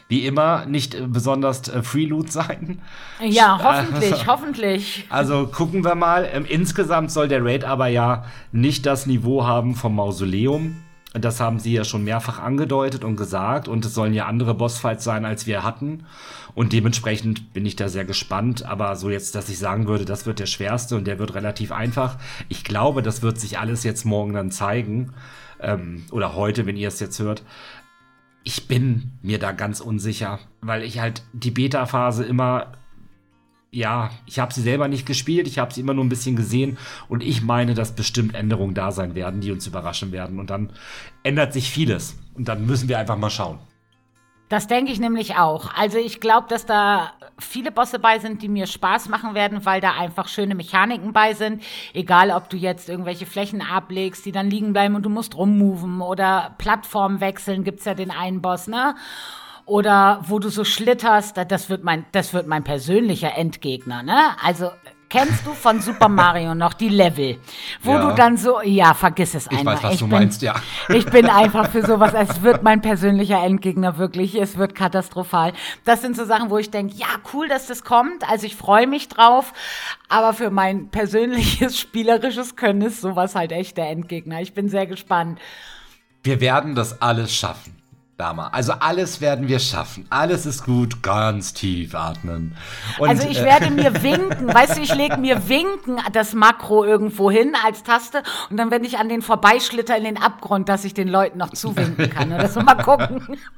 wie 0.09 0.27
immer 0.27 0.67
nicht 0.67 0.95
äh, 0.95 1.07
besonders 1.07 1.69
äh, 1.69 1.83
Freeloot 1.83 2.31
sein. 2.31 2.81
Ja, 3.21 3.61
hoffentlich, 3.63 4.13
also, 4.13 4.27
hoffentlich. 4.33 5.07
Also 5.09 5.47
gucken 5.49 5.85
wir 5.85 5.95
mal. 5.95 6.29
Ähm, 6.33 6.45
insgesamt 6.49 7.11
soll 7.11 7.29
der 7.29 7.45
Raid 7.45 7.65
aber 7.65 7.89
ja 7.89 8.25
nicht 8.53 8.87
das 8.87 9.07
Niveau 9.07 9.45
haben 9.45 9.75
vom 9.75 9.97
Mausoleum. 9.97 10.77
Das 11.13 11.41
haben 11.41 11.59
sie 11.59 11.73
ja 11.73 11.85
schon 11.85 12.05
mehrfach 12.05 12.41
angedeutet 12.41 13.03
und 13.03 13.17
gesagt. 13.17 13.69
Und 13.69 13.85
es 13.85 13.95
sollen 13.95 14.13
ja 14.13 14.27
andere 14.27 14.55
Bossfights 14.55 15.03
sein, 15.03 15.25
als 15.25 15.47
wir 15.47 15.65
hatten. 15.65 16.05
Und 16.55 16.73
dementsprechend 16.73 17.53
bin 17.53 17.67
ich 17.67 17.75
da 17.75 17.89
sehr 17.89 18.05
gespannt. 18.05 18.65
Aber 18.65 18.97
so 18.97 19.11
jetzt, 19.11 19.35
dass 19.35 19.49
ich 19.49 19.59
sagen 19.59 19.89
würde, 19.89 20.05
das 20.05 20.27
wird 20.27 20.39
der 20.39 20.47
schwerste 20.47 20.97
und 20.97 21.07
der 21.07 21.19
wird 21.19 21.35
relativ 21.35 21.73
einfach. 21.73 22.17
Ich 22.49 22.65
glaube, 22.65 23.03
das 23.03 23.23
wird 23.23 23.41
sich 23.41 23.59
alles 23.59 23.83
jetzt 23.83 24.05
morgen 24.05 24.35
dann 24.35 24.51
zeigen. 24.51 25.15
Ähm, 25.59 26.05
oder 26.13 26.35
heute, 26.35 26.67
wenn 26.67 26.77
ihr 26.77 26.89
es 26.89 27.01
jetzt 27.01 27.19
hört 27.19 27.43
ich 28.47 28.69
bin 28.69 29.11
mir 29.23 29.41
da 29.41 29.51
ganz 29.51 29.81
unsicher, 29.81 30.39
weil 30.61 30.85
ich 30.85 31.01
halt 31.01 31.25
die 31.33 31.51
Beta-Phase 31.51 32.25
immer, 32.25 32.75
ja, 33.73 34.13
ich 34.25 34.39
habe 34.39 34.55
sie 34.55 34.63
selber 34.63 34.87
nicht 34.87 35.05
gespielt, 35.05 35.49
ich 35.49 35.59
habe 35.59 35.75
sie 35.75 35.81
immer 35.81 35.95
nur 35.95 36.05
ein 36.05 36.09
bisschen 36.09 36.37
gesehen 36.37 36.79
und 37.09 37.25
ich 37.25 37.43
meine, 37.43 37.75
dass 37.75 37.97
bestimmt 37.97 38.37
Änderungen 38.37 38.75
da 38.75 38.93
sein 38.93 39.17
werden, 39.17 39.41
die 39.41 39.51
uns 39.51 39.67
überraschen 39.67 40.13
werden 40.13 40.39
und 40.39 40.51
dann 40.51 40.71
ändert 41.25 41.53
sich 41.53 41.71
vieles 41.71 42.21
und 42.35 42.47
dann 42.47 42.67
müssen 42.67 42.89
wir 42.89 43.01
einfach 43.01 43.19
mal 43.19 43.31
schauen. 43.31 43.59
Das 44.49 44.69
denke 44.69 44.93
ich 44.93 45.01
nämlich 45.01 45.37
auch. 45.37 45.75
Also 45.75 45.99
ich 45.99 46.21
glaube, 46.21 46.47
dass 46.49 46.67
da 46.67 47.13
viele 47.39 47.73
Bosse 47.73 47.99
bei 47.99 48.21
sind, 48.21 48.43
die 48.43 48.49
mir 48.49 48.69
Spaß 48.69 49.09
machen 49.09 49.35
werden, 49.35 49.65
weil 49.65 49.81
da 49.81 49.93
einfach 49.93 50.29
schöne 50.29 50.55
Mechaniken 50.55 51.13
bei 51.13 51.35
sind. 51.35 51.63
Egal, 51.95 52.31
ob 52.31 52.49
du 52.49 52.57
jetzt 52.57 52.89
irgendwelche 52.89 53.27
Flächen 53.27 53.61
ablegst, 53.61 54.25
die 54.25 54.33
dann 54.33 54.49
liegen 54.49 54.73
bleiben 54.73 54.95
und 54.95 55.03
du 55.03 55.11
musst 55.11 55.37
rummoven 55.37 56.01
oder 56.01 56.55
Plattform 56.59 57.21
wechseln, 57.21 57.65
gibt's 57.65 57.87
ja 57.87 57.95
den 57.95 58.13
einen 58.13 58.41
Boss, 58.41 58.69
ne? 58.69 58.95
Oder 59.65 60.21
wo 60.23 60.39
du 60.39 60.49
so 60.49 60.63
schlitterst, 60.63 61.37
das 61.49 61.69
wird 61.69 61.83
mein, 61.83 62.07
das 62.13 62.33
wird 62.33 62.47
mein 62.47 62.63
persönlicher 62.63 63.37
Endgegner, 63.37 64.05
ne? 64.05 64.17
Also 64.41 64.71
Kennst 65.17 65.47
du 65.47 65.55
von 65.55 65.81
Super 65.81 66.09
Mario 66.09 66.55
noch 66.55 66.75
die 66.75 66.91
Level, 66.91 67.39
wo 67.83 67.93
ja. 67.93 68.11
du 68.11 68.15
dann 68.15 68.37
so, 68.37 68.61
ja, 68.61 68.93
vergiss 68.93 69.35
es 69.35 69.49
einfach. 69.49 69.61
Ich 69.61 69.67
weiß, 69.67 69.83
was 69.83 69.95
ich 69.95 70.01
du 70.01 70.09
bin, 70.09 70.19
meinst, 70.19 70.43
ja. 70.43 70.55
Ich 70.89 71.07
bin 71.07 71.27
einfach 71.27 71.71
für 71.71 71.87
sowas, 71.87 72.13
es 72.15 72.43
wird 72.43 72.63
mein 72.63 72.83
persönlicher 72.83 73.43
Endgegner 73.43 73.97
wirklich, 73.97 74.35
es 74.35 74.59
wird 74.59 74.75
katastrophal. 74.75 75.55
Das 75.85 76.03
sind 76.03 76.17
so 76.17 76.25
Sachen, 76.25 76.51
wo 76.51 76.59
ich 76.59 76.71
denke, 76.71 76.95
ja, 76.97 77.07
cool, 77.33 77.49
dass 77.49 77.67
das 77.67 77.83
kommt, 77.83 78.29
also 78.29 78.47
ich 78.47 78.57
freue 78.57 78.87
mich 78.87 79.09
drauf, 79.09 79.53
aber 80.09 80.35
für 80.35 80.51
mein 80.51 80.89
persönliches 80.89 81.79
spielerisches 81.81 82.57
Können 82.57 82.83
ist 82.83 83.01
sowas 83.01 83.35
halt 83.35 83.53
echt 83.53 83.79
der 83.79 83.89
Endgegner. 83.89 84.43
Ich 84.43 84.53
bin 84.53 84.69
sehr 84.69 84.87
gespannt. 84.87 85.39
Wir 86.23 86.41
werden 86.41 86.75
das 86.75 87.01
alles 87.01 87.35
schaffen. 87.35 87.76
Dama. 88.17 88.49
Also 88.49 88.73
alles 88.73 89.21
werden 89.21 89.47
wir 89.47 89.59
schaffen. 89.59 90.07
Alles 90.09 90.47
ist 90.47 90.65
gut. 90.65 91.03
Ganz 91.03 91.53
tief 91.53 91.95
atmen. 91.95 92.57
Und, 92.99 93.11
also 93.11 93.29
ich 93.29 93.41
äh, 93.41 93.45
werde 93.45 93.71
mir 93.71 94.03
winken. 94.03 94.53
weißt 94.53 94.79
du, 94.79 94.81
ich 94.81 94.95
lege 94.95 95.19
mir 95.19 95.49
winken 95.51 96.01
das 96.13 96.33
Makro 96.33 96.85
irgendwo 96.85 97.31
hin 97.31 97.55
als 97.63 97.83
Taste 97.83 98.23
und 98.49 98.57
dann, 98.57 98.71
wenn 98.71 98.85
ich 98.85 98.99
an 98.99 99.11
den 99.11 99.21
vorbeischlitter 99.21 99.97
in 99.99 100.05
den 100.05 100.17
Abgrund, 100.17 100.71
dass 100.71 100.85
ich 100.85 100.95
den 100.95 101.09
Leuten 101.09 101.37
noch 101.37 101.51
zuwinken 101.51 102.09
kann. 102.09 102.33
Oder 102.33 102.49
so 102.49 102.61
mal 102.61 102.77
gucken. 102.77 103.39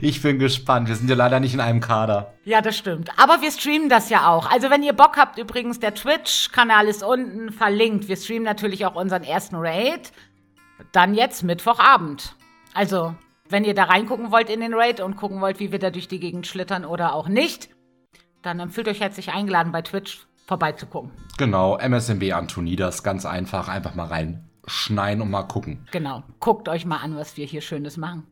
Ich 0.00 0.22
bin 0.22 0.38
gespannt. 0.38 0.88
Wir 0.88 0.96
sind 0.96 1.10
ja 1.10 1.14
leider 1.14 1.40
nicht 1.40 1.52
in 1.52 1.60
einem 1.60 1.80
Kader. 1.80 2.32
Ja, 2.44 2.62
das 2.62 2.74
stimmt. 2.78 3.10
Aber 3.18 3.42
wir 3.42 3.50
streamen 3.50 3.90
das 3.90 4.08
ja 4.08 4.26
auch. 4.28 4.50
Also 4.50 4.70
wenn 4.70 4.82
ihr 4.82 4.94
Bock 4.94 5.18
habt, 5.18 5.38
übrigens, 5.38 5.78
der 5.78 5.94
Twitch-Kanal 5.94 6.86
ist 6.86 7.02
unten 7.02 7.52
verlinkt. 7.52 8.08
Wir 8.08 8.16
streamen 8.16 8.44
natürlich 8.44 8.86
auch 8.86 8.94
unseren 8.94 9.24
ersten 9.24 9.56
Raid. 9.56 10.10
Dann 10.92 11.12
jetzt 11.12 11.42
Mittwochabend. 11.42 12.34
Also 12.72 13.14
wenn 13.48 13.64
ihr 13.64 13.74
da 13.74 13.84
reingucken 13.84 14.30
wollt 14.30 14.50
in 14.50 14.60
den 14.60 14.74
Raid 14.74 15.00
und 15.00 15.16
gucken 15.16 15.40
wollt, 15.40 15.60
wie 15.60 15.72
wir 15.72 15.78
da 15.78 15.90
durch 15.90 16.08
die 16.08 16.20
Gegend 16.20 16.46
schlittern 16.46 16.84
oder 16.84 17.14
auch 17.14 17.28
nicht, 17.28 17.70
dann 18.42 18.70
fühlt 18.70 18.88
euch 18.88 19.00
herzlich 19.00 19.32
eingeladen, 19.32 19.72
bei 19.72 19.82
Twitch 19.82 20.26
vorbeizugucken. 20.46 21.10
Genau, 21.36 21.76
MSMB 21.76 22.32
Antonidas, 22.32 23.02
ganz 23.02 23.26
einfach, 23.26 23.68
einfach 23.68 23.94
mal 23.94 24.06
reinschneiden 24.06 25.22
und 25.22 25.30
mal 25.30 25.42
gucken. 25.42 25.86
Genau, 25.90 26.22
guckt 26.40 26.68
euch 26.68 26.86
mal 26.86 26.98
an, 26.98 27.16
was 27.16 27.36
wir 27.36 27.46
hier 27.46 27.60
Schönes 27.60 27.96
machen. 27.96 28.26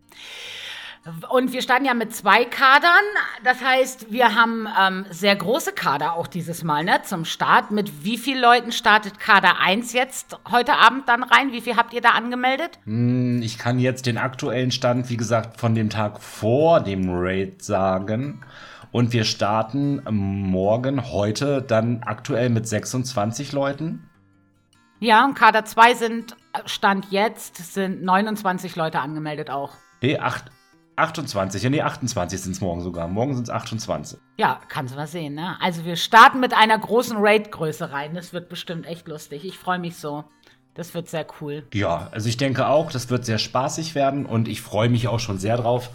Und 1.29 1.53
wir 1.53 1.63
starten 1.63 1.85
ja 1.85 1.95
mit 1.95 2.15
zwei 2.15 2.45
Kadern. 2.45 2.91
Das 3.45 3.63
heißt, 3.63 4.11
wir 4.11 4.35
haben 4.35 4.67
ähm, 4.79 5.07
sehr 5.11 5.37
große 5.37 5.73
Kader 5.73 6.15
auch 6.15 6.27
dieses 6.27 6.65
Mal 6.65 6.85
ne, 6.85 7.01
zum 7.05 7.25
Start. 7.25 7.71
Mit 7.71 8.05
wie 8.05 8.19
vielen 8.19 8.41
Leuten 8.41 8.73
startet 8.73 9.21
Kader 9.21 9.61
1 9.61 9.93
jetzt 9.93 10.37
heute 10.51 10.75
Abend 10.75 11.09
dann 11.09 11.23
rein? 11.23 11.53
Wie 11.53 11.61
viel 11.61 11.77
habt 11.77 11.93
ihr 11.95 12.01
da 12.01 12.11
angemeldet? 12.11 12.81
Hm, 12.85 13.41
ich 13.41 13.59
kann 13.59 13.79
jetzt 13.79 14.07
den 14.07 14.19
aktuellen 14.19 14.73
Stand, 14.73 15.09
wie 15.09 15.17
gesagt, 15.17 15.61
von 15.61 15.75
dem 15.75 15.91
Tag 15.91 16.21
vor 16.21 16.81
dem 16.81 17.09
Raid 17.09 17.63
sagen. 17.63 18.45
Und 18.91 19.13
wir 19.13 19.25
starten 19.25 20.03
morgen, 20.11 21.13
heute, 21.13 21.63
dann 21.63 22.03
aktuell 22.05 22.51
mit 22.51 22.67
26 22.67 23.53
Leuten. 23.53 24.09
Ja, 24.99 25.25
und 25.25 25.35
Kader 25.35 25.65
2 25.65 25.95
sind, 25.95 26.37
Stand 26.65 27.07
jetzt, 27.11 27.75
sind 27.75 28.03
29 28.03 28.75
Leute 28.77 29.01
angemeldet 29.01 29.51
auch. 29.51 29.75
Nee, 30.03 30.19
8, 30.19 30.51
28, 30.97 31.63
ja 31.63 31.71
nee, 31.71 31.83
28 31.83 32.41
sind 32.41 32.53
es 32.53 32.61
morgen 32.61 32.81
sogar. 32.81 33.07
Morgen 33.07 33.35
sind 33.35 33.45
es 33.45 33.51
28. 33.51 34.19
Ja, 34.39 34.61
kannst 34.69 34.95
du 34.95 34.99
mal 34.99 35.07
sehen, 35.07 35.35
ne? 35.35 35.57
Also 35.61 35.85
wir 35.85 35.97
starten 35.97 36.41
mit 36.41 36.55
einer 36.55 36.79
großen 36.79 37.17
Raid-Größe 37.19 37.93
rein. 37.93 38.15
Das 38.15 38.33
wird 38.33 38.49
bestimmt 38.49 38.87
echt 38.87 39.07
lustig. 39.07 39.45
Ich 39.45 39.59
freue 39.59 39.79
mich 39.79 39.97
so. 39.97 40.25
Das 40.75 40.95
wird 40.95 41.09
sehr 41.09 41.27
cool. 41.41 41.65
Ja, 41.73 42.09
also 42.13 42.29
ich 42.29 42.37
denke 42.37 42.67
auch, 42.67 42.91
das 42.91 43.09
wird 43.09 43.25
sehr 43.25 43.39
spaßig 43.39 43.95
werden 43.95 44.27
und 44.27 44.49
ich 44.49 44.61
freue 44.61 44.89
mich 44.89 45.09
auch 45.09 45.21
schon 45.21 45.39
sehr 45.39 45.57
drauf, 45.57 45.91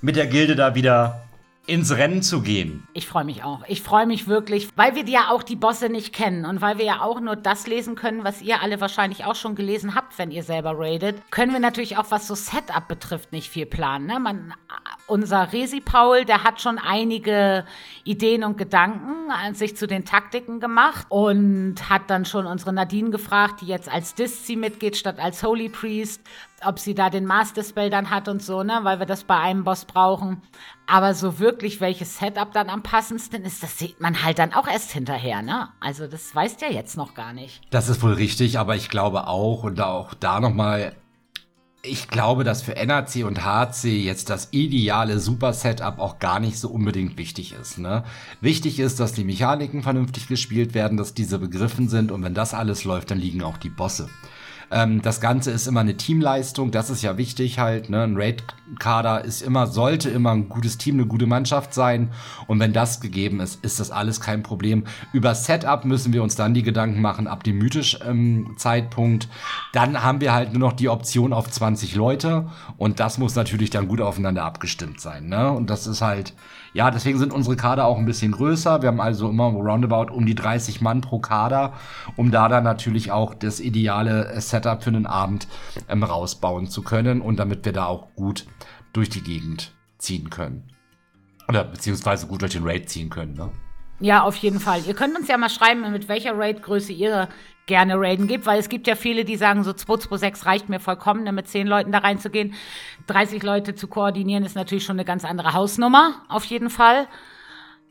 mit 0.00 0.16
der 0.16 0.26
Gilde 0.26 0.56
da 0.56 0.74
wieder 0.74 1.27
ins 1.68 1.94
Rennen 1.94 2.22
zu 2.22 2.40
gehen. 2.40 2.88
Ich 2.94 3.06
freue 3.06 3.24
mich 3.24 3.44
auch. 3.44 3.62
Ich 3.68 3.82
freue 3.82 4.06
mich 4.06 4.26
wirklich, 4.26 4.68
weil 4.74 4.94
wir 4.94 5.04
ja 5.04 5.28
auch 5.30 5.42
die 5.42 5.54
Bosse 5.54 5.90
nicht 5.90 6.14
kennen 6.14 6.46
und 6.46 6.62
weil 6.62 6.78
wir 6.78 6.86
ja 6.86 7.02
auch 7.02 7.20
nur 7.20 7.36
das 7.36 7.66
lesen 7.66 7.94
können, 7.94 8.24
was 8.24 8.40
ihr 8.40 8.62
alle 8.62 8.80
wahrscheinlich 8.80 9.26
auch 9.26 9.34
schon 9.34 9.54
gelesen 9.54 9.94
habt, 9.94 10.18
wenn 10.18 10.30
ihr 10.30 10.42
selber 10.42 10.78
raidet, 10.78 11.20
können 11.30 11.52
wir 11.52 11.60
natürlich 11.60 11.98
auch, 11.98 12.06
was 12.08 12.26
so 12.26 12.34
Setup 12.34 12.88
betrifft, 12.88 13.32
nicht 13.32 13.50
viel 13.50 13.66
planen. 13.66 14.06
Ne? 14.06 14.18
Man, 14.18 14.54
unser 15.06 15.52
Resi 15.52 15.80
Paul, 15.80 16.24
der 16.24 16.42
hat 16.42 16.62
schon 16.62 16.78
einige 16.78 17.66
Ideen 18.02 18.44
und 18.44 18.56
Gedanken 18.56 19.30
an 19.30 19.54
sich 19.54 19.76
zu 19.76 19.86
den 19.86 20.06
Taktiken 20.06 20.60
gemacht 20.60 21.04
und 21.10 21.90
hat 21.90 22.08
dann 22.08 22.24
schon 22.24 22.46
unsere 22.46 22.72
Nadine 22.72 23.10
gefragt, 23.10 23.60
die 23.60 23.66
jetzt 23.66 23.92
als 23.92 24.14
Diszi 24.14 24.56
mitgeht 24.56 24.96
statt 24.96 25.18
als 25.18 25.42
Holy 25.42 25.68
Priest, 25.68 26.22
ob 26.64 26.78
sie 26.78 26.94
da 26.94 27.10
den 27.10 27.24
Master 27.24 27.62
Spell 27.62 27.90
dann 27.90 28.10
hat 28.10 28.28
und 28.28 28.42
so, 28.42 28.62
ne, 28.62 28.80
weil 28.82 28.98
wir 28.98 29.06
das 29.06 29.24
bei 29.24 29.36
einem 29.38 29.64
Boss 29.64 29.84
brauchen. 29.84 30.42
Aber 30.86 31.14
so 31.14 31.38
wirklich, 31.38 31.80
welches 31.80 32.18
Setup 32.18 32.52
dann 32.52 32.70
am 32.70 32.82
passendsten 32.82 33.44
ist, 33.44 33.62
das 33.62 33.78
sieht 33.78 34.00
man 34.00 34.24
halt 34.24 34.38
dann 34.38 34.52
auch 34.52 34.66
erst 34.66 34.92
hinterher, 34.92 35.42
ne? 35.42 35.68
Also 35.80 36.06
das 36.06 36.34
weißt 36.34 36.60
ja 36.62 36.68
jetzt 36.68 36.96
noch 36.96 37.14
gar 37.14 37.32
nicht. 37.32 37.62
Das 37.70 37.88
ist 37.88 38.02
wohl 38.02 38.14
richtig, 38.14 38.58
aber 38.58 38.76
ich 38.76 38.88
glaube 38.88 39.26
auch 39.26 39.64
und 39.64 39.80
auch 39.80 40.14
da 40.14 40.40
nochmal 40.40 40.94
ich 41.82 42.08
glaube, 42.08 42.44
dass 42.44 42.62
für 42.62 42.74
NAC 42.74 43.24
und 43.24 43.44
HC 43.44 44.02
jetzt 44.02 44.30
das 44.30 44.48
ideale 44.50 45.20
Super-Setup 45.20 45.98
auch 45.98 46.18
gar 46.18 46.40
nicht 46.40 46.58
so 46.58 46.68
unbedingt 46.68 47.16
wichtig 47.16 47.54
ist. 47.54 47.78
Ne? 47.78 48.04
Wichtig 48.40 48.80
ist, 48.80 48.98
dass 48.98 49.12
die 49.12 49.24
Mechaniken 49.24 49.82
vernünftig 49.82 50.26
gespielt 50.26 50.74
werden, 50.74 50.98
dass 50.98 51.14
diese 51.14 51.38
begriffen 51.38 51.88
sind 51.88 52.10
und 52.10 52.22
wenn 52.22 52.34
das 52.34 52.52
alles 52.52 52.84
läuft, 52.84 53.10
dann 53.10 53.18
liegen 53.18 53.42
auch 53.42 53.58
die 53.58 53.70
Bosse. 53.70 54.08
Ähm, 54.70 55.00
das 55.02 55.20
Ganze 55.20 55.50
ist 55.50 55.66
immer 55.66 55.80
eine 55.80 55.96
Teamleistung, 55.96 56.70
das 56.70 56.90
ist 56.90 57.02
ja 57.02 57.16
wichtig 57.16 57.58
halt. 57.58 57.88
Ne? 57.88 58.02
Ein 58.02 58.16
Raid-Kader 58.16 59.24
ist 59.24 59.40
immer, 59.40 59.66
sollte 59.66 60.10
immer 60.10 60.32
ein 60.32 60.48
gutes 60.48 60.76
Team, 60.76 60.96
eine 60.96 61.06
gute 61.06 61.26
Mannschaft 61.26 61.72
sein. 61.72 62.10
Und 62.46 62.60
wenn 62.60 62.72
das 62.72 63.00
gegeben 63.00 63.40
ist, 63.40 63.64
ist 63.64 63.80
das 63.80 63.90
alles 63.90 64.20
kein 64.20 64.42
Problem. 64.42 64.84
Über 65.12 65.34
Setup 65.34 65.84
müssen 65.84 66.12
wir 66.12 66.22
uns 66.22 66.36
dann 66.36 66.54
die 66.54 66.62
Gedanken 66.62 67.00
machen, 67.00 67.26
ab 67.26 67.44
dem 67.44 67.58
mythisch 67.58 67.98
ähm, 68.06 68.54
Zeitpunkt. 68.58 69.28
Dann 69.72 70.02
haben 70.02 70.20
wir 70.20 70.34
halt 70.34 70.52
nur 70.52 70.60
noch 70.60 70.74
die 70.74 70.88
Option 70.88 71.32
auf 71.32 71.50
20 71.50 71.94
Leute. 71.94 72.48
Und 72.76 73.00
das 73.00 73.18
muss 73.18 73.34
natürlich 73.34 73.70
dann 73.70 73.88
gut 73.88 74.00
aufeinander 74.00 74.44
abgestimmt 74.44 75.00
sein. 75.00 75.28
Ne? 75.28 75.50
Und 75.50 75.70
das 75.70 75.86
ist 75.86 76.02
halt, 76.02 76.34
ja, 76.74 76.90
deswegen 76.90 77.18
sind 77.18 77.32
unsere 77.32 77.56
Kader 77.56 77.86
auch 77.86 77.98
ein 77.98 78.04
bisschen 78.04 78.32
größer. 78.32 78.82
Wir 78.82 78.88
haben 78.88 79.00
also 79.00 79.30
immer 79.30 79.46
roundabout 79.46 80.12
um 80.12 80.26
die 80.26 80.34
30 80.34 80.82
Mann 80.82 81.00
pro 81.00 81.18
Kader, 81.18 81.72
um 82.16 82.30
da 82.30 82.48
dann 82.48 82.64
natürlich 82.64 83.10
auch 83.10 83.32
das 83.32 83.60
ideale 83.60 84.38
Setup 84.40 84.57
für 84.62 84.88
einen 84.88 85.06
Abend 85.06 85.48
ähm, 85.88 86.02
rausbauen 86.02 86.68
zu 86.68 86.82
können 86.82 87.20
und 87.20 87.38
damit 87.38 87.64
wir 87.64 87.72
da 87.72 87.86
auch 87.86 88.14
gut 88.14 88.46
durch 88.92 89.08
die 89.08 89.22
Gegend 89.22 89.72
ziehen 89.98 90.30
können. 90.30 90.72
Oder 91.48 91.64
beziehungsweise 91.64 92.26
gut 92.26 92.42
durch 92.42 92.52
den 92.52 92.64
Raid 92.64 92.88
ziehen 92.88 93.10
können, 93.10 93.34
ne? 93.34 93.50
Ja, 94.00 94.22
auf 94.22 94.36
jeden 94.36 94.60
Fall. 94.60 94.82
Ihr 94.86 94.94
könnt 94.94 95.18
uns 95.18 95.26
ja 95.26 95.36
mal 95.36 95.48
schreiben, 95.48 95.90
mit 95.90 96.08
welcher 96.08 96.38
Raid-Größe 96.38 96.92
ihr 96.92 97.28
gerne 97.66 97.94
raiden 97.96 98.28
gibt, 98.28 98.46
weil 98.46 98.60
es 98.60 98.68
gibt 98.68 98.86
ja 98.86 98.94
viele, 98.94 99.24
die 99.24 99.36
sagen, 99.36 99.64
so 99.64 99.72
226 99.72 100.46
reicht 100.46 100.68
mir 100.68 100.80
vollkommen, 100.80 101.24
ne, 101.24 101.32
mit 101.32 101.48
10 101.48 101.66
Leuten 101.66 101.90
da 101.90 101.98
reinzugehen. 101.98 102.54
30 103.08 103.42
Leute 103.42 103.74
zu 103.74 103.88
koordinieren 103.88 104.44
ist 104.44 104.54
natürlich 104.54 104.84
schon 104.84 104.96
eine 104.96 105.04
ganz 105.04 105.24
andere 105.24 105.52
Hausnummer, 105.52 106.22
auf 106.28 106.44
jeden 106.44 106.70
Fall. 106.70 107.08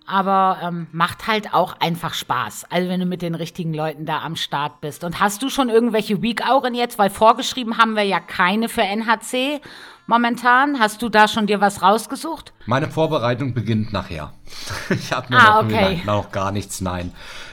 Aber 0.07 0.59
ähm, 0.63 0.87
macht 0.91 1.27
halt 1.27 1.53
auch 1.53 1.79
einfach 1.79 2.13
Spaß. 2.13 2.65
Also 2.69 2.89
wenn 2.89 2.99
du 2.99 3.05
mit 3.05 3.21
den 3.21 3.35
richtigen 3.35 3.73
Leuten 3.73 4.05
da 4.05 4.21
am 4.21 4.35
Start 4.35 4.81
bist. 4.81 5.03
Und 5.03 5.19
hast 5.19 5.43
du 5.43 5.49
schon 5.49 5.69
irgendwelche 5.69 6.21
Weak-Auren 6.21 6.73
jetzt? 6.73 6.97
Weil 6.97 7.09
vorgeschrieben 7.09 7.77
haben 7.77 7.95
wir 7.95 8.03
ja 8.03 8.19
keine 8.19 8.69
für 8.69 8.83
NHC 8.83 9.61
momentan. 10.07 10.79
Hast 10.79 11.01
du 11.01 11.09
da 11.09 11.27
schon 11.27 11.45
dir 11.45 11.61
was 11.61 11.81
rausgesucht? 11.81 12.53
Meine 12.65 12.89
Vorbereitung 12.89 13.53
beginnt 13.53 13.93
nachher. 13.93 14.33
ich 14.89 15.11
habe 15.11 15.27
mir 15.33 15.39
ah, 15.39 15.61
noch, 15.61 15.69
okay. 15.69 16.01
noch, 16.05 16.31
gar 16.31 16.51
nichts, 16.51 16.81
nein. 16.81 17.11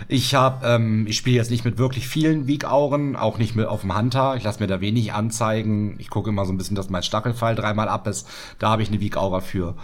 Ich 0.09 0.35
habe, 0.35 0.67
ähm, 0.67 1.07
ich 1.07 1.17
spiele 1.17 1.37
jetzt 1.37 1.51
nicht 1.51 1.65
mit 1.65 1.77
wirklich 1.77 2.09
vielen 2.09 2.47
Weak-Auren, 2.47 3.17
auch 3.17 3.39
nicht 3.39 3.57
mit 3.57 3.67
auf 3.67 3.83
dem 3.83 3.97
Hunter. 3.97 4.37
Ich 4.37 4.45
lasse 4.45 4.61
mir 4.61 4.69
da 4.69 4.81
wenig 4.81 5.13
anzeigen. 5.13 5.97
Ich 5.99 6.09
gucke 6.09 6.31
immer 6.31 6.47
so 6.47 6.53
ein 6.53 6.57
bisschen, 6.57 6.77
dass 6.77 6.89
mein 6.89 7.03
Stachelfall 7.03 7.55
dreimal 7.55 7.89
ab 7.89 8.07
ist. 8.07 8.29
Da 8.59 8.71
habe 8.71 8.83
ich 8.83 8.89
eine 8.89 9.01
Weak-Aura 9.01 9.41
für. 9.41 9.75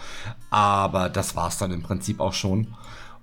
Aber 0.51 1.09
das 1.09 1.35
war's 1.35 1.57
dann 1.57 1.71
im 1.71 1.81
Prinzip 1.81 2.19
auch 2.19 2.33
schon. 2.33 2.75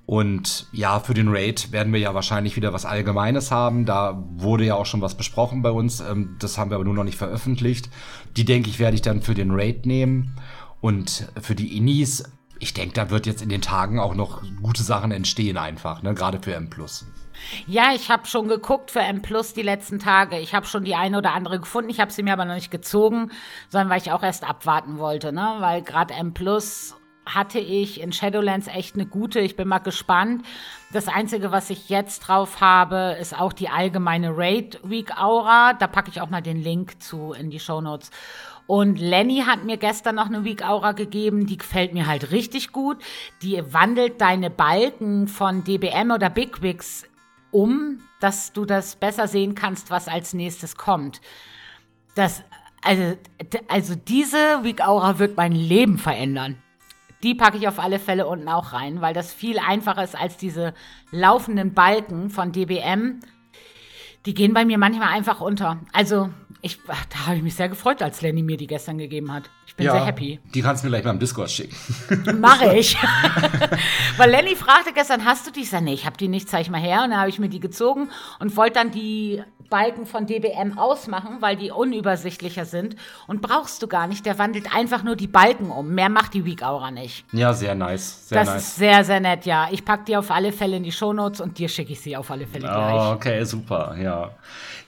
Und 0.06 0.66
ja, 0.72 1.00
für 1.00 1.12
den 1.12 1.28
Raid 1.28 1.70
werden 1.70 1.92
wir 1.92 2.00
ja 2.00 2.14
wahrscheinlich 2.14 2.56
wieder 2.56 2.72
was 2.72 2.86
Allgemeines 2.86 3.50
haben. 3.50 3.84
Da 3.84 4.24
wurde 4.36 4.64
ja 4.64 4.74
auch 4.74 4.86
schon 4.86 5.02
was 5.02 5.14
besprochen 5.14 5.60
bei 5.60 5.70
uns. 5.70 6.00
Ähm, 6.00 6.36
das 6.38 6.56
haben 6.56 6.70
wir 6.70 6.76
aber 6.76 6.84
nur 6.84 6.94
noch 6.94 7.04
nicht 7.04 7.18
veröffentlicht. 7.18 7.90
Die 8.34 8.46
denke 8.46 8.70
ich, 8.70 8.78
werde 8.78 8.94
ich 8.94 9.02
dann 9.02 9.20
für 9.20 9.34
den 9.34 9.50
Raid 9.50 9.84
nehmen. 9.84 10.34
Und 10.80 11.30
für 11.38 11.54
die 11.54 11.76
Inis, 11.76 12.24
ich 12.58 12.72
denke, 12.72 12.94
da 12.94 13.10
wird 13.10 13.26
jetzt 13.26 13.42
in 13.42 13.50
den 13.50 13.60
Tagen 13.60 14.00
auch 14.00 14.14
noch 14.14 14.42
gute 14.62 14.82
Sachen 14.82 15.12
entstehen 15.12 15.58
einfach, 15.58 16.02
ne? 16.02 16.14
gerade 16.14 16.40
für 16.40 16.54
M+. 16.54 16.70
Ja, 17.66 17.92
ich 17.94 18.10
habe 18.10 18.26
schon 18.26 18.48
geguckt 18.48 18.90
für 18.90 19.00
M 19.00 19.20
Plus 19.20 19.52
die 19.52 19.62
letzten 19.62 19.98
Tage. 19.98 20.38
Ich 20.38 20.54
habe 20.54 20.64
schon 20.64 20.84
die 20.84 20.94
eine 20.94 21.18
oder 21.18 21.34
andere 21.34 21.60
gefunden. 21.60 21.90
Ich 21.90 22.00
habe 22.00 22.12
sie 22.12 22.22
mir 22.22 22.32
aber 22.32 22.46
noch 22.46 22.54
nicht 22.54 22.70
gezogen, 22.70 23.30
sondern 23.68 23.90
weil 23.90 24.00
ich 24.00 24.10
auch 24.10 24.22
erst 24.22 24.48
abwarten 24.48 24.98
wollte, 24.98 25.32
ne? 25.32 25.56
Weil 25.60 25.82
gerade 25.82 26.14
M 26.14 26.32
Plus 26.32 26.96
hatte 27.34 27.58
ich 27.58 28.00
in 28.00 28.12
Shadowlands 28.12 28.68
echt 28.68 28.94
eine 28.94 29.06
gute. 29.06 29.40
Ich 29.40 29.56
bin 29.56 29.68
mal 29.68 29.78
gespannt. 29.78 30.44
Das 30.92 31.08
Einzige, 31.08 31.52
was 31.52 31.70
ich 31.70 31.88
jetzt 31.88 32.20
drauf 32.20 32.60
habe, 32.60 33.16
ist 33.20 33.38
auch 33.38 33.52
die 33.52 33.68
allgemeine 33.68 34.36
Raid 34.36 34.80
Week 34.82 35.16
Aura. 35.16 35.74
Da 35.74 35.86
packe 35.86 36.10
ich 36.10 36.20
auch 36.20 36.30
mal 36.30 36.40
den 36.40 36.62
Link 36.62 37.02
zu 37.02 37.32
in 37.32 37.50
die 37.50 37.60
Show 37.60 37.80
Notes. 37.80 38.10
Und 38.66 39.00
Lenny 39.00 39.44
hat 39.46 39.64
mir 39.64 39.78
gestern 39.78 40.16
noch 40.16 40.26
eine 40.26 40.44
Week 40.44 40.62
Aura 40.62 40.92
gegeben, 40.92 41.46
die 41.46 41.56
gefällt 41.56 41.94
mir 41.94 42.06
halt 42.06 42.32
richtig 42.32 42.72
gut. 42.72 42.98
Die 43.42 43.62
wandelt 43.72 44.20
deine 44.20 44.50
Balken 44.50 45.26
von 45.26 45.64
DBM 45.64 46.10
oder 46.10 46.28
Big 46.28 46.60
Wigs 46.60 47.04
um, 47.50 48.00
dass 48.20 48.52
du 48.52 48.64
das 48.64 48.96
besser 48.96 49.26
sehen 49.26 49.54
kannst, 49.54 49.90
was 49.90 50.06
als 50.06 50.34
nächstes 50.34 50.76
kommt. 50.76 51.20
Das, 52.14 52.42
also, 52.82 53.16
also 53.68 53.94
diese 53.94 54.64
Week 54.64 54.86
Aura 54.86 55.18
wird 55.18 55.36
mein 55.36 55.52
Leben 55.52 55.98
verändern. 55.98 56.56
Die 57.22 57.34
packe 57.34 57.56
ich 57.56 57.66
auf 57.66 57.80
alle 57.80 57.98
Fälle 57.98 58.26
unten 58.26 58.48
auch 58.48 58.72
rein, 58.72 59.00
weil 59.00 59.12
das 59.12 59.32
viel 59.32 59.58
einfacher 59.58 60.04
ist 60.04 60.16
als 60.16 60.36
diese 60.36 60.72
laufenden 61.10 61.74
Balken 61.74 62.30
von 62.30 62.52
DBM. 62.52 63.20
Die 64.24 64.34
gehen 64.34 64.54
bei 64.54 64.64
mir 64.64 64.78
manchmal 64.78 65.08
einfach 65.08 65.40
unter. 65.40 65.80
Also, 65.92 66.30
ich, 66.62 66.78
da 66.86 67.26
habe 67.26 67.36
ich 67.36 67.42
mich 67.42 67.54
sehr 67.54 67.68
gefreut, 67.68 68.02
als 68.02 68.22
Lenny 68.22 68.42
mir 68.42 68.56
die 68.56 68.66
gestern 68.66 68.98
gegeben 68.98 69.32
hat. 69.32 69.50
Ich 69.78 69.84
bin 69.84 69.86
Ja, 69.86 69.92
sehr 69.92 70.06
happy. 70.06 70.40
Die 70.54 70.60
kannst 70.60 70.82
du 70.82 70.86
mir 70.86 70.90
gleich 70.90 71.04
mal 71.04 71.12
im 71.12 71.20
Discord 71.20 71.48
schicken. 71.50 71.76
Mache 72.40 72.76
ich. 72.76 72.96
Weil 74.16 74.30
Lenny 74.30 74.56
fragte 74.56 74.92
gestern, 74.92 75.24
hast 75.24 75.46
du 75.46 75.52
die? 75.52 75.60
Ich 75.60 75.70
sag, 75.70 75.82
nee, 75.82 75.94
ich 75.94 76.04
habe 76.04 76.16
die 76.16 76.26
nicht, 76.26 76.48
zeig 76.48 76.62
ich 76.62 76.70
mal 76.70 76.80
her. 76.80 77.02
Und 77.04 77.10
dann 77.10 77.20
habe 77.20 77.28
ich 77.30 77.38
mir 77.38 77.48
die 77.48 77.60
gezogen 77.60 78.10
und 78.40 78.56
wollte 78.56 78.74
dann 78.74 78.90
die 78.90 79.42
Balken 79.70 80.06
von 80.06 80.26
DBM 80.26 80.78
ausmachen, 80.78 81.36
weil 81.40 81.54
die 81.54 81.70
unübersichtlicher 81.70 82.64
sind. 82.64 82.96
Und 83.26 83.40
brauchst 83.42 83.80
du 83.82 83.86
gar 83.86 84.06
nicht. 84.08 84.26
Der 84.26 84.38
wandelt 84.38 84.74
einfach 84.74 85.04
nur 85.04 85.14
die 85.14 85.26
Balken 85.28 85.70
um. 85.70 85.94
Mehr 85.94 86.08
macht 86.08 86.34
die 86.34 86.44
Weak 86.44 86.62
Aura 86.64 86.90
nicht. 86.90 87.24
Ja, 87.32 87.52
sehr 87.52 87.74
nice. 87.76 88.28
Sehr 88.28 88.38
das 88.40 88.48
nice. 88.48 88.62
ist 88.62 88.76
sehr, 88.76 89.04
sehr 89.04 89.20
nett, 89.20 89.46
ja. 89.46 89.68
Ich 89.70 89.84
pack 89.84 90.06
die 90.06 90.16
auf 90.16 90.30
alle 90.30 90.52
Fälle 90.52 90.76
in 90.78 90.82
die 90.82 90.92
Shownotes 90.92 91.40
und 91.40 91.58
dir 91.58 91.68
schicke 91.68 91.92
ich 91.92 92.00
sie 92.00 92.16
auf 92.16 92.30
alle 92.30 92.46
Fälle 92.46 92.66
Oh, 92.66 92.72
gleich. 92.72 93.12
okay, 93.12 93.44
super, 93.44 93.94
ja. 94.00 94.30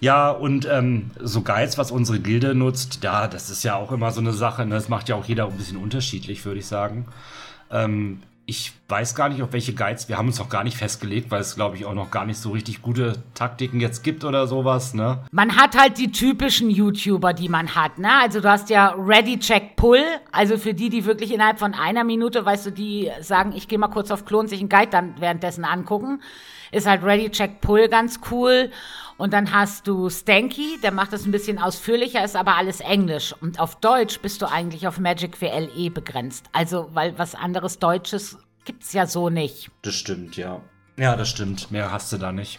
Ja, 0.01 0.31
und 0.31 0.67
ähm, 0.67 1.11
so 1.21 1.43
Guides, 1.43 1.77
was 1.77 1.91
unsere 1.91 2.19
Gilde 2.21 2.55
nutzt, 2.55 3.05
ja, 3.05 3.29
das 3.29 3.51
ist 3.51 3.63
ja 3.63 3.77
auch 3.77 3.93
immer 3.93 4.11
so 4.11 4.21
eine 4.23 4.33
Sache. 4.33 4.65
Ne? 4.65 4.80
Das 4.81 4.89
macht 4.89 5.11
ja 5.11 5.15
auch 5.17 5.27
jeder 5.27 5.47
ein 5.47 5.57
bisschen 5.57 5.77
unterschiedlich, 5.77 6.45
würde 6.47 6.61
ich 6.61 6.67
sagen. 6.67 7.07
Ähm, 7.71 8.23
Ich 8.47 8.73
weiß 8.89 9.15
gar 9.15 9.29
nicht, 9.29 9.43
auf 9.43 9.53
welche 9.53 9.75
Guides. 9.75 10.09
Wir 10.09 10.19
haben 10.19 10.27
uns 10.27 10.41
noch 10.41 10.49
gar 10.49 10.65
nicht 10.65 10.77
festgelegt, 10.77 11.31
weil 11.31 11.41
es, 11.41 11.55
glaube 11.55 11.77
ich, 11.77 11.85
auch 11.85 11.95
noch 11.95 12.11
gar 12.11 12.25
nicht 12.27 12.39
so 12.39 12.51
richtig 12.51 12.83
gute 12.83 13.23
Taktiken 13.35 13.79
jetzt 13.81 14.03
gibt 14.03 14.25
oder 14.25 14.49
sowas, 14.49 14.93
ne? 14.93 15.21
Man 15.31 15.55
hat 15.55 15.79
halt 15.79 15.99
die 15.99 16.11
typischen 16.11 16.69
YouTuber, 16.69 17.33
die 17.33 17.49
man 17.49 17.77
hat, 17.77 17.99
ne? 17.99 18.11
Also 18.21 18.41
du 18.41 18.51
hast 18.51 18.69
ja 18.71 18.93
Ready 18.99 19.39
Check 19.39 19.77
Pull, 19.77 20.03
also 20.33 20.57
für 20.59 20.75
die, 20.75 20.89
die 20.89 21.05
wirklich 21.05 21.33
innerhalb 21.33 21.61
von 21.61 21.75
einer 21.75 22.03
Minute, 22.03 22.45
weißt 22.45 22.67
du, 22.67 22.71
die 22.73 23.09
sagen, 23.21 23.53
ich 23.55 23.69
gehe 23.69 23.79
mal 23.79 23.87
kurz 23.89 24.11
auf 24.11 24.25
Klo 24.25 24.41
und 24.41 24.49
sich 24.49 24.59
einen 24.59 24.69
Guide 24.69 24.91
dann 24.91 25.15
währenddessen 25.21 25.65
angucken, 25.65 26.21
ist 26.73 26.89
halt 26.89 27.05
Ready 27.05 27.31
Check 27.31 27.61
Pull 27.61 27.89
ganz 27.89 28.19
cool. 28.33 28.71
Und 29.21 29.35
dann 29.35 29.53
hast 29.53 29.87
du 29.87 30.09
Stanky, 30.09 30.79
der 30.83 30.93
macht 30.93 31.13
das 31.13 31.27
ein 31.27 31.31
bisschen 31.31 31.59
ausführlicher, 31.59 32.25
ist 32.25 32.37
aber 32.37 32.57
alles 32.57 32.81
Englisch. 32.81 33.35
Und 33.39 33.61
auf 33.61 33.77
Deutsch 33.77 34.19
bist 34.21 34.41
du 34.41 34.51
eigentlich 34.51 34.89
auf 34.89 34.99
Magic 34.99 35.43
WLE 35.43 35.91
begrenzt. 35.91 36.47
Also, 36.53 36.89
weil 36.95 37.19
was 37.19 37.35
anderes 37.35 37.79
Deutsches 37.79 38.39
gibt's 38.65 38.95
ja 38.95 39.07
so 39.07 39.29
nicht. 39.29 39.71
Das 39.83 39.95
stimmt, 39.95 40.39
ja. 40.39 40.63
Ja, 40.97 41.17
das 41.17 41.29
stimmt. 41.29 41.71
Mehr 41.71 41.93
hast 41.93 42.11
du 42.15 42.17
da 42.17 42.33
nicht. 42.33 42.59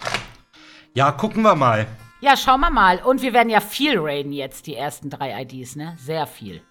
Ja, 0.93 1.11
gucken 1.11 1.41
wir 1.41 1.55
mal. 1.55 1.87
Ja, 2.19 2.37
schauen 2.37 2.59
wir 2.59 2.69
mal. 2.69 2.99
Und 2.99 3.23
wir 3.23 3.33
werden 3.33 3.49
ja 3.49 3.59
viel 3.59 3.97
raiden 3.97 4.31
jetzt, 4.31 4.67
die 4.67 4.75
ersten 4.75 5.09
drei 5.09 5.41
IDs, 5.41 5.75
ne? 5.75 5.95
Sehr 5.97 6.27
viel. 6.27 6.61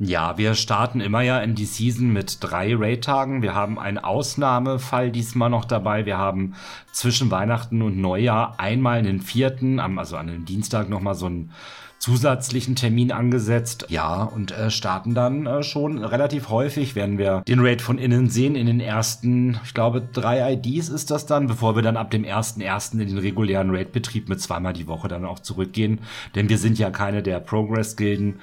Ja, 0.00 0.38
wir 0.38 0.54
starten 0.54 1.00
immer 1.00 1.22
ja 1.22 1.40
in 1.40 1.56
die 1.56 1.64
Season 1.64 2.12
mit 2.12 2.38
drei 2.40 2.76
Raid-Tagen. 2.76 3.42
Wir 3.42 3.56
haben 3.56 3.80
einen 3.80 3.98
Ausnahmefall 3.98 5.10
diesmal 5.10 5.50
noch 5.50 5.64
dabei. 5.64 6.06
Wir 6.06 6.18
haben 6.18 6.54
zwischen 6.92 7.32
Weihnachten 7.32 7.82
und 7.82 7.98
Neujahr 7.98 8.60
einmal 8.60 8.98
einen 8.98 9.20
vierten, 9.20 9.80
also 9.80 10.16
an 10.16 10.28
einem 10.28 10.44
Dienstag 10.44 10.88
nochmal 10.88 11.16
so 11.16 11.26
einen 11.26 11.50
zusätzlichen 11.98 12.76
Termin 12.76 13.10
angesetzt. 13.10 13.86
Ja, 13.88 14.22
und 14.22 14.52
äh, 14.52 14.70
starten 14.70 15.16
dann 15.16 15.46
äh, 15.46 15.64
schon 15.64 16.04
relativ 16.04 16.48
häufig, 16.48 16.94
werden 16.94 17.18
wir 17.18 17.42
den 17.48 17.58
Raid 17.58 17.82
von 17.82 17.98
innen 17.98 18.30
sehen. 18.30 18.54
In 18.54 18.66
den 18.66 18.78
ersten, 18.78 19.58
ich 19.64 19.74
glaube, 19.74 20.00
drei 20.00 20.52
IDs 20.52 20.90
ist 20.90 21.10
das 21.10 21.26
dann, 21.26 21.48
bevor 21.48 21.74
wir 21.74 21.82
dann 21.82 21.96
ab 21.96 22.12
dem 22.12 22.22
1.1. 22.22 22.92
in 22.92 23.08
den 23.08 23.18
regulären 23.18 23.74
Raid-Betrieb 23.74 24.28
mit 24.28 24.40
zweimal 24.40 24.74
die 24.74 24.86
Woche 24.86 25.08
dann 25.08 25.24
auch 25.24 25.40
zurückgehen. 25.40 25.98
Denn 26.36 26.48
wir 26.48 26.58
sind 26.58 26.78
ja 26.78 26.90
keine 26.90 27.24
der 27.24 27.40
Progress-Gilden 27.40 28.38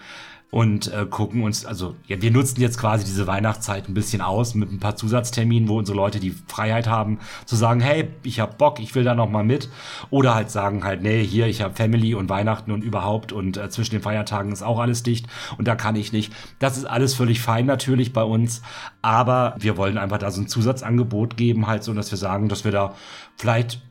und 0.56 0.88
äh, 0.94 1.06
gucken 1.06 1.44
uns, 1.44 1.66
also 1.66 1.98
ja, 2.08 2.22
wir 2.22 2.32
nutzen 2.32 2.62
jetzt 2.62 2.78
quasi 2.78 3.04
diese 3.04 3.28
Weihnachtszeit 3.28 3.90
ein 3.90 3.94
bisschen 3.94 4.22
aus 4.22 4.56
mit 4.56 4.72
ein 4.72 4.80
paar 4.80 4.96
Zusatzterminen, 4.96 5.68
wo 5.68 5.78
unsere 5.78 5.98
Leute 5.98 6.22
die 6.22 6.34
Freiheit 6.48 6.88
haben 6.88 7.20
zu 7.46 7.58
sagen, 7.58 7.82
hey, 7.82 8.08
ich 8.24 8.40
hab 8.40 8.58
Bock, 8.58 8.80
ich 8.80 8.96
will 8.96 9.04
da 9.04 9.16
noch 9.16 9.30
mal 9.30 9.44
mit 9.44 9.68
oder 10.12 10.34
halt 10.34 10.50
sagen 10.50 10.86
halt, 10.86 11.04
nee, 11.04 11.26
hier, 11.26 11.48
ich 11.48 11.62
habe 11.62 11.76
Family 11.76 12.16
und 12.16 12.30
Weihnachten 12.30 12.72
und 12.72 12.86
überhaupt 12.86 13.34
und 13.34 13.58
äh, 13.58 13.70
zwischen 13.70 13.96
den 13.96 14.02
Feiertagen 14.02 14.54
ist 14.54 14.64
auch 14.64 14.80
alles 14.80 15.04
dicht 15.04 15.28
und 15.58 15.68
da 15.68 15.76
kann 15.76 15.98
ich 15.98 16.14
nicht. 16.14 16.32
Das 16.60 16.78
ist 16.78 16.86
alles 16.86 17.16
völlig 17.16 17.42
fein 17.42 17.66
natürlich 17.66 18.14
bei 18.14 18.24
uns, 18.24 18.62
aber 19.02 19.56
wir 19.60 19.76
wollen 19.76 19.98
einfach 19.98 20.20
da 20.20 20.32
so 20.32 20.40
ein 20.40 20.48
Zusatzangebot 20.48 21.36
geben, 21.36 21.68
halt 21.68 21.84
so, 21.84 21.94
dass 21.94 22.12
wir 22.12 22.18
sagen, 22.18 22.48
dass 22.48 22.64
wir 22.64 22.72
da 22.72 22.96
vielleicht 23.36 23.82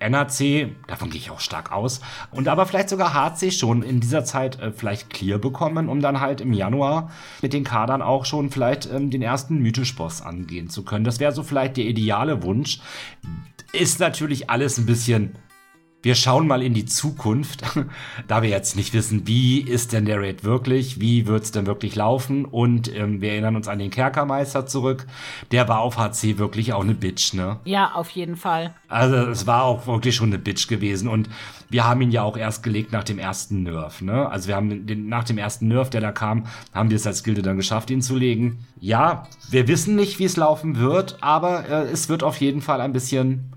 NAC, 0.00 0.74
davon 0.86 1.10
gehe 1.10 1.20
ich 1.20 1.30
auch 1.30 1.40
stark 1.40 1.72
aus, 1.72 2.00
und 2.30 2.48
aber 2.48 2.66
vielleicht 2.66 2.88
sogar 2.88 3.14
HC 3.14 3.50
schon 3.50 3.82
in 3.82 4.00
dieser 4.00 4.24
Zeit 4.24 4.60
äh, 4.60 4.72
vielleicht 4.72 5.10
clear 5.10 5.38
bekommen, 5.38 5.88
um 5.88 6.00
dann 6.00 6.20
halt 6.20 6.40
im 6.40 6.52
Januar 6.52 7.10
mit 7.42 7.52
den 7.52 7.64
Kadern 7.64 8.02
auch 8.02 8.24
schon 8.24 8.50
vielleicht 8.50 8.90
ähm, 8.90 9.10
den 9.10 9.22
ersten 9.22 9.58
Mythisch-Boss 9.58 10.22
angehen 10.22 10.70
zu 10.70 10.84
können. 10.84 11.04
Das 11.04 11.20
wäre 11.20 11.32
so 11.32 11.42
vielleicht 11.42 11.76
der 11.76 11.84
ideale 11.84 12.42
Wunsch. 12.42 12.80
Ist 13.72 14.00
natürlich 14.00 14.50
alles 14.50 14.78
ein 14.78 14.86
bisschen 14.86 15.36
wir 16.02 16.14
schauen 16.14 16.46
mal 16.46 16.62
in 16.62 16.74
die 16.74 16.86
Zukunft, 16.86 17.62
da 18.28 18.42
wir 18.42 18.48
jetzt 18.48 18.76
nicht 18.76 18.94
wissen, 18.94 19.26
wie 19.26 19.60
ist 19.60 19.92
denn 19.92 20.04
der 20.04 20.20
Raid 20.20 20.44
wirklich, 20.44 21.00
wie 21.00 21.26
wird 21.26 21.44
es 21.44 21.50
denn 21.50 21.66
wirklich 21.66 21.96
laufen 21.96 22.44
und 22.44 22.94
ähm, 22.94 23.20
wir 23.20 23.32
erinnern 23.32 23.56
uns 23.56 23.66
an 23.66 23.80
den 23.80 23.90
Kerkermeister 23.90 24.66
zurück, 24.66 25.06
der 25.50 25.68
war 25.68 25.80
auf 25.80 25.98
HC 25.98 26.38
wirklich 26.38 26.72
auch 26.72 26.84
eine 26.84 26.94
Bitch, 26.94 27.34
ne? 27.34 27.58
Ja, 27.64 27.92
auf 27.94 28.10
jeden 28.10 28.36
Fall. 28.36 28.74
Also 28.86 29.16
es 29.16 29.46
war 29.46 29.64
auch 29.64 29.86
wirklich 29.88 30.14
schon 30.14 30.28
eine 30.28 30.38
Bitch 30.38 30.68
gewesen 30.68 31.08
und 31.08 31.28
wir 31.68 31.84
haben 31.84 32.00
ihn 32.00 32.12
ja 32.12 32.22
auch 32.22 32.36
erst 32.36 32.62
gelegt 32.62 32.92
nach 32.92 33.04
dem 33.04 33.18
ersten 33.18 33.64
Nerf, 33.64 34.00
ne? 34.00 34.28
Also 34.28 34.48
wir 34.48 34.54
haben 34.54 34.86
den, 34.86 35.08
nach 35.08 35.24
dem 35.24 35.36
ersten 35.36 35.66
Nerf, 35.66 35.90
der 35.90 36.00
da 36.00 36.12
kam, 36.12 36.46
haben 36.72 36.90
wir 36.90 36.96
es 36.96 37.06
als 37.08 37.24
Gilde 37.24 37.42
dann 37.42 37.56
geschafft, 37.56 37.90
ihn 37.90 38.02
zu 38.02 38.14
legen. 38.14 38.64
Ja, 38.80 39.26
wir 39.50 39.66
wissen 39.66 39.96
nicht, 39.96 40.20
wie 40.20 40.24
es 40.24 40.36
laufen 40.36 40.78
wird, 40.78 41.18
aber 41.22 41.68
äh, 41.68 41.90
es 41.90 42.08
wird 42.08 42.22
auf 42.22 42.36
jeden 42.36 42.62
Fall 42.62 42.80
ein 42.80 42.92
bisschen 42.92 43.52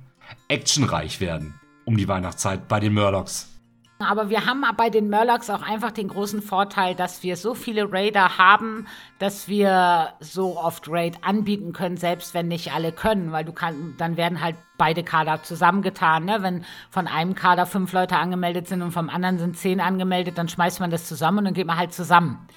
actionreich 0.47 1.21
werden 1.21 1.53
um 1.85 1.97
die 1.97 2.07
Weihnachtszeit 2.07 2.67
bei 2.67 2.79
den 2.79 2.93
Murlocs. 2.93 3.51
Aber 3.99 4.29
wir 4.29 4.45
haben 4.45 4.63
bei 4.77 4.89
den 4.89 5.09
Murlocs 5.09 5.49
auch 5.49 5.61
einfach 5.61 5.91
den 5.91 6.07
großen 6.07 6.41
Vorteil, 6.41 6.95
dass 6.95 7.21
wir 7.23 7.37
so 7.37 7.53
viele 7.53 7.91
Raider 7.91 8.37
haben, 8.37 8.87
dass 9.19 9.47
wir 9.47 10.13
so 10.19 10.57
oft 10.57 10.87
Raid 10.89 11.23
anbieten 11.23 11.71
können, 11.71 11.97
selbst 11.97 12.33
wenn 12.33 12.47
nicht 12.47 12.73
alle 12.73 12.91
können, 12.91 13.31
weil 13.31 13.45
du 13.45 13.53
kannst, 13.53 13.79
dann 13.99 14.17
werden 14.17 14.41
halt 14.41 14.55
beide 14.77 15.03
Kader 15.03 15.43
zusammengetan. 15.43 16.25
Ne? 16.25 16.37
Wenn 16.41 16.65
von 16.89 17.07
einem 17.07 17.35
Kader 17.35 17.65
fünf 17.65 17.93
Leute 17.93 18.17
angemeldet 18.17 18.67
sind 18.67 18.81
und 18.81 18.91
vom 18.91 19.09
anderen 19.09 19.37
sind 19.37 19.57
zehn 19.57 19.79
angemeldet, 19.79 20.37
dann 20.37 20.49
schmeißt 20.49 20.79
man 20.79 20.89
das 20.89 21.05
zusammen 21.05 21.39
und 21.39 21.45
dann 21.45 21.53
geht 21.53 21.67
man 21.67 21.77
halt 21.77 21.93
zusammen. 21.93 22.47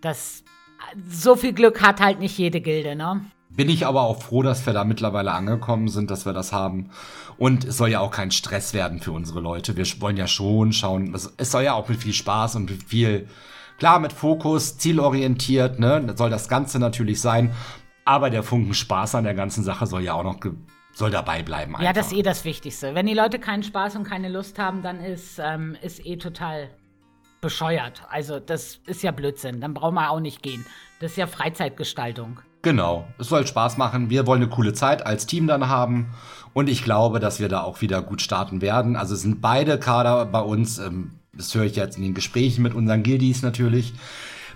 Das 0.00 0.42
so 1.08 1.36
viel 1.36 1.52
Glück 1.52 1.82
hat 1.82 2.00
halt 2.00 2.18
nicht 2.18 2.36
jede 2.36 2.60
Gilde, 2.60 2.96
ne? 2.96 3.20
Bin 3.50 3.68
ich 3.68 3.84
aber 3.86 4.02
auch 4.02 4.22
froh, 4.22 4.42
dass 4.42 4.64
wir 4.64 4.72
da 4.72 4.84
mittlerweile 4.84 5.32
angekommen 5.32 5.88
sind, 5.88 6.10
dass 6.10 6.24
wir 6.24 6.32
das 6.32 6.52
haben. 6.52 6.90
Und 7.36 7.64
es 7.64 7.76
soll 7.76 7.90
ja 7.90 8.00
auch 8.00 8.12
kein 8.12 8.30
Stress 8.30 8.74
werden 8.74 9.00
für 9.00 9.12
unsere 9.12 9.40
Leute. 9.40 9.76
Wir 9.76 9.86
wollen 10.00 10.16
ja 10.16 10.28
schon 10.28 10.72
schauen, 10.72 11.14
es 11.14 11.50
soll 11.50 11.64
ja 11.64 11.74
auch 11.74 11.88
mit 11.88 11.98
viel 11.98 12.12
Spaß 12.12 12.56
und 12.56 12.70
mit 12.70 12.84
viel, 12.84 13.26
klar, 13.78 13.98
mit 13.98 14.12
Fokus, 14.12 14.78
zielorientiert, 14.78 15.80
ne, 15.80 16.14
soll 16.16 16.30
das 16.30 16.48
Ganze 16.48 16.78
natürlich 16.78 17.20
sein. 17.20 17.52
Aber 18.04 18.30
der 18.30 18.42
Funken 18.42 18.74
Spaß 18.74 19.16
an 19.16 19.24
der 19.24 19.34
ganzen 19.34 19.64
Sache 19.64 19.86
soll 19.86 20.02
ja 20.02 20.14
auch 20.14 20.24
noch 20.24 20.38
soll 20.92 21.10
dabei 21.10 21.42
bleiben. 21.42 21.74
Einfach. 21.74 21.84
Ja, 21.84 21.92
das 21.92 22.08
ist 22.08 22.18
eh 22.18 22.22
das 22.22 22.44
Wichtigste. 22.44 22.94
Wenn 22.94 23.06
die 23.06 23.14
Leute 23.14 23.38
keinen 23.38 23.62
Spaß 23.62 23.96
und 23.96 24.04
keine 24.04 24.28
Lust 24.28 24.58
haben, 24.58 24.82
dann 24.82 25.00
ist, 25.00 25.38
ähm, 25.38 25.76
ist 25.82 26.04
eh 26.04 26.16
total 26.16 26.70
bescheuert. 27.40 28.02
Also 28.10 28.38
das 28.38 28.80
ist 28.86 29.02
ja 29.02 29.10
Blödsinn. 29.10 29.60
Dann 29.60 29.74
brauchen 29.74 29.94
wir 29.94 30.10
auch 30.10 30.20
nicht 30.20 30.42
gehen. 30.42 30.64
Das 31.00 31.12
ist 31.12 31.16
ja 31.16 31.26
Freizeitgestaltung. 31.26 32.40
Genau, 32.62 33.08
es 33.18 33.28
soll 33.28 33.46
Spaß 33.46 33.78
machen. 33.78 34.10
Wir 34.10 34.26
wollen 34.26 34.42
eine 34.42 34.50
coole 34.50 34.74
Zeit 34.74 35.06
als 35.06 35.26
Team 35.26 35.46
dann 35.46 35.68
haben. 35.68 36.10
Und 36.52 36.68
ich 36.68 36.82
glaube, 36.82 37.20
dass 37.20 37.40
wir 37.40 37.48
da 37.48 37.62
auch 37.62 37.80
wieder 37.80 38.02
gut 38.02 38.20
starten 38.20 38.60
werden. 38.60 38.96
Also 38.96 39.14
es 39.14 39.22
sind 39.22 39.40
beide 39.40 39.78
Kader 39.78 40.26
bei 40.26 40.40
uns, 40.40 40.78
ähm, 40.78 41.12
das 41.32 41.54
höre 41.54 41.64
ich 41.64 41.76
jetzt 41.76 41.96
in 41.96 42.02
den 42.02 42.14
Gesprächen 42.14 42.62
mit 42.62 42.74
unseren 42.74 43.02
Guildies 43.02 43.42
natürlich. 43.42 43.94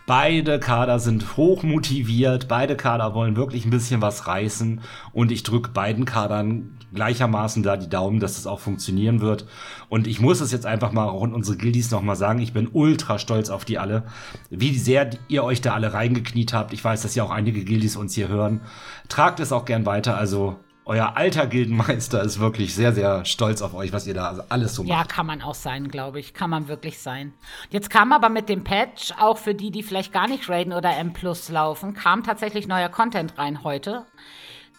Beide 0.07 0.61
Kader 0.61 0.99
sind 0.99 1.39
hoch 1.39 1.63
motiviert, 1.63 2.47
beide 2.47 2.77
Kader 2.77 3.15
wollen 3.15 3.37
wirklich 3.37 3.65
ein 3.65 3.71
bisschen 3.71 4.03
was 4.03 4.27
reißen 4.27 4.83
und 5.15 5.33
ich 5.33 5.45
drücke 5.45 5.71
beiden 5.71 6.05
Kadern 6.05 6.77
gleichermaßen 6.95 7.63
da 7.63 7.77
die 7.77 7.89
Daumen, 7.89 8.21
dass 8.21 8.39
es 8.39 8.47
auch 8.47 8.61
funktionieren 8.61 9.21
wird. 9.21 9.47
Und 9.89 10.07
ich 10.07 10.21
muss 10.21 10.41
es 10.41 10.53
jetzt 10.53 10.67
einfach 10.67 10.93
mal 10.93 11.05
rund 11.05 11.35
unsere 11.35 11.57
Guildies 11.57 11.91
nochmal 11.91 12.17
sagen, 12.17 12.41
ich 12.41 12.53
bin 12.53 12.69
ultra 12.73 13.19
stolz 13.19 13.51
auf 13.51 13.65
die 13.65 13.79
alle, 13.79 14.05
wie 14.51 14.79
sehr 14.79 15.11
ihr 15.29 15.45
euch 15.45 15.61
da 15.61 15.75
alle 15.75 15.93
reingekniet 15.93 16.53
habt. 16.53 16.73
Ich 16.73 16.85
weiß, 16.85 17.03
dass 17.03 17.15
ja 17.15 17.25
auch 17.25 17.31
einige 17.31 17.65
Guildies 17.65 17.97
uns 17.97 18.15
hier 18.15 18.29
hören. 18.29 18.61
Tragt 19.09 19.41
es 19.41 19.53
auch 19.53 19.65
gern 19.65 19.87
weiter, 19.87 20.17
also 20.17 20.57
euer 20.87 21.17
alter 21.17 21.47
Gildenmeister 21.47 22.23
ist 22.23 22.41
wirklich 22.41 22.75
sehr, 22.75 22.93
sehr 22.93 23.25
stolz 23.25 23.63
auf 23.63 23.73
euch, 23.73 23.93
was 23.95 24.07
ihr 24.07 24.13
da 24.13 24.45
alles 24.51 24.75
so 24.75 24.83
macht. 24.83 24.91
Ja, 24.91 25.05
kann 25.05 25.25
man 25.25 25.41
auch 25.41 25.55
sein, 25.55 25.89
glaube 25.89 26.21
ich. 26.21 26.35
Kann 26.35 26.51
man 26.51 26.69
wirklich 26.69 26.99
sein. 26.99 27.33
Jetzt 27.71 27.89
kam 27.89 28.13
aber 28.13 28.29
mit 28.29 28.51
dem 28.51 28.65
Patch, 28.65 29.13
auch 29.19 29.39
für 29.39 29.55
die, 29.55 29.71
die 29.71 29.83
vielleicht 29.83 30.13
gar 30.13 30.29
nicht 30.29 30.49
Raiden 30.51 30.75
oder 30.75 30.95
M 30.99 31.15
Plus 31.15 31.49
laufen, 31.49 31.95
kam 31.95 32.23
tatsächlich 32.23 32.69
neuer 32.69 32.91
Content 32.91 33.39
rein 33.39 33.65
heute. 33.65 34.05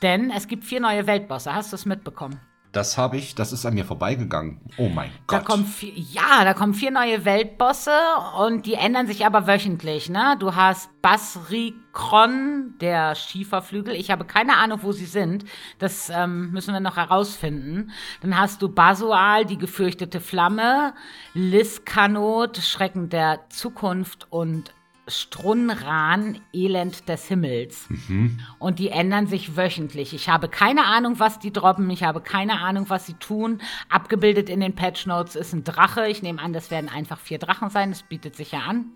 Denn 0.01 0.31
es 0.31 0.47
gibt 0.47 0.63
vier 0.63 0.79
neue 0.79 1.07
Weltbosse. 1.07 1.53
Hast 1.53 1.71
du 1.71 1.75
es 1.75 1.85
mitbekommen? 1.85 2.39
Das 2.75 2.97
habe 2.97 3.15
ich, 3.15 3.35
das 3.35 3.53
ist 3.53 3.65
an 3.65 3.73
mir 3.73 3.85
vorbeigegangen. 3.85 4.59
Oh 4.75 4.89
mein 4.89 5.09
Gott. 5.27 5.39
Da 5.39 5.43
kommen 5.45 5.65
vier, 5.65 5.93
ja, 5.93 6.43
da 6.43 6.53
kommen 6.53 6.73
vier 6.73 6.91
neue 6.91 7.23
Weltbosse 7.23 7.97
und 8.37 8.65
die 8.65 8.73
ändern 8.73 9.07
sich 9.07 9.25
aber 9.25 9.47
wöchentlich. 9.47 10.09
Ne? 10.09 10.35
Du 10.39 10.55
hast 10.55 10.89
Basrikron, 11.01 12.73
der 12.81 13.15
Schieferflügel. 13.15 13.95
Ich 13.95 14.11
habe 14.11 14.25
keine 14.25 14.57
Ahnung, 14.57 14.79
wo 14.81 14.91
sie 14.91 15.05
sind. 15.05 15.45
Das 15.79 16.09
ähm, 16.09 16.51
müssen 16.51 16.73
wir 16.73 16.81
noch 16.81 16.97
herausfinden. 16.97 17.91
Dann 18.21 18.37
hast 18.37 18.61
du 18.61 18.67
Basual, 18.67 19.45
die 19.45 19.57
gefürchtete 19.57 20.19
Flamme, 20.19 20.93
Liskanot, 21.33 22.57
Schrecken 22.57 23.07
der 23.07 23.45
Zukunft 23.47 24.27
und 24.29 24.74
Strunran, 25.07 26.39
Elend 26.53 27.07
des 27.07 27.27
Himmels. 27.27 27.87
Mhm. 27.89 28.39
Und 28.59 28.79
die 28.79 28.89
ändern 28.89 29.27
sich 29.27 29.55
wöchentlich. 29.55 30.13
Ich 30.13 30.29
habe 30.29 30.49
keine 30.49 30.85
Ahnung, 30.85 31.19
was 31.19 31.39
die 31.39 31.53
droppen. 31.53 31.89
Ich 31.89 32.03
habe 32.03 32.21
keine 32.21 32.59
Ahnung, 32.61 32.85
was 32.89 33.05
sie 33.05 33.13
tun. 33.13 33.61
Abgebildet 33.89 34.49
in 34.49 34.59
den 34.59 34.73
Patch 34.75 35.05
Notes 35.05 35.35
ist 35.35 35.53
ein 35.53 35.63
Drache. 35.63 36.07
Ich 36.07 36.23
nehme 36.23 36.41
an, 36.41 36.53
das 36.53 36.71
werden 36.71 36.89
einfach 36.89 37.19
vier 37.19 37.37
Drachen 37.37 37.69
sein. 37.69 37.91
Das 37.91 38.03
bietet 38.03 38.35
sich 38.35 38.51
ja 38.51 38.59
an 38.61 38.91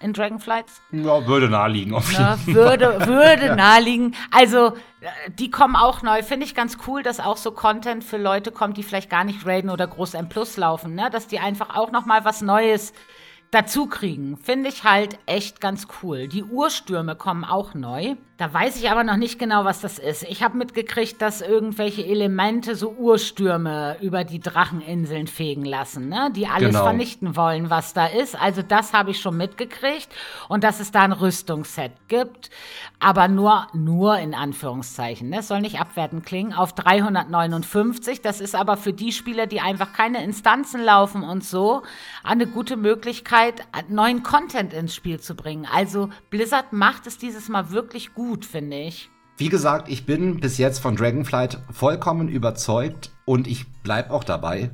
in 0.00 0.12
Dragonflights. 0.12 0.82
Ja, 0.92 1.26
würde 1.26 1.48
naheliegen 1.48 1.94
auf 1.94 2.10
jeden 2.10 2.24
Fall. 2.24 2.46
Würde, 2.46 3.06
würde 3.06 3.56
naheliegen. 3.56 4.14
Also, 4.30 4.74
äh, 5.00 5.30
die 5.30 5.50
kommen 5.50 5.74
auch 5.74 6.02
neu. 6.02 6.22
Finde 6.22 6.44
ich 6.44 6.54
ganz 6.54 6.76
cool, 6.86 7.02
dass 7.02 7.18
auch 7.18 7.38
so 7.38 7.50
Content 7.50 8.04
für 8.04 8.18
Leute 8.18 8.52
kommt, 8.52 8.76
die 8.76 8.82
vielleicht 8.82 9.08
gar 9.08 9.24
nicht 9.24 9.46
raiden 9.46 9.70
oder 9.70 9.86
groß 9.86 10.14
M 10.14 10.28
Plus 10.28 10.56
laufen, 10.56 10.94
ne? 10.94 11.08
Dass 11.10 11.28
die 11.28 11.38
einfach 11.38 11.74
auch 11.76 11.92
noch 11.92 12.04
mal 12.04 12.24
was 12.24 12.42
Neues 12.42 12.92
dazu 13.50 13.86
kriegen, 13.86 14.36
finde 14.36 14.68
ich 14.68 14.84
halt 14.84 15.18
echt 15.26 15.60
ganz 15.60 15.86
cool. 16.02 16.28
Die 16.28 16.44
Urstürme 16.44 17.16
kommen 17.16 17.44
auch 17.44 17.74
neu. 17.74 18.16
Da 18.38 18.52
weiß 18.52 18.76
ich 18.76 18.90
aber 18.90 19.02
noch 19.02 19.16
nicht 19.16 19.38
genau, 19.38 19.64
was 19.64 19.80
das 19.80 19.98
ist. 19.98 20.22
Ich 20.24 20.42
habe 20.42 20.58
mitgekriegt, 20.58 21.22
dass 21.22 21.40
irgendwelche 21.40 22.04
Elemente 22.04 22.74
so 22.76 22.90
Urstürme 22.90 23.96
über 24.02 24.24
die 24.24 24.40
Dracheninseln 24.40 25.26
fegen 25.26 25.64
lassen, 25.64 26.10
ne? 26.10 26.30
die 26.36 26.46
alles 26.46 26.72
Genau. 26.72 26.82
vernichten 26.82 27.34
wollen, 27.34 27.70
was 27.70 27.94
da 27.94 28.04
ist. 28.06 28.38
Also 28.38 28.60
das 28.60 28.92
habe 28.92 29.12
ich 29.12 29.20
schon 29.20 29.38
mitgekriegt 29.38 30.08
und 30.48 30.64
dass 30.64 30.80
es 30.80 30.90
da 30.90 31.00
ein 31.02 31.12
Rüstungsset 31.12 31.92
gibt, 32.08 32.50
aber 33.00 33.26
nur 33.28 33.68
nur 33.72 34.18
in 34.18 34.34
Anführungszeichen. 34.34 35.30
Ne? 35.30 35.38
Es 35.38 35.48
soll 35.48 35.62
nicht 35.62 35.80
abwertend 35.80 36.26
klingen. 36.26 36.52
Auf 36.52 36.74
359. 36.74 38.20
Das 38.20 38.42
ist 38.42 38.54
aber 38.54 38.76
für 38.76 38.92
die 38.92 39.12
Spieler, 39.12 39.46
die 39.46 39.60
einfach 39.62 39.94
keine 39.94 40.22
Instanzen 40.22 40.82
laufen 40.82 41.22
und 41.22 41.42
so, 41.42 41.82
eine 42.22 42.46
gute 42.46 42.76
Möglichkeit, 42.76 43.35
neuen 43.88 44.22
Content 44.22 44.72
ins 44.72 44.94
Spiel 44.94 45.20
zu 45.20 45.34
bringen. 45.34 45.66
Also 45.70 46.10
Blizzard 46.30 46.72
macht 46.72 47.06
es 47.06 47.18
dieses 47.18 47.48
Mal 47.48 47.70
wirklich 47.70 48.14
gut, 48.14 48.44
finde 48.44 48.78
ich. 48.78 49.10
Wie 49.38 49.48
gesagt, 49.50 49.88
ich 49.88 50.06
bin 50.06 50.40
bis 50.40 50.56
jetzt 50.56 50.78
von 50.78 50.96
Dragonflight 50.96 51.60
vollkommen 51.70 52.28
überzeugt 52.28 53.10
und 53.26 53.46
ich 53.46 53.66
bleib 53.82 54.10
auch 54.10 54.24
dabei. 54.24 54.70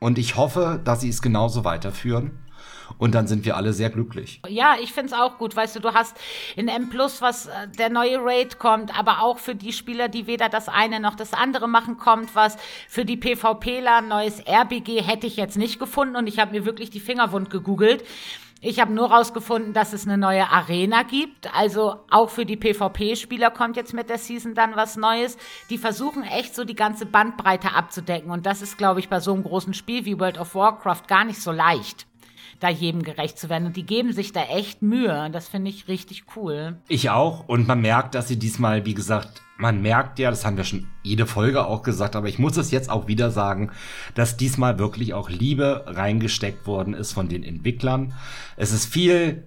Und 0.00 0.18
ich 0.18 0.36
hoffe, 0.36 0.80
dass 0.82 1.02
sie 1.02 1.10
es 1.10 1.22
genauso 1.22 1.64
weiterführen. 1.64 2.32
Und 2.98 3.14
dann 3.14 3.26
sind 3.26 3.44
wir 3.44 3.56
alle 3.56 3.72
sehr 3.72 3.90
glücklich. 3.90 4.40
Ja, 4.48 4.76
ich 4.82 4.92
find's 4.92 5.12
auch 5.12 5.38
gut. 5.38 5.56
Weißt 5.56 5.76
du, 5.76 5.80
du 5.80 5.94
hast 5.94 6.16
in 6.56 6.68
M 6.68 6.90
was 7.20 7.46
äh, 7.46 7.68
der 7.78 7.90
neue 7.90 8.18
Raid 8.22 8.58
kommt, 8.58 8.98
aber 8.98 9.22
auch 9.22 9.38
für 9.38 9.54
die 9.54 9.72
Spieler, 9.72 10.08
die 10.08 10.26
weder 10.26 10.48
das 10.48 10.68
eine 10.68 11.00
noch 11.00 11.14
das 11.14 11.32
andere 11.32 11.68
machen, 11.68 11.96
kommt 11.96 12.34
was. 12.34 12.56
Für 12.88 13.04
die 13.04 13.16
PvPler 13.16 13.98
ein 13.98 14.08
neues 14.08 14.40
RBG 14.46 15.02
hätte 15.02 15.26
ich 15.26 15.36
jetzt 15.36 15.56
nicht 15.56 15.78
gefunden 15.78 16.16
und 16.16 16.26
ich 16.26 16.38
habe 16.38 16.52
mir 16.52 16.64
wirklich 16.64 16.90
die 16.90 17.00
Finger 17.00 17.32
wund 17.32 17.50
gegoogelt. 17.50 18.04
Ich 18.62 18.78
habe 18.78 18.92
nur 18.92 19.10
rausgefunden, 19.10 19.72
dass 19.72 19.94
es 19.94 20.06
eine 20.06 20.18
neue 20.18 20.50
Arena 20.50 21.02
gibt. 21.02 21.54
Also 21.54 22.00
auch 22.10 22.28
für 22.28 22.44
die 22.44 22.58
PvP-Spieler 22.58 23.50
kommt 23.50 23.76
jetzt 23.76 23.94
mit 23.94 24.10
der 24.10 24.18
Season 24.18 24.54
dann 24.54 24.76
was 24.76 24.96
Neues. 24.96 25.38
Die 25.70 25.78
versuchen 25.78 26.24
echt 26.24 26.54
so 26.54 26.64
die 26.64 26.74
ganze 26.74 27.06
Bandbreite 27.06 27.74
abzudecken. 27.74 28.30
Und 28.30 28.44
das 28.44 28.60
ist, 28.60 28.76
glaube 28.76 29.00
ich, 29.00 29.08
bei 29.08 29.20
so 29.20 29.32
einem 29.32 29.44
großen 29.44 29.72
Spiel 29.72 30.04
wie 30.04 30.20
World 30.20 30.38
of 30.38 30.54
Warcraft 30.54 31.04
gar 31.08 31.24
nicht 31.24 31.40
so 31.40 31.52
leicht 31.52 32.06
da 32.60 32.68
jedem 32.68 33.02
gerecht 33.02 33.38
zu 33.38 33.48
werden. 33.48 33.66
Und 33.66 33.76
die 33.76 33.86
geben 33.86 34.12
sich 34.12 34.32
da 34.32 34.42
echt 34.42 34.82
Mühe. 34.82 35.28
Das 35.32 35.48
finde 35.48 35.70
ich 35.70 35.88
richtig 35.88 36.24
cool. 36.36 36.78
Ich 36.88 37.10
auch. 37.10 37.48
Und 37.48 37.66
man 37.66 37.80
merkt, 37.80 38.14
dass 38.14 38.28
sie 38.28 38.38
diesmal, 38.38 38.84
wie 38.84 38.94
gesagt, 38.94 39.42
man 39.56 39.82
merkt 39.82 40.18
ja, 40.18 40.30
das 40.30 40.44
haben 40.44 40.56
wir 40.56 40.64
schon 40.64 40.86
jede 41.02 41.26
Folge 41.26 41.66
auch 41.66 41.82
gesagt, 41.82 42.16
aber 42.16 42.28
ich 42.28 42.38
muss 42.38 42.56
es 42.56 42.70
jetzt 42.70 42.90
auch 42.90 43.08
wieder 43.08 43.30
sagen, 43.30 43.70
dass 44.14 44.36
diesmal 44.36 44.78
wirklich 44.78 45.12
auch 45.12 45.28
Liebe 45.28 45.84
reingesteckt 45.86 46.66
worden 46.66 46.94
ist 46.94 47.12
von 47.12 47.28
den 47.28 47.42
Entwicklern. 47.42 48.14
Es 48.56 48.72
ist 48.72 48.86
viel 48.86 49.44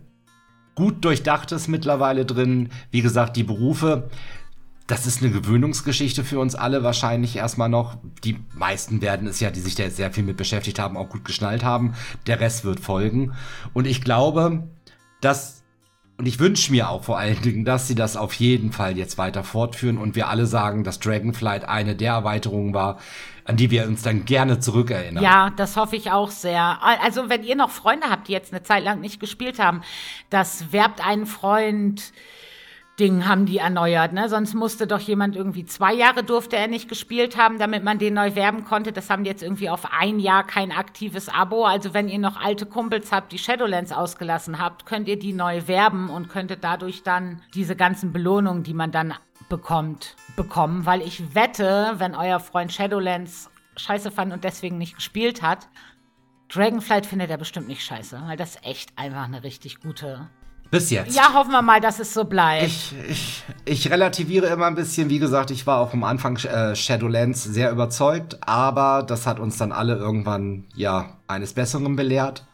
gut 0.76 1.03
durchdachtes 1.06 1.68
mittlerweile 1.68 2.26
drin. 2.26 2.69
Wie 2.91 3.02
gesagt, 3.02 3.38
die 3.38 3.44
Berufe, 3.44 4.10
das 4.88 5.05
ist 5.05 5.22
eine 5.22 5.31
Gewöhnungsgeschichte 5.31 6.23
für 6.23 6.39
uns 6.39 6.55
alle 6.55 6.84
wahrscheinlich 6.84 7.35
erstmal 7.35 7.69
noch. 7.69 7.97
Die 8.23 8.39
meisten 8.53 9.01
werden 9.01 9.27
es 9.27 9.39
ja, 9.39 9.49
die 9.49 9.61
sich 9.61 9.76
da 9.76 9.84
jetzt 9.84 9.97
sehr 9.97 10.11
viel 10.11 10.23
mit 10.23 10.38
beschäftigt 10.38 10.80
haben, 10.80 10.97
auch 10.97 11.10
gut 11.10 11.23
geschnallt 11.23 11.64
haben. 11.64 11.93
Der 12.27 12.39
Rest 12.39 12.65
wird 12.65 12.80
folgen. 12.80 13.34
Und 13.73 13.88
ich 13.88 14.01
glaube, 14.01 14.68
dass 15.22 15.64
und 16.18 16.27
ich 16.27 16.39
wünsche 16.39 16.72
mir 16.72 16.89
auch 16.89 17.03
vor 17.03 17.18
allen 17.18 17.41
Dingen, 17.41 17.65
dass 17.65 17.88
sie 17.88 17.95
das 17.95 18.18
auf 18.18 18.34
jeden 18.35 18.72
Fall 18.72 18.97
jetzt 18.97 19.18
weiter 19.18 19.43
fortführen 19.43 19.97
und 19.97 20.15
wir 20.15 20.30
alle 20.30 20.45
sagen, 20.45 20.84
dass 20.84 20.99
Dragonflight 20.99 21.65
eine 21.65 21.95
der 21.95 22.14
Erweiterungen 22.14 22.73
war, 22.73 22.99
an 23.45 23.57
die 23.57 23.72
wir 23.72 23.88
uns 23.88 24.03
dann 24.03 24.23
gerne 24.23 24.60
zurückerinnern. 24.60 25.23
Ja, 25.23 25.49
das 25.57 25.76
hoffe 25.76 25.95
ich 25.95 26.11
auch 26.11 26.30
sehr. 26.30 26.77
Also, 27.01 27.30
wenn 27.30 27.43
ihr 27.43 27.55
noch 27.55 27.72
Freunde 27.72 28.07
habt, 28.10 28.27
die 28.27 28.31
jetzt 28.31 28.53
eine 28.53 28.64
Zeit 28.64 28.84
lang 28.84 29.01
nicht 29.01 29.19
gespielt 29.19 29.57
haben, 29.57 29.81
das 30.30 30.72
werbt 30.72 31.05
einen 31.05 31.26
Freund. 31.26 32.14
Ding 32.99 33.28
haben 33.28 33.48
die 33.48 33.57
erneuert, 33.57 34.14
ne? 34.14 34.30
Sonst 34.30 34.53
musste 34.53 34.86
doch 34.86 34.99
jemand 34.99 35.36
irgendwie 35.36 35.65
zwei 35.65 35.94
Jahre 35.94 36.24
durfte 36.24 36.57
er 36.57 36.68
nicht 36.68 36.88
gespielt 36.88 37.38
haben, 37.38 37.57
damit 37.57 37.84
man 37.84 37.98
den 37.98 38.14
neu 38.14 38.36
werben 38.36 38.65
konnte. 38.65 38.91
Das 38.91 39.10
haben 39.10 39.24
die 39.24 39.32
jetzt 39.32 39.41
irgendwie 39.41 39.70
auf 39.70 39.91
ein 39.91 40.20
Jahr 40.20 40.45
kein 40.45 40.72
aktives 40.72 41.28
Abo. 41.28 41.65
Also 41.65 41.95
wenn 41.95 42.07
ihr 42.07 42.20
noch 42.20 42.40
alte 42.40 42.68
Kumpels 42.68 43.11
habt, 43.11 43.32
die 43.32 43.40
Shadowlands 43.40 43.91
ausgelassen 43.91 44.60
habt, 44.60 44.86
könnt 44.86 45.07
ihr 45.07 45.18
die 45.18 45.34
neu 45.34 45.64
werben 45.65 46.10
und 46.10 46.30
könntet 46.30 46.64
dadurch 46.64 47.02
dann 47.02 47.41
diese 47.56 47.76
ganzen 47.76 48.14
Belohnungen, 48.14 48.61
die 48.61 48.76
man 48.76 48.91
dann 48.91 49.15
bekommt, 49.49 50.15
bekommen. 50.36 50.86
Weil 50.86 51.02
ich 51.02 51.34
wette, 51.34 51.95
wenn 51.98 52.14
euer 52.14 52.40
Freund 52.40 52.72
Shadowlands 52.72 53.49
scheiße 53.76 54.11
fand 54.11 54.32
und 54.34 54.44
deswegen 54.44 54.78
nicht 54.78 54.98
gespielt 54.98 55.41
hat, 55.41 55.68
Dragonflight 56.49 57.07
findet 57.07 57.32
er 57.32 57.38
bestimmt 57.38 57.68
nicht 57.68 57.84
scheiße, 57.84 58.22
weil 58.28 58.38
das 58.38 58.57
echt 58.61 58.95
einfach 58.99 59.24
eine 59.24 59.44
richtig 59.44 59.80
gute 59.80 60.30
Bis 60.74 60.90
jetzt. 60.90 61.16
ja, 61.16 61.36
hoffen 61.36 61.52
wir 61.52 61.62
mal, 61.62 61.80
dass 61.80 62.00
es 62.00 62.16
so 62.16 62.24
bleibt. 62.24 62.66
Ich, 62.66 62.95
ich, 63.08 63.44
ich 63.64 63.91
relativiere 63.91 64.48
immer 64.48 64.66
ein 64.66 64.74
bisschen. 64.74 65.08
Wie 65.08 65.20
gesagt, 65.20 65.52
ich 65.52 65.68
war 65.68 65.78
auch 65.80 65.94
am 65.94 66.04
Anfang 66.04 66.36
äh, 66.38 66.76
Shadowlands 66.76 67.44
sehr 67.44 67.70
überzeugt, 67.70 68.40
aber 68.41 69.04
das 69.04 69.28
hat 69.28 69.40
uns 69.40 69.58
dann 69.58 69.72
alle 69.72 69.95
irgendwann 69.95 70.66
ja 70.74 71.18
eines 71.28 71.54
Besseren 71.54 71.95
belehrt. 71.95 72.48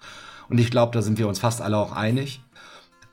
Und 0.49 0.57
ich 0.57 0.69
glaube, 0.69 0.91
da 0.91 1.01
sind 1.01 1.17
wir 1.17 1.29
uns 1.29 1.39
fast 1.39 1.61
alle 1.61 1.77
auch 1.77 1.93
einig. 1.93 2.41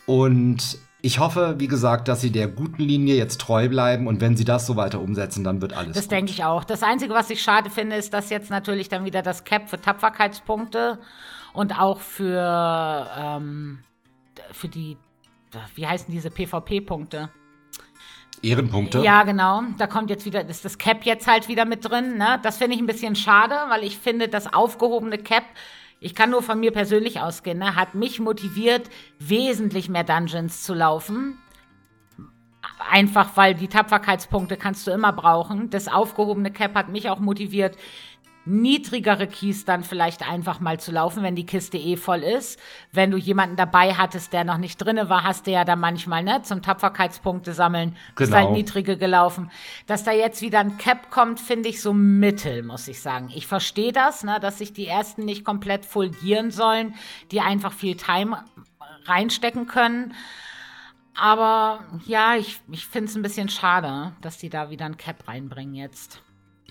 Und 0.06 0.78
ich 1.02 1.20
hoffe, 1.20 1.54
wie 1.58 1.68
gesagt, 1.68 2.08
dass 2.08 2.20
sie 2.20 2.32
der 2.32 2.48
guten 2.48 2.82
Linie 2.82 3.14
jetzt 3.14 3.40
treu 3.40 3.68
bleiben 3.68 4.08
und 4.08 4.20
wenn 4.20 4.36
sie 4.36 4.44
das 4.44 4.66
so 4.66 4.74
weiter 4.74 5.00
umsetzen, 5.00 5.44
dann 5.44 5.62
wird 5.62 5.72
alles 5.72 5.94
Das 5.94 6.08
denke 6.08 6.32
ich 6.32 6.42
auch. 6.42 6.64
Das 6.64 6.82
Einzige, 6.82 7.14
was 7.14 7.30
ich 7.30 7.40
schade 7.40 7.70
finde, 7.70 7.94
ist, 7.94 8.12
dass 8.12 8.28
jetzt 8.28 8.50
natürlich 8.50 8.88
dann 8.88 9.04
wieder 9.04 9.22
das 9.22 9.44
Cap 9.44 9.70
für 9.70 9.80
Tapferkeitspunkte 9.80 10.98
und 11.52 11.78
auch 11.78 12.00
für, 12.00 13.06
ähm, 13.16 13.78
für 14.52 14.68
die, 14.68 14.96
wie 15.74 15.86
heißen 15.86 16.12
diese 16.12 16.30
PvP-Punkte? 16.30 17.30
Ehrenpunkte. 18.42 19.00
Ja, 19.00 19.22
genau. 19.22 19.62
Da 19.78 19.86
kommt 19.86 20.10
jetzt 20.10 20.24
wieder, 20.24 20.46
ist 20.46 20.64
das 20.64 20.78
Cap 20.78 21.04
jetzt 21.04 21.26
halt 21.26 21.48
wieder 21.48 21.64
mit 21.64 21.88
drin. 21.88 22.18
Ne? 22.18 22.38
Das 22.42 22.58
finde 22.58 22.74
ich 22.76 22.82
ein 22.82 22.86
bisschen 22.86 23.16
schade, 23.16 23.54
weil 23.68 23.82
ich 23.82 23.98
finde, 23.98 24.28
das 24.28 24.52
aufgehobene 24.52 25.18
Cap, 25.18 25.44
ich 26.00 26.14
kann 26.14 26.30
nur 26.30 26.42
von 26.42 26.60
mir 26.60 26.72
persönlich 26.72 27.20
ausgehen, 27.20 27.58
ne, 27.58 27.74
hat 27.74 27.94
mich 27.94 28.20
motiviert, 28.20 28.90
wesentlich 29.18 29.88
mehr 29.88 30.04
Dungeons 30.04 30.62
zu 30.62 30.74
laufen. 30.74 31.38
Einfach 32.90 33.36
weil 33.36 33.54
die 33.54 33.68
Tapferkeitspunkte 33.68 34.56
kannst 34.56 34.86
du 34.86 34.90
immer 34.90 35.12
brauchen. 35.12 35.70
Das 35.70 35.88
aufgehobene 35.88 36.50
Cap 36.50 36.74
hat 36.74 36.88
mich 36.88 37.08
auch 37.08 37.18
motiviert, 37.18 37.76
niedrigere 38.46 39.26
Keys 39.26 39.64
dann 39.64 39.82
vielleicht 39.84 40.28
einfach 40.28 40.60
mal 40.60 40.78
zu 40.80 40.92
laufen, 40.92 41.22
wenn 41.22 41.34
die 41.36 41.46
Kiste 41.46 41.76
eh 41.76 41.96
voll 41.96 42.22
ist. 42.22 42.58
Wenn 42.92 43.10
du 43.10 43.16
jemanden 43.16 43.56
dabei 43.56 43.94
hattest, 43.94 44.32
der 44.32 44.44
noch 44.44 44.58
nicht 44.58 44.78
drinne 44.78 45.08
war, 45.08 45.24
hast 45.24 45.46
du 45.46 45.50
ja 45.50 45.64
dann 45.64 45.80
manchmal, 45.80 46.22
ne, 46.22 46.42
zum 46.42 46.62
Tapferkeitspunkte 46.62 47.52
sammeln, 47.52 47.96
bist 48.16 48.30
Genau. 48.32 48.44
halt 48.44 48.52
niedrige 48.56 48.96
gelaufen. 48.96 49.50
Dass 49.86 50.04
da 50.04 50.12
jetzt 50.12 50.42
wieder 50.42 50.60
ein 50.60 50.78
Cap 50.78 51.10
kommt, 51.10 51.40
finde 51.40 51.68
ich 51.68 51.82
so 51.82 51.92
mittel, 51.92 52.62
muss 52.62 52.88
ich 52.88 53.00
sagen. 53.02 53.30
Ich 53.34 53.46
verstehe 53.46 53.92
das, 53.92 54.24
ne, 54.24 54.38
dass 54.40 54.58
sich 54.58 54.72
die 54.72 54.86
ersten 54.86 55.24
nicht 55.24 55.44
komplett 55.44 55.84
fulgieren 55.84 56.50
sollen, 56.50 56.94
die 57.32 57.40
einfach 57.40 57.72
viel 57.72 57.96
Time 57.96 58.44
reinstecken 59.06 59.66
können. 59.66 60.14
Aber 61.18 61.80
ja, 62.06 62.36
ich, 62.36 62.60
ich 62.70 62.86
finde 62.86 63.08
es 63.08 63.16
ein 63.16 63.22
bisschen 63.22 63.48
schade, 63.48 64.12
dass 64.20 64.36
die 64.38 64.50
da 64.50 64.68
wieder 64.70 64.84
ein 64.84 64.96
Cap 64.98 65.26
reinbringen 65.26 65.74
jetzt. 65.74 66.20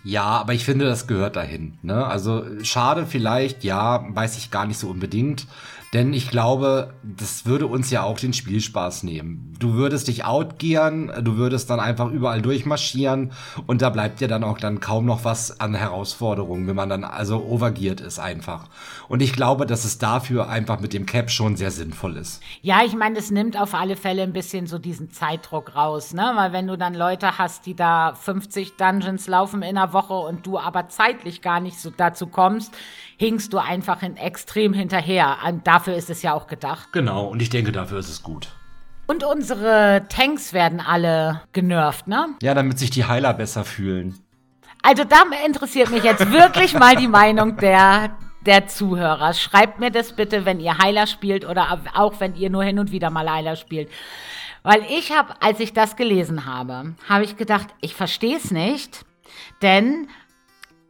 Ja, 0.06 0.24
aber 0.24 0.54
ich 0.54 0.64
finde, 0.64 0.86
das 0.86 1.08
gehört 1.08 1.36
dahin. 1.36 1.74
Ne? 1.82 2.06
Also 2.06 2.46
schade 2.62 3.08
vielleicht, 3.08 3.64
ja, 3.64 4.06
weiß 4.08 4.38
ich 4.38 4.52
gar 4.52 4.68
nicht 4.68 4.78
so 4.78 4.88
unbedingt. 4.88 5.48
Denn 5.96 6.12
ich 6.12 6.30
glaube, 6.30 6.94
das 7.04 7.46
würde 7.46 7.68
uns 7.68 7.90
ja 7.90 8.04
auch 8.04 8.20
den 8.20 8.34
Spielspaß 8.34 9.04
nehmen. 9.04 9.56
Du 9.58 9.76
würdest 9.76 10.10
dich 10.10 10.26
outgearen, 10.26 11.10
du 11.24 11.38
würdest 11.38 11.70
dann 11.70 11.80
einfach 11.80 12.12
überall 12.12 12.42
durchmarschieren 12.42 13.32
und 13.66 13.82
da 13.82 13.92
bleibt 13.92 14.20
dir 14.20 14.28
dann 14.28 14.44
auch 14.44 14.58
dann 14.58 14.82
kaum 14.82 15.06
noch 15.06 15.24
was 15.24 15.62
an 15.62 15.74
Herausforderungen, 15.74 16.68
wenn 16.68 16.76
man 16.76 16.90
dann 16.90 17.06
also 17.06 17.42
overgeared 17.46 18.02
ist 18.02 18.20
einfach. 18.20 18.68
Und 19.08 19.22
ich 19.22 19.32
glaube, 19.32 19.66
dass 19.66 19.86
es 19.86 19.98
dafür 19.98 20.50
einfach 20.50 20.82
mit 20.82 20.92
dem 20.92 21.06
Cap 21.06 21.32
schon 21.32 21.56
sehr 21.56 21.72
sinnvoll 21.72 22.18
ist. 22.18 22.44
Ja, 22.62 22.84
ich 22.86 22.94
meine, 22.94 23.18
es 23.18 23.32
nimmt 23.32 23.58
auf 23.58 23.74
alle 23.74 23.96
Fälle 23.96 24.24
ein 24.24 24.34
bisschen 24.34 24.68
so 24.68 24.80
diesen 24.80 25.12
Zeitdruck 25.12 25.78
raus, 25.78 26.14
ne? 26.14 26.34
Weil 26.36 26.52
wenn 26.52 26.68
du 26.68 26.78
dann 26.78 26.94
Leute 26.94 27.38
hast, 27.38 27.66
die 27.68 27.74
da 27.74 28.16
50 28.16 28.76
Dungeons 28.76 29.28
laufen 29.28 29.62
in 29.62 29.78
einer 29.78 29.94
Woche 29.94 30.16
und 30.16 30.46
du 30.46 30.60
aber 30.60 30.90
zeitlich 30.90 31.42
gar 31.42 31.62
nicht 31.62 31.80
so 31.80 31.90
dazu 31.90 32.28
kommst, 32.28 32.74
hinkst 33.18 33.54
du 33.54 33.58
einfach 33.58 34.02
in 34.04 34.18
extrem 34.18 34.74
hinterher. 34.74 35.38
Und 35.48 35.66
dafür 35.68 35.96
ist 35.96 36.10
es 36.10 36.22
ja 36.22 36.34
auch 36.34 36.48
gedacht. 36.48 36.90
Genau, 36.92 37.28
und 37.28 37.42
ich 37.42 37.50
denke, 37.50 37.72
dafür 37.72 38.00
ist 38.00 38.10
es 38.10 38.24
gut. 38.24 38.50
Und 39.08 39.24
unsere 39.24 40.06
Tanks 40.10 40.54
werden 40.54 40.80
alle 40.80 41.42
genervt, 41.54 42.08
ne? 42.08 42.30
Ja, 42.42 42.54
damit 42.54 42.80
sich 42.80 42.90
die 42.90 43.06
Heiler 43.06 43.34
besser 43.34 43.64
fühlen. 43.64 44.20
Also 44.82 45.04
da 45.04 45.24
interessiert 45.46 45.92
mich 45.92 46.04
jetzt 46.04 46.32
wirklich 46.32 46.74
mal 46.74 46.96
die 46.96 47.08
Meinung 47.08 47.58
der, 47.58 48.18
der 48.46 48.68
Zuhörer. 48.68 49.34
Schreibt 49.34 49.80
mir 49.80 49.92
das 49.92 50.14
bitte, 50.14 50.46
wenn 50.46 50.60
ihr 50.60 50.78
Heiler 50.78 51.08
spielt 51.08 51.46
oder 51.46 51.80
auch 51.96 52.20
wenn 52.20 52.36
ihr 52.36 52.50
nur 52.50 52.64
hin 52.64 52.80
und 52.80 52.92
wieder 52.92 53.10
mal 53.10 53.30
Heiler 53.30 53.56
spielt. 53.56 53.90
Weil 54.64 54.84
ich 54.90 55.12
habe, 55.12 55.34
als 55.42 55.60
ich 55.60 55.74
das 55.74 55.96
gelesen 55.96 56.46
habe, 56.46 56.96
habe 57.08 57.24
ich 57.24 57.38
gedacht, 57.38 57.68
ich 57.82 57.96
verstehe 57.96 58.38
es 58.38 58.50
nicht, 58.50 59.06
denn 59.62 60.08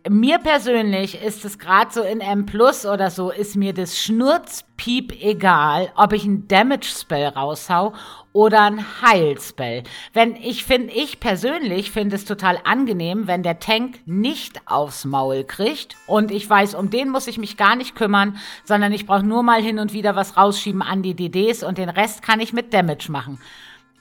mir 0.09 0.37
persönlich 0.37 1.21
ist 1.21 1.45
es 1.45 1.57
gerade 1.57 1.91
so 1.91 2.03
in 2.03 2.21
M 2.21 2.45
Plus 2.45 2.85
oder 2.85 3.09
so, 3.09 3.31
ist 3.31 3.55
mir 3.55 3.73
das 3.73 3.97
Schnurzpiep 3.97 5.21
egal, 5.21 5.91
ob 5.95 6.13
ich 6.13 6.25
ein 6.25 6.47
Damage 6.47 6.87
Spell 6.87 7.27
raushau 7.27 7.93
oder 8.31 8.61
ein 8.63 8.85
Heil 9.01 9.39
Spell. 9.39 9.83
Wenn 10.13 10.35
ich 10.35 10.63
finde, 10.63 10.93
ich 10.93 11.19
persönlich 11.19 11.91
finde 11.91 12.17
es 12.17 12.25
total 12.25 12.59
angenehm, 12.63 13.27
wenn 13.27 13.41
der 13.41 13.59
Tank 13.59 13.99
nicht 14.05 14.61
aufs 14.67 15.05
Maul 15.05 15.43
kriegt 15.43 15.95
und 16.05 16.31
ich 16.31 16.47
weiß, 16.47 16.75
um 16.75 16.89
den 16.89 17.09
muss 17.09 17.27
ich 17.27 17.37
mich 17.37 17.57
gar 17.57 17.75
nicht 17.75 17.95
kümmern, 17.95 18.37
sondern 18.63 18.91
ich 18.93 19.07
brauche 19.07 19.25
nur 19.25 19.41
mal 19.41 19.61
hin 19.61 19.79
und 19.79 19.93
wieder 19.93 20.15
was 20.15 20.37
rausschieben 20.37 20.81
an 20.81 21.01
die 21.01 21.15
DDs 21.15 21.63
und 21.63 21.77
den 21.77 21.89
Rest 21.89 22.21
kann 22.21 22.39
ich 22.39 22.53
mit 22.53 22.73
Damage 22.73 23.11
machen. 23.11 23.39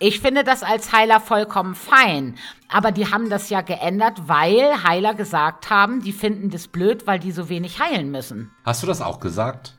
Ich 0.00 0.20
finde 0.20 0.42
das 0.42 0.62
als 0.62 0.92
Heiler 0.92 1.20
vollkommen 1.20 1.74
fein. 1.74 2.36
Aber 2.68 2.90
die 2.90 3.12
haben 3.12 3.30
das 3.30 3.48
ja 3.48 3.60
geändert, 3.60 4.26
weil 4.26 4.82
Heiler 4.82 5.14
gesagt 5.14 5.70
haben, 5.70 6.02
die 6.02 6.12
finden 6.12 6.50
das 6.50 6.66
blöd, 6.66 7.06
weil 7.06 7.20
die 7.20 7.30
so 7.30 7.48
wenig 7.48 7.80
heilen 7.80 8.10
müssen. 8.10 8.50
Hast 8.64 8.82
du 8.82 8.86
das 8.86 9.00
auch 9.00 9.20
gesagt? 9.20 9.76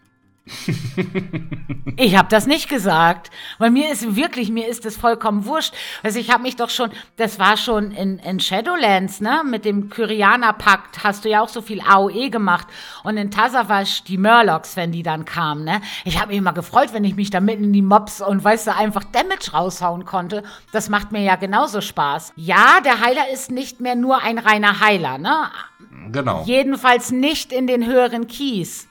Ich 1.98 2.16
habe 2.16 2.28
das 2.30 2.46
nicht 2.46 2.70
gesagt, 2.70 3.32
weil 3.58 3.72
mir 3.72 3.92
ist 3.92 4.16
wirklich, 4.16 4.52
mir 4.52 4.68
ist 4.68 4.86
das 4.86 4.96
vollkommen 4.96 5.46
wurscht. 5.46 5.74
Also 6.04 6.20
ich 6.20 6.32
habe 6.32 6.44
mich 6.44 6.56
doch 6.56 6.70
schon, 6.70 6.92
das 7.16 7.40
war 7.40 7.58
schon 7.58 7.90
in, 7.92 8.20
in 8.20 8.40
Shadowlands, 8.40 9.22
ne, 9.22 9.42
mit 9.44 9.66
dem 9.66 9.90
Kyrianer-Pakt 9.90 11.04
hast 11.04 11.26
du 11.26 11.30
ja 11.30 11.42
auch 11.42 11.50
so 11.50 11.64
viel 11.64 11.82
AOE 11.82 12.30
gemacht 12.30 12.68
und 13.04 13.18
in 13.18 13.32
Tazawash 13.32 14.04
die 14.04 14.20
Murlocs, 14.20 14.76
wenn 14.76 14.92
die 14.92 15.02
dann 15.02 15.26
kamen, 15.26 15.64
ne. 15.64 15.82
Ich 16.04 16.20
habe 16.20 16.28
mich 16.28 16.38
immer 16.38 16.54
gefreut, 16.54 16.90
wenn 16.94 17.06
ich 17.06 17.16
mich 17.16 17.32
da 17.32 17.40
mitten 17.40 17.64
in 17.64 17.74
die 17.74 17.82
Mobs 17.82 18.22
und 18.22 18.44
weißt 18.44 18.68
du, 18.68 18.76
einfach 18.76 19.04
Damage 19.04 19.52
raushauen 19.52 20.06
konnte. 20.06 20.44
Das 20.72 20.90
macht 20.90 21.12
mir 21.12 21.24
ja 21.24 21.38
genauso 21.38 21.82
Spaß. 21.82 22.34
Ja, 22.36 22.82
der 22.86 23.02
Heiler 23.02 23.30
ist 23.34 23.50
nicht 23.50 23.82
mehr 23.82 23.96
nur 23.96 24.22
ein 24.22 24.38
reiner 24.38 24.80
Heiler, 24.80 25.18
ne. 25.18 25.50
Genau. 26.12 26.44
Jedenfalls 26.46 27.12
nicht 27.12 27.52
in 27.52 27.66
den 27.66 27.88
höheren 27.88 28.28
Keys. 28.28 28.88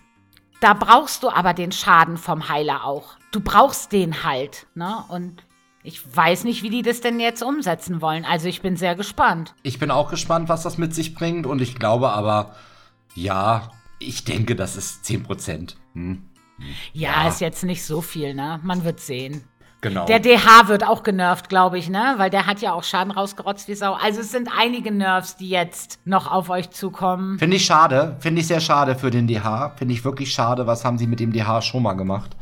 Da 0.65 0.73
brauchst 0.73 1.23
du 1.23 1.29
aber 1.29 1.53
den 1.53 1.73
Schaden 1.73 2.17
vom 2.17 2.49
Heiler 2.49 2.87
auch. 2.87 3.19
Du 3.33 3.41
brauchst 3.41 3.93
den 3.93 4.25
halt, 4.25 4.67
ne? 4.75 5.05
Und 5.09 5.45
ich 5.83 6.01
weiß 6.17 6.45
nicht, 6.45 6.63
wie 6.63 6.71
die 6.71 6.81
das 6.81 7.03
denn 7.03 7.21
jetzt 7.21 7.43
umsetzen 7.43 8.01
wollen. 8.01 8.25
Also 8.25 8.49
ich 8.49 8.63
bin 8.63 8.79
sehr 8.79 8.95
gespannt. 8.95 9.55
Ich 9.63 9.79
bin 9.79 9.91
auch 9.91 10.09
gespannt, 10.09 10.49
was 10.49 10.63
das 10.63 10.79
mit 10.79 10.95
sich 10.95 11.15
bringt. 11.15 11.45
Und 11.45 11.61
ich 11.61 11.75
glaube 11.75 12.13
aber, 12.13 12.55
ja, 13.15 13.73
ich 13.99 14.25
denke, 14.25 14.57
das 14.57 14.77
ist 14.77 15.05
10%. 15.05 15.75
Hm. 15.93 16.31
Ja, 16.95 17.25
ja, 17.25 17.29
ist 17.29 17.43
jetzt 17.43 17.65
nicht 17.65 17.85
so 17.85 18.01
viel, 18.01 18.33
ne? 18.33 18.59
Man 18.63 18.85
wird 18.85 19.01
sehen. 19.01 19.45
Genau. 19.85 20.07
Der 20.07 20.19
DH 20.19 20.69
wird 20.69 20.83
auch 20.83 21.03
genervt, 21.03 21.51
glaube 21.51 21.77
ich, 21.77 21.91
ne? 21.91 22.15
Weil 22.17 22.31
der 22.31 22.47
hat 22.47 22.63
ja 22.63 22.73
auch 22.73 22.85
Schaden 22.85 23.11
rausgerotzt 23.11 23.69
wie 23.69 23.75
Sau. 23.75 23.93
Also 23.93 24.23
es 24.23 24.31
sind 24.31 24.49
einige 24.59 24.91
Nerves, 24.91 25.37
die 25.37 25.51
jetzt 25.51 26.01
noch 26.07 26.33
auf 26.33 26.49
euch 26.49 26.71
zukommen. 26.71 27.39
Finde 27.39 27.57
ich 27.59 27.67
schade. 27.67 28.17
Finde 28.19 28.41
ich 28.41 28.47
sehr 28.47 28.61
schade 28.61 28.95
für 28.95 29.11
den 29.11 29.27
DH. 29.27 29.75
Finde 29.77 29.93
ich 29.93 30.03
wirklich 30.03 30.33
schade. 30.33 30.67
Was 30.67 30.87
haben 30.87 30.97
sie 30.97 31.07
mit 31.07 31.21
dem 31.21 31.35
DH 31.35 31.61
schon 31.61 31.83
mal 31.83 31.93
gemacht? 31.93 32.35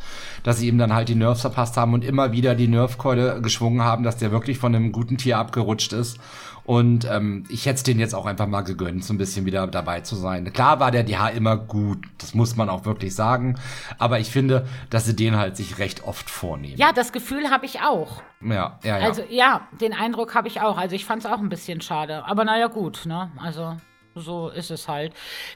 Dass 0.45 0.59
sie 0.59 0.69
ihm 0.69 0.79
dann 0.79 0.95
halt 0.95 1.09
die 1.09 1.17
Nerves 1.17 1.41
verpasst 1.41 1.77
haben 1.77 1.95
und 1.95 2.05
immer 2.05 2.31
wieder 2.31 2.55
die 2.55 2.69
Nerfkeule 2.69 3.43
geschwungen 3.43 3.83
haben, 3.83 4.05
dass 4.05 4.19
der 4.19 4.31
wirklich 4.31 4.59
von 4.59 4.73
einem 4.73 4.93
guten 4.93 5.17
Tier 5.17 5.39
abgerutscht 5.39 5.93
ist. 5.93 6.19
Und 6.65 7.11
ähm, 7.11 7.45
ich 7.49 7.67
hätte 7.67 7.77
es 7.77 7.83
denen 7.83 7.99
jetzt 7.99 8.15
auch 8.15 8.27
einfach 8.27 8.47
mal 8.47 8.63
gegönnt, 8.63 9.05
so 9.05 9.13
ein 9.13 9.19
bisschen 9.19 9.47
wieder 9.47 9.67
dabei 9.67 10.01
zu 10.01 10.15
sein. 10.15 10.53
Klar 10.53 10.79
war 10.81 10.91
der 10.91 11.03
DH 11.03 11.31
immer 11.31 11.57
gut, 11.57 11.99
das 12.19 12.35
muss 12.35 12.57
man 12.57 12.69
auch 12.69 12.85
wirklich 12.85 13.15
sagen. 13.15 13.59
Aber 13.99 14.21
ich 14.21 14.31
finde, 14.31 14.67
dass 14.89 15.05
sie 15.05 15.17
den 15.17 15.37
halt 15.37 15.57
sich 15.57 15.79
recht 15.79 16.05
oft 16.05 16.31
vornehmen. 16.31 16.77
Ja, 16.77 16.93
das 16.93 17.13
Gefühl 17.13 17.51
habe 17.51 17.67
ich 17.67 17.81
auch. 17.81 18.23
Ja, 18.41 18.79
ja, 18.85 18.99
ja. 18.99 19.05
Also 19.05 19.23
ja, 19.29 19.69
den 19.81 19.93
Eindruck 19.93 20.35
habe 20.35 20.49
ich 20.49 20.61
auch. 20.61 20.79
Also 20.79 20.95
ich 20.95 21.05
fand 21.05 21.25
es 21.25 21.31
auch 21.31 21.39
ein 21.39 21.49
bisschen 21.49 21.81
schade. 21.81 22.25
Aber 22.27 22.45
naja, 22.45 22.69
gut, 22.69 23.07
ne? 23.07 23.31
Also 23.39 23.77
so 24.15 24.49
ist 24.49 24.71
es 24.71 24.89
halt. 24.89 25.15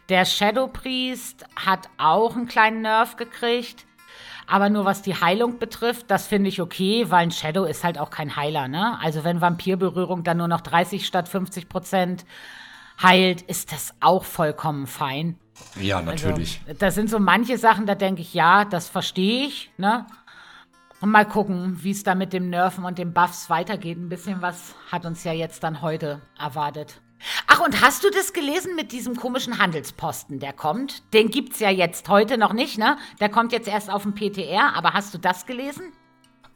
Der 0.09 0.25
Shadow 0.25 0.67
Priest 0.67 1.45
hat 1.55 1.89
auch 1.99 2.35
einen 2.35 2.49
kleinen 2.49 2.83
Nerv 2.83 3.17
gekriegt. 3.17 3.86
Aber 4.47 4.71
nur 4.71 4.85
was 4.85 5.03
die 5.03 5.15
Heilung 5.15 5.59
betrifft, 5.59 6.11
das 6.11 6.27
finde 6.27 6.49
ich 6.49 6.61
okay, 6.61 7.07
weil 7.09 7.25
ein 7.25 7.31
Shadow 7.31 7.65
ist 7.65 7.83
halt 7.83 7.99
auch 7.99 8.11
kein 8.11 8.37
Heiler, 8.37 8.69
ne? 8.69 8.99
Also 9.01 9.25
wenn 9.25 9.41
Vampirberührung 9.41 10.23
dann 10.23 10.37
nur 10.37 10.49
noch 10.49 10.61
30 10.61 11.07
statt 11.07 11.29
50 11.29 11.69
Prozent 11.69 12.25
heilt, 13.03 13.43
ist 13.43 13.73
das 13.73 13.95
auch 14.01 14.25
vollkommen 14.25 14.87
fein. 14.87 15.37
Ja, 15.81 15.99
also, 15.99 16.11
natürlich. 16.11 16.61
Also, 16.67 16.79
das 16.79 16.95
sind 16.95 17.11
so 17.11 17.19
manche 17.19 17.59
Sachen, 17.59 17.87
da 17.87 17.95
denke 17.95 18.23
ich, 18.23 18.35
ja, 18.35 18.65
das 18.65 18.89
verstehe 18.89 19.47
ich, 19.47 19.71
ne? 19.79 20.07
Und 21.01 21.11
mal 21.11 21.27
gucken, 21.27 21.83
wie 21.83 21.91
es 21.91 22.05
da 22.05 22.15
mit 22.15 22.33
dem 22.33 22.49
Nerven 22.49 22.85
und 22.85 22.99
den 22.99 23.13
Buffs 23.13 23.51
weitergeht. 23.51 23.99
Ein 23.99 24.09
bisschen 24.09 24.41
was 24.41 24.75
hat 24.91 25.05
uns 25.05 25.25
ja 25.25 25.33
jetzt 25.33 25.63
dann 25.63 25.83
heute 25.83 26.23
erwartet. 26.39 27.03
Ach, 27.47 27.61
und 27.61 27.81
hast 27.81 28.05
du 28.05 28.11
das 28.11 28.33
gelesen 28.33 28.75
mit 28.77 28.93
diesem 28.93 29.17
komischen 29.17 29.59
Handelsposten, 29.59 30.39
der 30.39 30.53
kommt? 30.53 31.03
Den 31.15 31.31
gibt's 31.31 31.61
ja 31.61 31.71
jetzt 31.71 32.09
heute 32.09 32.39
noch 32.39 32.53
nicht, 32.53 32.79
ne? 32.79 32.99
Der 33.21 33.29
kommt 33.29 33.53
jetzt 33.53 33.69
erst 33.69 33.91
auf 33.91 34.03
dem 34.03 34.15
PTR, 34.15 34.75
aber 34.75 34.93
hast 34.93 35.15
du 35.15 35.19
das 35.19 35.47
gelesen? 35.47 35.93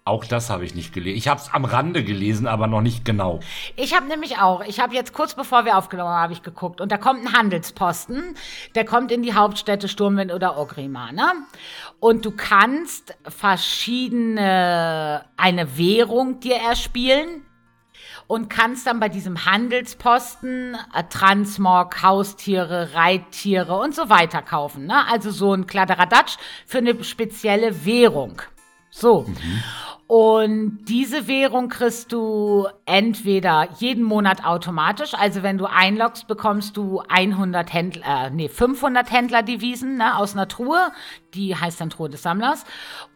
Auch 0.05 0.25
das 0.25 0.49
habe 0.49 0.65
ich 0.65 0.75
nicht 0.75 0.95
gelesen. 0.95 1.19
Ich 1.19 1.29
habe 1.29 1.41
es 1.41 1.53
am 1.53 1.65
Rande 1.67 2.03
gelesen, 2.03 2.47
aber 2.47 2.67
noch 2.67 2.81
nicht 2.81 3.05
genau. 3.05 3.39
Ich 3.77 3.95
habe 3.95 4.07
nämlich 4.07 4.39
auch. 4.39 4.65
Ich 4.65 4.81
habe 4.81 4.95
jetzt 4.95 5.13
kurz 5.13 5.35
bevor 5.35 5.67
wir 5.67 5.77
aufgenommen 5.77 6.11
haben, 6.11 6.23
habe 6.23 6.33
ich 6.33 6.43
geguckt. 6.43 6.81
Und 6.81 6.91
da 6.91 6.97
kommt 6.97 7.25
ein 7.25 7.35
Handelsposten. 7.35 8.35
Der 8.75 8.87
kommt 8.87 9.13
in 9.13 9.23
die 9.23 9.35
Hauptstädte 9.35 9.89
Sturmwind 9.89 10.33
oder 10.33 10.59
Ogrima. 10.59 11.13
Ne? 11.13 11.31
Und 12.01 12.25
du 12.25 12.31
kannst 12.31 13.15
verschiedene, 13.29 14.47
eine 15.37 15.77
Währung 15.77 16.41
dir 16.41 16.57
erspielen 16.57 17.43
und 18.31 18.49
kannst 18.49 18.87
dann 18.87 19.01
bei 19.01 19.09
diesem 19.09 19.45
Handelsposten 19.45 20.77
äh, 20.95 21.03
Transmog, 21.11 22.01
Haustiere, 22.01 22.95
Reittiere 22.95 23.77
und 23.77 23.93
so 23.93 24.09
weiter 24.09 24.41
kaufen. 24.41 24.87
Ne? 24.87 25.05
Also 25.09 25.33
so 25.33 25.53
ein 25.53 25.67
Kladderadatsch 25.67 26.37
für 26.65 26.79
eine 26.79 27.03
spezielle 27.03 27.85
Währung. 27.85 28.41
So. 28.89 29.23
Mhm. 29.27 29.63
Und 30.07 30.85
diese 30.87 31.27
Währung 31.27 31.69
kriegst 31.69 32.13
du 32.13 32.67
entweder 32.85 33.69
jeden 33.79 34.05
Monat 34.05 34.45
automatisch, 34.45 35.15
also 35.15 35.43
wenn 35.43 35.59
du 35.59 35.67
einloggst, 35.67 36.27
bekommst 36.27 36.77
du 36.77 37.01
100 37.09 37.73
Händler, 37.73 38.27
äh, 38.27 38.31
nee, 38.31 38.49
500 38.49 39.11
Händlerdevisen 39.11 39.97
ne, 39.97 40.17
aus 40.17 40.35
einer 40.35 40.49
Truhe, 40.49 40.91
die 41.35 41.55
heißt 41.55 41.81
dann 41.81 41.91
Truhe 41.91 42.11
des 42.11 42.23
Sammlers, 42.23 42.65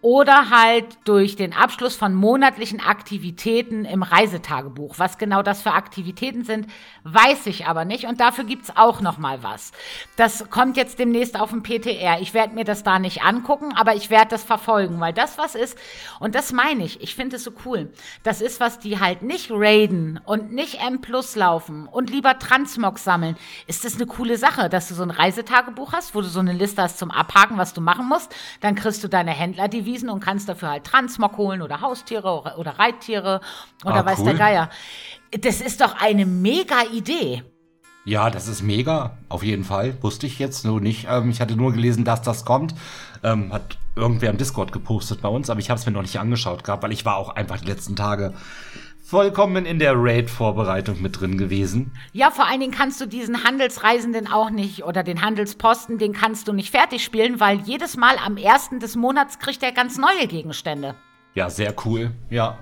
oder 0.00 0.50
halt 0.50 0.86
durch 1.04 1.34
den 1.34 1.52
Abschluss 1.52 1.96
von 1.96 2.14
monatlichen 2.14 2.80
Aktivitäten 2.80 3.84
im 3.84 4.02
Reisetagebuch. 4.04 4.98
Was 4.98 5.18
genau 5.18 5.42
das 5.42 5.62
für 5.62 5.72
Aktivitäten 5.72 6.44
sind, 6.44 6.68
weiß 7.02 7.46
ich 7.46 7.66
aber 7.66 7.84
nicht 7.84 8.04
und 8.04 8.20
dafür 8.20 8.44
gibt's 8.44 8.76
auch 8.76 9.00
noch 9.00 9.18
mal 9.18 9.42
was. 9.42 9.72
Das 10.16 10.48
kommt 10.48 10.76
jetzt 10.76 11.00
demnächst 11.00 11.40
auf 11.40 11.50
dem 11.50 11.64
PTR. 11.64 12.20
Ich 12.20 12.34
werde 12.34 12.54
mir 12.54 12.64
das 12.64 12.84
da 12.84 12.98
nicht 13.00 13.22
angucken, 13.22 13.72
aber 13.74 13.96
ich 13.96 14.10
werde 14.10 14.28
das 14.28 14.44
verfolgen, 14.44 15.00
weil 15.00 15.12
das 15.12 15.38
was 15.38 15.56
ist 15.56 15.76
und 16.20 16.36
das 16.36 16.52
meine 16.52 16.84
nicht. 16.84 17.02
Ich 17.02 17.14
finde 17.14 17.36
es 17.36 17.44
so 17.44 17.52
cool. 17.64 17.90
Das 18.22 18.40
ist, 18.40 18.60
was 18.60 18.78
die 18.78 19.00
halt 19.00 19.22
nicht 19.22 19.50
raiden 19.50 20.20
und 20.24 20.52
nicht 20.52 20.80
M 20.80 21.00
Plus 21.00 21.34
laufen 21.34 21.88
und 21.88 22.10
lieber 22.10 22.38
Transmog 22.38 22.98
sammeln. 22.98 23.36
Ist 23.66 23.84
das 23.84 23.96
eine 23.96 24.06
coole 24.06 24.36
Sache, 24.36 24.68
dass 24.68 24.88
du 24.88 24.94
so 24.94 25.02
ein 25.02 25.10
Reisetagebuch 25.10 25.92
hast, 25.92 26.14
wo 26.14 26.20
du 26.20 26.28
so 26.28 26.40
eine 26.40 26.52
Liste 26.52 26.82
hast 26.82 26.98
zum 26.98 27.10
Abhaken, 27.10 27.56
was 27.56 27.72
du 27.72 27.80
machen 27.80 28.03
musst. 28.08 28.34
Dann 28.60 28.74
kriegst 28.74 29.02
du 29.04 29.08
deine 29.08 29.32
Händlerdevisen 29.32 30.08
und 30.08 30.20
kannst 30.20 30.48
dafür 30.48 30.70
halt 30.70 30.84
Transmog 30.84 31.36
holen 31.36 31.62
oder 31.62 31.80
Haustiere 31.80 32.54
oder 32.58 32.78
Reittiere 32.78 33.40
oder 33.84 33.96
ah, 33.96 34.06
weiß 34.06 34.20
cool. 34.20 34.24
der 34.26 34.34
Geier. 34.34 34.70
Das 35.40 35.60
ist 35.60 35.80
doch 35.80 36.00
eine 36.00 36.26
mega 36.26 36.82
Idee. 36.92 37.42
Ja, 38.06 38.28
das 38.28 38.48
ist 38.48 38.62
mega, 38.62 39.16
auf 39.30 39.42
jeden 39.42 39.64
Fall. 39.64 39.96
Wusste 40.02 40.26
ich 40.26 40.38
jetzt 40.38 40.64
nur 40.64 40.80
nicht. 40.80 41.06
Ähm, 41.08 41.30
ich 41.30 41.40
hatte 41.40 41.56
nur 41.56 41.72
gelesen, 41.72 42.04
dass 42.04 42.20
das 42.20 42.44
kommt. 42.44 42.74
Ähm, 43.22 43.52
hat 43.52 43.78
irgendwer 43.96 44.30
im 44.30 44.36
Discord 44.36 44.72
gepostet 44.72 45.22
bei 45.22 45.28
uns, 45.28 45.48
aber 45.48 45.60
ich 45.60 45.70
habe 45.70 45.78
es 45.78 45.86
mir 45.86 45.92
noch 45.92 46.02
nicht 46.02 46.18
angeschaut 46.18 46.64
gehabt, 46.64 46.82
weil 46.82 46.92
ich 46.92 47.04
war 47.04 47.16
auch 47.16 47.30
einfach 47.30 47.60
die 47.60 47.66
letzten 47.66 47.96
Tage 47.96 48.34
vollkommen 49.04 49.66
in 49.66 49.78
der 49.78 49.92
Raid-Vorbereitung 49.94 51.02
mit 51.02 51.20
drin 51.20 51.36
gewesen. 51.36 51.92
Ja, 52.12 52.30
vor 52.30 52.46
allen 52.46 52.60
Dingen 52.60 52.72
kannst 52.72 53.00
du 53.00 53.06
diesen 53.06 53.44
Handelsreisenden 53.44 54.26
auch 54.32 54.48
nicht 54.48 54.84
oder 54.84 55.02
den 55.02 55.20
Handelsposten, 55.20 55.98
den 55.98 56.14
kannst 56.14 56.48
du 56.48 56.52
nicht 56.54 56.70
fertig 56.70 57.04
spielen, 57.04 57.38
weil 57.38 57.60
jedes 57.60 57.96
Mal 57.98 58.16
am 58.24 58.38
ersten 58.38 58.80
des 58.80 58.96
Monats 58.96 59.38
kriegt 59.38 59.62
er 59.62 59.72
ganz 59.72 59.98
neue 59.98 60.26
Gegenstände. 60.26 60.94
Ja, 61.34 61.50
sehr 61.50 61.74
cool. 61.84 62.12
Ja, 62.30 62.58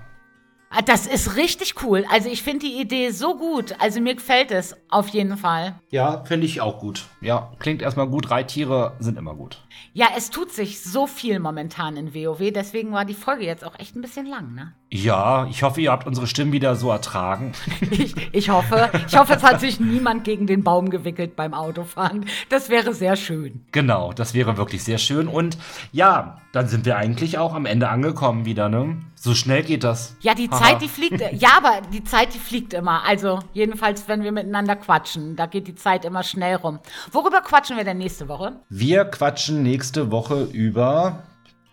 Ah, 0.74 0.81
das 0.81 1.06
ist 1.06 1.36
richtig 1.36 1.82
cool. 1.82 2.06
Also 2.10 2.31
ich 2.31 2.43
finde 2.43 2.60
die 2.60 2.81
Idee 2.81 3.10
so 3.10 3.36
gut. 3.36 3.74
Also 3.78 4.01
mir 4.01 4.14
gefällt 4.14 4.51
es 4.51 4.74
auf 4.89 5.09
jeden 5.09 5.36
Fall. 5.36 5.78
Ja, 5.90 6.24
finde 6.24 6.47
ich 6.47 6.62
auch 6.62 6.78
gut. 6.78 7.05
Ja, 7.20 7.52
klingt 7.59 7.82
erstmal 7.82 8.09
gut. 8.09 8.31
Reittiere 8.31 8.97
sind 8.98 9.19
immer 9.19 9.35
gut. 9.35 9.62
Ja, 9.93 10.06
es 10.16 10.31
tut 10.31 10.51
sich 10.51 10.82
so 10.82 11.06
viel 11.06 11.40
momentan 11.40 11.98
in 11.98 12.14
WoW. 12.14 12.51
Deswegen 12.55 12.93
war 12.93 13.05
die 13.05 13.12
Folge 13.12 13.44
jetzt 13.44 13.66
auch 13.66 13.78
echt 13.78 13.94
ein 13.97 14.01
bisschen 14.01 14.24
lang, 14.24 14.55
ne? 14.55 14.74
Ja, 14.94 15.47
ich 15.47 15.62
hoffe, 15.62 15.81
ihr 15.81 15.90
habt 15.90 16.06
unsere 16.06 16.27
Stimmen 16.27 16.52
wieder 16.52 16.77
so 16.77 16.90
ertragen. 16.90 17.52
Ich, 17.93 18.14
ich 18.32 18.48
hoffe, 18.48 18.90
ich 19.06 19.16
hoffe, 19.16 19.35
es 19.35 19.43
hat 19.43 19.60
sich 19.60 19.78
niemand 19.78 20.24
gegen 20.24 20.47
den 20.47 20.64
Baum 20.64 20.89
gewickelt 20.89 21.36
beim 21.36 21.52
Autofahren. 21.52 22.27
Das 22.48 22.70
wäre 22.70 22.94
sehr 22.94 23.16
schön. 23.16 23.64
Genau, 23.70 24.12
das 24.12 24.35
wäre 24.35 24.56
wirklich 24.56 24.82
sehr 24.82 24.98
schön. 24.98 25.28
Und 25.28 25.59
ja, 25.93 26.40
dann 26.52 26.69
sind 26.69 26.86
wir 26.86 26.97
eigentlich 26.97 27.39
auch 27.39 27.55
am 27.55 27.66
Ende 27.66 27.89
angekommen 27.89 28.44
wieder, 28.44 28.69
ne? 28.69 28.97
So 29.14 29.35
schnell 29.35 29.62
geht 29.62 29.85
das. 29.85 30.16
Ja, 30.20 30.35
die. 30.35 30.48
Zeit, 30.48 30.81
die 30.81 30.89
fliegt. 30.89 31.23
Ja, 31.32 31.51
aber 31.59 31.82
die 31.93 32.02
Zeit, 32.02 32.35
die 32.35 32.39
fliegt 32.39 32.73
immer. 32.73 33.05
Also, 33.05 33.40
jedenfalls, 33.52 34.09
wenn 34.09 34.23
wir 34.23 34.32
miteinander 34.32 34.77
quatschen, 34.77 35.36
da 35.36 35.47
geht 35.47 35.69
die 35.69 35.74
Zeit 35.74 36.05
immer 36.05 36.23
schnell 36.23 36.56
rum. 36.56 36.78
Worüber 37.10 37.43
quatschen 37.43 37.77
wir 37.77 37.85
denn 37.85 37.98
nächste 37.98 38.28
Woche? 38.28 38.60
Wir 38.69 39.05
quatschen 39.05 39.62
nächste 39.62 40.10
Woche 40.10 40.44
über, 40.44 41.24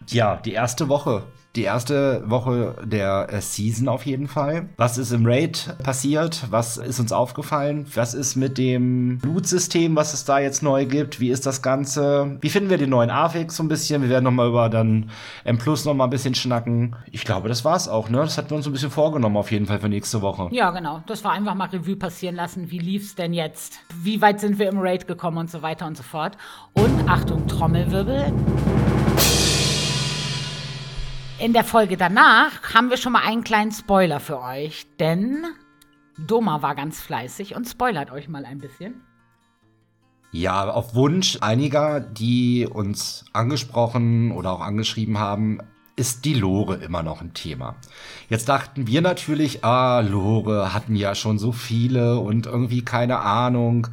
ja, 0.08 0.36
die 0.36 0.54
erste 0.54 0.90
Woche. 0.90 1.24
Die 1.56 1.64
erste 1.64 2.24
Woche 2.30 2.76
der 2.84 3.28
äh, 3.32 3.42
Season 3.42 3.88
auf 3.88 4.06
jeden 4.06 4.28
Fall. 4.28 4.70
Was 4.78 5.00
ist 5.00 5.12
im 5.12 5.26
Raid 5.26 5.76
passiert? 5.82 6.46
Was 6.52 6.78
ist 6.78 7.00
uns 7.00 7.12
aufgefallen? 7.12 7.88
Was 7.96 8.14
ist 8.14 8.36
mit 8.36 8.60
dem 8.60 9.18
Blutsystem, 9.18 9.96
was 9.96 10.14
es 10.14 10.26
da 10.26 10.38
jetzt 10.38 10.62
neu 10.62 10.86
gibt? 10.86 11.20
Wie 11.20 11.32
ist 11.32 11.48
das 11.48 11.64
Ganze? 11.64 12.38
Wie 12.42 12.50
finden 12.50 12.70
wir 12.70 12.78
den 12.78 12.92
neuen 12.92 13.10
Afix 13.10 13.56
so 13.56 13.64
ein 13.64 13.68
bisschen? 13.68 14.04
Wir 14.04 14.10
werden 14.10 14.26
noch 14.26 14.32
mal 14.32 14.48
über 14.48 14.70
dann 14.70 15.10
M 15.44 15.58
Plus 15.58 15.86
noch 15.86 15.96
mal 15.96 16.04
ein 16.04 16.12
bisschen 16.12 16.36
schnacken. 16.36 16.96
Ich 17.12 17.26
glaube, 17.26 17.50
das 17.50 17.66
war's 17.66 17.88
auch, 17.88 18.10
ne? 18.10 18.20
Das 18.20 18.38
hatten 18.38 18.52
wir 18.52 18.58
uns 18.58 18.68
ein 18.68 18.74
bisschen 18.74 18.92
vorgenommen 18.92 19.36
auf 19.36 19.52
jeden 19.52 19.66
Fall 19.66 19.80
für 19.80 19.90
nächste 19.90 20.22
Woche. 20.22 20.50
Ja, 20.52 20.70
genau. 20.70 21.02
Das 21.08 21.24
war 21.24 21.32
einfach 21.32 21.56
mal 21.56 21.70
Revue 21.70 21.96
passieren 21.96 22.36
lassen. 22.36 22.70
Wie 22.70 22.80
lief's 22.80 23.16
denn 23.16 23.34
jetzt? 23.34 23.80
Wie 24.04 24.22
weit 24.22 24.40
sind 24.40 24.60
wir 24.60 24.70
im 24.70 24.78
Raid 24.78 25.08
gekommen 25.08 25.40
und 25.40 25.50
so 25.50 25.64
weiter 25.64 25.88
und 25.88 25.98
so 25.98 26.04
fort. 26.04 26.38
Und 26.74 27.10
Achtung, 27.10 27.48
Trommelwirbel. 27.48 28.32
In 31.40 31.53
der 31.53 31.64
Folge 31.64 31.95
danach 31.95 32.74
haben 32.74 32.90
wir 32.90 32.98
schon 32.98 33.14
mal 33.14 33.24
einen 33.24 33.45
kleinen 33.45 33.72
Spoiler 33.72 34.20
für 34.20 34.41
euch, 34.41 34.86
denn 34.99 35.45
Doma 36.18 36.61
war 36.61 36.76
ganz 36.76 36.99
fleißig 36.99 37.56
und 37.56 37.66
spoilert 37.66 38.11
euch 38.11 38.28
mal 38.28 38.44
ein 38.44 38.57
bisschen. 38.57 39.02
Ja, 40.34 40.70
auf 40.70 40.95
Wunsch 40.95 41.38
einiger, 41.40 42.02
die 42.02 42.68
uns 42.70 43.24
angesprochen 43.32 44.34
oder 44.34 44.52
auch 44.52 44.60
angeschrieben 44.60 45.18
haben, 45.18 45.60
ist 45.95 46.26
die 46.26 46.34
Lore 46.34 46.76
immer 46.76 47.03
noch 47.03 47.22
ein 47.22 47.34
Thema. 47.34 47.78
Jetzt 48.28 48.49
dachten 48.49 48.86
wir 48.86 49.02
natürlich, 49.02 49.64
ah, 49.64 50.02
Lore 50.02 50.74
hatten 50.74 50.98
ja 50.98 51.16
schon 51.16 51.40
so 51.40 51.53
viele 51.53 52.20
und 52.20 52.48
irgendwie 52.48 52.84
keine 52.84 53.20
Ahnung. 53.20 53.88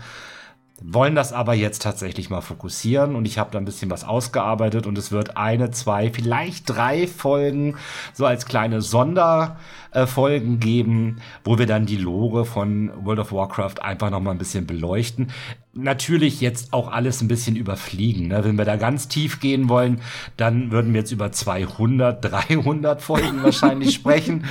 Wollen 0.82 1.15
das 1.15 1.32
aber 1.32 1.55
jetzt 1.55 1.81
tatsächlich 1.81 2.28
mal 2.28 2.43
fokussieren 2.43 3.16
und 3.16 3.24
ich 3.24 3.39
habe 3.39 3.51
da 3.51 3.59
ein 3.59 3.65
bisschen 3.65 3.90
was 3.90 4.05
ausgearbeitet 4.05 4.86
und 4.86 4.98
es 4.98 5.11
wird 5.11 5.39
eine, 5.39 5.70
zwei, 5.70 6.11
vielleicht 6.11 6.69
drei 6.69 7.07
Folgen 7.07 7.77
so 8.12 8.27
als 8.27 8.44
kleine 8.44 8.82
Sonderfolgen 8.82 10.61
geben, 10.61 11.23
wo 11.44 11.59
wir 11.59 11.65
dann 11.65 11.86
die 11.86 11.97
Lore 11.97 12.44
von 12.44 12.93
World 13.07 13.20
of 13.20 13.32
Warcraft 13.32 13.82
einfach 13.82 14.11
noch 14.11 14.20
mal 14.20 14.32
ein 14.32 14.39
bisschen 14.39 14.66
beleuchten. 14.66 15.32
Natürlich 15.78 16.40
jetzt 16.40 16.73
auch 16.73 16.90
alles 16.90 17.20
ein 17.20 17.28
bisschen 17.28 17.55
überfliegen. 17.55 18.28
Ne? 18.28 18.44
Wenn 18.44 18.57
wir 18.57 18.65
da 18.65 18.77
ganz 18.77 19.09
tief 19.09 19.40
gehen 19.40 19.69
wollen, 19.69 20.01
dann 20.39 20.70
würden 20.70 20.94
wir 20.94 21.01
jetzt 21.01 21.12
über 21.12 21.31
200, 21.31 22.24
300 22.24 23.03
Folgen 23.03 23.43
wahrscheinlich 23.43 23.94
sprechen, 23.94 24.47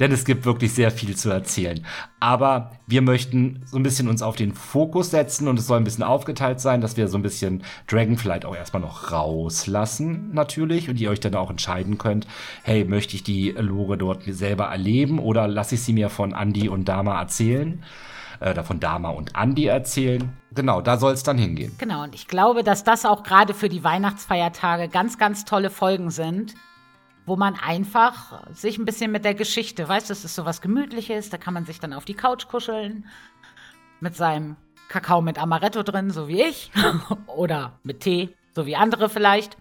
denn 0.00 0.10
es 0.10 0.24
gibt 0.24 0.44
wirklich 0.44 0.72
sehr 0.72 0.90
viel 0.90 1.16
zu 1.16 1.30
erzählen. 1.30 1.86
Aber 2.18 2.72
wir 2.88 3.02
möchten 3.02 3.62
so 3.66 3.76
ein 3.76 3.84
bisschen 3.84 4.08
uns 4.08 4.20
auf 4.20 4.34
den 4.34 4.52
Fokus 4.52 5.10
setzen 5.12 5.46
und 5.46 5.60
es 5.60 5.68
soll 5.68 5.78
ein 5.78 5.84
bisschen 5.84 6.02
aufgeteilt 6.02 6.60
sein, 6.60 6.80
dass 6.80 6.96
wir 6.96 7.06
so 7.06 7.18
ein 7.18 7.22
bisschen 7.22 7.62
Dragon 7.86 8.18
vielleicht 8.18 8.44
auch 8.44 8.56
erstmal 8.56 8.82
noch 8.82 9.12
rauslassen, 9.12 10.30
natürlich, 10.32 10.88
und 10.88 11.00
ihr 11.00 11.10
euch 11.10 11.20
dann 11.20 11.36
auch 11.36 11.50
entscheiden 11.50 11.98
könnt, 11.98 12.26
hey, 12.64 12.84
möchte 12.84 13.14
ich 13.14 13.22
die 13.22 13.50
Lore 13.50 13.96
dort 13.96 14.24
selber 14.26 14.64
erleben 14.64 15.20
oder 15.20 15.46
lasse 15.46 15.76
ich 15.76 15.82
sie 15.82 15.92
mir 15.92 16.10
von 16.10 16.32
Andy 16.32 16.68
und 16.68 16.88
Dama 16.88 17.20
erzählen? 17.20 17.82
Oder 18.42 18.64
von 18.64 18.80
Dama 18.80 19.10
und 19.10 19.32
Andy 19.36 19.66
erzählen. 19.66 20.36
Genau, 20.52 20.80
da 20.80 20.96
soll 20.96 21.12
es 21.12 21.22
dann 21.22 21.38
hingehen. 21.38 21.74
Genau, 21.78 22.02
und 22.02 22.14
ich 22.14 22.26
glaube, 22.26 22.64
dass 22.64 22.82
das 22.82 23.04
auch 23.04 23.22
gerade 23.22 23.54
für 23.54 23.68
die 23.68 23.84
Weihnachtsfeiertage 23.84 24.88
ganz, 24.88 25.16
ganz 25.16 25.44
tolle 25.44 25.70
Folgen 25.70 26.10
sind, 26.10 26.54
wo 27.24 27.36
man 27.36 27.54
einfach 27.54 28.46
sich 28.52 28.78
ein 28.78 28.84
bisschen 28.84 29.12
mit 29.12 29.24
der 29.24 29.34
Geschichte, 29.34 29.88
weißt 29.88 30.08
du, 30.08 30.12
es 30.12 30.24
ist 30.24 30.34
so 30.34 30.44
was 30.44 30.60
Gemütliches, 30.60 31.30
da 31.30 31.38
kann 31.38 31.54
man 31.54 31.64
sich 31.64 31.78
dann 31.78 31.92
auf 31.92 32.04
die 32.04 32.14
Couch 32.14 32.48
kuscheln, 32.48 33.06
mit 34.00 34.16
seinem 34.16 34.56
Kakao 34.88 35.22
mit 35.22 35.38
Amaretto 35.38 35.82
drin, 35.82 36.10
so 36.10 36.28
wie 36.28 36.42
ich, 36.42 36.72
oder 37.26 37.78
mit 37.84 38.00
Tee, 38.00 38.34
so 38.54 38.66
wie 38.66 38.76
andere 38.76 39.08
vielleicht. 39.08 39.56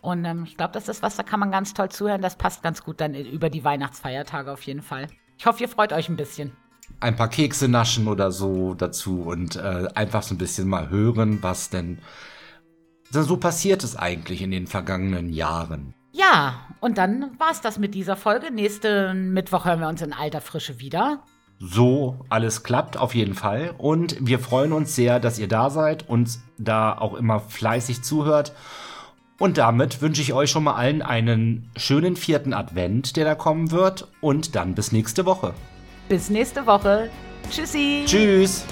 Und 0.00 0.24
ähm, 0.24 0.44
ich 0.46 0.56
glaube, 0.56 0.72
das 0.72 0.88
ist 0.88 1.02
was, 1.02 1.16
da 1.16 1.22
kann 1.22 1.40
man 1.40 1.50
ganz 1.50 1.74
toll 1.74 1.88
zuhören. 1.88 2.22
Das 2.22 2.36
passt 2.36 2.62
ganz 2.62 2.84
gut 2.84 3.00
dann 3.00 3.14
über 3.14 3.50
die 3.50 3.64
Weihnachtsfeiertage 3.64 4.52
auf 4.52 4.62
jeden 4.62 4.82
Fall. 4.82 5.08
Ich 5.38 5.46
hoffe, 5.46 5.62
ihr 5.62 5.68
freut 5.68 5.92
euch 5.92 6.08
ein 6.08 6.16
bisschen. 6.16 6.52
Ein 7.00 7.16
paar 7.16 7.28
Kekse 7.28 7.68
naschen 7.68 8.08
oder 8.08 8.30
so 8.32 8.74
dazu 8.74 9.22
und 9.22 9.56
äh, 9.56 9.88
einfach 9.94 10.22
so 10.22 10.34
ein 10.34 10.38
bisschen 10.38 10.68
mal 10.68 10.90
hören, 10.90 11.42
was 11.42 11.70
denn 11.70 11.98
so 13.10 13.36
passiert 13.36 13.84
ist 13.84 13.96
eigentlich 13.96 14.42
in 14.42 14.50
den 14.50 14.66
vergangenen 14.66 15.32
Jahren. 15.32 15.94
Ja, 16.12 16.60
und 16.80 16.98
dann 16.98 17.32
war's 17.38 17.60
das 17.60 17.78
mit 17.78 17.94
dieser 17.94 18.16
Folge. 18.16 18.52
Nächsten 18.52 19.32
Mittwoch 19.32 19.64
hören 19.64 19.80
wir 19.80 19.88
uns 19.88 20.02
in 20.02 20.12
alter 20.12 20.40
Frische 20.40 20.78
wieder. 20.78 21.24
So 21.58 22.24
alles 22.28 22.62
klappt 22.62 22.96
auf 22.96 23.14
jeden 23.14 23.34
Fall. 23.34 23.74
Und 23.78 24.16
wir 24.20 24.38
freuen 24.38 24.72
uns 24.72 24.94
sehr, 24.94 25.18
dass 25.20 25.38
ihr 25.38 25.48
da 25.48 25.70
seid 25.70 26.08
und 26.08 26.38
da 26.58 26.96
auch 26.96 27.14
immer 27.14 27.40
fleißig 27.40 28.02
zuhört. 28.02 28.52
Und 29.38 29.58
damit 29.58 30.00
wünsche 30.02 30.22
ich 30.22 30.32
euch 30.32 30.50
schon 30.50 30.64
mal 30.64 30.74
allen 30.74 31.02
einen 31.02 31.70
schönen 31.76 32.16
vierten 32.16 32.52
Advent, 32.52 33.16
der 33.16 33.24
da 33.24 33.34
kommen 33.34 33.70
wird. 33.72 34.08
Und 34.20 34.54
dann 34.54 34.74
bis 34.74 34.92
nächste 34.92 35.26
Woche. 35.26 35.54
Bis 36.08 36.30
nächste 36.30 36.66
Woche. 36.66 37.10
Tschüssi. 37.50 38.04
Tschüss. 38.06 38.64